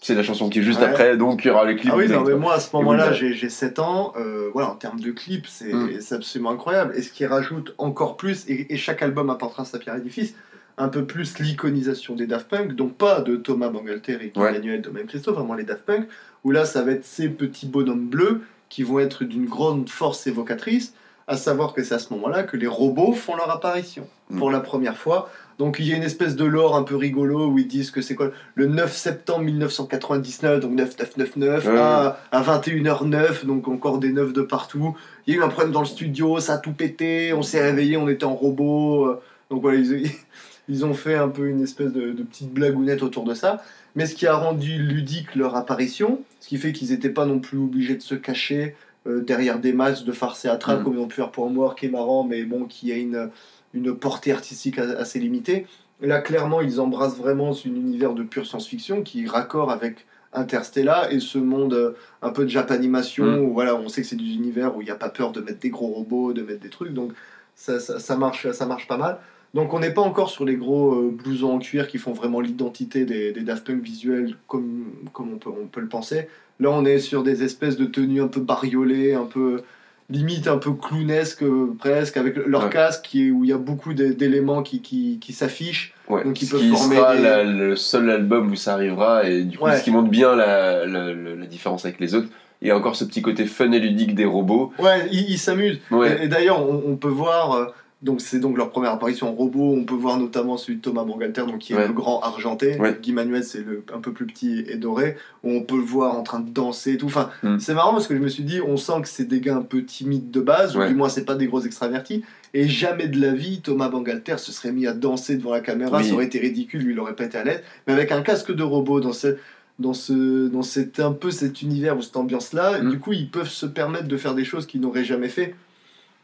c'est 0.00 0.14
la 0.14 0.22
chanson 0.22 0.48
qui 0.50 0.58
est 0.58 0.62
juste 0.62 0.80
Ouais. 0.80 0.86
après, 0.86 1.16
donc 1.16 1.44
il 1.44 1.48
y 1.48 1.50
aura 1.50 1.64
le 1.64 1.74
clip. 1.74 1.90
Ah 1.94 1.96
oui, 1.96 2.08
non, 2.08 2.22
mais 2.24 2.34
moi 2.34 2.54
à 2.54 2.60
ce 2.60 2.74
moment-là, 2.76 3.12
j'ai 3.12 3.32
j'ai 3.32 3.48
7 3.48 3.78
ans. 3.78 4.12
euh, 4.18 4.50
voilà, 4.52 4.70
en 4.70 4.74
termes 4.76 5.00
de 5.00 5.10
clips, 5.10 5.46
c'est 5.46 5.72
Mm. 5.72 6.00
c'est 6.00 6.14
absolument 6.16 6.50
incroyable. 6.50 6.92
Et 6.96 7.02
ce 7.02 7.10
qui 7.10 7.24
rajoute 7.26 7.74
encore 7.78 8.16
plus, 8.16 8.44
et, 8.48 8.72
et 8.72 8.76
chaque 8.76 9.02
album 9.02 9.30
apportera 9.30 9.64
sa 9.64 9.78
pierre 9.78 9.94
à 9.94 9.98
l'édifice, 9.98 10.34
un 10.76 10.88
peu 10.88 11.04
plus 11.04 11.38
l'iconisation 11.38 12.14
des 12.16 12.26
Daft 12.26 12.48
Punk, 12.48 12.72
donc 12.74 12.94
pas 12.96 13.20
de 13.20 13.36
Thomas 13.36 13.68
Bangalter 13.68 14.18
et 14.20 14.38
Ouais. 14.38 14.50
Emmanuel 14.50 14.82
même 14.92 15.06
Christophe, 15.06 15.36
vraiment 15.36 15.54
les 15.54 15.64
Daft 15.64 15.84
Punk, 15.84 16.06
où 16.42 16.50
là 16.50 16.64
ça 16.64 16.82
va 16.82 16.90
être 16.92 17.04
ces 17.04 17.28
petits 17.28 17.66
bonhommes 17.66 18.06
bleus 18.08 18.42
qui 18.68 18.82
vont 18.82 18.98
être 18.98 19.24
d'une 19.24 19.46
grande 19.46 19.88
force 19.88 20.26
évocatrice, 20.26 20.94
à 21.26 21.36
savoir 21.36 21.72
que 21.72 21.82
c'est 21.82 21.94
à 21.94 21.98
ce 21.98 22.12
moment-là 22.14 22.42
que 22.42 22.56
les 22.56 22.66
robots 22.66 23.12
font 23.12 23.34
leur 23.36 23.50
apparition 23.50 24.06
Mm. 24.30 24.38
pour 24.38 24.50
la 24.50 24.60
première 24.60 24.96
fois. 24.96 25.28
Donc 25.58 25.76
il 25.78 25.86
y 25.86 25.92
a 25.92 25.96
une 25.96 26.02
espèce 26.02 26.34
de 26.34 26.44
lore 26.46 26.76
un 26.76 26.82
peu 26.82 26.96
rigolo 26.96 27.46
où 27.48 27.58
ils 27.58 27.68
disent 27.68 27.90
que 27.90 28.00
c'est 28.00 28.14
quoi 28.14 28.30
le 28.54 28.66
9 28.66 28.90
septembre 28.96 29.42
1999, 29.44 30.60
donc 30.60 30.72
9999, 30.72 31.66
Ouais. 31.66 31.78
à, 31.78 32.18
à 32.32 32.42
21h09, 32.42 33.44
donc 33.44 33.68
encore 33.68 33.98
des 33.98 34.12
9 34.12 34.32
de 34.32 34.40
partout. 34.42 34.96
Il 35.26 35.34
y 35.34 35.36
a 35.36 35.40
eu 35.40 35.42
un 35.44 35.48
problème 35.48 35.72
dans 35.72 35.80
le 35.80 35.86
studio, 35.86 36.40
ça 36.40 36.54
a 36.54 36.58
tout 36.58 36.72
pété, 36.72 37.32
on 37.34 37.42
s'est 37.42 37.62
réveillé, 37.62 37.96
on 37.98 38.08
était 38.08 38.24
en 38.24 38.34
robot. 38.34 39.06
euh, 39.06 39.20
Donc 39.50 39.60
voilà, 39.62 39.78
ils, 39.78 40.10
ils 40.68 40.84
ont 40.86 40.94
fait 40.94 41.14
un 41.16 41.28
peu 41.28 41.46
une 41.48 41.62
espèce 41.62 41.92
de, 41.92 42.12
de 42.12 42.22
petite 42.22 42.50
blagounette 42.52 43.02
autour 43.02 43.24
de 43.24 43.34
ça. 43.34 43.62
Mais 43.94 44.06
ce 44.06 44.14
qui 44.14 44.26
a 44.26 44.34
rendu 44.36 44.78
ludique 44.78 45.34
leur 45.36 45.54
apparition, 45.54 46.20
ce 46.40 46.48
qui 46.48 46.56
fait 46.56 46.72
qu'ils 46.72 46.90
n'étaient 46.90 47.10
pas 47.10 47.26
non 47.26 47.38
plus 47.38 47.58
obligés 47.58 47.94
de 47.94 48.02
se 48.02 48.14
cacher 48.14 48.74
euh, 49.06 49.20
derrière 49.20 49.58
des 49.58 49.72
masques 49.72 50.04
de 50.04 50.12
farce 50.12 50.42
théâtrale 50.42 50.78
Mhm. 50.78 50.84
comme 50.84 50.94
ils 50.94 51.00
ont 51.00 51.06
pu 51.08 51.16
faire 51.16 51.30
pour 51.30 51.50
Moi, 51.50 51.74
qui 51.78 51.86
est 51.86 51.90
marrant, 51.90 52.24
mais 52.24 52.44
bon, 52.44 52.64
qui 52.64 52.92
a 52.92 52.96
une, 52.96 53.30
une 53.74 53.94
portée 53.94 54.32
artistique 54.32 54.78
assez 54.78 55.18
limitée. 55.18 55.66
Et 56.02 56.06
là, 56.06 56.20
clairement, 56.20 56.60
ils 56.60 56.80
embrassent 56.80 57.16
vraiment 57.16 57.50
un 57.50 57.68
univers 57.68 58.14
de 58.14 58.22
pure 58.22 58.46
science-fiction 58.46 59.02
qui 59.02 59.26
raccord 59.26 59.70
avec 59.70 60.06
Interstellar 60.32 61.12
et 61.12 61.20
ce 61.20 61.38
monde 61.38 61.74
euh, 61.74 61.92
un 62.20 62.30
peu 62.30 62.42
de 62.44 62.48
Japanimation 62.50 63.24
Mm. 63.24 63.38
où 63.44 63.52
voilà, 63.52 63.76
on 63.76 63.88
sait 63.88 64.02
que 64.02 64.08
c'est 64.08 64.16
des 64.16 64.34
univers 64.34 64.76
où 64.76 64.82
il 64.82 64.86
n'y 64.86 64.90
a 64.90 64.96
pas 64.96 65.08
peur 65.08 65.30
de 65.32 65.40
mettre 65.40 65.60
des 65.60 65.70
gros 65.70 65.86
robots, 65.88 66.32
de 66.32 66.42
mettre 66.42 66.60
des 66.60 66.70
trucs, 66.70 66.92
donc 66.92 67.12
ça, 67.54 67.78
ça, 67.78 68.00
ça 68.00 68.16
marche, 68.16 68.50
ça 68.50 68.66
marche 68.66 68.88
pas 68.88 68.96
mal. 68.96 69.18
Donc 69.54 69.72
on 69.72 69.78
n'est 69.78 69.92
pas 69.94 70.02
encore 70.02 70.30
sur 70.30 70.44
les 70.44 70.56
gros 70.56 70.94
euh, 70.94 71.10
blousons 71.16 71.52
en 71.54 71.58
cuir 71.58 71.86
qui 71.88 71.98
font 71.98 72.12
vraiment 72.12 72.40
l'identité 72.40 73.04
des, 73.04 73.32
des 73.32 73.40
Daft 73.42 73.64
Punk 73.66 73.82
visuels 73.82 74.34
comme, 74.48 74.86
comme 75.12 75.32
on, 75.34 75.38
peut, 75.38 75.50
on 75.50 75.66
peut 75.66 75.80
le 75.80 75.88
penser. 75.88 76.28
Là 76.60 76.70
on 76.72 76.84
est 76.84 76.98
sur 76.98 77.22
des 77.22 77.42
espèces 77.44 77.76
de 77.76 77.84
tenues 77.84 78.20
un 78.22 78.28
peu 78.28 78.40
bariolées, 78.40 79.14
un 79.14 79.24
peu 79.26 79.62
limite 80.10 80.48
un 80.48 80.58
peu 80.58 80.72
clownesque 80.72 81.42
euh, 81.44 81.72
presque, 81.78 82.16
avec 82.18 82.36
leur 82.36 82.64
Ouais. 82.64 82.70
casque 82.70 83.04
qui 83.04 83.28
est- 83.28 83.30
où 83.30 83.42
il 83.44 83.48
y 83.50 83.52
a 83.54 83.58
beaucoup 83.58 83.94
d'é- 83.94 84.12
d'éléments 84.12 84.62
qui, 84.62 84.82
qui, 84.82 85.18
qui 85.18 85.32
s'affichent. 85.32 85.94
Ouais. 86.10 86.24
Donc, 86.24 86.42
ils 86.42 86.46
ce 86.46 86.50
peuvent 86.52 86.60
qui 86.60 86.68
former 86.68 86.96
sera 86.96 87.16
des- 87.16 87.22
la- 87.22 87.42
le 87.44 87.74
seul 87.76 88.10
album 88.10 88.50
où 88.50 88.54
ça 88.56 88.74
arrivera 88.74 89.26
et 89.28 89.44
du 89.44 89.56
coup 89.56 89.64
Ouais. 89.64 89.78
ce 89.78 89.84
qui 89.84 89.90
montre 89.90 90.10
bien 90.10 90.36
la, 90.36 90.84
la, 90.84 91.14
différence 91.46 91.84
avec 91.86 92.00
les 92.00 92.14
autres. 92.14 92.28
Il 92.60 92.68
y 92.68 92.70
a 92.70 92.76
encore 92.76 92.96
ce 92.96 93.04
petit 93.04 93.22
côté 93.22 93.46
fun 93.46 93.70
et 93.72 93.78
ludique 93.78 94.14
des 94.14 94.24
robots. 94.24 94.72
Ouais, 94.78 95.08
ils 95.12 95.38
s'amusent. 95.38 95.80
Et, 95.92 96.24
et 96.24 96.28
d'ailleurs, 96.28 96.60
on, 96.68 96.82
on 96.86 96.96
peut 96.96 97.08
voir, 97.08 97.52
euh, 97.52 97.66
donc 98.04 98.20
c'est 98.20 98.38
donc 98.38 98.56
leur 98.58 98.70
première 98.70 98.92
apparition 98.92 99.28
en 99.30 99.32
robot, 99.32 99.74
on 99.76 99.84
peut 99.84 99.94
voir 99.94 100.18
notamment 100.18 100.56
celui 100.58 100.76
de 100.76 100.82
Thomas 100.82 101.02
Bangalter, 101.04 101.40
donc 101.46 101.58
qui 101.58 101.72
est 101.72 101.76
Ouais. 101.76 101.86
le 101.88 101.92
grand 101.94 102.20
argenté. 102.20 102.78
Ouais. 102.78 102.96
Guy 103.02 103.12
Manuel, 103.12 103.42
c'est 103.42 103.64
le 103.64 103.82
un 103.92 103.98
peu 104.00 104.12
plus 104.12 104.26
petit 104.26 104.64
et 104.68 104.76
doré, 104.76 105.16
où 105.42 105.50
on 105.50 105.62
peut 105.62 105.76
le 105.76 105.82
voir 105.82 106.16
en 106.16 106.22
train 106.22 106.38
de 106.40 106.50
danser 106.50 106.92
et 106.92 106.96
tout. 106.98 107.06
Enfin, 107.06 107.30
Mm. 107.42 107.58
c'est 107.58 107.74
marrant 107.74 107.92
parce 107.92 108.06
que 108.06 108.14
je 108.14 108.20
me 108.20 108.28
suis 108.28 108.44
dit, 108.44 108.60
on 108.60 108.76
sent 108.76 109.00
que 109.02 109.08
c'est 109.08 109.24
des 109.24 109.40
gars 109.40 109.56
un 109.56 109.62
peu 109.62 109.82
timides 109.84 110.30
de 110.30 110.40
base, 110.40 110.76
ou 110.76 110.84
du 110.86 110.94
moins 110.94 111.08
c'est 111.08 111.24
pas 111.24 111.34
des 111.34 111.46
gros 111.46 111.62
extravertis. 111.62 112.22
Et 112.52 112.68
jamais 112.68 113.08
de 113.08 113.20
la 113.20 113.32
vie, 113.32 113.60
Thomas 113.62 113.88
Bangalter 113.88 114.36
se 114.38 114.52
serait 114.52 114.70
mis 114.70 114.86
à 114.86 114.92
danser 114.92 115.36
devant 115.36 115.50
la 115.52 115.60
caméra, 115.60 115.98
Oui. 115.98 116.04
ça 116.08 116.14
aurait 116.14 116.26
été 116.26 116.38
ridicule, 116.38 116.82
lui 116.82 116.92
il 116.92 117.00
aurait 117.00 117.16
pas 117.16 117.24
été 117.24 117.38
à 117.38 117.42
l'aise. 117.44 117.62
Mais 117.86 117.94
avec 117.94 118.12
un 118.12 118.20
casque 118.22 118.52
de 118.54 118.62
robot 118.62 119.00
dans 119.00 119.12
ce, 119.14 119.38
dans 119.80 119.94
ce, 119.94 120.46
dans 120.48 120.62
cet 120.62 121.00
un 121.00 121.10
peu 121.12 121.30
cet 121.32 121.62
univers 121.62 121.96
ou 121.96 122.02
cette 122.02 122.16
ambiance-là, 122.16 122.80
Mm. 122.82 122.90
du 122.90 122.98
coup 123.00 123.12
ils 123.12 123.28
peuvent 123.30 123.48
se 123.48 123.66
permettre 123.66 124.06
de 124.08 124.16
faire 124.16 124.34
des 124.34 124.44
choses 124.44 124.66
qu'ils 124.66 124.80
n'auraient 124.82 125.04
jamais 125.04 125.28
fait. 125.28 125.54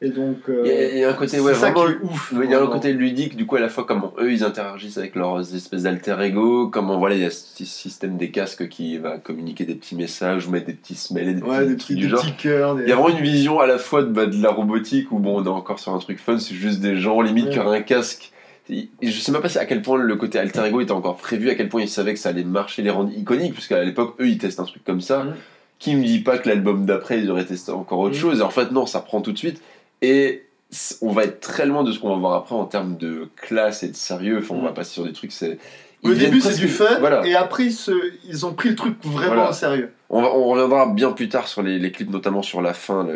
Et 0.03 0.09
donc, 0.09 0.39
euh, 0.49 0.63
Il 0.95 0.99
y, 0.99 1.05
a, 1.05 1.11
un 1.11 1.13
côté 1.13 1.39
ouais, 1.41 1.53
vraiment 1.53 1.85
ouf. 2.03 2.33
Il 2.43 2.51
y 2.51 2.55
a 2.55 2.63
un 2.63 2.67
côté 2.69 2.95
ludique, 2.95 3.37
du 3.37 3.45
coup, 3.45 3.57
à 3.57 3.61
la 3.61 3.69
fois 3.69 3.85
comment 3.85 4.15
eux 4.19 4.33
ils 4.33 4.43
interagissent 4.45 4.97
avec 4.97 5.15
leurs 5.15 5.55
espèces 5.55 5.83
d'alter 5.83 6.17
ego, 6.23 6.69
comment 6.69 6.99
voilà, 6.99 7.17
il 7.17 7.21
y 7.21 7.27
a 7.27 7.31
ce 7.31 7.65
système 7.67 8.17
des 8.17 8.31
casques 8.31 8.67
qui 8.71 8.97
va 8.97 9.19
communiquer 9.19 9.67
des 9.67 9.75
petits 9.75 9.97
messages 9.97 10.47
ou 10.47 10.53
mettre 10.53 10.67
des 10.69 10.73
petits 10.73 10.95
smells, 10.95 11.35
des 11.37 11.43
Ouais, 11.43 11.59
petits 11.59 11.69
des 11.69 11.77
trucs 11.77 11.79
petits, 11.79 11.95
du 11.97 12.03
des 12.05 12.09
genre. 12.09 12.21
petits 12.23 12.33
cœurs. 12.37 12.75
des- 12.77 12.85
Il 12.85 12.89
y 12.89 12.93
a 12.93 12.97
vraiment 12.97 13.15
une 13.15 13.23
vision 13.23 13.61
à 13.61 13.67
la 13.67 13.77
fois 13.77 14.03
de, 14.03 14.09
bah, 14.09 14.25
de 14.25 14.43
la 14.43 14.51
robotique 14.51 15.13
où 15.13 15.19
bon, 15.19 15.39
on 15.39 15.45
est 15.45 15.49
encore 15.49 15.79
sur 15.79 15.93
un 15.95 15.99
truc 15.99 16.19
fun, 16.19 16.39
c'est 16.39 16.55
juste 16.55 16.81
des 16.81 16.97
gens 16.97 17.21
limite 17.21 17.47
Ouais. 17.47 17.53
qui 17.53 17.59
auraient 17.59 17.79
un 17.79 17.83
casque. 17.83 18.33
Et 18.71 18.89
je 19.03 19.11
sais 19.21 19.33
même 19.33 19.43
pas 19.43 19.59
à 19.59 19.67
quel 19.67 19.83
point 19.83 19.99
le 19.99 20.17
côté 20.17 20.39
alter 20.39 20.65
ego 20.67 20.81
était 20.81 20.93
encore 20.93 21.17
prévu, 21.17 21.51
à 21.51 21.57
quel 21.57 21.69
point 21.69 21.83
ils 21.83 21.89
savaient 21.89 22.15
que 22.15 22.21
ça 22.21 22.31
allait 22.31 22.45
marcher, 22.45 22.81
les 22.83 22.91
rendre 22.91 23.11
iconiques, 23.15 23.53
parce 23.53 23.67
qu'à 23.67 23.83
l'époque, 23.85 24.15
eux 24.21 24.29
ils 24.29 24.39
testent 24.39 24.61
un 24.61 24.65
truc 24.65 24.83
comme 24.83 25.03
ça. 25.03 25.25
Mhm. 25.25 25.35
Qui 25.79 25.95
me 25.97 26.05
dit 26.05 26.21
pas 26.21 26.39
que 26.39 26.49
l'album 26.49 26.87
d'après 26.87 27.21
ils 27.21 27.31
auraient 27.31 27.45
testé 27.45 27.73
encore 27.73 27.99
autre 27.99 28.15
Mhm. 28.15 28.21
chose 28.21 28.39
Et 28.41 28.43
en 28.43 28.51
fait, 28.51 28.71
non, 28.71 28.87
ça 28.87 29.01
prend 29.01 29.21
tout 29.21 29.33
de 29.33 29.39
suite. 29.39 29.61
Et 30.03 30.47
on 31.01 31.13
va 31.13 31.25
être 31.25 31.41
très 31.41 31.67
loin 31.67 31.83
de 31.83 31.93
ce 31.93 31.99
qu'on 31.99 32.11
va 32.11 32.17
voir 32.17 32.35
après 32.35 32.55
en 32.55 32.65
termes 32.65 32.97
de 32.97 33.29
classe 33.37 33.83
et 33.83 33.89
de 33.89 33.97
sérieux. 33.97 34.39
Enfin, 34.39 34.55
on 34.55 34.63
va 34.63 34.73
passer 34.73 34.93
sur 34.93 35.05
des 35.05 35.13
trucs, 35.13 35.33
c'est. 35.33 35.59
Au 36.03 36.15
début, 36.15 36.41
c'est 36.41 36.57
du 36.59 36.69
fun, 36.69 36.97
Voilà. 37.01 37.27
et 37.27 37.35
après, 37.35 37.65
ils, 37.67 37.73
se- 37.73 38.13
ils 38.29 38.47
ont 38.47 38.55
pris 38.55 38.71
le 38.71 38.75
truc 38.75 38.95
vraiment 39.05 39.35
Voilà. 39.35 39.51
au 39.51 39.53
sérieux. 39.53 39.91
On, 40.09 40.23
va- 40.23 40.35
on 40.35 40.45
reviendra 40.49 40.87
bien 40.87 41.13
plus 41.13 41.29
tard 41.29 41.47
sur 41.47 41.63
les, 41.63 41.79
les 41.79 41.93
clips, 41.93 42.11
notamment 42.11 42.41
sur 42.43 42.63
la 42.63 42.73
fin, 42.73 43.07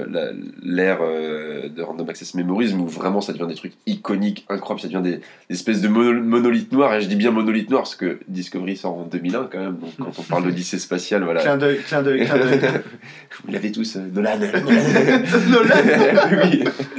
l'ère 0.62 0.98
euh, 1.00 1.68
de 1.68 1.82
Random 1.82 2.08
Access 2.08 2.34
Memories, 2.34 2.74
où 2.74 2.86
vraiment 2.86 3.20
ça 3.22 3.32
devient 3.32 3.46
des 3.48 3.54
trucs 3.54 3.72
iconiques, 3.86 4.44
incroyables, 4.50 4.80
ça 4.82 4.88
devient 4.88 5.02
des, 5.02 5.16
des 5.48 5.54
espèces 5.56 5.80
de 5.80 5.88
mono- 5.88 6.22
monolithes 6.22 6.72
noirs, 6.72 6.94
et 6.94 7.00
je 7.00 7.08
dis 7.08 7.16
bien 7.16 7.30
monolithes 7.30 7.70
noirs 7.70 7.82
parce 7.84 7.96
que 7.96 8.18
Discovery 8.28 8.76
sort 8.76 8.98
en 8.98 9.04
2001 9.06 9.48
quand 9.50 9.58
même, 9.58 9.76
donc 9.78 9.90
quand 9.98 10.12
on 10.18 10.22
parle 10.22 10.44
d'Odyssée 10.44 10.78
spatiale, 10.78 11.24
voilà. 11.24 11.40
Clin 11.40 11.56
d'œil, 11.56 11.78
clin 11.86 12.02
d'œil, 12.02 12.26
clin 12.26 12.36
d'œil. 12.38 12.60
Vous 13.46 13.52
l'avez 13.52 13.72
tous, 13.72 13.96
euh, 13.96 14.00
Nolan. 14.12 14.38
Nolan. 15.50 15.74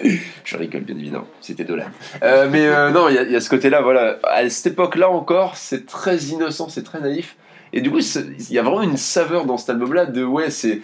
oui. 0.04 0.20
Je 0.46 0.56
rigole, 0.58 0.82
bien 0.82 0.96
évidemment. 0.98 1.28
C'était 1.42 1.64
Dolan. 1.64 1.86
Euh, 2.24 2.48
mais 2.50 2.68
euh, 2.68 2.92
non, 2.92 3.10
il 3.10 3.16
y, 3.16 3.18
a- 3.18 3.24
il 3.24 3.32
y 3.32 3.36
a 3.36 3.42
ce 3.42 3.50
côté-là, 3.50 3.82
voilà. 3.82 4.20
À 4.24 4.48
cette 4.50 4.74
époque-là 4.74 5.10
encore, 5.10 5.58
c'est 5.58 5.86
très 5.86 6.18
innocent, 6.18 6.70
c'est 6.70 6.84
très 6.84 7.02
naïf. 7.02 7.36
Et 7.74 7.82
du 7.82 7.92
coup, 7.92 8.00
il 8.00 8.54
y 8.54 8.60
a 8.60 8.62
vraiment 8.62 8.84
une 8.84 8.96
saveur 8.98 9.46
dans 9.46 9.58
cet 9.58 9.72
album-là 9.72 10.06
de 10.06 10.24
ouais, 10.24 10.50
c'est. 10.52 10.82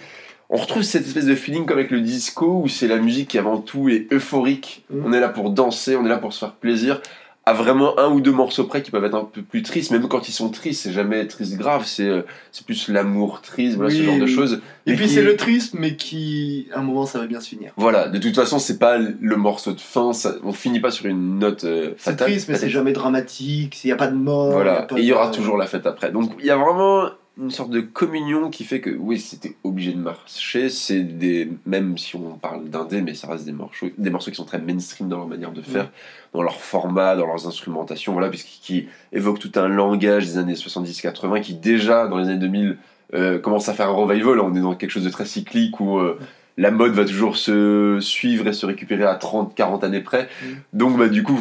On 0.49 0.57
retrouve 0.57 0.81
cette 0.83 1.05
espèce 1.07 1.25
de 1.27 1.35
feeling 1.35 1.65
comme 1.65 1.77
avec 1.77 1.91
le 1.91 2.01
disco 2.01 2.61
où 2.63 2.67
c'est 2.67 2.87
la 2.89 2.97
musique 2.97 3.29
qui 3.29 3.37
avant 3.37 3.57
tout 3.59 3.87
est 3.87 4.11
euphorique. 4.11 4.83
Mhm. 4.89 5.03
On 5.05 5.13
est 5.13 5.21
là 5.21 5.29
pour 5.29 5.51
danser, 5.51 5.95
on 5.95 6.05
est 6.05 6.09
là 6.09 6.17
pour 6.17 6.33
se 6.33 6.39
faire 6.39 6.51
plaisir. 6.53 6.99
À 7.43 7.53
vraiment 7.53 7.97
un 7.99 8.09
ou 8.11 8.21
deux 8.21 8.31
morceaux 8.31 8.65
près 8.65 8.83
qui 8.83 8.91
peuvent 8.91 9.03
être 9.03 9.15
un 9.15 9.25
peu 9.25 9.41
plus 9.41 9.63
tristes, 9.63 9.89
même 9.89 10.07
quand 10.07 10.29
ils 10.29 10.31
sont 10.31 10.49
tristes, 10.49 10.83
c'est 10.83 10.91
jamais 10.91 11.25
triste 11.25 11.57
grave, 11.57 11.85
c'est 11.87 12.07
euh, 12.07 12.21
c'est 12.51 12.63
plus 12.63 12.87
l'amour 12.87 13.41
triste, 13.41 13.77
voilà 13.77 13.89
ce 13.89 13.97
Oui, 13.99 14.05
genre 14.05 14.19
de 14.19 14.27
choses. 14.27 14.61
Et 14.85 14.93
puis 14.95 15.07
qui- 15.07 15.13
c'est 15.15 15.23
le 15.23 15.35
triste, 15.35 15.73
mais 15.73 15.95
qui, 15.95 16.67
à 16.71 16.79
un 16.79 16.83
moment, 16.83 17.07
ça 17.07 17.17
va 17.17 17.25
bien 17.25 17.39
se 17.39 17.49
finir. 17.49 17.71
voilà, 17.77 18.07
de 18.09 18.19
toute 18.19 18.35
façon, 18.35 18.59
c'est 18.59 18.77
pas 18.77 18.99
le 18.99 19.35
morceau 19.37 19.73
de 19.73 19.81
fin, 19.81 20.13
ça, 20.13 20.35
on 20.43 20.53
finit 20.53 20.79
pas 20.79 20.91
sur 20.91 21.07
une 21.07 21.39
note 21.39 21.63
euh, 21.63 21.93
C'est 21.97 22.11
fatale. 22.11 22.29
triste, 22.29 22.47
mais 22.47 22.55
c'est 22.57 22.69
jamais 22.69 22.93
dramatique, 22.93 23.83
il 23.83 23.87
n'y 23.87 23.93
a 23.93 23.95
pas 23.95 24.07
de 24.07 24.15
mort. 24.15 24.49
y 24.49 24.51
a 24.51 24.53
Voilà, 24.53 24.81
pas 24.83 24.97
et 24.97 25.01
il 25.01 25.05
y 25.07 25.11
aura 25.13 25.31
de- 25.31 25.35
toujours 25.35 25.57
la 25.57 25.65
fête 25.65 25.87
après. 25.87 26.11
Donc 26.11 26.31
il 26.39 26.45
y 26.45 26.51
a 26.51 26.57
vraiment 26.57 27.09
une 27.37 27.51
sorte 27.51 27.69
de 27.69 27.79
communion 27.79 28.49
qui 28.49 28.65
fait 28.65 28.81
que 28.81 28.89
oui, 28.89 29.19
c'était 29.19 29.55
obligé 29.63 29.93
de 29.93 29.99
marcher. 29.99 30.69
C'est 30.69 31.01
des, 31.01 31.49
même 31.65 31.97
si 31.97 32.15
on 32.15 32.37
parle 32.37 32.69
d'indé, 32.69 33.01
mais 33.01 33.13
ça 33.13 33.27
reste 33.27 33.45
des 33.45 33.51
morceaux, 33.51 33.87
des 33.97 34.09
morceaux 34.09 34.31
qui 34.31 34.37
sont 34.37 34.45
très 34.45 34.59
mainstream 34.59 35.07
dans 35.07 35.17
leur 35.17 35.27
manière 35.27 35.51
de 35.51 35.61
faire, 35.61 35.89
dans 36.33 36.43
leur 36.43 36.59
format, 36.59 37.15
dans 37.15 37.25
leurs 37.25 37.47
instrumentations, 37.47 38.13
voilà, 38.13 38.29
puisqu'ils 38.29 38.61
qui 38.61 38.87
évoquent 39.13 39.39
tout 39.39 39.51
un 39.55 39.67
langage 39.67 40.25
des 40.25 40.37
années 40.37 40.55
70-80 40.55 41.41
qui 41.41 41.53
déjà 41.55 42.07
dans 42.07 42.17
les 42.17 42.27
années 42.27 42.39
2000 42.39 42.77
euh, 43.13 43.39
commence 43.39 43.69
à 43.69 43.73
faire 43.73 43.89
un 43.89 43.93
revival. 43.93 44.39
On 44.39 44.53
est 44.55 44.61
dans 44.61 44.75
quelque 44.75 44.91
chose 44.91 45.05
de 45.05 45.09
très 45.09 45.25
cyclique 45.25 45.79
où 45.79 45.99
euh, 45.99 46.19
la 46.57 46.71
mode 46.71 46.91
va 46.91 47.05
toujours 47.05 47.37
se 47.37 47.97
suivre 48.01 48.47
et 48.47 48.53
se 48.53 48.65
récupérer 48.65 49.05
à 49.05 49.15
30-40 49.15 49.85
années 49.85 50.01
près. 50.01 50.29
Donc 50.73 50.97
bah 50.97 51.07
du 51.07 51.23
coup, 51.23 51.39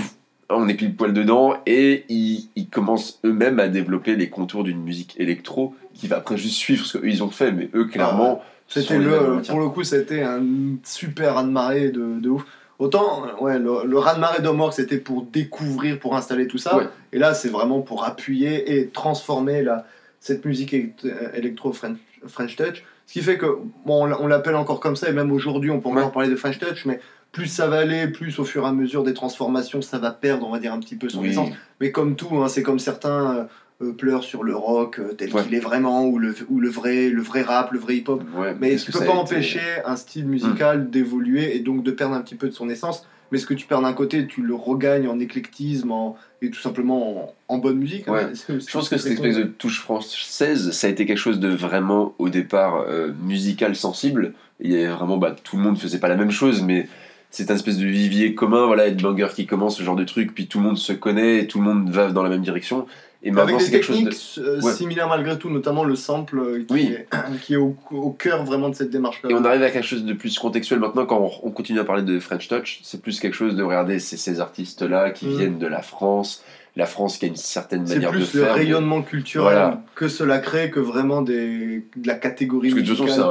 on 0.51 0.69
est 0.69 0.75
pile 0.75 0.95
poil 0.95 1.13
dedans 1.13 1.55
et 1.67 2.05
ils, 2.09 2.49
ils 2.57 2.69
commencent 2.69 3.21
eux-mêmes 3.25 3.61
à 3.61 3.69
développer 3.69 4.17
les 4.17 4.29
contours 4.29 4.65
d'une 4.65 4.83
musique 4.83 5.15
électro 5.19 5.75
qui 5.95 6.09
va 6.09 6.17
après 6.17 6.37
juste 6.37 6.57
suivre 6.57 6.85
ce 6.85 6.99
qu'eux 6.99 7.09
ils 7.09 7.23
ont 7.23 7.31
fait. 7.31 7.53
Mais 7.53 7.69
eux 7.75 7.85
clairement, 7.87 8.43
C'était 8.67 8.99
mêmes 8.99 9.13
en 9.13 9.37
le, 9.37 9.43
pour 9.43 9.61
le 9.61 9.69
coup, 9.69 9.85
c'était 9.85 10.23
un 10.23 10.43
super 10.85 11.35
raz-de-marée 11.35 11.91
de, 11.91 12.21
de 12.21 12.29
ouf. 12.29 12.45
Autant, 12.79 13.25
ouais, 13.41 13.59
le, 13.59 13.85
le 13.87 13.99
raz-de-marée 13.99 14.43
c'était 14.73 14.99
pour 14.99 15.23
découvrir, 15.25 15.99
pour 15.99 16.17
installer 16.17 16.47
tout 16.47 16.59
ça. 16.59 16.77
Ouais. 16.77 16.85
Et 17.13 17.19
là, 17.19 17.35
c'est 17.35 17.51
vraiment 17.51 17.81
pour 17.83 18.05
appuyer 18.05 18.79
et 18.79 18.89
transformer 18.89 19.63
la, 19.63 19.87
cette 20.19 20.45
musique 20.45 20.73
élect- 20.73 21.07
électro-French 21.35 21.99
French 22.27 22.57
Touch. 22.57 22.85
Ce 23.07 23.13
qui 23.15 23.23
fait 23.23 23.39
que, 23.39 23.47
bon, 23.85 24.05
on 24.21 24.27
l'appelle 24.29 24.55
encore 24.55 24.79
comme 24.79 24.95
ça, 24.95 25.09
et 25.09 25.13
même 25.13 25.33
aujourd'hui, 25.33 25.71
on 25.71 25.81
peut 25.81 25.89
encore 25.89 26.07
Ouais. 26.07 26.13
parler 26.13 26.29
de 26.29 26.37
French 26.37 26.59
Touch, 26.59 26.87
mais 26.87 27.01
plus 27.33 27.47
ça 27.47 27.67
va 27.69 27.79
aller, 27.79 28.09
plus 28.09 28.39
au 28.39 28.45
fur 28.45 28.65
et 28.65 28.67
à 28.69 28.73
mesure 28.73 29.05
des 29.05 29.15
transformations, 29.15 29.83
ça 29.83 29.99
va 29.99 30.11
perdre, 30.11 30.47
on 30.47 30.51
va 30.51 30.59
dire, 30.59 30.73
un 30.73 30.81
petit 30.81 30.97
peu 30.97 31.09
son 31.09 31.21
Oui. 31.21 31.31
essence. 31.31 31.51
Mais 31.81 31.93
comme 31.93 32.17
tout, 32.17 32.37
hein, 32.39 32.49
c'est 32.49 32.63
comme 32.63 32.79
certains 32.79 33.37
euh, 33.37 33.45
euh, 33.83 33.93
pleurent 33.93 34.25
sur 34.25 34.43
le 34.43 34.55
rock 34.57 34.99
euh, 34.99 35.13
tel 35.13 35.33
Ouais. 35.33 35.43
qu'il 35.45 35.55
est 35.55 35.61
vraiment, 35.61 36.05
ou 36.07 36.19
le, 36.19 36.35
ou 36.49 36.59
le 36.61 36.69
vrai, 36.69 37.09
le 37.09 37.23
vrai 37.23 37.43
rap, 37.43 37.73
le 37.73 37.79
vrai 37.79 37.97
hip-hop. 37.97 38.23
Ouais, 38.37 38.55
Mais 38.61 38.77
que 38.77 38.87
peux 38.87 38.93
ça 38.93 38.99
pas 39.01 39.05
été- 39.07 39.13
empêcher 39.15 39.61
un 39.85 39.97
style 39.97 40.27
musical 40.27 40.91
d'évoluer 40.91 41.57
et 41.57 41.61
donc 41.61 41.83
de 41.85 41.91
perdre 41.93 42.15
un 42.15 42.21
petit 42.21 42.35
peu 42.35 42.49
de 42.49 42.53
son 42.55 42.69
essence. 42.69 43.07
Mais 43.33 43.39
ce 43.39 43.47
que 43.47 43.55
tu 43.55 43.65
perds 43.65 43.83
d'un 43.83 43.93
côté, 43.93 44.27
tu 44.27 44.43
le 44.43 44.57
regagnes 44.57 45.07
en 45.07 45.21
éclectisme 45.21 45.93
en- 45.93 46.17
et 46.43 46.51
tout 46.51 46.59
simplement 46.61 47.33
en, 47.49 47.55
en 47.55 47.59
bonne 47.59 47.79
musique. 47.79 48.09
hein. 48.09 48.31
Je 48.49 48.73
pense 48.73 48.89
que 48.89 48.97
cette 48.99 49.13
espèce 49.13 49.37
de 49.37 49.45
touche 49.45 49.81
française, 49.81 50.73
ça 50.73 50.89
a 50.89 50.91
été 50.91 51.07
quelque 51.07 51.17
chose 51.17 51.39
de 51.39 51.49
vraiment, 51.49 52.13
au 52.19 52.29
départ, 52.29 52.85
euh, 52.89 53.13
musical 53.23 53.77
sensible. 53.77 54.33
Il 54.59 54.73
y 54.73 54.75
avait 54.75 54.89
vraiment, 54.89 55.17
bah, 55.17 55.37
tout 55.45 55.57
le 55.57 55.63
monde 55.63 55.79
faisait 55.79 56.01
pas 56.01 56.09
la 56.09 56.17
même 56.17 56.33
chose, 56.33 56.61
mais 56.63 56.89
c'est 57.31 57.51
un 57.51 57.55
espèce 57.55 57.79
de 57.79 57.87
vivier 57.87 58.35
commun, 58.35 58.67
voilà, 58.67 58.87
Headbanger 58.89 59.29
qui 59.35 59.47
commence, 59.47 59.77
ce 59.77 59.83
genre 59.83 59.97
de 59.97 60.05
truc, 60.05 60.35
puis 60.35 60.47
tout 60.49 60.59
le 60.59 60.65
monde 60.65 60.79
se 60.79 60.93
connaît, 60.93 61.39
et 61.41 61.47
tout 61.47 61.59
le 61.59 61.65
monde 61.65 61.89
va 61.91 62.11
dans 62.11 62.23
la 62.23 62.29
même 62.29 62.43
direction. 62.43 62.87
Et 63.23 63.31
maintenant, 63.33 63.59
c'est 63.59 63.71
quelque 63.71 63.85
chose 63.85 64.03
de... 64.03 64.41
euh, 64.43 64.63
Ouais. 64.63 64.73
similaires 64.73 65.07
malgré 65.07 65.39
tout, 65.39 65.51
notamment 65.51 65.85
le 65.85 65.95
sample 65.95 66.39
euh, 66.39 66.65
qui 66.67 66.73
Oui. 66.73 66.95
est, 66.97 67.07
qui 67.43 67.53
est 67.53 67.57
au, 67.57 67.77
au 67.91 68.11
cœur 68.13 68.45
vraiment 68.47 68.71
de 68.71 68.75
cette 68.75 68.89
démarche-là. 68.89 69.29
Et 69.31 69.35
on 69.35 69.45
arrive 69.45 69.63
à 69.63 69.69
quelque 69.71 69.87
chose 69.87 70.05
de 70.07 70.15
plus 70.15 70.39
contextuel 70.39 70.79
maintenant 70.81 71.05
quand 71.05 71.19
on, 71.21 71.49
on 71.49 71.51
continue 71.51 71.81
à 71.81 71.85
parler 71.85 72.03
de 72.03 72.19
French 72.19 72.49
Touch. 72.49 72.81
C'est 72.83 73.03
plus 73.03 73.21
quelque 73.21 73.35
chose 73.35 73.57
de 73.57 73.63
regarder 73.63 73.99
ces 73.99 74.41
artistes-là 74.41 75.11
qui 75.11 75.27
Mm. 75.27 75.37
viennent 75.37 75.59
de 75.59 75.67
la 75.67 75.83
France, 75.83 76.43
la 76.81 76.87
France 76.87 77.19
qui 77.19 77.27
a 77.27 77.29
une 77.29 77.37
certaine 77.37 77.87
C'est 77.87 77.95
manière 77.95 78.11
de 78.11 78.17
plus 78.17 78.35
le 78.35 78.43
faire. 78.45 78.55
rayonnement 78.55 79.03
culturel 79.03 79.53
Voilà. 79.53 79.83
que 79.95 80.09
cela 80.09 80.39
crée 80.39 80.71
que 80.71 80.81
vraiment 80.81 81.23
des, 81.23 81.85
de 81.95 82.07
la 82.07 82.15
catégorie 82.15 82.71
Parce 82.71 82.81
que 82.83 82.87
de 82.89 82.95
toute 82.95 83.07
façon, 83.09 83.31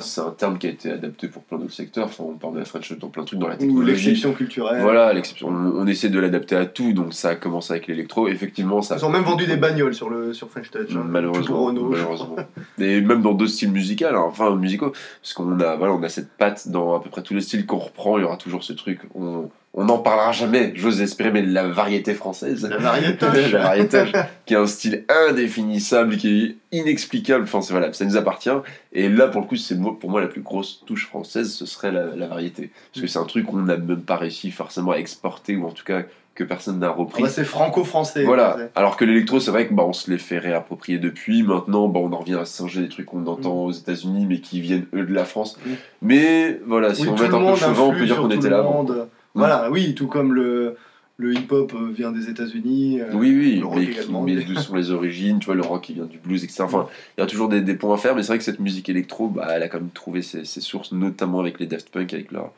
c'est 0.00 0.20
un, 0.20 0.30
c'est 0.30 0.36
terme 0.38 0.58
qui 0.58 0.66
a 0.66 0.70
été 0.70 0.90
adapté 0.90 1.28
pour 1.28 1.42
plein 1.44 1.58
d'autres 1.58 1.72
secteurs. 1.72 2.06
Enfin, 2.06 2.24
on 2.26 2.32
parle 2.34 2.54
de 2.54 2.58
la 2.60 2.64
French 2.64 2.92
dans 2.98 3.08
plein 3.08 3.22
de 3.22 3.26
trucs, 3.28 3.38
dans 3.38 3.48
la 3.48 3.54
Ou 3.54 3.58
technologie. 3.58 3.86
l'exception 3.92 4.32
culturelle. 4.32 4.80
Voilà, 4.82 5.12
l'exception. 5.12 5.48
On, 5.48 5.82
on 5.82 5.86
essaie 5.86 6.08
de 6.08 6.18
l'adapter 6.18 6.56
à 6.56 6.66
tout, 6.66 6.92
donc 6.92 7.12
ça 7.14 7.28
a 7.30 7.34
commencé 7.36 7.72
avec 7.72 7.86
l'électro. 7.86 8.26
Effectivement, 8.28 8.82
ça. 8.82 8.96
Ils 8.98 9.04
ont 9.04 9.10
même 9.10 9.22
vendu 9.24 9.46
des 9.46 9.56
bagnoles 9.56 9.94
sur, 9.94 10.08
le, 10.10 10.32
sur 10.32 10.48
French 10.50 10.70
Touch. 10.70 10.90
hein. 10.96 11.04
Malheureusement, 11.06 11.66
Renault, 11.66 11.88
malheureusement. 11.90 12.36
Et 12.78 13.00
même 13.00 13.20
dans 13.22 13.32
d'autres 13.34 13.50
styles 13.52 13.72
musicaux, 13.72 14.06
hein, 14.08 14.24
enfin 14.26 14.54
musicaux, 14.56 14.92
parce 15.20 15.34
qu'on 15.34 15.60
a, 15.60 15.76
voilà, 15.76 15.92
on 15.92 16.02
a 16.02 16.08
cette 16.08 16.30
patte 16.36 16.68
dans 16.68 16.94
à 16.96 17.00
peu 17.02 17.10
près 17.10 17.22
tous 17.22 17.34
les 17.34 17.40
styles 17.42 17.66
qu'on 17.66 17.78
reprend. 17.78 18.16
Il 18.18 18.22
y 18.22 18.24
aura 18.24 18.36
toujours 18.38 18.64
ce 18.64 18.72
truc. 18.72 19.00
On 19.14 19.50
on 19.76 19.84
n'en 19.84 19.98
parlera 19.98 20.32
jamais. 20.32 20.72
J'ose 20.74 21.02
espérer, 21.02 21.30
mais 21.30 21.42
la 21.42 21.68
variété 21.68 22.14
française, 22.14 22.66
La 22.68 22.78
variété. 22.78 23.26
la 23.52 23.58
variété, 23.58 24.04
qui 24.46 24.54
est 24.54 24.56
un 24.56 24.66
style 24.66 25.04
indéfinissable, 25.28 26.16
qui 26.16 26.56
est 26.72 26.76
inexplicable. 26.76 27.44
Enfin, 27.44 27.60
c'est 27.60 27.72
voilà, 27.72 27.92
ça 27.92 28.04
nous 28.06 28.16
appartient. 28.16 28.50
Et 28.92 29.08
là, 29.08 29.28
pour 29.28 29.42
le 29.42 29.46
coup, 29.46 29.56
c'est 29.56 29.78
pour 29.78 30.10
moi 30.10 30.20
la 30.20 30.28
plus 30.28 30.40
grosse 30.40 30.82
touche 30.86 31.06
française, 31.06 31.52
ce 31.52 31.66
serait 31.66 31.92
la, 31.92 32.16
la 32.16 32.26
variété, 32.26 32.70
parce 32.92 33.02
que 33.02 33.06
c'est 33.06 33.18
un 33.18 33.24
truc 33.24 33.46
qu'on 33.46 33.58
n'a 33.58 33.76
même 33.76 34.00
pas 34.00 34.16
réussi 34.16 34.50
forcément 34.50 34.92
à 34.92 34.96
exporter, 34.96 35.56
ou 35.56 35.66
en 35.66 35.72
tout 35.72 35.84
cas 35.84 36.02
que 36.36 36.44
personne 36.44 36.78
n'a 36.78 36.90
repris. 36.90 37.22
bah, 37.22 37.28
c'est 37.28 37.44
franco-français. 37.44 38.24
Voilà. 38.24 38.58
Alors 38.76 38.96
que 38.96 39.04
l'électro, 39.04 39.40
c'est 39.40 39.50
vrai 39.50 39.66
que 39.66 39.74
bah, 39.74 39.84
on 39.86 39.92
se 39.92 40.10
les 40.10 40.18
fait 40.18 40.38
réapproprier 40.38 40.98
depuis. 40.98 41.42
Maintenant, 41.42 41.88
bah, 41.88 41.98
on 42.02 42.12
en 42.12 42.18
revient 42.18 42.34
à 42.34 42.44
singer 42.44 42.82
des 42.82 42.88
trucs 42.88 43.06
qu'on 43.06 43.26
entend 43.26 43.64
aux 43.64 43.72
États-Unis, 43.72 44.26
mais 44.28 44.40
qui 44.40 44.60
viennent 44.60 44.86
eux 44.94 45.04
de 45.04 45.14
la 45.14 45.24
France. 45.24 45.58
Mm. 45.64 45.70
Mais 46.02 46.60
voilà, 46.66 46.94
si 46.94 47.02
Oui, 47.02 47.08
on 47.08 47.14
met 47.14 47.24
un 47.24 47.72
peu 47.72 47.80
on 47.80 47.90
peut 47.92 48.04
dire 48.04 48.16
qu'on 48.16 48.30
était 48.30 48.50
là. 48.50 48.62
monde. 48.62 49.08
Voilà, 49.36 49.70
oui, 49.70 49.94
tout 49.94 50.06
comme 50.06 50.32
le, 50.34 50.76
le 51.18 51.34
hip-hop 51.34 51.72
euh, 51.74 51.90
vient 51.92 52.10
des 52.12 52.28
États-Unis. 52.30 53.00
euh, 53.00 53.12
Oui, 53.14 53.34
oui, 53.36 53.56
le 53.60 53.66
rock 53.66 53.78
mais, 53.78 53.84
qui- 53.86 53.90
également. 53.92 54.22
mais 54.22 54.36
d'où 54.36 54.54
sont 54.56 54.74
les 54.74 54.90
origines, 54.90 55.38
tu 55.38 55.46
vois, 55.46 55.54
le 55.54 55.62
rock 55.62 55.82
qui 55.82 55.94
vient 55.94 56.04
du 56.06 56.18
blues, 56.18 56.42
etc. 56.44 56.62
Enfin, 56.64 56.86
il 57.16 57.20
y 57.20 57.24
a 57.24 57.26
toujours 57.26 57.48
des, 57.48 57.60
des 57.60 57.74
points 57.74 57.94
à 57.94 57.98
faire, 57.98 58.14
mais 58.16 58.22
c'est 58.22 58.28
vrai 58.28 58.38
que 58.38 58.44
cette 58.44 58.60
musique 58.60 58.88
électro, 58.88 59.28
bah, 59.28 59.48
elle 59.50 59.62
a 59.62 59.68
quand 59.68 59.78
même 59.80 59.90
trouvé 59.90 60.22
ses, 60.22 60.44
ses 60.44 60.60
sources, 60.60 60.92
notamment 60.92 61.40
avec 61.40 61.58
les 61.60 61.66
Daft 61.66 61.90
Punk, 61.90 62.12
avec 62.14 62.32
leur. 62.32 62.52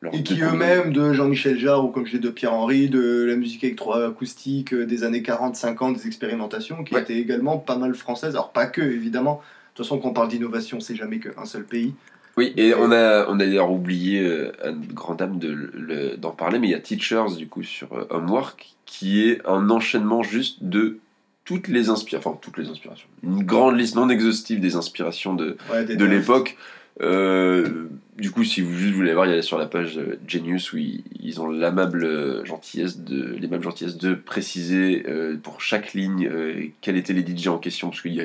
leur 0.00 0.14
Et 0.14 0.22
qui 0.22 0.40
eux-mêmes, 0.40 0.92
de 0.92 1.12
Jean-Michel 1.12 1.58
Jarre 1.58 1.84
ou 1.84 1.88
comme 1.88 2.06
je 2.06 2.12
l'ai 2.14 2.18
de 2.18 2.30
Pierre-Henri, 2.30 2.88
de 2.88 3.24
la 3.24 3.36
musique 3.36 3.62
électroacoustique 3.64 4.74
euh, 4.74 4.84
des 4.86 5.04
années 5.04 5.22
40-50, 5.22 5.94
des 5.94 6.06
expérimentations, 6.06 6.82
qui 6.84 6.94
Ouais. 6.94 7.02
étaient 7.02 7.18
également 7.18 7.58
pas 7.58 7.76
mal 7.76 7.94
françaises. 7.94 8.34
Alors 8.34 8.52
pas 8.52 8.66
que, 8.66 8.80
évidemment. 8.82 9.40
De 9.72 9.76
toute 9.76 9.86
façon, 9.86 9.98
quand 9.98 10.08
on 10.10 10.12
parle 10.12 10.28
d'innovation, 10.28 10.80
c'est 10.80 10.96
jamais 10.96 11.18
qu'un 11.18 11.46
seul 11.46 11.64
pays. 11.64 11.94
Oui, 12.36 12.52
et 12.56 12.74
on 12.74 12.90
a, 12.92 13.26
on 13.28 13.34
a 13.34 13.38
d'ailleurs 13.38 13.70
oublié, 13.70 14.20
euh, 14.20 14.52
à 14.62 14.70
une 14.70 14.86
grande 14.86 15.18
dame, 15.18 15.38
de 15.38 16.16
d'en 16.16 16.30
parler, 16.30 16.58
mais 16.58 16.68
il 16.68 16.70
y 16.70 16.74
a 16.74 16.80
Teachers, 16.80 17.36
du 17.36 17.46
coup, 17.46 17.62
sur 17.62 17.92
euh, 17.92 18.06
Homework, 18.10 18.74
qui 18.86 19.28
est 19.28 19.46
un 19.46 19.68
enchaînement 19.70 20.22
juste 20.22 20.62
de 20.62 20.98
toutes 21.44 21.68
les 21.68 21.88
inspirations, 21.88 22.30
enfin, 22.30 22.38
toutes 22.40 22.58
les 22.58 22.68
inspirations, 22.68 23.08
une 23.22 23.42
grande 23.42 23.78
liste 23.78 23.96
non 23.96 24.08
exhaustive 24.08 24.60
des 24.60 24.76
inspirations 24.76 25.34
de, 25.34 25.56
Ouais, 25.70 25.84
de 25.84 26.04
l'époque. 26.04 26.56
Euh, 27.00 27.88
du 28.18 28.30
coup, 28.30 28.44
si 28.44 28.60
vous 28.60 28.74
juste 28.74 28.94
voulez 28.94 29.14
voir, 29.14 29.26
il 29.26 29.34
y 29.34 29.38
a 29.38 29.42
sur 29.42 29.58
la 29.58 29.66
page 29.66 29.98
euh, 29.98 30.18
Genius 30.28 30.72
où 30.72 30.78
ils, 30.78 31.02
ils 31.20 31.40
ont 31.40 31.48
l'amable 31.48 32.44
gentillesse 32.44 32.98
de, 32.98 33.34
l'aimable 33.36 33.64
gentillesse 33.64 33.96
de 33.96 34.14
préciser 34.14 35.04
euh, 35.08 35.36
pour 35.42 35.60
chaque 35.60 35.94
ligne 35.94 36.28
euh, 36.30 36.66
quels 36.80 36.96
étaient 36.96 37.14
les 37.14 37.24
DJ 37.24 37.48
en 37.48 37.58
question, 37.58 37.88
parce 37.88 38.02
qu'il 38.02 38.14
y 38.14 38.20
a, 38.20 38.24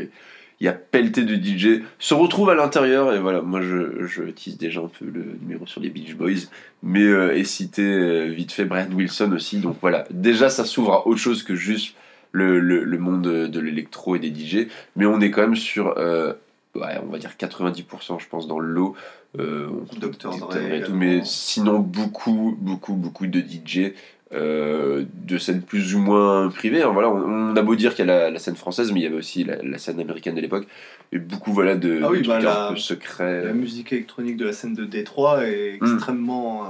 il 0.60 0.66
y 0.66 0.68
a 0.68 0.74
pelleté 0.74 1.24
de 1.24 1.36
DJ 1.36 1.84
se 2.00 2.14
retrouvent 2.14 2.50
à 2.50 2.56
l'intérieur 2.56 3.14
et 3.14 3.20
voilà, 3.20 3.42
moi 3.42 3.62
je, 3.62 4.06
je 4.08 4.24
tease 4.24 4.58
déjà 4.58 4.82
un 4.82 4.88
peu 4.88 5.06
le 5.06 5.38
numéro 5.42 5.66
sur 5.68 5.82
les 5.82 5.90
Beach 5.90 6.16
Boys, 6.16 6.50
mais 6.82 7.04
euh, 7.04 7.38
et 7.38 7.44
citer 7.44 7.84
euh, 7.84 8.26
vite 8.26 8.52
fait 8.52 8.66
Brian 8.66 8.92
Wilson 8.92 9.32
aussi, 9.34 9.60
donc 9.60 9.78
voilà, 9.82 10.06
déjà 10.10 10.50
ça 10.50 10.66
s'ouvre 10.66 10.94
à 10.94 11.08
autre 11.08 11.20
chose 11.20 11.44
que 11.44 11.56
juste 11.56 11.96
le, 12.32 12.60
le, 12.60 12.84
le 12.84 12.98
monde 12.98 13.22
de 13.22 13.60
l'électro 13.60 14.16
et 14.16 14.20
des 14.20 14.34
DJ, 14.34 14.68
mais 14.96 15.06
on 15.06 15.22
est 15.22 15.32
quand 15.32 15.42
même 15.42 15.56
sur 15.56 15.98
euh, 15.98 16.34
ouais, 16.76 17.00
on 17.04 17.12
va 17.12 17.18
dire 17.18 17.32
90% 17.40 18.20
je 18.20 18.28
pense 18.28 18.48
dans 18.48 18.60
le 18.60 18.68
lot. 18.68 18.96
Euh, 19.38 19.68
retrouve 19.92 20.50
thèmes 20.50 20.72
et 20.72 20.82
tout, 20.82 20.94
mais 20.94 21.22
sinon 21.24 21.80
beaucoup, 21.80 22.58
beaucoup, 22.60 22.94
beaucoup 22.94 23.28
de 23.28 23.40
DJ. 23.40 23.94
Euh, 24.34 25.06
de 25.26 25.38
scènes 25.38 25.62
plus 25.62 25.96
ou 25.96 26.00
moins 26.00 26.50
privées. 26.50 26.82
hein, 26.84 26.90
voilà, 26.92 27.10
on, 27.10 27.52
on 27.52 27.56
a 27.56 27.62
beau 27.62 27.76
dire 27.76 27.96
qu'il 27.96 28.06
y 28.06 28.10
a 28.10 28.14
la, 28.14 28.30
la 28.32 28.40
scène 28.40 28.56
française, 28.56 28.92
mais 28.92 29.00
il 29.00 29.04
y 29.04 29.06
avait 29.06 29.16
aussi 29.16 29.44
la, 29.44 29.62
la 29.64 29.78
scène 29.78 30.00
américaine 30.00 30.36
de 30.36 30.42
l'époque, 30.42 30.68
et 31.12 31.20
beaucoup 31.20 31.54
voilà 31.54 31.76
de, 31.76 32.02
Ah 32.04 32.10
oui, 32.12 32.22
de 32.22 32.28
bah, 32.28 32.40
la- 32.40 32.68
un 32.68 32.74
peu 32.74 32.78
secrets. 32.80 33.46
La 33.46 33.54
musique 33.54 33.94
électronique 33.94 34.38
de 34.38 34.46
la 34.46 34.54
scène 34.54 34.74
de 34.74 34.86
Détroit 34.86 35.48
est 35.48 35.78
Mm. 35.82 35.94
extrêmement, 35.94 36.64
euh, 36.64 36.68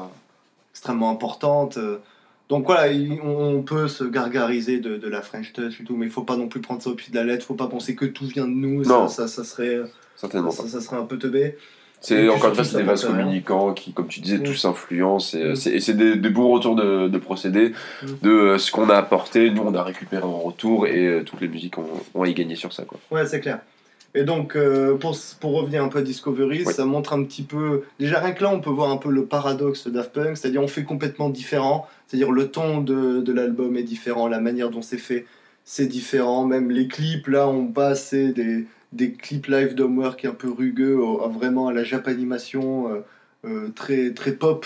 extrêmement 0.74 1.10
importante. 1.10 1.80
Donc 2.50 2.66
voilà, 2.68 2.88
il- 2.92 3.20
on 3.22 3.62
peut 3.64 3.88
se 3.88 4.04
gargariser 4.04 4.80
de, 4.80 4.96
de 4.98 5.08
la 5.10 5.22
French 5.22 5.52
Touch 5.54 5.82
et 5.82 5.84
tout, 5.84 5.98
mais 5.98 6.06
il 6.06 6.12
faut 6.12 6.22
pas 6.24 6.38
non 6.38 6.48
plus 6.48 6.62
prendre 6.62 6.82
ça 6.82 6.90
au 6.92 6.94
pied 6.96 7.12
de 7.12 7.18
la 7.18 7.26
lettre, 7.26 7.46
faut 7.46 7.56
pas 7.56 7.68
penser 7.68 7.96
que 7.96 8.06
tout 8.06 8.26
vient 8.26 8.48
de 8.48 8.54
nous, 8.54 8.84
Non. 8.84 9.08
ça, 9.10 9.28
ça, 9.28 9.28
ça 9.28 9.44
serait, 9.44 9.82
Certainement 10.16 10.50
pas. 10.50 10.56
ça, 10.64 10.68
ça 10.68 10.80
serait 10.82 10.98
un 10.98 11.06
peu 11.06 11.18
teubé. 11.18 11.58
C'est 12.00 12.30
encore 12.30 12.50
une 12.50 12.56
fois, 12.56 12.64
c'est 12.64 12.78
des 12.78 12.84
vases 12.84 13.06
rien. 13.06 13.18
communicants 13.18 13.74
qui, 13.74 13.92
comme 13.92 14.08
tu 14.08 14.20
disais, 14.22 14.38
Mm. 14.38 14.44
tous 14.44 14.66
influencent. 14.66 15.36
Et, 15.38 15.42
euh, 15.42 15.52
Mm. 15.52 15.56
c'est- 15.56 15.72
et 15.72 15.80
c'est 15.80 15.94
des, 15.96 16.16
des 16.16 16.30
bons 16.30 16.50
retours 16.50 16.76
de, 16.76 17.08
de 17.08 17.18
procédés, 17.18 17.74
Mm. 18.04 18.08
de 18.22 18.30
euh, 18.30 18.58
ce 18.58 18.72
qu'on 18.72 18.90
a 18.90 18.96
apporté, 18.96 19.50
nous 19.50 19.64
on 19.66 19.74
a 19.74 19.84
récupéré 19.84 20.24
en 20.24 20.38
retour, 20.40 20.88
et 20.88 21.06
euh, 21.06 21.24
toutes 21.24 21.42
les 21.42 21.48
musiques 21.48 21.78
ont, 21.78 21.88
ont 22.14 22.22
à 22.24 22.28
y 22.28 22.34
gagner 22.34 22.56
sur 22.56 22.72
ça. 22.72 22.84
Quoi. 22.84 23.00
Ouais, 23.12 23.26
c'est 23.26 23.40
clair. 23.40 23.60
Et 24.16 24.24
donc, 24.24 24.56
euh, 24.56 24.96
pour, 24.96 25.16
pour 25.40 25.52
revenir 25.60 25.84
un 25.84 25.90
peu 25.90 26.00
à 26.00 26.02
Discovery, 26.02 26.64
Oui. 26.66 26.74
ça 26.74 26.86
montre 26.86 27.14
un 27.14 27.24
petit 27.24 27.44
peu. 27.44 27.84
Déjà, 28.00 28.20
rien 28.20 28.32
que 28.32 28.44
là, 28.44 28.52
on 28.52 28.60
peut 28.62 28.70
voir 28.70 28.90
un 28.90 28.98
peu 28.98 29.10
le 29.12 29.26
paradoxe 29.26 29.88
Daft 29.88 30.14
Punk, 30.14 30.38
c'est-à-dire 30.38 30.62
on 30.64 30.68
fait 30.68 30.84
complètement 30.84 31.30
différent. 31.30 31.88
C'est-à-dire 32.08 32.32
le 32.32 32.48
ton 32.48 32.80
de, 32.82 33.22
de 33.22 33.34
l'album 33.34 33.76
est 33.76 33.84
différent, 33.84 34.28
la 34.28 34.40
manière 34.40 34.70
dont 34.70 34.82
c'est 34.82 34.98
fait, 34.98 35.26
c'est 35.66 35.88
différent. 35.88 36.46
Même 36.46 36.72
les 36.72 36.88
clips, 36.88 37.28
là, 37.28 37.48
on 37.48 37.68
passe 37.68 38.08
c'est 38.10 38.30
des, 38.30 38.66
des 38.98 39.12
clips 39.14 39.48
live 39.48 39.76
d'Homework 39.76 40.26
un 40.26 40.34
peu 40.34 40.50
rugueux 40.52 40.98
au- 40.98 41.30
vraiment 41.30 41.68
à 41.68 41.74
la 41.74 41.84
japanimation 41.84 42.92
euh, 42.92 43.00
euh, 43.46 43.70
très, 43.76 44.12
très 44.14 44.34
pop 44.34 44.66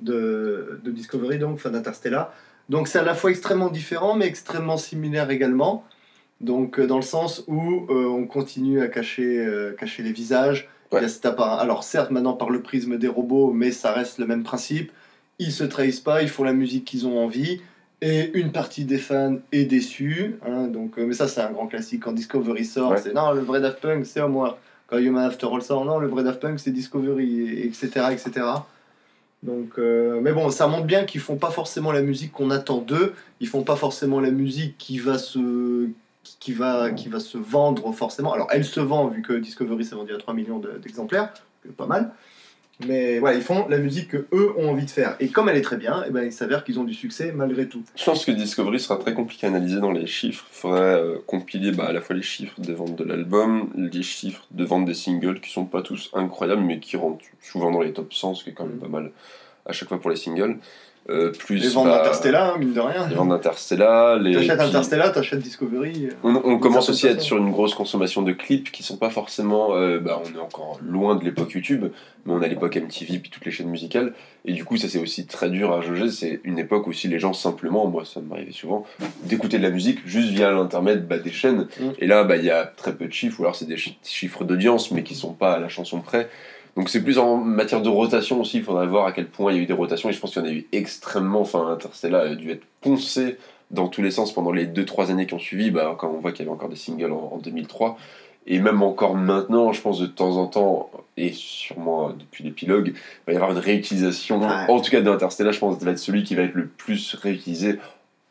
de, 0.00 0.80
de 0.84 0.90
Discovery, 0.90 1.38
donc, 1.38 1.54
enfin 1.54 1.70
d'Interstellar. 1.70 2.32
Donc, 2.68 2.88
c'est 2.88 2.98
à 2.98 3.02
la 3.04 3.14
fois 3.14 3.30
extrêmement 3.30 3.70
différent, 3.70 4.14
mais 4.14 4.26
extrêmement 4.26 4.76
similaire 4.76 5.30
également. 5.30 5.84
Donc, 6.40 6.78
euh, 6.78 6.86
dans 6.86 6.96
le 6.96 7.02
sens 7.02 7.44
où 7.46 7.86
euh, 7.88 8.06
on 8.06 8.26
continue 8.26 8.80
à 8.82 8.88
cacher, 8.88 9.38
euh, 9.38 9.72
cacher 9.72 10.02
les 10.02 10.12
visages. 10.12 10.68
Ouais. 10.92 11.00
Il 11.00 11.02
y 11.02 11.06
a 11.06 11.08
cet 11.08 11.24
appara- 11.24 11.58
Alors, 11.58 11.82
certes, 11.84 12.10
maintenant 12.10 12.34
par 12.34 12.50
le 12.50 12.60
prisme 12.62 12.98
des 12.98 13.08
robots, 13.08 13.52
mais 13.52 13.70
ça 13.70 13.92
reste 13.92 14.18
le 14.18 14.26
même 14.26 14.42
principe. 14.42 14.92
Ils 15.38 15.52
se 15.52 15.64
trahissent 15.64 16.00
pas, 16.00 16.22
ils 16.22 16.28
font 16.28 16.44
la 16.44 16.52
musique 16.52 16.84
qu'ils 16.84 17.06
ont 17.06 17.18
envie. 17.18 17.60
Et 18.00 18.30
une 18.38 18.52
partie 18.52 18.84
des 18.84 18.98
fans 18.98 19.36
est 19.50 19.64
déçue. 19.64 20.36
hein, 20.46 20.68
donc, 20.68 20.98
euh, 20.98 21.06
mais 21.06 21.14
ça, 21.14 21.26
c'est 21.26 21.40
un 21.40 21.50
grand 21.50 21.66
classique. 21.66 22.02
Quand 22.04 22.12
Discovery 22.12 22.64
sort, 22.64 22.92
Ouais. 22.92 22.98
c'est 23.02 23.12
non, 23.12 23.32
le 23.32 23.40
vrai 23.40 23.60
Daft 23.60 23.80
Punk, 23.80 24.06
c'est 24.06 24.20
Homework. 24.20 24.56
Quand 24.86 24.98
Human 24.98 25.24
After 25.24 25.46
All 25.52 25.62
sort, 25.62 25.84
non, 25.84 25.98
le 25.98 26.06
vrai 26.06 26.22
Daft 26.22 26.40
Punk, 26.40 26.60
c'est 26.60 26.70
Discovery, 26.70 27.40
et- 27.40 27.66
etc. 27.66 28.06
etc. 28.12 28.46
Donc, 29.42 29.72
euh, 29.78 30.20
mais 30.22 30.32
bon, 30.32 30.50
ça 30.50 30.66
montre 30.68 30.84
bien 30.86 31.04
qu'ils 31.04 31.20
font 31.20 31.36
pas 31.36 31.50
forcément 31.50 31.92
la 31.92 32.02
musique 32.02 32.32
qu'on 32.32 32.50
attend 32.50 32.78
d'eux. 32.78 33.14
Ils 33.40 33.48
font 33.48 33.62
pas 33.62 33.76
forcément 33.76 34.20
la 34.20 34.30
musique 34.30 34.76
qui 34.78 34.98
va 34.98 35.18
se 35.18 35.88
qui- 36.40 36.52
va, 36.52 36.90
qui 36.90 37.08
va 37.08 37.20
se 37.20 37.38
vendre 37.38 37.90
forcément. 37.92 38.32
Alors, 38.34 38.48
elle 38.50 38.64
se 38.64 38.80
vend, 38.80 39.06
vu 39.08 39.22
que 39.22 39.32
Discovery 39.32 39.82
s'est 39.84 39.94
vendu 39.94 40.12
à 40.14 40.18
3 40.18 40.34
millions 40.34 40.58
de- 40.58 40.78
d'exemplaires, 40.82 41.32
pas 41.76 41.86
mal. 41.86 42.10
Mais 42.86 43.18
voilà, 43.18 43.36
ils 43.36 43.42
font 43.42 43.66
la 43.68 43.78
musique 43.78 44.08
que 44.08 44.26
eux 44.32 44.52
ont 44.56 44.70
envie 44.70 44.84
de 44.84 44.90
faire. 44.90 45.16
Et 45.18 45.28
comme 45.28 45.48
elle 45.48 45.56
est 45.56 45.62
très 45.62 45.76
bien, 45.76 46.04
eh 46.06 46.10
ben, 46.10 46.22
il 46.22 46.32
s'avère 46.32 46.62
qu'ils 46.62 46.78
ont 46.78 46.84
du 46.84 46.94
succès 46.94 47.32
malgré 47.32 47.68
tout. 47.68 47.82
Je 47.96 48.04
pense 48.04 48.24
que 48.24 48.30
Discovery 48.30 48.78
sera 48.78 48.96
très 48.98 49.14
compliqué 49.14 49.46
à 49.46 49.50
analyser 49.50 49.80
dans 49.80 49.90
les 49.90 50.06
chiffres. 50.06 50.46
Il 50.52 50.56
faudrait 50.56 50.80
euh, 50.80 51.18
compiler 51.26 51.72
bah, 51.72 51.86
à 51.86 51.92
la 51.92 52.00
fois 52.00 52.14
les 52.14 52.22
chiffres 52.22 52.60
des 52.60 52.74
ventes 52.74 52.94
de 52.94 53.04
l'album, 53.04 53.70
les 53.76 54.02
chiffres 54.02 54.46
de 54.52 54.64
vente 54.64 54.84
des 54.84 54.94
singles 54.94 55.40
qui 55.40 55.50
sont 55.50 55.64
pas 55.64 55.82
tous 55.82 56.10
incroyables, 56.12 56.62
mais 56.62 56.78
qui 56.78 56.96
rentrent 56.96 57.24
souvent 57.42 57.72
dans 57.72 57.80
les 57.80 57.92
top 57.92 58.14
100, 58.14 58.36
ce 58.36 58.44
qui 58.44 58.50
est 58.50 58.54
quand 58.54 58.66
même 58.66 58.78
pas 58.78 58.88
mal 58.88 59.10
à 59.66 59.72
chaque 59.72 59.88
fois 59.88 60.00
pour 60.00 60.10
les 60.10 60.16
singles. 60.16 60.58
Euh, 61.10 61.32
plus 61.32 61.56
Les 61.56 61.68
ventes 61.68 61.86
bah, 61.86 61.98
d'Interstellar, 61.98 62.54
hein, 62.54 62.58
mine 62.58 62.74
de 62.74 62.80
rien. 62.80 63.08
les 63.08 63.14
ventes 63.14 63.30
d'Interstellar, 63.30 64.18
les 64.18 64.34
T'achètes 64.34 64.60
Interstellar, 64.60 65.10
t'achètes 65.12 65.38
Discovery. 65.40 66.08
euh. 66.08 66.10
on, 66.22 66.36
on 66.44 66.58
commence 66.58 66.90
aussi 66.90 67.08
à 67.08 67.12
être 67.12 67.22
sur 67.22 67.38
une 67.38 67.50
grosse 67.50 67.74
consommation 67.74 68.20
de 68.20 68.32
clips 68.32 68.70
qui 68.70 68.82
sont 68.82 68.98
pas 68.98 69.08
forcément. 69.08 69.74
euh, 69.74 69.98
bah, 70.00 70.20
on 70.22 70.36
est 70.36 70.40
encore 70.40 70.78
loin 70.86 71.16
de 71.16 71.24
l'époque 71.24 71.52
YouTube, 71.52 71.86
mais 72.26 72.32
on 72.34 72.42
a 72.42 72.46
l'époque 72.46 72.76
MTV 72.76 73.20
puis 73.20 73.30
toutes 73.30 73.46
les 73.46 73.50
chaînes 73.50 73.70
musicales. 73.70 74.12
Et 74.44 74.52
du 74.52 74.66
coup, 74.66 74.76
ça 74.76 74.86
c'est 74.90 74.98
aussi 75.00 75.26
très 75.26 75.48
dur 75.48 75.72
à 75.72 75.80
jauger. 75.80 76.10
C'est 76.10 76.40
une 76.44 76.58
époque 76.58 76.86
où 76.86 76.90
aussi 76.90 77.08
les 77.08 77.18
gens 77.18 77.32
simplement, 77.32 77.86
moi 77.86 78.04
ça 78.04 78.20
m'arrivait 78.20 78.52
souvent, 78.52 78.84
d'écouter 79.24 79.56
de 79.56 79.62
la 79.62 79.70
musique 79.70 80.00
juste 80.06 80.28
via 80.28 80.50
l'intermède 80.50 81.08
bah, 81.08 81.18
des 81.18 81.32
chaînes. 81.32 81.68
Mm. 81.80 81.84
Et 82.00 82.06
là, 82.06 82.24
bah, 82.24 82.36
il 82.36 82.44
y 82.44 82.50
a 82.50 82.64
très 82.66 82.94
peu 82.94 83.06
de 83.06 83.12
chiffres, 83.14 83.40
ou 83.40 83.44
alors 83.44 83.56
c'est 83.56 83.64
des 83.66 83.78
chi- 83.78 83.98
chiffres 84.04 84.44
d'audience, 84.44 84.90
mais 84.90 85.02
qui 85.02 85.14
sont 85.14 85.32
pas 85.32 85.54
à 85.54 85.58
la 85.58 85.70
chanson 85.70 86.00
près. 86.00 86.28
Donc 86.76 86.88
c'est 86.88 87.02
plus 87.02 87.18
en 87.18 87.36
matière 87.36 87.82
de 87.82 87.88
rotation 87.88 88.40
aussi, 88.40 88.58
il 88.58 88.62
faudrait 88.64 88.86
voir 88.86 89.06
à 89.06 89.12
quel 89.12 89.26
point 89.26 89.52
il 89.52 89.56
y 89.56 89.60
a 89.60 89.62
eu 89.62 89.66
des 89.66 89.72
rotations, 89.72 90.08
et 90.08 90.12
je 90.12 90.20
pense 90.20 90.32
qu'il 90.32 90.42
y 90.42 90.44
en 90.44 90.48
a 90.48 90.52
eu 90.52 90.66
extrêmement, 90.72 91.40
enfin 91.40 91.68
Interstellar 91.68 92.22
a 92.22 92.34
dû 92.34 92.50
être 92.50 92.64
poncé 92.80 93.36
dans 93.70 93.88
tous 93.88 94.00
les 94.02 94.10
sens 94.10 94.32
pendant 94.32 94.52
les 94.52 94.66
2-3 94.66 95.10
années 95.10 95.26
qui 95.26 95.34
ont 95.34 95.38
suivi, 95.38 95.70
bah, 95.70 95.94
quand 95.98 96.08
on 96.08 96.20
voit 96.20 96.32
qu'il 96.32 96.44
y 96.46 96.48
avait 96.48 96.54
encore 96.54 96.68
des 96.70 96.76
singles 96.76 97.12
en, 97.12 97.32
en 97.34 97.38
2003, 97.38 97.98
et 98.46 98.60
même 98.60 98.82
encore 98.82 99.14
maintenant, 99.14 99.72
je 99.72 99.80
pense 99.82 99.98
de 100.00 100.06
temps 100.06 100.36
en 100.36 100.46
temps, 100.46 100.90
et 101.18 101.32
sûrement 101.34 102.08
euh, 102.08 102.12
depuis 102.18 102.44
l'épilogue, 102.44 102.92
il 102.94 102.94
va 103.26 103.32
y 103.32 103.36
avoir 103.36 103.50
une 103.52 103.58
réutilisation, 103.58 104.40
Ouais. 104.40 104.46
en 104.68 104.80
tout 104.80 104.90
cas 104.90 105.00
d'Interstellar, 105.02 105.52
je 105.52 105.58
pense 105.58 105.74
que 105.74 105.80
ça 105.80 105.86
va 105.86 105.92
être 105.92 105.98
celui 105.98 106.22
qui 106.22 106.34
va 106.34 106.42
être 106.44 106.54
le 106.54 106.66
plus 106.66 107.14
réutilisé 107.14 107.78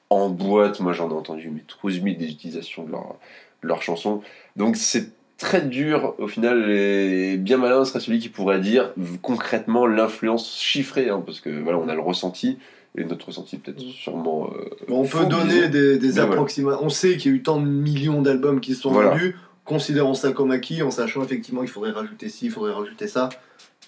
en 0.10 0.30
boîte, 0.30 0.80
moi 0.80 0.94
j'en 0.94 1.10
ai 1.10 1.14
entendu 1.14 1.52
mais 1.54 1.62
12 1.84 2.02
000 2.02 2.16
des 2.18 2.30
utilisations 2.32 2.84
de 2.86 2.92
leur, 2.92 3.16
de 3.62 3.68
leur 3.68 3.82
chanson, 3.84 4.22
donc 4.56 4.76
c'est 4.78 5.12
très 5.38 5.62
dur 5.62 6.16
au 6.18 6.28
final 6.28 6.70
et 6.72 7.38
bien 7.38 7.58
malin 7.58 7.86
serait 7.86 8.00
celui 8.00 8.20
qui 8.20 8.30
pourrait 8.30 8.60
dire 8.60 8.94
concrètement 9.22 9.86
l'influence 9.86 10.58
chiffrée 10.60 11.10
hein, 11.10 11.22
parce 11.26 11.40
que 11.42 11.50
voilà 11.62 11.78
on 11.80 11.88
a 11.90 11.94
le 11.94 12.02
ressenti 12.02 12.58
et 12.98 13.04
notre 13.04 13.28
ressenti 13.28 13.58
peut-être 13.58 13.78
Mm. 13.84 13.90
sûrement 13.92 14.50
euh, 14.56 14.70
On 14.90 15.06
peut 15.06 15.26
donner 15.26 15.68
des, 15.70 15.98
des 16.00 16.08
Mais 16.08 16.14
voilà. 16.14 16.32
approximations. 16.34 16.84
On 16.84 16.90
sait 16.90 17.18
qu'il 17.18 17.32
y 17.32 17.34
a 17.36 17.38
eu 17.38 17.44
tant 17.44 17.60
de 17.62 17.68
millions 17.68 18.22
d'albums 18.24 18.60
qui 18.60 18.74
se 18.74 18.82
sont 18.82 18.92
Voilà. 18.92 19.12
vendus. 19.12 19.36
Considérons 19.66 20.14
ça 20.16 20.32
comme 20.32 20.50
acquis, 20.52 20.82
en 20.82 20.90
sachant 20.92 21.22
effectivement 21.24 21.62
qu'il 21.62 21.70
faudrait 21.70 21.92
rajouter 21.92 22.30
ci, 22.30 22.46
il 22.46 22.52
faudrait 22.52 22.72
rajouter 22.74 23.08
ça. 23.08 23.30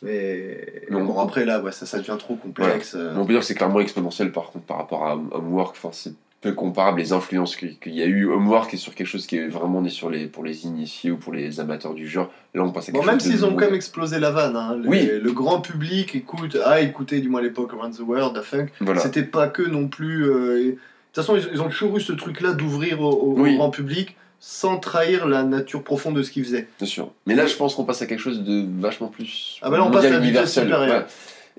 Mais 0.04 0.84
Non. 0.91 1.04
bon, 1.06 1.20
après 1.20 1.45
là, 1.45 1.60
ouais, 1.62 1.72
ça, 1.72 1.86
ça 1.86 1.97
devient 1.97 2.18
trop 2.20 2.36
complexe. 2.36 2.93
euh. 2.95 3.16
on 3.18 3.26
peut 3.26 3.34
dire 3.34 3.39
que 3.41 3.45
c'est 3.45 3.56
clairement 3.56 3.80
exponentiel 3.80 4.32
par 4.32 4.52
contre 4.52 4.66
par 4.66 4.78
rapport 4.78 5.06
à 5.08 5.16
Hom- 5.16 5.30
Homework 5.32 5.76
enfin 5.78 5.89
c'est 5.91 6.14
peu 6.42 6.54
comparable 6.54 7.00
les 7.02 7.12
influences 7.12 7.56
qu'il 7.58 7.78
y 7.94 8.02
a 8.02 8.06
eu 8.06 8.26
Homework 8.30 8.74
est 8.74 8.78
sur 8.78 8.96
quelque 8.96 9.08
chose 9.08 9.28
qui 9.28 9.36
est 9.36 9.48
vraiment 9.48 9.82
né 9.82 9.90
sur 9.90 10.10
les 10.10 10.26
pour 10.28 10.44
les 10.46 10.66
initiés 10.66 11.12
ou 11.12 11.18
pour 11.18 11.34
les 11.34 11.60
amateurs 11.60 11.94
du 11.94 12.08
genre 12.08 12.32
là 12.56 12.64
on 12.64 12.72
passe 12.72 12.90
à 12.90 12.92
quelque 12.94 13.02
Bon, 13.02 13.06
même 13.12 13.20
chose 13.20 13.30
s'ils 13.30 13.46
ont 13.46 13.52
quand 13.56 13.66
même 13.66 13.74
explosé 13.74 14.20
la 14.20 14.32
vanne, 14.32 14.56
hein, 14.56 14.78
le, 14.82 14.88
Oui. 14.88 15.10
le 15.22 15.32
grand 15.34 15.60
public 15.60 16.16
écoute, 16.16 16.56
a 16.64 16.80
écouté 16.82 17.20
du 17.20 17.28
moins 17.28 17.42
à 17.42 17.44
l'époque 17.44 17.72
Around 17.74 17.96
the 17.98 18.02
World, 18.02 18.36
Daft 18.36 18.52
Punk, 18.52 18.70
voilà 18.80 19.02
c'était 19.02 19.24
pas 19.24 19.48
que 19.48 19.64
non 19.64 19.88
plus. 19.90 20.24
euh, 20.26 20.64
De 20.64 20.72
toute 20.72 21.16
façon, 21.16 21.36
ils, 21.36 21.50
ils 21.54 21.62
ont 21.62 21.68
toujours 21.70 21.98
eu 21.98 22.02
ce 22.02 22.14
truc-là 22.14 22.54
d'ouvrir 22.54 23.02
au, 23.02 23.10
au- 23.12 23.34
au 23.38 23.40
Oui. 23.42 23.58
grand 23.58 23.70
public 23.70 24.16
sans 24.40 24.78
trahir 24.78 25.28
la 25.28 25.44
nature 25.44 25.84
profonde 25.84 26.16
de 26.16 26.24
ce 26.24 26.32
qu'ils 26.32 26.46
faisaient. 26.46 26.70
Bien 26.78 26.88
sûr. 26.88 27.12
Mais 27.26 27.36
là, 27.36 27.46
je 27.48 27.56
pense 27.56 27.76
qu'on 27.76 27.84
passe 27.84 28.02
à 28.02 28.06
quelque 28.06 28.22
chose 28.22 28.42
de 28.42 28.66
vachement 28.80 29.08
plus. 29.08 29.60
Ah 29.62 29.70
bah 29.70 29.76
là, 29.78 29.84
on 29.86 29.92
passe 29.92 30.06
à 30.06 30.10
la 30.12 30.20
vitesse 30.20 30.54
supérieure. 30.54 31.02
ouais. 31.02 31.06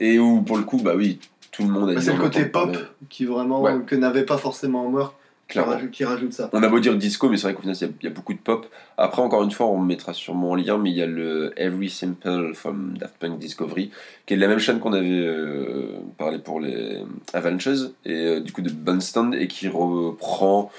Et 0.06 0.18
où, 0.18 0.40
pour 0.40 0.56
le 0.56 0.62
coup, 0.62 0.78
bah 0.78 0.94
oui, 0.96 1.18
tout 1.60 1.66
le 1.66 1.72
monde 1.72 1.90
a 1.96 2.00
c'est 2.00 2.12
le 2.12 2.18
côté 2.18 2.44
pop 2.46 2.76
qui 3.08 3.24
vraiment 3.24 3.60
Ouais. 3.62 3.74
que 3.86 3.94
n'avait 3.94 4.24
pas 4.24 4.38
forcément 4.38 4.86
Homework 4.86 5.14
qui 5.48 5.54
clairement. 5.54 5.72
rajoute, 5.72 5.90
qui 5.90 6.04
rajoute 6.04 6.32
ça. 6.32 6.48
On 6.52 6.62
a 6.62 6.68
beau 6.68 6.78
dire 6.78 6.94
disco, 6.96 7.28
mais 7.28 7.36
c'est 7.36 7.42
vrai 7.48 7.54
qu'au 7.54 7.62
final, 7.62 7.74
il 7.76 7.82
y 7.82 7.84
a- 7.84 7.92
il 8.02 8.04
y, 8.04 8.06
a 8.06 8.14
beaucoup 8.14 8.32
de 8.34 8.38
pop. 8.38 8.66
Après, 8.96 9.20
encore 9.20 9.42
une 9.42 9.50
fois, 9.50 9.66
on 9.66 9.78
mettra 9.80 10.12
sûrement 10.12 10.50
en 10.52 10.54
lien, 10.54 10.78
mais 10.78 10.90
il 10.90 10.96
y 10.96 11.02
a 11.02 11.06
le 11.06 11.52
Every 11.56 11.90
Simple 11.90 12.54
from 12.54 12.96
Daft 12.96 13.16
Punk 13.18 13.38
Discovery, 13.40 13.90
qui 14.26 14.34
est 14.34 14.36
de 14.36 14.42
la 14.42 14.46
même 14.46 14.60
chaîne 14.60 14.78
qu'on 14.78 14.92
avait 14.92 15.08
euh, 15.10 15.98
parlé 16.18 16.38
pour 16.38 16.60
les 16.60 17.02
Avalanches, 17.32 17.66
et 18.04 18.12
euh, 18.14 18.40
du 18.40 18.52
coup 18.52 18.62
de 18.62 18.70
Bunstand, 18.70 19.34
et 19.34 19.48
qui 19.48 19.66
reprend 19.66 20.70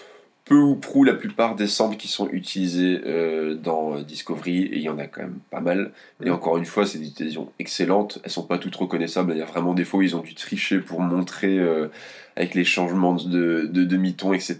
peu 0.46 0.56
ou 0.56 0.76
prou 0.76 1.04
la 1.04 1.14
plupart 1.14 1.56
des 1.56 1.68
samples 1.68 1.98
qui 1.98 2.08
sont 2.08 2.28
utilisés 2.30 3.02
euh, 3.06 3.56
dans 3.56 3.98
euh, 3.98 4.02
Discovery, 4.04 4.64
et 4.64 4.78
il 4.78 4.82
y 4.82 4.90
en 4.90 4.98
a 5.00 5.08
quand 5.08 5.22
même 5.22 5.40
pas 5.50 5.62
mal. 5.62 5.92
Et 6.24 6.30
encore 6.30 6.58
une 6.58 6.66
fois, 6.66 6.86
c'est 6.86 6.98
des 6.98 7.08
utilisations 7.08 7.52
excellentes, 7.60 8.20
elles 8.24 8.32
sont 8.32 8.44
pas 8.44 8.58
toutes 8.58 8.76
reconnaissables, 8.76 9.34
il 9.34 9.38
y 9.38 9.42
a 9.42 9.46
vraiment 9.46 9.74
des 9.74 9.86
fois 9.86 10.00
où 10.00 10.04
ils 10.04 10.16
ont 10.16 10.22
dû 10.22 10.34
tricher 10.36 10.80
pour 10.80 11.02
montrer 11.02 11.60
euh, 11.60 11.88
avec 12.36 12.56
les 12.56 12.66
changements 12.66 13.14
de, 13.16 13.70
de 13.72 13.84
demi-ton, 13.84 14.34
etc. 14.34 14.58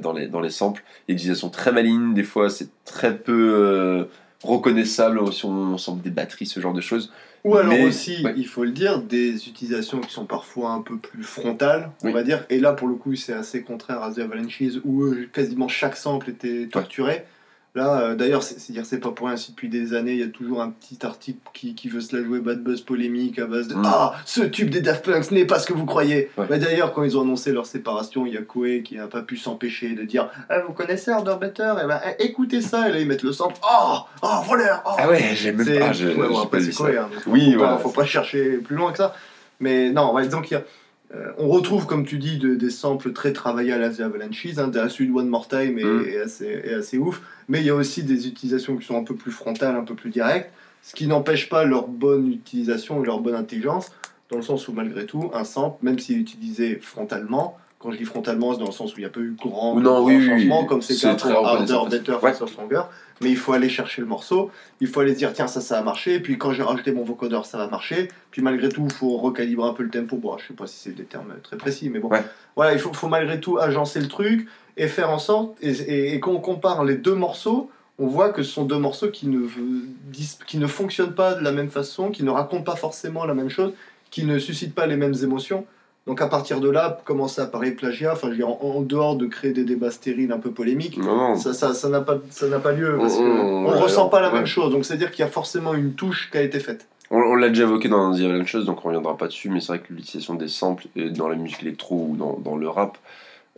dans, 0.00 0.12
les, 0.12 0.26
dans 0.26 0.40
les 0.40 0.50
samples. 0.50 0.82
Des 1.08 1.14
utilisations 1.14 1.50
très 1.50 1.72
malines, 1.72 2.14
des 2.14 2.24
fois 2.24 2.50
c'est 2.50 2.68
très 2.84 3.16
peu 3.16 4.08
reconnaissable 4.42 5.32
si 5.32 5.44
on 5.44 5.76
sample 5.78 6.02
des 6.02 6.10
batteries, 6.10 6.46
ce 6.46 6.60
genre 6.60 6.74
de 6.74 6.80
choses. 6.80 7.12
Ou 7.44 7.56
alors 7.56 7.74
Mais- 7.74 7.84
aussi, 7.84 8.24
ouais. 8.24 8.34
il 8.36 8.46
faut 8.46 8.64
le 8.64 8.72
dire, 8.72 9.00
des 9.00 9.48
utilisations 9.48 10.00
qui 10.00 10.12
sont 10.12 10.24
parfois 10.26 10.70
un 10.70 10.80
peu 10.82 10.96
plus 10.96 11.22
frontales, 11.22 11.90
on 12.02 12.06
Oui. 12.08 12.12
va 12.12 12.22
dire. 12.24 12.44
Et 12.50 12.58
là, 12.58 12.72
pour 12.72 12.88
le 12.88 12.94
coup, 12.94 13.14
c'est 13.14 13.32
assez 13.34 13.62
contraire 13.62 14.02
à 14.02 14.12
The 14.12 14.18
Avalanches 14.18 14.62
où 14.84 15.02
euh, 15.04 15.28
quasiment 15.32 15.68
chaque 15.68 15.96
sample 15.96 16.30
était 16.30 16.66
torturé. 16.66 17.24
Là, 17.76 18.00
euh, 18.00 18.14
d'ailleurs, 18.14 18.42
c'est 18.42 18.72
dire 18.72 18.86
c'est 18.86 18.98
pas 18.98 19.10
pour 19.10 19.26
rien 19.26 19.36
si 19.36 19.50
depuis 19.52 19.68
des 19.68 19.92
années, 19.94 20.12
il 20.14 20.18
y 20.18 20.22
a 20.22 20.28
toujours 20.28 20.62
un 20.62 20.70
petit 20.70 20.98
article 21.04 21.38
qui, 21.52 21.74
qui 21.74 21.90
veut 21.90 22.00
se 22.00 22.16
la 22.16 22.24
jouer 22.24 22.40
bad 22.40 22.62
buzz 22.64 22.80
polémique 22.80 23.38
à 23.38 23.44
base 23.46 23.68
de 23.68 23.74
Mm. 23.74 23.82
Ah, 23.84 24.14
ce 24.24 24.40
tube 24.40 24.70
des 24.70 24.80
Daft 24.80 25.04
Punk, 25.04 25.22
ce 25.24 25.34
n'est 25.34 25.44
pas 25.44 25.58
ce 25.58 25.66
que 25.66 25.74
vous 25.74 25.84
croyez. 25.84 26.30
Ouais. 26.38 26.46
Bah, 26.48 26.56
d'ailleurs, 26.56 26.94
quand 26.94 27.02
ils 27.04 27.18
ont 27.18 27.20
annoncé 27.20 27.52
leur 27.52 27.66
séparation, 27.66 28.24
il 28.24 28.32
y 28.32 28.38
a 28.38 28.42
Koé 28.42 28.82
qui 28.82 28.96
n'a 28.96 29.06
pas 29.08 29.20
pu 29.20 29.36
s'empêcher 29.36 29.94
de 29.94 30.04
dire 30.04 30.30
Ah, 30.48 30.60
vous 30.60 30.72
connaissez 30.72 31.10
Harder 31.10 31.36
Better 31.38 31.74
Et 31.84 31.86
ben, 31.86 32.00
eh, 32.18 32.24
écoutez 32.24 32.62
ça, 32.62 32.88
et 32.88 32.92
là 32.92 32.98
ils 32.98 33.06
mettent 33.06 33.22
le 33.22 33.32
sample 33.32 33.56
Oh, 33.62 33.98
oh, 34.22 34.28
voleur 34.46 34.82
oh. 34.86 34.92
Ah 34.98 35.08
ouais, 35.10 35.22
j'ai 35.34 35.52
même 35.52 35.78
pas, 35.78 35.92
je- 35.92 36.08
ouais, 36.08 36.28
bon, 36.28 36.46
pas. 36.46 36.58
Koé, 36.58 36.96
hein, 36.96 37.10
Oui, 37.26 37.52
faut 37.52 37.58
pas, 37.60 37.76
faut 37.78 37.90
pas 37.90 38.06
chercher 38.06 38.56
plus 38.56 38.74
loin 38.76 38.90
que 38.92 38.96
ça. 38.98 39.14
Mais 39.60 39.90
non, 39.90 40.14
ouais, 40.14 40.26
donc 40.28 40.50
il 40.50 40.54
y 40.54 40.56
a, 40.56 40.62
euh, 41.14 41.30
on 41.38 41.48
retrouve, 41.48 41.86
comme 41.86 42.04
tu 42.04 42.18
dis, 42.18 42.36
de- 42.38 42.54
des 42.56 42.70
samples 42.70 43.12
très 43.12 43.32
travaillés 43.32 43.72
à 43.72 43.78
la 43.78 43.90
The 43.90 44.00
Avalanches. 44.00 44.46
Hein, 44.58 44.70
The 44.70 44.88
Suite 44.88 45.10
One 45.14 45.28
More 45.28 45.46
Time 45.48 45.78
est, 45.78 45.84
Mm. 45.84 46.04
est 46.08 46.18
assez, 46.20 46.46
est 46.64 46.74
assez 46.74 46.98
ouf. 46.98 47.20
Mais 47.48 47.60
il 47.60 47.66
y 47.66 47.70
a 47.70 47.74
aussi 47.74 48.02
des 48.02 48.26
utilisations 48.26 48.76
qui 48.76 48.84
sont 48.86 48.98
un 48.98 49.04
peu 49.04 49.14
plus 49.14 49.30
frontales, 49.30 49.76
un 49.76 49.84
peu 49.84 49.94
plus 49.94 50.10
directes. 50.10 50.50
Ce 50.82 50.94
qui 50.94 51.06
n'empêche 51.06 51.48
pas 51.48 51.64
leur 51.64 51.88
bonne 51.88 52.28
utilisation 52.32 53.02
et 53.02 53.06
leur 53.06 53.20
bonne 53.20 53.34
intelligence. 53.34 53.90
Dans 54.30 54.36
le 54.36 54.42
sens 54.42 54.66
où, 54.68 54.72
malgré 54.72 55.06
tout, 55.06 55.30
un 55.34 55.44
sample, 55.44 55.78
même 55.84 55.98
s'il 56.00 56.16
est 56.16 56.20
utilisé 56.20 56.78
frontalement, 56.82 57.56
quand 57.78 57.92
je 57.92 57.98
dis 57.98 58.04
frontalement, 58.04 58.52
c'est 58.54 58.58
dans 58.58 58.66
le 58.66 58.72
sens 58.72 58.92
où 58.94 58.96
il 58.98 59.02
n'y 59.02 59.06
a 59.06 59.10
pas 59.10 59.20
eu 59.20 59.36
grand, 59.40 59.74
Ou 59.74 59.80
non, 59.80 60.00
grand 60.00 60.04
oui, 60.04 60.16
oui, 60.16 60.26
changement, 60.26 60.62
oui. 60.62 60.66
comme 60.66 60.82
c'est 60.82 60.94
le 60.94 61.00
cas 61.00 61.14
pour 61.14 61.46
Harder. 61.46 61.78
Better, 61.90 62.12
Ouais. 62.12 62.18
Faster, 62.32 62.46
Stronger. 62.48 62.82
Mais 63.22 63.30
il 63.30 63.36
faut 63.36 63.52
aller 63.52 63.68
chercher 63.70 64.02
le 64.02 64.06
morceau, 64.06 64.50
il 64.80 64.88
faut 64.88 65.00
aller 65.00 65.12
se 65.14 65.18
dire 65.18 65.32
tiens 65.32 65.46
ça 65.46 65.60
ça 65.60 65.78
a 65.78 65.82
marché, 65.82 66.20
puis 66.20 66.36
quand 66.36 66.52
j'ai 66.52 66.62
rajouté 66.62 66.92
mon 66.92 67.02
vocodeur 67.02 67.46
ça 67.46 67.56
va 67.56 67.66
marcher, 67.68 68.08
puis 68.30 68.42
malgré 68.42 68.68
tout 68.68 68.82
il 68.84 68.92
faut 68.92 69.16
recalibrer 69.16 69.68
un 69.68 69.72
peu 69.72 69.82
le 69.84 69.90
tempo, 69.90 70.16
bon 70.16 70.36
je 70.38 70.48
sais 70.48 70.54
pas 70.54 70.66
si 70.66 70.76
c'est 70.76 70.92
des 70.94 71.04
termes 71.04 71.32
très 71.42 71.56
précis, 71.56 71.88
mais 71.88 71.98
bon, 71.98 72.08
Ouais. 72.08 72.22
voilà 72.56 72.74
il 72.74 72.78
faut, 72.78 72.92
faut 72.92 73.08
malgré 73.08 73.40
tout 73.40 73.56
agencer 73.58 74.00
le 74.00 74.08
truc 74.08 74.46
et 74.76 74.86
faire 74.88 75.08
en 75.10 75.18
sorte, 75.18 75.56
et, 75.62 75.70
et- 75.70 76.14
et 76.14 76.20
quand 76.20 76.32
on 76.32 76.40
compare 76.40 76.84
les 76.84 76.96
deux 76.96 77.14
morceaux, 77.14 77.70
on 77.98 78.06
voit 78.06 78.28
que 78.28 78.42
ce 78.42 78.50
sont 78.52 78.64
deux 78.66 78.76
morceaux 78.78 79.08
qui 79.08 79.26
ne, 79.28 79.46
qui 80.46 80.58
ne 80.58 80.66
fonctionnent 80.66 81.14
pas 81.14 81.34
de 81.34 81.42
la 81.42 81.52
même 81.52 81.70
façon, 81.70 82.10
qui 82.10 82.22
ne 82.22 82.30
racontent 82.30 82.62
pas 82.64 82.76
forcément 82.76 83.24
la 83.24 83.32
même 83.32 83.48
chose, 83.48 83.72
qui 84.10 84.24
ne 84.24 84.38
suscitent 84.38 84.74
pas 84.74 84.86
les 84.86 84.96
mêmes 84.96 85.14
émotions. 85.22 85.64
Donc 86.06 86.20
à 86.22 86.28
partir 86.28 86.60
de 86.60 86.70
là, 86.70 87.00
commencer 87.04 87.40
à 87.40 87.46
parler 87.46 87.72
plagiat, 87.72 88.12
enfin 88.12 88.28
je 88.28 88.32
veux 88.32 88.36
dire, 88.36 88.48
en, 88.48 88.58
en 88.62 88.80
dehors 88.80 89.16
de 89.16 89.26
créer 89.26 89.52
des 89.52 89.64
débats 89.64 89.90
stériles 89.90 90.30
un 90.30 90.38
peu 90.38 90.52
polémiques, 90.52 90.98
Non, 90.98 91.34
ça 91.36 91.52
ça 91.52 91.74
ça 91.74 91.88
n'a 91.88 92.00
pas 92.00 92.18
ça 92.30 92.46
n'a 92.48 92.60
pas 92.60 92.72
lieu 92.72 92.96
parce 92.98 93.14
Mm, 93.18 93.22
que 93.22 93.24
mm, 93.24 93.40
on 93.40 93.64
ouais, 93.72 93.78
ressent 93.80 94.08
pas 94.08 94.20
la 94.20 94.28
ouais. 94.28 94.34
même 94.34 94.46
chose. 94.46 94.70
Donc 94.72 94.84
c'est 94.84 94.94
à 94.94 94.96
dire 94.96 95.10
qu'il 95.10 95.24
y 95.24 95.28
a 95.28 95.30
forcément 95.30 95.74
une 95.74 95.94
touche 95.94 96.30
qui 96.30 96.38
a 96.38 96.42
été 96.42 96.60
faite. 96.60 96.86
On, 97.10 97.18
on 97.18 97.34
l'a 97.34 97.48
déjà 97.48 97.64
évoqué 97.64 97.88
dans 97.88 98.12
The 98.16 98.20
Avalanches, 98.20 98.56
donc 98.64 98.84
on 98.84 98.88
reviendra 98.88 99.16
pas 99.16 99.26
dessus, 99.26 99.48
mais 99.48 99.60
c'est 99.60 99.68
vrai 99.68 99.80
que 99.80 99.92
l'utilisation 99.92 100.34
des 100.34 100.48
samples 100.48 100.86
et 100.96 101.10
dans 101.10 101.28
la 101.28 101.34
musique 101.36 101.62
électro 101.62 102.08
ou 102.10 102.16
dans, 102.16 102.38
dans 102.38 102.56
le 102.56 102.68
rap, 102.68 102.98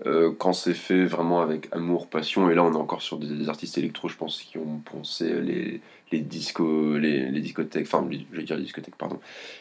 euh, 0.07 0.33
quand 0.39 0.53
c'est 0.53 0.75
fait 0.75 1.05
vraiment 1.05 1.41
avec 1.43 1.69
amour, 1.73 2.07
passion, 2.07 2.51
et 2.51 2.55
là 2.55 2.63
on 2.63 2.73
est 2.73 2.77
encore 2.77 3.03
sur 3.03 3.19
des, 3.19 3.27
des 3.27 3.49
artistes 3.49 3.77
électro, 3.79 4.09
je 4.09 4.17
pense, 4.17 4.41
qui 4.43 4.57
ont 4.59 4.81
poncé 4.91 5.25
les, 5.43 5.81
les 6.13 6.21
discos, 6.21 6.99
les, 6.99 7.31
les 7.31 7.41
discothèques, 7.41 7.87
enfin, 7.87 8.07
les- 8.11 8.27
je 8.33 8.37
vais 8.39 8.43
dire 8.45 8.57
les 8.57 8.63
discothèques, 8.63 8.97
pardon, 8.97 9.19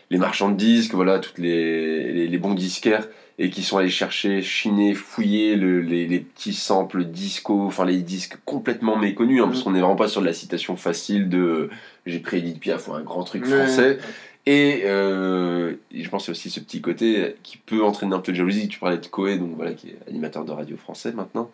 les 0.10 0.18
marchands 0.18 0.50
de 0.50 0.56
disques, 0.58 0.94
voilà, 0.94 1.20
toutes 1.20 1.38
les, 1.40 2.12
les, 2.14 2.28
les 2.28 2.38
bons 2.38 2.54
disquaires, 2.54 3.08
et 3.40 3.50
qui 3.50 3.62
sont 3.64 3.78
allés 3.78 3.90
chercher, 3.90 4.42
chiner, 4.42 4.94
fouiller 4.96 5.56
le- 5.56 5.82
les, 5.82 6.08
les 6.08 6.20
petits 6.20 6.54
samples 6.54 7.06
disco, 7.06 7.62
enfin 7.68 7.86
les 7.86 7.98
disques 8.02 8.38
complètement 8.46 8.98
méconnus, 8.98 9.42
hein, 9.42 9.48
parce 9.48 9.60
Mhm. 9.60 9.64
qu'on 9.64 9.72
n'est 9.72 9.82
vraiment 9.82 9.96
pas 9.96 10.08
sur 10.08 10.22
de 10.22 10.26
la 10.26 10.34
citation 10.34 10.76
facile 10.76 11.30
de 11.30 11.70
j'ai 12.06 12.20
pris 12.20 12.38
Edith 12.38 12.60
Piaf 12.60 12.88
ou 12.88 12.94
un 12.94 13.02
grand 13.02 13.24
truc 13.24 13.46
français. 13.46 14.00
Et 14.50 14.84
euh, 14.86 15.74
et 15.94 16.04
je 16.04 16.10
pense 16.10 16.24
qu'il 16.24 16.32
y 16.32 16.32
a 16.32 16.38
aussi 16.40 16.50
ce 16.50 16.62
petit 16.62 16.80
côté 16.80 17.36
qui 17.44 17.58
peut 17.58 17.84
entraîner 17.84 18.16
un 18.16 18.20
peu 18.20 18.32
de 18.32 18.38
jalousie. 18.38 18.70
Tu 18.70 18.80
parlais 18.80 18.98
de 18.98 19.06
Coé, 19.06 19.38
donc 19.38 19.52
voilà, 19.58 19.74
qui 19.74 19.90
est 19.90 19.98
animateur 20.08 20.46
de 20.46 20.52
radio 20.54 20.78
français 20.78 21.12
maintenant. 21.12 21.52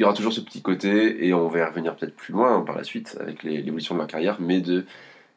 Il 0.00 0.04
y 0.04 0.06
aura 0.06 0.14
toujours 0.14 0.32
ce 0.32 0.40
petit 0.40 0.62
côté, 0.62 1.26
et 1.26 1.34
on 1.34 1.48
va 1.48 1.58
y 1.58 1.62
revenir 1.62 1.94
peut-être 1.94 2.16
plus 2.16 2.32
loin 2.32 2.56
hein, 2.56 2.62
par 2.62 2.74
la 2.74 2.84
suite 2.84 3.18
avec 3.20 3.42
l'évolution 3.42 3.94
de 3.94 3.98
leur 4.00 4.08
carrière, 4.08 4.38
mais 4.40 4.62
de 4.62 4.86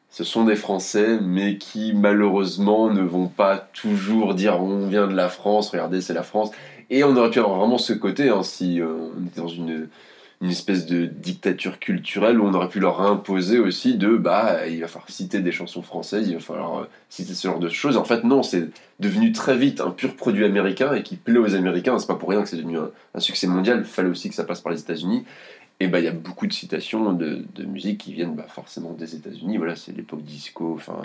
ce 0.08 0.24
sont 0.24 0.44
des 0.44 0.56
Français, 0.56 1.18
mais 1.20 1.58
qui 1.58 1.92
malheureusement 1.92 2.88
ne 2.88 3.02
vont 3.02 3.28
pas 3.28 3.58
toujours 3.58 4.34
dire 4.34 4.62
on 4.62 4.86
vient 4.86 5.06
de 5.06 5.14
la 5.14 5.28
France, 5.28 5.68
regardez 5.68 6.00
c'est 6.00 6.14
la 6.14 6.22
France. 6.22 6.50
Et 6.88 7.04
on 7.04 7.14
aurait 7.14 7.28
pu 7.28 7.40
avoir 7.40 7.58
vraiment 7.58 7.76
ce 7.76 7.92
côté 7.92 8.30
hein, 8.30 8.42
si 8.42 8.80
euh, 8.80 9.10
on 9.14 9.26
était 9.26 9.42
dans 9.42 9.48
une, 9.48 9.88
une 10.44 10.50
espèce 10.50 10.84
de 10.84 11.06
dictature 11.06 11.78
culturelle 11.78 12.38
où 12.38 12.44
on 12.44 12.52
aurait 12.52 12.68
pu 12.68 12.78
leur 12.78 13.00
imposer 13.00 13.58
aussi 13.58 13.96
de 13.96 14.14
bah 14.14 14.66
il 14.68 14.82
va 14.82 14.88
falloir 14.88 15.08
citer 15.08 15.40
des 15.40 15.52
chansons 15.52 15.80
françaises, 15.80 16.28
il 16.28 16.34
va 16.34 16.40
falloir 16.40 16.80
euh, 16.80 16.84
citer 17.08 17.32
ce 17.32 17.48
genre 17.48 17.58
de 17.58 17.70
choses. 17.70 17.96
En 17.96 18.04
fait 18.04 18.24
non, 18.24 18.42
c'est 18.42 18.68
devenu 19.00 19.32
très 19.32 19.56
vite 19.56 19.80
un 19.80 19.90
pur 19.90 20.14
produit 20.16 20.44
américain 20.44 20.92
et 20.92 21.02
qui 21.02 21.16
plaît 21.16 21.38
aux 21.38 21.54
Américains. 21.54 21.98
C'est 21.98 22.06
pas 22.06 22.16
pour 22.16 22.28
rien 22.28 22.42
que 22.42 22.48
c'est 22.50 22.58
devenu 22.58 22.76
un, 22.76 22.90
un 23.14 23.20
succès 23.20 23.46
mondial. 23.46 23.78
Il 23.80 23.84
fallait 23.86 24.10
aussi 24.10 24.28
que 24.28 24.34
ça 24.34 24.44
passe 24.44 24.60
par 24.60 24.70
les 24.70 24.80
États-Unis. 24.80 25.24
Et 25.80 25.88
bah 25.88 25.98
il 25.98 26.04
y 26.04 26.08
a 26.08 26.12
beaucoup 26.12 26.46
de 26.46 26.52
citations 26.52 27.14
de, 27.14 27.42
de 27.54 27.64
musique 27.64 27.98
qui 28.02 28.12
viennent 28.12 28.34
bah, 28.34 28.46
forcément 28.46 28.92
des 28.92 29.14
États-Unis. 29.16 29.56
Voilà, 29.56 29.76
c'est 29.76 29.96
l'époque 29.96 30.24
disco. 30.24 30.74
Enfin, 30.76 31.00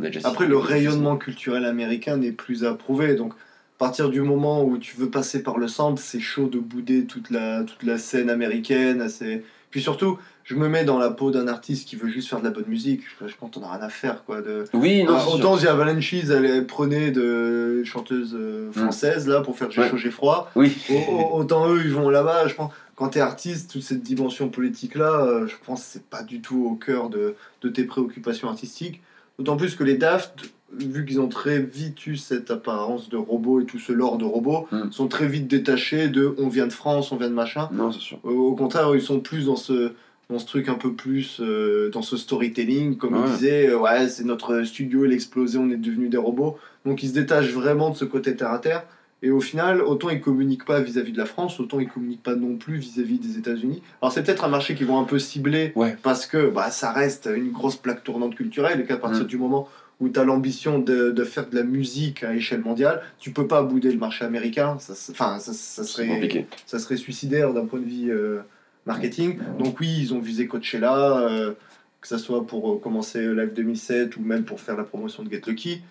on 0.00 0.02
a 0.02 0.06
déjà 0.06 0.26
Après, 0.28 0.48
le 0.48 0.58
rayonnement 0.58 1.16
culturel 1.16 1.64
américain 1.64 2.16
n'est 2.16 2.32
plus 2.32 2.64
approuvé. 2.64 3.14
Donc, 3.14 3.34
partir 3.80 4.10
du 4.10 4.20
moment 4.20 4.62
où 4.62 4.78
tu 4.78 4.96
veux 4.96 5.10
passer 5.10 5.42
par 5.42 5.58
le 5.58 5.66
sample, 5.66 6.00
c'est 6.00 6.20
chaud 6.20 6.46
de 6.48 6.58
bouder 6.60 7.06
toute 7.06 7.30
la, 7.30 7.64
toute 7.64 7.82
la 7.82 7.98
scène 7.98 8.30
américaine. 8.30 9.08
C'est... 9.08 9.42
Puis 9.70 9.80
surtout, 9.80 10.18
je 10.44 10.54
me 10.54 10.68
mets 10.68 10.84
dans 10.84 10.98
la 10.98 11.10
peau 11.10 11.30
d'un 11.30 11.48
artiste 11.48 11.88
qui 11.88 11.96
veut 11.96 12.08
juste 12.08 12.28
faire 12.28 12.40
de 12.40 12.44
la 12.44 12.50
bonne 12.50 12.66
musique. 12.68 13.02
Je, 13.20 13.26
je 13.28 13.34
pense 13.36 13.50
qu'on 13.52 13.62
a 13.62 13.72
rien 13.72 13.82
à 13.82 13.88
faire. 13.88 14.24
Quoi, 14.24 14.42
de... 14.42 14.64
Oui, 14.74 15.02
non, 15.04 15.16
Ah, 15.16 15.28
autant 15.32 15.56
Zia 15.56 15.74
Valenchis, 15.74 16.24
elle, 16.30 16.44
elle 16.44 16.66
prenait 16.66 17.10
de 17.10 17.82
chanteuses 17.84 18.36
euh, 18.38 18.70
françaises 18.72 19.26
là, 19.26 19.40
pour 19.40 19.56
faire 19.56 19.70
j'ai 19.70 19.80
Ouais. 19.80 19.88
chaud, 19.90 19.96
j'ai 19.96 20.10
froid. 20.10 20.50
Oui. 20.56 20.76
Au- 20.90 20.94
au- 21.12 21.40
Autant 21.40 21.68
eux, 21.72 21.80
ils 21.84 21.92
vont 21.92 22.10
là-bas. 22.10 22.48
Je 22.48 22.54
pense 22.54 22.72
quand 22.96 23.08
t'es 23.08 23.20
artiste, 23.20 23.70
toute 23.70 23.82
cette 23.82 24.02
dimension 24.02 24.50
politique-là, 24.50 25.24
euh, 25.24 25.46
je 25.46 25.54
pense 25.64 25.80
que 25.80 25.86
c'est 25.92 26.04
pas 26.04 26.22
du 26.22 26.42
tout 26.42 26.66
au 26.70 26.74
cœur 26.74 27.08
de, 27.08 27.34
de 27.62 27.68
tes 27.70 27.84
préoccupations 27.84 28.48
artistiques. 28.48 29.00
D'autant 29.38 29.56
plus 29.56 29.74
que 29.74 29.84
les 29.84 29.94
Daft, 29.96 30.34
vu 30.78 31.04
qu'ils 31.04 31.20
ont 31.20 31.28
très 31.28 31.58
vite 31.58 32.06
eu 32.06 32.16
cette 32.16 32.50
apparence 32.50 33.08
de 33.08 33.16
robot 33.16 33.60
et 33.60 33.64
tout 33.64 33.78
ce 33.78 33.92
lore 33.92 34.18
de 34.18 34.24
robot, 34.24 34.66
Mm. 34.70 34.92
sont 34.92 35.08
très 35.08 35.26
vite 35.26 35.48
détachés 35.48 36.08
de 36.08 36.34
on 36.38 36.48
vient 36.48 36.66
de 36.66 36.72
France, 36.72 37.10
on 37.12 37.16
vient 37.16 37.28
de 37.28 37.34
machin. 37.34 37.68
Non, 37.72 37.90
c'est 37.92 38.00
sûr. 38.00 38.18
Au 38.22 38.30
au 38.30 38.54
contraire, 38.54 38.94
ils 38.94 39.00
sont 39.02 39.20
plus 39.20 39.46
dans 39.46 39.56
ce, 39.56 39.92
dans 40.28 40.38
ce 40.38 40.46
truc 40.46 40.68
un 40.68 40.74
peu 40.74 40.92
plus, 40.92 41.40
euh, 41.40 41.90
dans 41.90 42.02
ce 42.02 42.16
storytelling, 42.16 42.96
comme 42.96 43.14
Ouais. 43.14 43.20
ils 43.26 43.32
disaient, 43.32 43.68
euh, 43.68 43.78
ouais, 43.78 44.08
c'est 44.08 44.24
notre 44.24 44.62
studio, 44.62 45.04
il 45.04 45.10
a 45.10 45.14
explosé, 45.14 45.58
on 45.58 45.70
est 45.70 45.76
devenus 45.76 46.08
des 46.10 46.16
robots. 46.18 46.56
Donc 46.86 47.02
ils 47.02 47.08
se 47.08 47.14
détachent 47.14 47.52
vraiment 47.52 47.90
de 47.90 47.96
ce 47.96 48.04
côté 48.04 48.36
terre 48.36 48.52
à 48.52 48.58
terre. 48.58 48.84
Et 49.22 49.30
au 49.30 49.40
final, 49.42 49.82
autant 49.82 50.08
ils 50.08 50.20
communiquent 50.22 50.64
pas 50.64 50.80
vis-à-vis 50.80 51.12
de 51.12 51.18
la 51.18 51.26
France, 51.26 51.60
autant 51.60 51.78
ils 51.78 51.88
communiquent 51.90 52.22
pas 52.22 52.36
non 52.36 52.56
plus 52.56 52.76
vis-à-vis 52.78 53.18
des 53.18 53.36
États-Unis. 53.36 53.82
Alors 54.00 54.12
c'est 54.12 54.22
peut-être 54.22 54.44
un 54.44 54.48
marché 54.48 54.74
qu'ils 54.74 54.86
vont 54.86 54.98
un 54.98 55.04
peu 55.04 55.18
cibler 55.18 55.72
Ouais. 55.76 55.94
parce 56.02 56.24
que 56.26 56.48
bah, 56.48 56.70
ça 56.70 56.90
reste 56.90 57.28
une 57.36 57.50
grosse 57.52 57.76
plaque 57.76 58.02
tournante 58.02 58.34
culturelle 58.34 58.80
et 58.80 58.84
qu'à 58.86 58.96
partir 58.96 59.24
Mm. 59.24 59.26
du 59.26 59.36
moment 59.36 59.68
où 60.00 60.08
tu 60.08 60.18
as 60.18 60.24
l'ambition 60.24 60.78
de, 60.78 61.10
de 61.10 61.24
faire 61.24 61.48
de 61.48 61.54
la 61.56 61.62
musique 61.62 62.24
à 62.24 62.34
échelle 62.34 62.60
mondiale, 62.62 63.02
tu 63.18 63.32
peux 63.32 63.46
pas 63.46 63.62
bouder 63.62 63.92
le 63.92 63.98
marché 63.98 64.24
américain. 64.24 64.76
Ça, 64.78 64.94
Enfin, 65.12 65.38
ça, 65.38 65.52
serait 65.84 66.06
compliqué. 66.08 66.46
ça 66.66 66.78
serait 66.78 66.96
suicidaire 66.96 67.52
d'un 67.52 67.66
point 67.66 67.78
de 67.80 67.84
vue 67.84 68.10
euh, 68.10 68.40
marketing. 68.86 69.38
Donc 69.58 69.78
oui, 69.80 69.94
ils 70.00 70.14
ont 70.14 70.20
visé 70.20 70.46
Coachella, 70.46 71.18
euh, 71.18 71.52
que 72.00 72.08
ce 72.08 72.16
soit 72.18 72.46
pour 72.46 72.72
euh, 72.72 72.78
commencer 72.78 73.20
Live 73.34 73.52
2007 73.54 74.16
ou 74.16 74.20
même 74.22 74.44
pour 74.44 74.60
faire 74.60 74.76
la 74.76 74.84
promotion 74.84 75.22
de 75.22 75.30
Get 75.30 75.42
Lucky. 75.46 75.82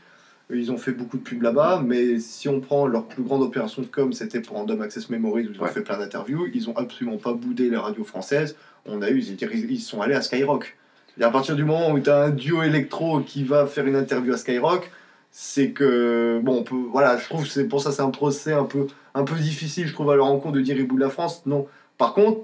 Ils 0.51 0.71
ont 0.71 0.77
fait 0.77 0.93
beaucoup 0.93 1.17
de 1.17 1.21
pubs 1.21 1.43
là-bas, 1.43 1.83
mais 1.85 2.17
si 2.19 2.49
on 2.49 2.59
prend 2.59 2.87
leur 2.87 3.05
plus 3.05 3.21
grande 3.21 3.43
opération 3.43 3.83
de 3.83 3.87
com, 3.87 4.11
c'était 4.13 4.39
pour 4.41 4.57
Random 4.57 4.81
Access 4.81 5.11
Memories, 5.11 5.47
où 5.47 5.51
ils 5.53 5.59
ont 5.59 5.65
Ouais. 5.65 5.69
fait 5.69 5.81
plein 5.81 5.99
d'interviews. 5.99 6.47
Ils 6.51 6.67
ont 6.71 6.75
absolument 6.75 7.17
pas 7.17 7.33
boudé 7.33 7.69
les 7.69 7.77
radios 7.77 8.03
françaises. 8.03 8.55
On 8.87 9.03
a 9.03 9.11
eu, 9.11 9.19
ils 9.21 9.79
sont 9.79 10.01
allés 10.01 10.15
à 10.15 10.23
Skyrock. 10.23 10.75
Et 11.19 11.23
à 11.23 11.29
partir 11.29 11.55
du 11.55 11.63
moment 11.63 11.91
où 11.91 11.99
tu 11.99 12.09
as 12.09 12.23
un 12.23 12.29
duo 12.29 12.63
électro 12.63 13.21
qui 13.21 13.43
va 13.43 13.65
faire 13.67 13.85
une 13.87 13.95
interview 13.95 14.33
à 14.33 14.37
Skyrock, 14.37 14.89
c'est 15.31 15.71
que 15.71 16.39
bon, 16.43 16.59
on 16.59 16.63
peut, 16.63 16.75
voilà, 16.91 17.17
je 17.17 17.25
trouve 17.25 17.43
que 17.43 17.49
c'est 17.49 17.67
pour 17.67 17.81
ça 17.81 17.91
c'est 17.91 18.01
un 18.01 18.09
procès 18.09 18.53
un 18.53 18.63
peu 18.63 18.87
un 19.13 19.23
peu 19.23 19.35
difficile, 19.35 19.87
je 19.87 19.93
trouve 19.93 20.09
à 20.11 20.15
leur 20.15 20.25
encontre 20.25 20.55
de 20.55 20.61
dire 20.61 20.77
ils 20.77 20.87
boudent 20.87 20.99
la 21.01 21.09
France. 21.09 21.43
Non. 21.45 21.67
Par 21.97 22.13
contre, 22.13 22.41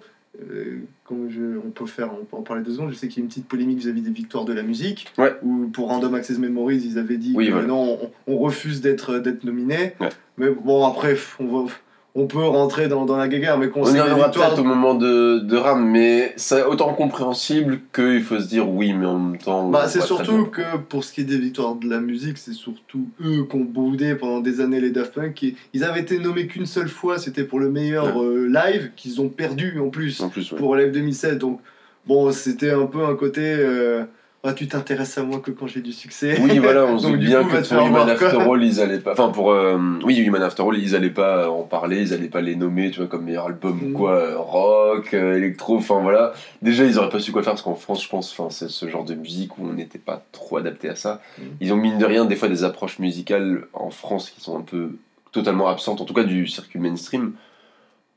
euh, 0.52 0.80
comme 1.06 1.30
je, 1.30 1.58
on 1.66 1.70
peut 1.70 1.86
faire, 1.86 2.12
on 2.14 2.26
peut 2.26 2.36
en 2.36 2.42
parler 2.42 2.62
deux 2.62 2.74
secondes. 2.74 2.90
Je 2.92 2.96
sais 2.96 3.08
qu'il 3.08 3.20
y 3.20 3.22
a 3.22 3.24
une 3.24 3.30
petite 3.30 3.48
polémique 3.48 3.78
vis-à-vis 3.80 4.02
des 4.02 4.12
victoires 4.12 4.44
de 4.46 4.52
la 4.54 4.64
musique, 4.64 5.08
Ouais. 5.18 5.34
où 5.44 5.68
pour 5.68 5.88
Random 5.88 6.14
Access 6.14 6.38
Memories, 6.40 6.82
ils 6.86 6.98
avaient 7.00 7.18
dit 7.18 7.34
Oui, 7.36 7.50
que 7.50 7.66
non, 7.66 7.98
on, 8.28 8.34
on 8.34 8.38
refuse 8.40 8.82
d'être 8.82 9.20
d'être 9.20 9.46
nominé. 9.46 9.94
Ouais. 10.02 10.10
Mais 10.38 10.50
bon, 10.50 10.86
après, 10.86 11.16
on 11.40 11.46
va. 11.48 11.72
On 12.18 12.28
peut 12.28 12.44
rentrer 12.46 12.88
dans, 12.88 13.04
dans 13.04 13.18
la 13.18 13.28
guéguerre, 13.28 13.58
mais 13.58 13.70
On 13.76 13.90
y 13.90 13.94
les 13.94 14.00
reviendra 14.00 14.28
victoires. 14.28 14.48
peut-être 14.52 14.62
au 14.62 14.64
moment 14.64 14.94
de, 14.96 15.40
de 15.40 15.58
Ram, 15.58 15.86
mais 15.86 16.32
c'est 16.38 16.64
autant 16.64 16.94
compréhensible 16.94 17.82
qu'il 17.94 18.22
faut 18.24 18.40
se 18.40 18.48
dire 18.48 18.70
oui, 18.70 18.94
mais 18.94 19.06
en 19.06 19.20
même 19.20 19.38
temps. 19.38 19.70
Bah, 19.70 19.82
on 19.84 19.88
c'est 19.90 20.00
surtout 20.02 20.46
que 20.46 20.78
pour 20.88 21.04
ce 21.04 21.12
qui 21.12 21.22
est 21.22 21.26
des 21.26 21.38
victoires 21.38 21.76
de 21.76 21.90
la 21.90 22.00
musique, 22.00 22.38
c'est 22.38 22.54
surtout 22.54 23.08
eux 23.22 23.46
qui 23.50 23.56
ont 23.58 23.66
boudé 23.66 24.16
pendant 24.16 24.40
des 24.40 24.62
années 24.62 24.80
les 24.80 24.92
Daft 24.92 25.14
Punk. 25.14 25.44
Et 25.44 25.56
ils 25.74 25.84
avaient 25.84 26.00
été 26.00 26.18
nommés 26.20 26.48
qu'une 26.48 26.66
seule 26.66 26.88
fois, 26.88 27.18
c'était 27.18 27.44
pour 27.44 27.60
le 27.60 27.70
meilleur 27.70 28.22
euh, 28.24 28.48
live, 28.48 28.92
qu'ils 28.96 29.20
ont 29.20 29.28
perdu 29.28 29.78
en 29.80 29.90
plus 29.90 30.22
En 30.22 30.30
plus, 30.30 30.50
ouais. 30.54 30.58
pour 30.58 30.78
Live 30.78 30.92
2007. 30.94 31.38
Donc, 31.38 31.60
bon, 32.08 32.32
c'était 32.32 32.72
un 32.72 32.86
peu 32.86 33.04
un 33.04 33.16
côté. 33.16 33.42
euh, 33.44 34.04
ah, 34.46 34.54
tu 34.54 34.68
t'intéresses 34.68 35.18
à 35.18 35.24
moi 35.24 35.40
que 35.40 35.52
quand 35.52 35.68
j'ai 35.68 35.82
du 35.82 35.92
succès. 35.92 36.38
Oui, 36.42 36.60
voilà, 36.60 36.86
on 36.86 36.98
se 37.00 37.08
du 37.08 37.18
bien 37.18 37.44
coup, 37.44 37.50
que 37.50 37.68
pour 37.76 37.88
Human. 37.88 38.10
After 38.10 38.38
All, 38.42 38.64
ils 38.64 38.80
allaient 38.80 39.00
pas. 39.00 39.14
Enfin, 39.14 39.30
pour. 39.30 39.52
euh, 39.52 39.78
Oui, 40.04 40.16
Human 40.18 40.42
After 40.42 40.64
All, 40.64 40.78
ils 40.78 40.96
allaient 40.96 41.10
pas 41.10 41.50
en 41.50 41.64
parler, 41.64 42.02
ils 42.02 42.14
allaient 42.14 42.28
pas 42.30 42.42
les 42.42 42.56
nommer, 42.56 42.92
tu 42.92 43.00
vois, 43.00 43.08
comme 43.08 43.26
meilleur 43.26 43.48
album 43.48 43.80
ou 43.84 43.90
Mm. 43.90 43.94
quoi, 43.94 44.12
euh, 44.16 44.38
rock, 44.38 45.14
euh, 45.14 45.36
électro, 45.38 45.78
enfin 45.78 46.00
voilà. 46.02 46.34
Déjà, 46.62 46.86
ils 46.86 46.98
auraient 46.98 47.10
pas 47.10 47.20
su 47.20 47.32
quoi 47.32 47.44
faire 47.44 47.54
parce 47.54 47.62
qu'en 47.64 47.76
France, 47.76 48.04
je 48.04 48.10
pense, 48.10 48.36
c'est 48.52 48.70
ce 48.70 48.88
genre 48.90 49.04
de 49.04 49.16
musique 49.16 49.58
où 49.58 49.68
on 49.68 49.74
n'était 49.74 50.00
pas 50.00 50.24
trop 50.32 50.58
adapté 50.58 50.90
à 50.90 50.96
ça. 50.96 51.22
Mm. 51.38 51.42
Ils 51.62 51.74
ont 51.74 51.78
mine 51.78 51.98
de 51.98 52.06
rien, 52.06 52.26
des 52.26 52.36
fois, 52.36 52.48
des 52.48 52.64
approches 52.64 53.00
musicales 53.00 53.66
en 53.74 53.90
France 53.90 54.30
qui 54.30 54.42
sont 54.42 54.58
un 54.58 54.62
peu 54.62 54.90
totalement 55.32 55.68
absentes, 55.68 56.00
en 56.02 56.06
tout 56.06 56.14
cas 56.14 56.24
du 56.24 56.48
circuit 56.48 56.80
mainstream. 56.80 57.34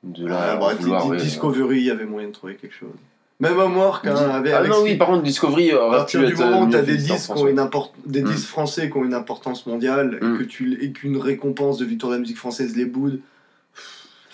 De 0.05 0.26
là, 0.28 0.52
Ah, 0.52 0.56
bah, 0.56 0.74
vouloir, 0.78 1.05
Di- 1.05 1.10
ouais, 1.10 1.16
Discovery, 1.16 1.78
il 1.78 1.84
y 1.86 1.90
avait 1.90 2.05
moyen 2.05 2.28
de 2.28 2.32
trouver 2.32 2.55
quelque 2.55 2.74
chose. 2.74 2.90
Même 3.40 3.56
Homework, 3.56 4.05
hein, 4.06 4.16
avec, 4.32 4.52
Ah 4.52 4.59
avec 4.59 4.70
non, 4.73 4.82
oui, 4.82 4.97
par 4.97 5.06
contre, 5.09 5.23
Discovery 5.23 5.70
À 5.70 5.77
partir 5.90 6.24
du 6.24 6.35
moment 6.35 6.62
où 6.62 6.65
mieux 6.66 6.73
tu 6.73 6.77
as 6.77 6.82
des 6.82 6.97
disques, 6.97 7.31
ont 7.36 7.47
une 7.47 7.60
import- 7.60 7.93
des 8.05 8.23
Mm. 8.23 8.31
disques 8.32 8.48
français 8.48 8.90
qui 8.90 8.97
ont 8.97 9.05
une 9.05 9.15
importance 9.15 9.65
mondiale 9.66 10.19
Mm. 10.20 10.35
et, 10.35 10.39
que 10.39 10.43
tu, 10.44 10.85
et 10.85 10.90
qu'une 10.93 11.16
récompense 11.16 11.78
de 11.78 11.85
victoire 11.85 12.10
de 12.10 12.16
la 12.16 12.20
musique 12.20 12.36
française 12.39 12.77
les 12.77 12.85
boude, 12.85 13.20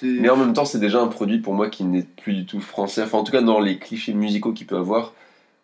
Mais 0.03 0.29
en 0.29 0.37
même 0.37 0.53
temps, 0.53 0.65
c'est 0.67 0.81
déjà 0.81 1.01
un 1.01 1.07
produit 1.07 1.39
pour 1.39 1.55
moi 1.55 1.69
qui 1.71 1.85
n'est 1.85 2.03
plus 2.23 2.33
du 2.35 2.45
tout 2.47 2.61
français. 2.61 3.03
Enfin, 3.03 3.17
en 3.19 3.25
tout 3.25 3.33
cas, 3.33 3.41
dans 3.41 3.61
les 3.61 3.79
clichés 3.79 4.13
musicaux 4.13 4.53
qu'il 4.53 4.67
peut 4.67 4.77
avoir, 4.77 5.15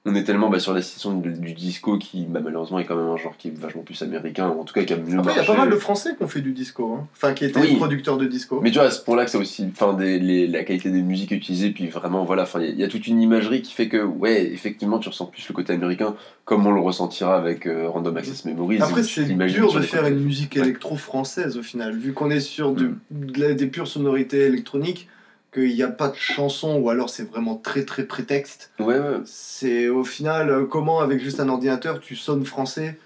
on 0.06 0.14
est 0.14 0.24
tellement 0.24 0.48
bah, 0.48 0.58
sur 0.58 0.72
la 0.72 0.80
station 0.80 1.12
du, 1.18 1.30
du 1.32 1.52
disco 1.52 1.98
qui, 1.98 2.24
bah, 2.24 2.40
malheureusement, 2.42 2.78
est 2.78 2.86
quand 2.86 2.96
même 2.96 3.08
un 3.08 3.18
genre 3.18 3.36
qui 3.36 3.48
est 3.48 3.56
vachement 3.56 3.82
plus 3.82 4.00
américain, 4.00 4.48
en 4.48 4.64
tout 4.64 4.72
cas 4.72 4.82
qui 4.84 4.94
a 4.94 4.96
mieux 4.96 5.18
Après, 5.18 5.32
il 5.34 5.36
y 5.36 5.40
a 5.40 5.44
pas 5.44 5.56
mal 5.58 5.68
de 5.68 5.76
Français 5.76 6.14
qui 6.16 6.22
ont 6.22 6.28
fait 6.28 6.40
du 6.40 6.52
disco, 6.52 6.94
hein. 6.94 7.06
enfin 7.12 7.34
qui 7.34 7.44
étaient 7.44 7.60
Oui. 7.60 7.76
producteurs 7.76 8.16
de 8.16 8.24
disco. 8.26 8.60
Mais 8.62 8.70
tu 8.70 8.78
vois, 8.78 8.86
à 8.86 8.90
ce 8.90 9.02
point-là, 9.04 9.26
que 9.26 9.30
c'est 9.30 9.36
aussi 9.36 9.66
enfin, 9.70 9.94
la 10.00 10.64
qualité 10.64 10.90
des 10.90 11.02
musiques 11.02 11.32
utilisées, 11.32 11.70
puis 11.70 11.88
vraiment, 11.88 12.24
voilà, 12.24 12.44
enfin, 12.44 12.60
il 12.60 12.66
y 12.66 12.68
a- 12.68 12.72
il 12.72 12.78
y, 12.80 12.84
a 12.84 12.88
toute 12.88 13.06
une 13.08 13.20
imagerie 13.20 13.60
qui 13.60 13.74
fait 13.74 13.88
que, 13.88 14.02
ouais, 14.02 14.50
effectivement, 14.50 14.98
tu 14.98 15.10
ressens 15.10 15.26
plus 15.26 15.46
le 15.46 15.54
côté 15.54 15.74
américain, 15.74 16.14
comme 16.46 16.66
on 16.66 16.72
le 16.72 16.80
ressentira 16.80 17.36
avec 17.36 17.66
euh, 17.66 17.88
Random 17.90 18.16
Access 18.16 18.46
Memories. 18.46 18.80
Après, 18.80 19.02
c'est 19.02 19.24
dur 19.26 19.72
de 19.74 19.80
faire 19.82 20.06
une 20.06 20.20
musique 20.20 20.54
Ouais. 20.56 20.62
électro-française 20.62 21.58
au 21.58 21.62
final, 21.62 21.94
vu 21.94 22.14
qu'on 22.14 22.30
est 22.30 22.40
sur 22.40 22.72
de- 22.72 22.94
Mm. 23.10 23.26
de 23.26 23.40
la- 23.40 23.54
des 23.54 23.66
pures 23.66 23.86
sonorités 23.88 24.46
électroniques, 24.46 25.08
qu'il 25.52 25.74
n'y 25.74 25.82
a 25.82 25.88
pas 25.88 26.08
de 26.08 26.16
chanson, 26.16 26.76
ou 26.76 26.90
alors 26.90 27.10
c'est 27.10 27.28
vraiment 27.28 27.56
très 27.56 27.84
très 27.84 28.04
prétexte. 28.04 28.70
Ouais, 28.78 28.98
ouais. 28.98 29.18
C'est 29.24 29.88
au 29.88 30.04
final, 30.04 30.50
euh, 30.50 30.64
comment 30.64 31.00
avec 31.00 31.20
juste 31.20 31.40
un 31.40 31.48
ordinateur 31.48 32.00
tu 32.00 32.16
sonnes 32.16 32.44
français? 32.44 32.98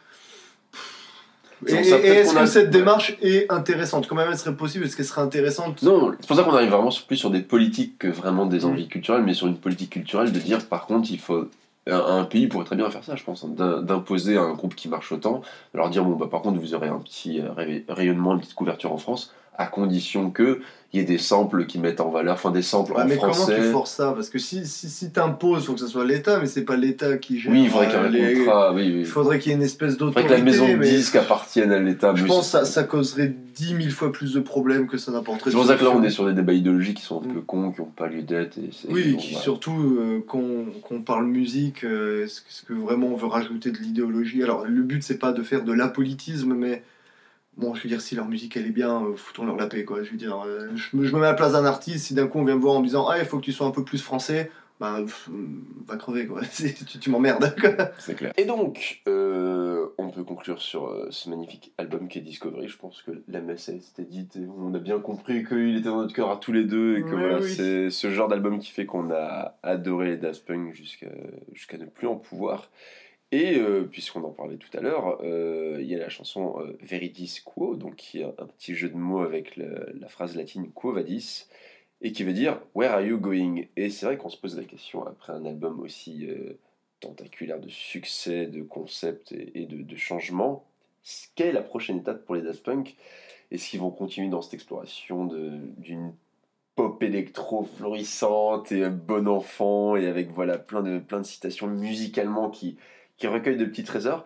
Et, 1.66 1.72
est-ce 1.72 2.34
que 2.34 2.46
cette 2.46 2.70
démarche 2.70 3.16
est 3.22 3.50
intéressante? 3.50 4.06
Quand 4.06 4.16
même, 4.16 4.28
elle 4.30 4.36
serait 4.36 4.54
possible? 4.54 4.84
Est-ce 4.84 4.96
qu'elle 4.96 5.06
serait 5.06 5.22
intéressante? 5.22 5.82
Non, 5.82 6.14
c'est 6.20 6.26
pour 6.26 6.36
ça 6.36 6.42
qu'on 6.42 6.54
arrive 6.54 6.70
vraiment 6.70 6.90
plus 7.06 7.16
sur 7.16 7.30
des 7.30 7.40
politiques 7.40 7.98
que 7.98 8.08
vraiment 8.08 8.44
des 8.44 8.66
envies 8.66 8.88
culturelles, 8.88 9.22
mais 9.22 9.32
sur 9.34 9.46
une 9.46 9.56
politique 9.56 9.90
culturelle 9.90 10.30
de 10.32 10.38
dire 10.38 10.66
par 10.66 10.86
contre 10.86 11.10
il 11.10 11.18
faut 11.18 11.48
un, 11.86 12.18
un 12.18 12.24
pays 12.24 12.48
pourrait 12.48 12.64
très 12.64 12.76
bien 12.76 12.90
faire 12.90 13.04
ça, 13.04 13.16
je 13.16 13.24
pense, 13.24 13.44
hein, 13.44 13.50
d'im- 13.50 13.82
d'imposer 13.82 14.36
à 14.36 14.42
un 14.42 14.54
groupe 14.54 14.74
qui 14.74 14.88
marche 14.88 15.12
autant, 15.12 15.42
de 15.72 15.78
leur 15.78 15.90
dire 15.90 16.04
bon 16.04 16.16
bah 16.16 16.28
par 16.30 16.42
contre 16.42 16.58
vous 16.58 16.74
aurez 16.74 16.88
un 16.88 16.98
petit 16.98 17.40
euh, 17.40 17.52
ray- 17.52 17.84
rayonnement, 17.88 18.34
une 18.34 18.40
petite 18.40 18.54
couverture 18.54 18.92
en 18.92 18.98
France, 18.98 19.32
à 19.56 19.66
condition 19.66 20.30
que 20.30 20.60
il 20.94 20.98
y 20.98 21.00
ait 21.00 21.04
des 21.04 21.18
samples 21.18 21.66
qui 21.66 21.80
mettent 21.80 22.00
en 22.00 22.08
valeur, 22.08 22.34
enfin 22.34 22.52
des 22.52 22.62
samples 22.62 22.92
Ouais, 22.92 23.02
en 23.02 23.06
mais 23.06 23.16
comment 23.18 23.32
français. 23.32 23.56
tu 23.56 23.62
forces 23.72 23.90
ça? 23.90 24.12
Parce 24.12 24.30
que 24.30 24.38
si, 24.38 24.64
si, 24.64 24.88
si 24.88 25.10
t'imposes, 25.10 25.64
il 25.64 25.66
faut 25.66 25.72
que 25.74 25.80
ce 25.80 25.88
soit 25.88 26.04
l'État, 26.04 26.38
mais 26.38 26.46
c'est 26.46 26.62
pas 26.64 26.76
l'État 26.76 27.16
qui 27.18 27.40
gère. 27.40 27.52
Oui, 27.52 27.64
il 27.64 27.68
faudrait 27.68 27.88
qu'il 27.88 27.96
y 27.96 27.98
ait 27.98 28.04
euh, 28.04 28.06
un 28.06 28.28
les- 28.30 28.34
contrat, 28.44 28.72
oui, 28.74 28.82
oui. 28.94 29.00
Il 29.00 29.06
faudrait 29.06 29.38
qu'il 29.40 29.50
y 29.50 29.54
ait 29.54 29.58
une 29.58 29.64
espèce 29.64 29.94
faudrait 29.98 30.22
d'autorité. 30.22 30.34
que 30.34 30.38
la 30.38 30.44
maison 30.44 30.68
de 30.68 30.74
mais 30.76 30.88
disques 30.88 31.16
appartienne 31.16 31.72
à 31.72 31.80
l'État. 31.80 32.14
Je 32.14 32.22
mais 32.22 32.28
pense 32.28 32.44
que 32.46 32.50
ça, 32.52 32.64
ça 32.64 32.84
causerait 32.84 33.34
10 33.56 33.66
000 33.76 33.80
fois 33.90 34.12
plus 34.12 34.32
de 34.34 34.40
problèmes 34.40 34.86
que 34.86 34.96
ça 34.96 35.10
n'apporterait. 35.10 35.50
C'est 35.50 35.56
pour 35.56 35.66
ça 35.66 35.74
que 35.74 35.82
là 35.84 35.90
on 35.90 36.02
est 36.04 36.10
sur 36.10 36.26
des 36.26 36.32
débats 36.32 36.52
idéologiques 36.52 36.98
qui 36.98 37.02
sont 37.04 37.20
un 37.22 37.26
Mm. 37.26 37.34
peu 37.34 37.40
cons, 37.40 37.72
qui 37.72 37.80
n'ont 37.80 37.86
pas 37.88 38.06
lieu 38.06 38.22
d'être. 38.22 38.58
Oui, 38.88 39.12
bon, 39.12 39.18
qui 39.18 39.34
surtout 39.34 39.96
euh, 39.98 40.24
qu'on 40.28 40.66
qu'on 40.82 41.00
parle 41.02 41.26
musique, 41.26 41.82
euh, 41.84 42.24
est-ce 42.24 42.40
que- 42.40 42.48
est-ce 42.50 42.62
que 42.62 42.72
vraiment 42.72 43.08
on 43.08 43.16
veut 43.16 43.26
rajouter 43.26 43.72
de 43.72 43.78
l'idéologie? 43.78 44.42
Alors 44.44 44.64
le 44.64 44.82
but 44.82 45.02
c'est 45.02 45.18
pas 45.18 45.32
de 45.32 45.42
faire 45.42 45.64
de 45.64 45.72
l'apolitisme, 45.72 46.54
mais 46.54 46.82
bon, 47.56 47.74
je 47.74 47.82
veux 47.82 47.88
dire, 47.88 48.00
si 48.00 48.14
leur 48.14 48.26
musique 48.26 48.56
elle 48.56 48.66
est 48.66 48.70
bien, 48.70 49.04
euh, 49.04 49.16
foutons-leur 49.16 49.56
la 49.56 49.66
paix 49.66 49.84
quoi. 49.84 50.02
Je 50.02 50.10
veux 50.10 50.16
dire, 50.16 50.40
euh, 50.46 50.68
je, 50.74 50.96
me, 50.96 51.04
je 51.04 51.14
me 51.14 51.20
mets 51.20 51.26
à 51.26 51.30
la 51.30 51.34
place 51.36 51.52
d'un 51.52 51.64
artiste, 51.64 52.06
si 52.06 52.14
d'un 52.14 52.26
coup 52.26 52.38
on 52.38 52.44
vient 52.44 52.56
me 52.56 52.60
voir 52.60 52.74
en 52.76 52.80
me 52.80 52.86
disant 52.86 53.06
Ah, 53.08 53.18
il 53.18 53.24
faut 53.24 53.38
que 53.38 53.44
tu 53.44 53.52
sois 53.52 53.66
un 53.66 53.70
peu 53.70 53.84
plus 53.84 54.02
français, 54.02 54.50
bah, 54.80 54.96
pff, 55.04 55.30
va 55.86 55.96
crever 55.96 56.26
quoi, 56.26 56.40
tu, 56.56 56.98
tu 56.98 57.10
m'emmerdes. 57.10 57.54
quoi. 57.60 57.90
C'est 57.98 58.14
clair. 58.14 58.32
Et 58.36 58.44
donc, 58.44 59.02
euh, 59.08 59.86
on 59.98 60.10
peut 60.10 60.24
conclure 60.24 60.60
sur 60.60 60.86
euh, 60.88 61.06
ce 61.10 61.30
magnifique 61.30 61.72
album 61.78 62.08
qui 62.08 62.18
est 62.18 62.22
Discovery. 62.22 62.66
Je 62.68 62.76
pense 62.76 63.00
que 63.02 63.12
la 63.28 63.40
messe 63.40 63.68
a 63.68 63.72
été 63.72 64.02
dite 64.04 64.34
et 64.36 64.46
on 64.58 64.74
a 64.74 64.78
bien 64.78 64.98
compris 64.98 65.44
qu'il 65.44 65.76
était 65.76 65.88
dans 65.88 65.98
notre 66.00 66.14
cœur 66.14 66.30
à 66.30 66.36
tous 66.38 66.52
les 66.52 66.64
deux 66.64 66.96
et 66.98 67.02
que 67.02 67.06
Oui, 67.06 67.12
voilà, 67.20 67.38
oui. 67.38 67.54
c'est 67.54 67.90
ce 67.90 68.10
genre 68.10 68.26
d'album 68.28 68.58
qui 68.58 68.72
fait 68.72 68.86
qu'on 68.86 69.10
a 69.12 69.56
adoré 69.62 70.06
les 70.08 70.16
Daft 70.16 70.44
Punk 70.44 70.74
jusqu'à 70.74 71.06
jusqu'à 71.52 71.78
ne 71.78 71.86
plus 71.86 72.08
en 72.08 72.16
pouvoir. 72.16 72.68
Et 73.34 73.58
euh, 73.58 73.82
puisqu'on 73.82 74.22
en 74.22 74.30
parlait 74.30 74.58
tout 74.58 74.70
à 74.78 74.80
l'heure, 74.80 75.18
euh, 75.24 75.78
il 75.80 75.88
y 75.88 75.94
a 75.96 75.98
la 75.98 76.08
chanson 76.08 76.54
euh, 76.60 76.78
Veridis 76.80 77.40
Quo, 77.44 77.74
donc 77.74 77.96
qui 77.96 78.20
est 78.20 78.24
un 78.24 78.46
petit 78.46 78.76
jeu 78.76 78.88
de 78.88 78.96
mots 78.96 79.22
avec 79.22 79.56
la 79.56 80.06
phrase 80.06 80.36
latine 80.36 80.70
Quo 80.70 80.92
Vadis, 80.92 81.48
et 82.00 82.12
qui 82.12 82.22
veut 82.22 82.32
dire 82.32 82.60
Where 82.76 82.92
are 82.92 83.00
you 83.00 83.18
going? 83.18 83.64
Et 83.74 83.90
c'est 83.90 84.06
vrai 84.06 84.18
qu'on 84.18 84.28
se 84.28 84.36
pose 84.36 84.56
la 84.56 84.62
question 84.62 85.04
après 85.04 85.32
un 85.32 85.44
album 85.46 85.80
aussi 85.80 86.28
euh, 86.28 86.60
tentaculaire 87.00 87.58
de 87.58 87.68
succès, 87.68 88.46
de 88.46 88.62
concepts 88.62 89.32
et, 89.32 89.66
de, 89.66 89.82
de 89.82 89.96
changements, 89.96 90.64
quelle 91.34 91.48
est 91.48 91.52
la 91.52 91.62
prochaine 91.62 91.98
étape 91.98 92.24
pour 92.24 92.36
les 92.36 92.42
Daft 92.42 92.62
Punk? 92.62 92.94
Est-ce 93.50 93.68
qu'ils 93.68 93.80
vont 93.80 93.90
continuer 93.90 94.28
dans 94.28 94.42
cette 94.42 94.54
exploration 94.54 95.24
d'une 95.24 96.12
pop 96.76 97.02
électro 97.02 97.64
florissante 97.64 98.70
et 98.70 98.84
euh, 98.84 98.90
bon 98.90 99.26
enfant 99.26 99.96
et 99.96 100.06
avec 100.06 100.30
voilà 100.30 100.56
plein 100.56 100.82
de, 100.84 101.00
plein 101.00 101.18
de 101.18 101.26
citations 101.26 101.66
musicalement 101.66 102.48
qui, 102.48 102.76
qui 103.16 103.26
recueillent 103.26 103.56
de 103.56 103.64
petits 103.64 103.84
trésors. 103.84 104.24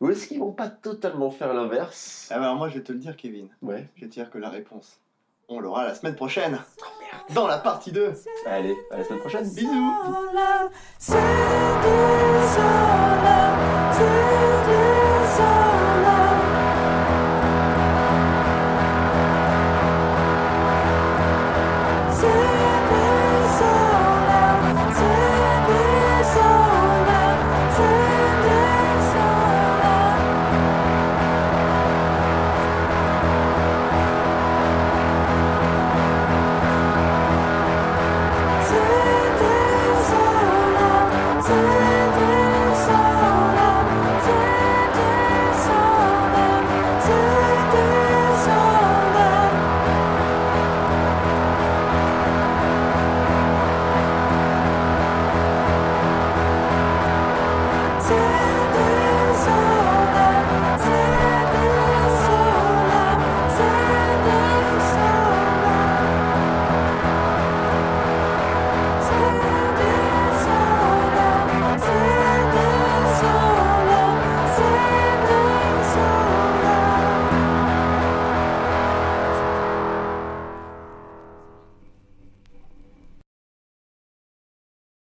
Ou 0.00 0.10
est-ce 0.10 0.26
qu'ils 0.26 0.40
vont 0.40 0.52
pas 0.52 0.68
totalement 0.68 1.30
faire 1.30 1.54
l'inverse? 1.54 2.28
Ah 2.30 2.38
bah 2.38 2.44
alors 2.46 2.56
moi 2.56 2.68
je 2.68 2.74
vais 2.74 2.82
te 2.84 2.92
le 2.92 2.98
dire 2.98 3.16
Kevin, 3.16 3.48
Ouais. 3.62 3.88
je 3.96 4.02
vais 4.02 4.08
te 4.08 4.12
dire 4.14 4.30
que 4.30 4.38
la 4.38 4.48
réponse, 4.50 5.00
on 5.48 5.60
l'aura 5.60 5.84
la 5.84 5.94
semaine 5.94 6.16
prochaine, 6.16 6.58
Oh, 6.80 7.32
dans 7.32 7.46
la 7.46 7.58
partie 7.58 7.92
2. 7.92 8.12
Allez, 8.46 8.74
à 8.90 8.98
la 8.98 9.04
semaine 9.04 9.20
prochaine. 9.20 9.48
Bisous 9.54 9.92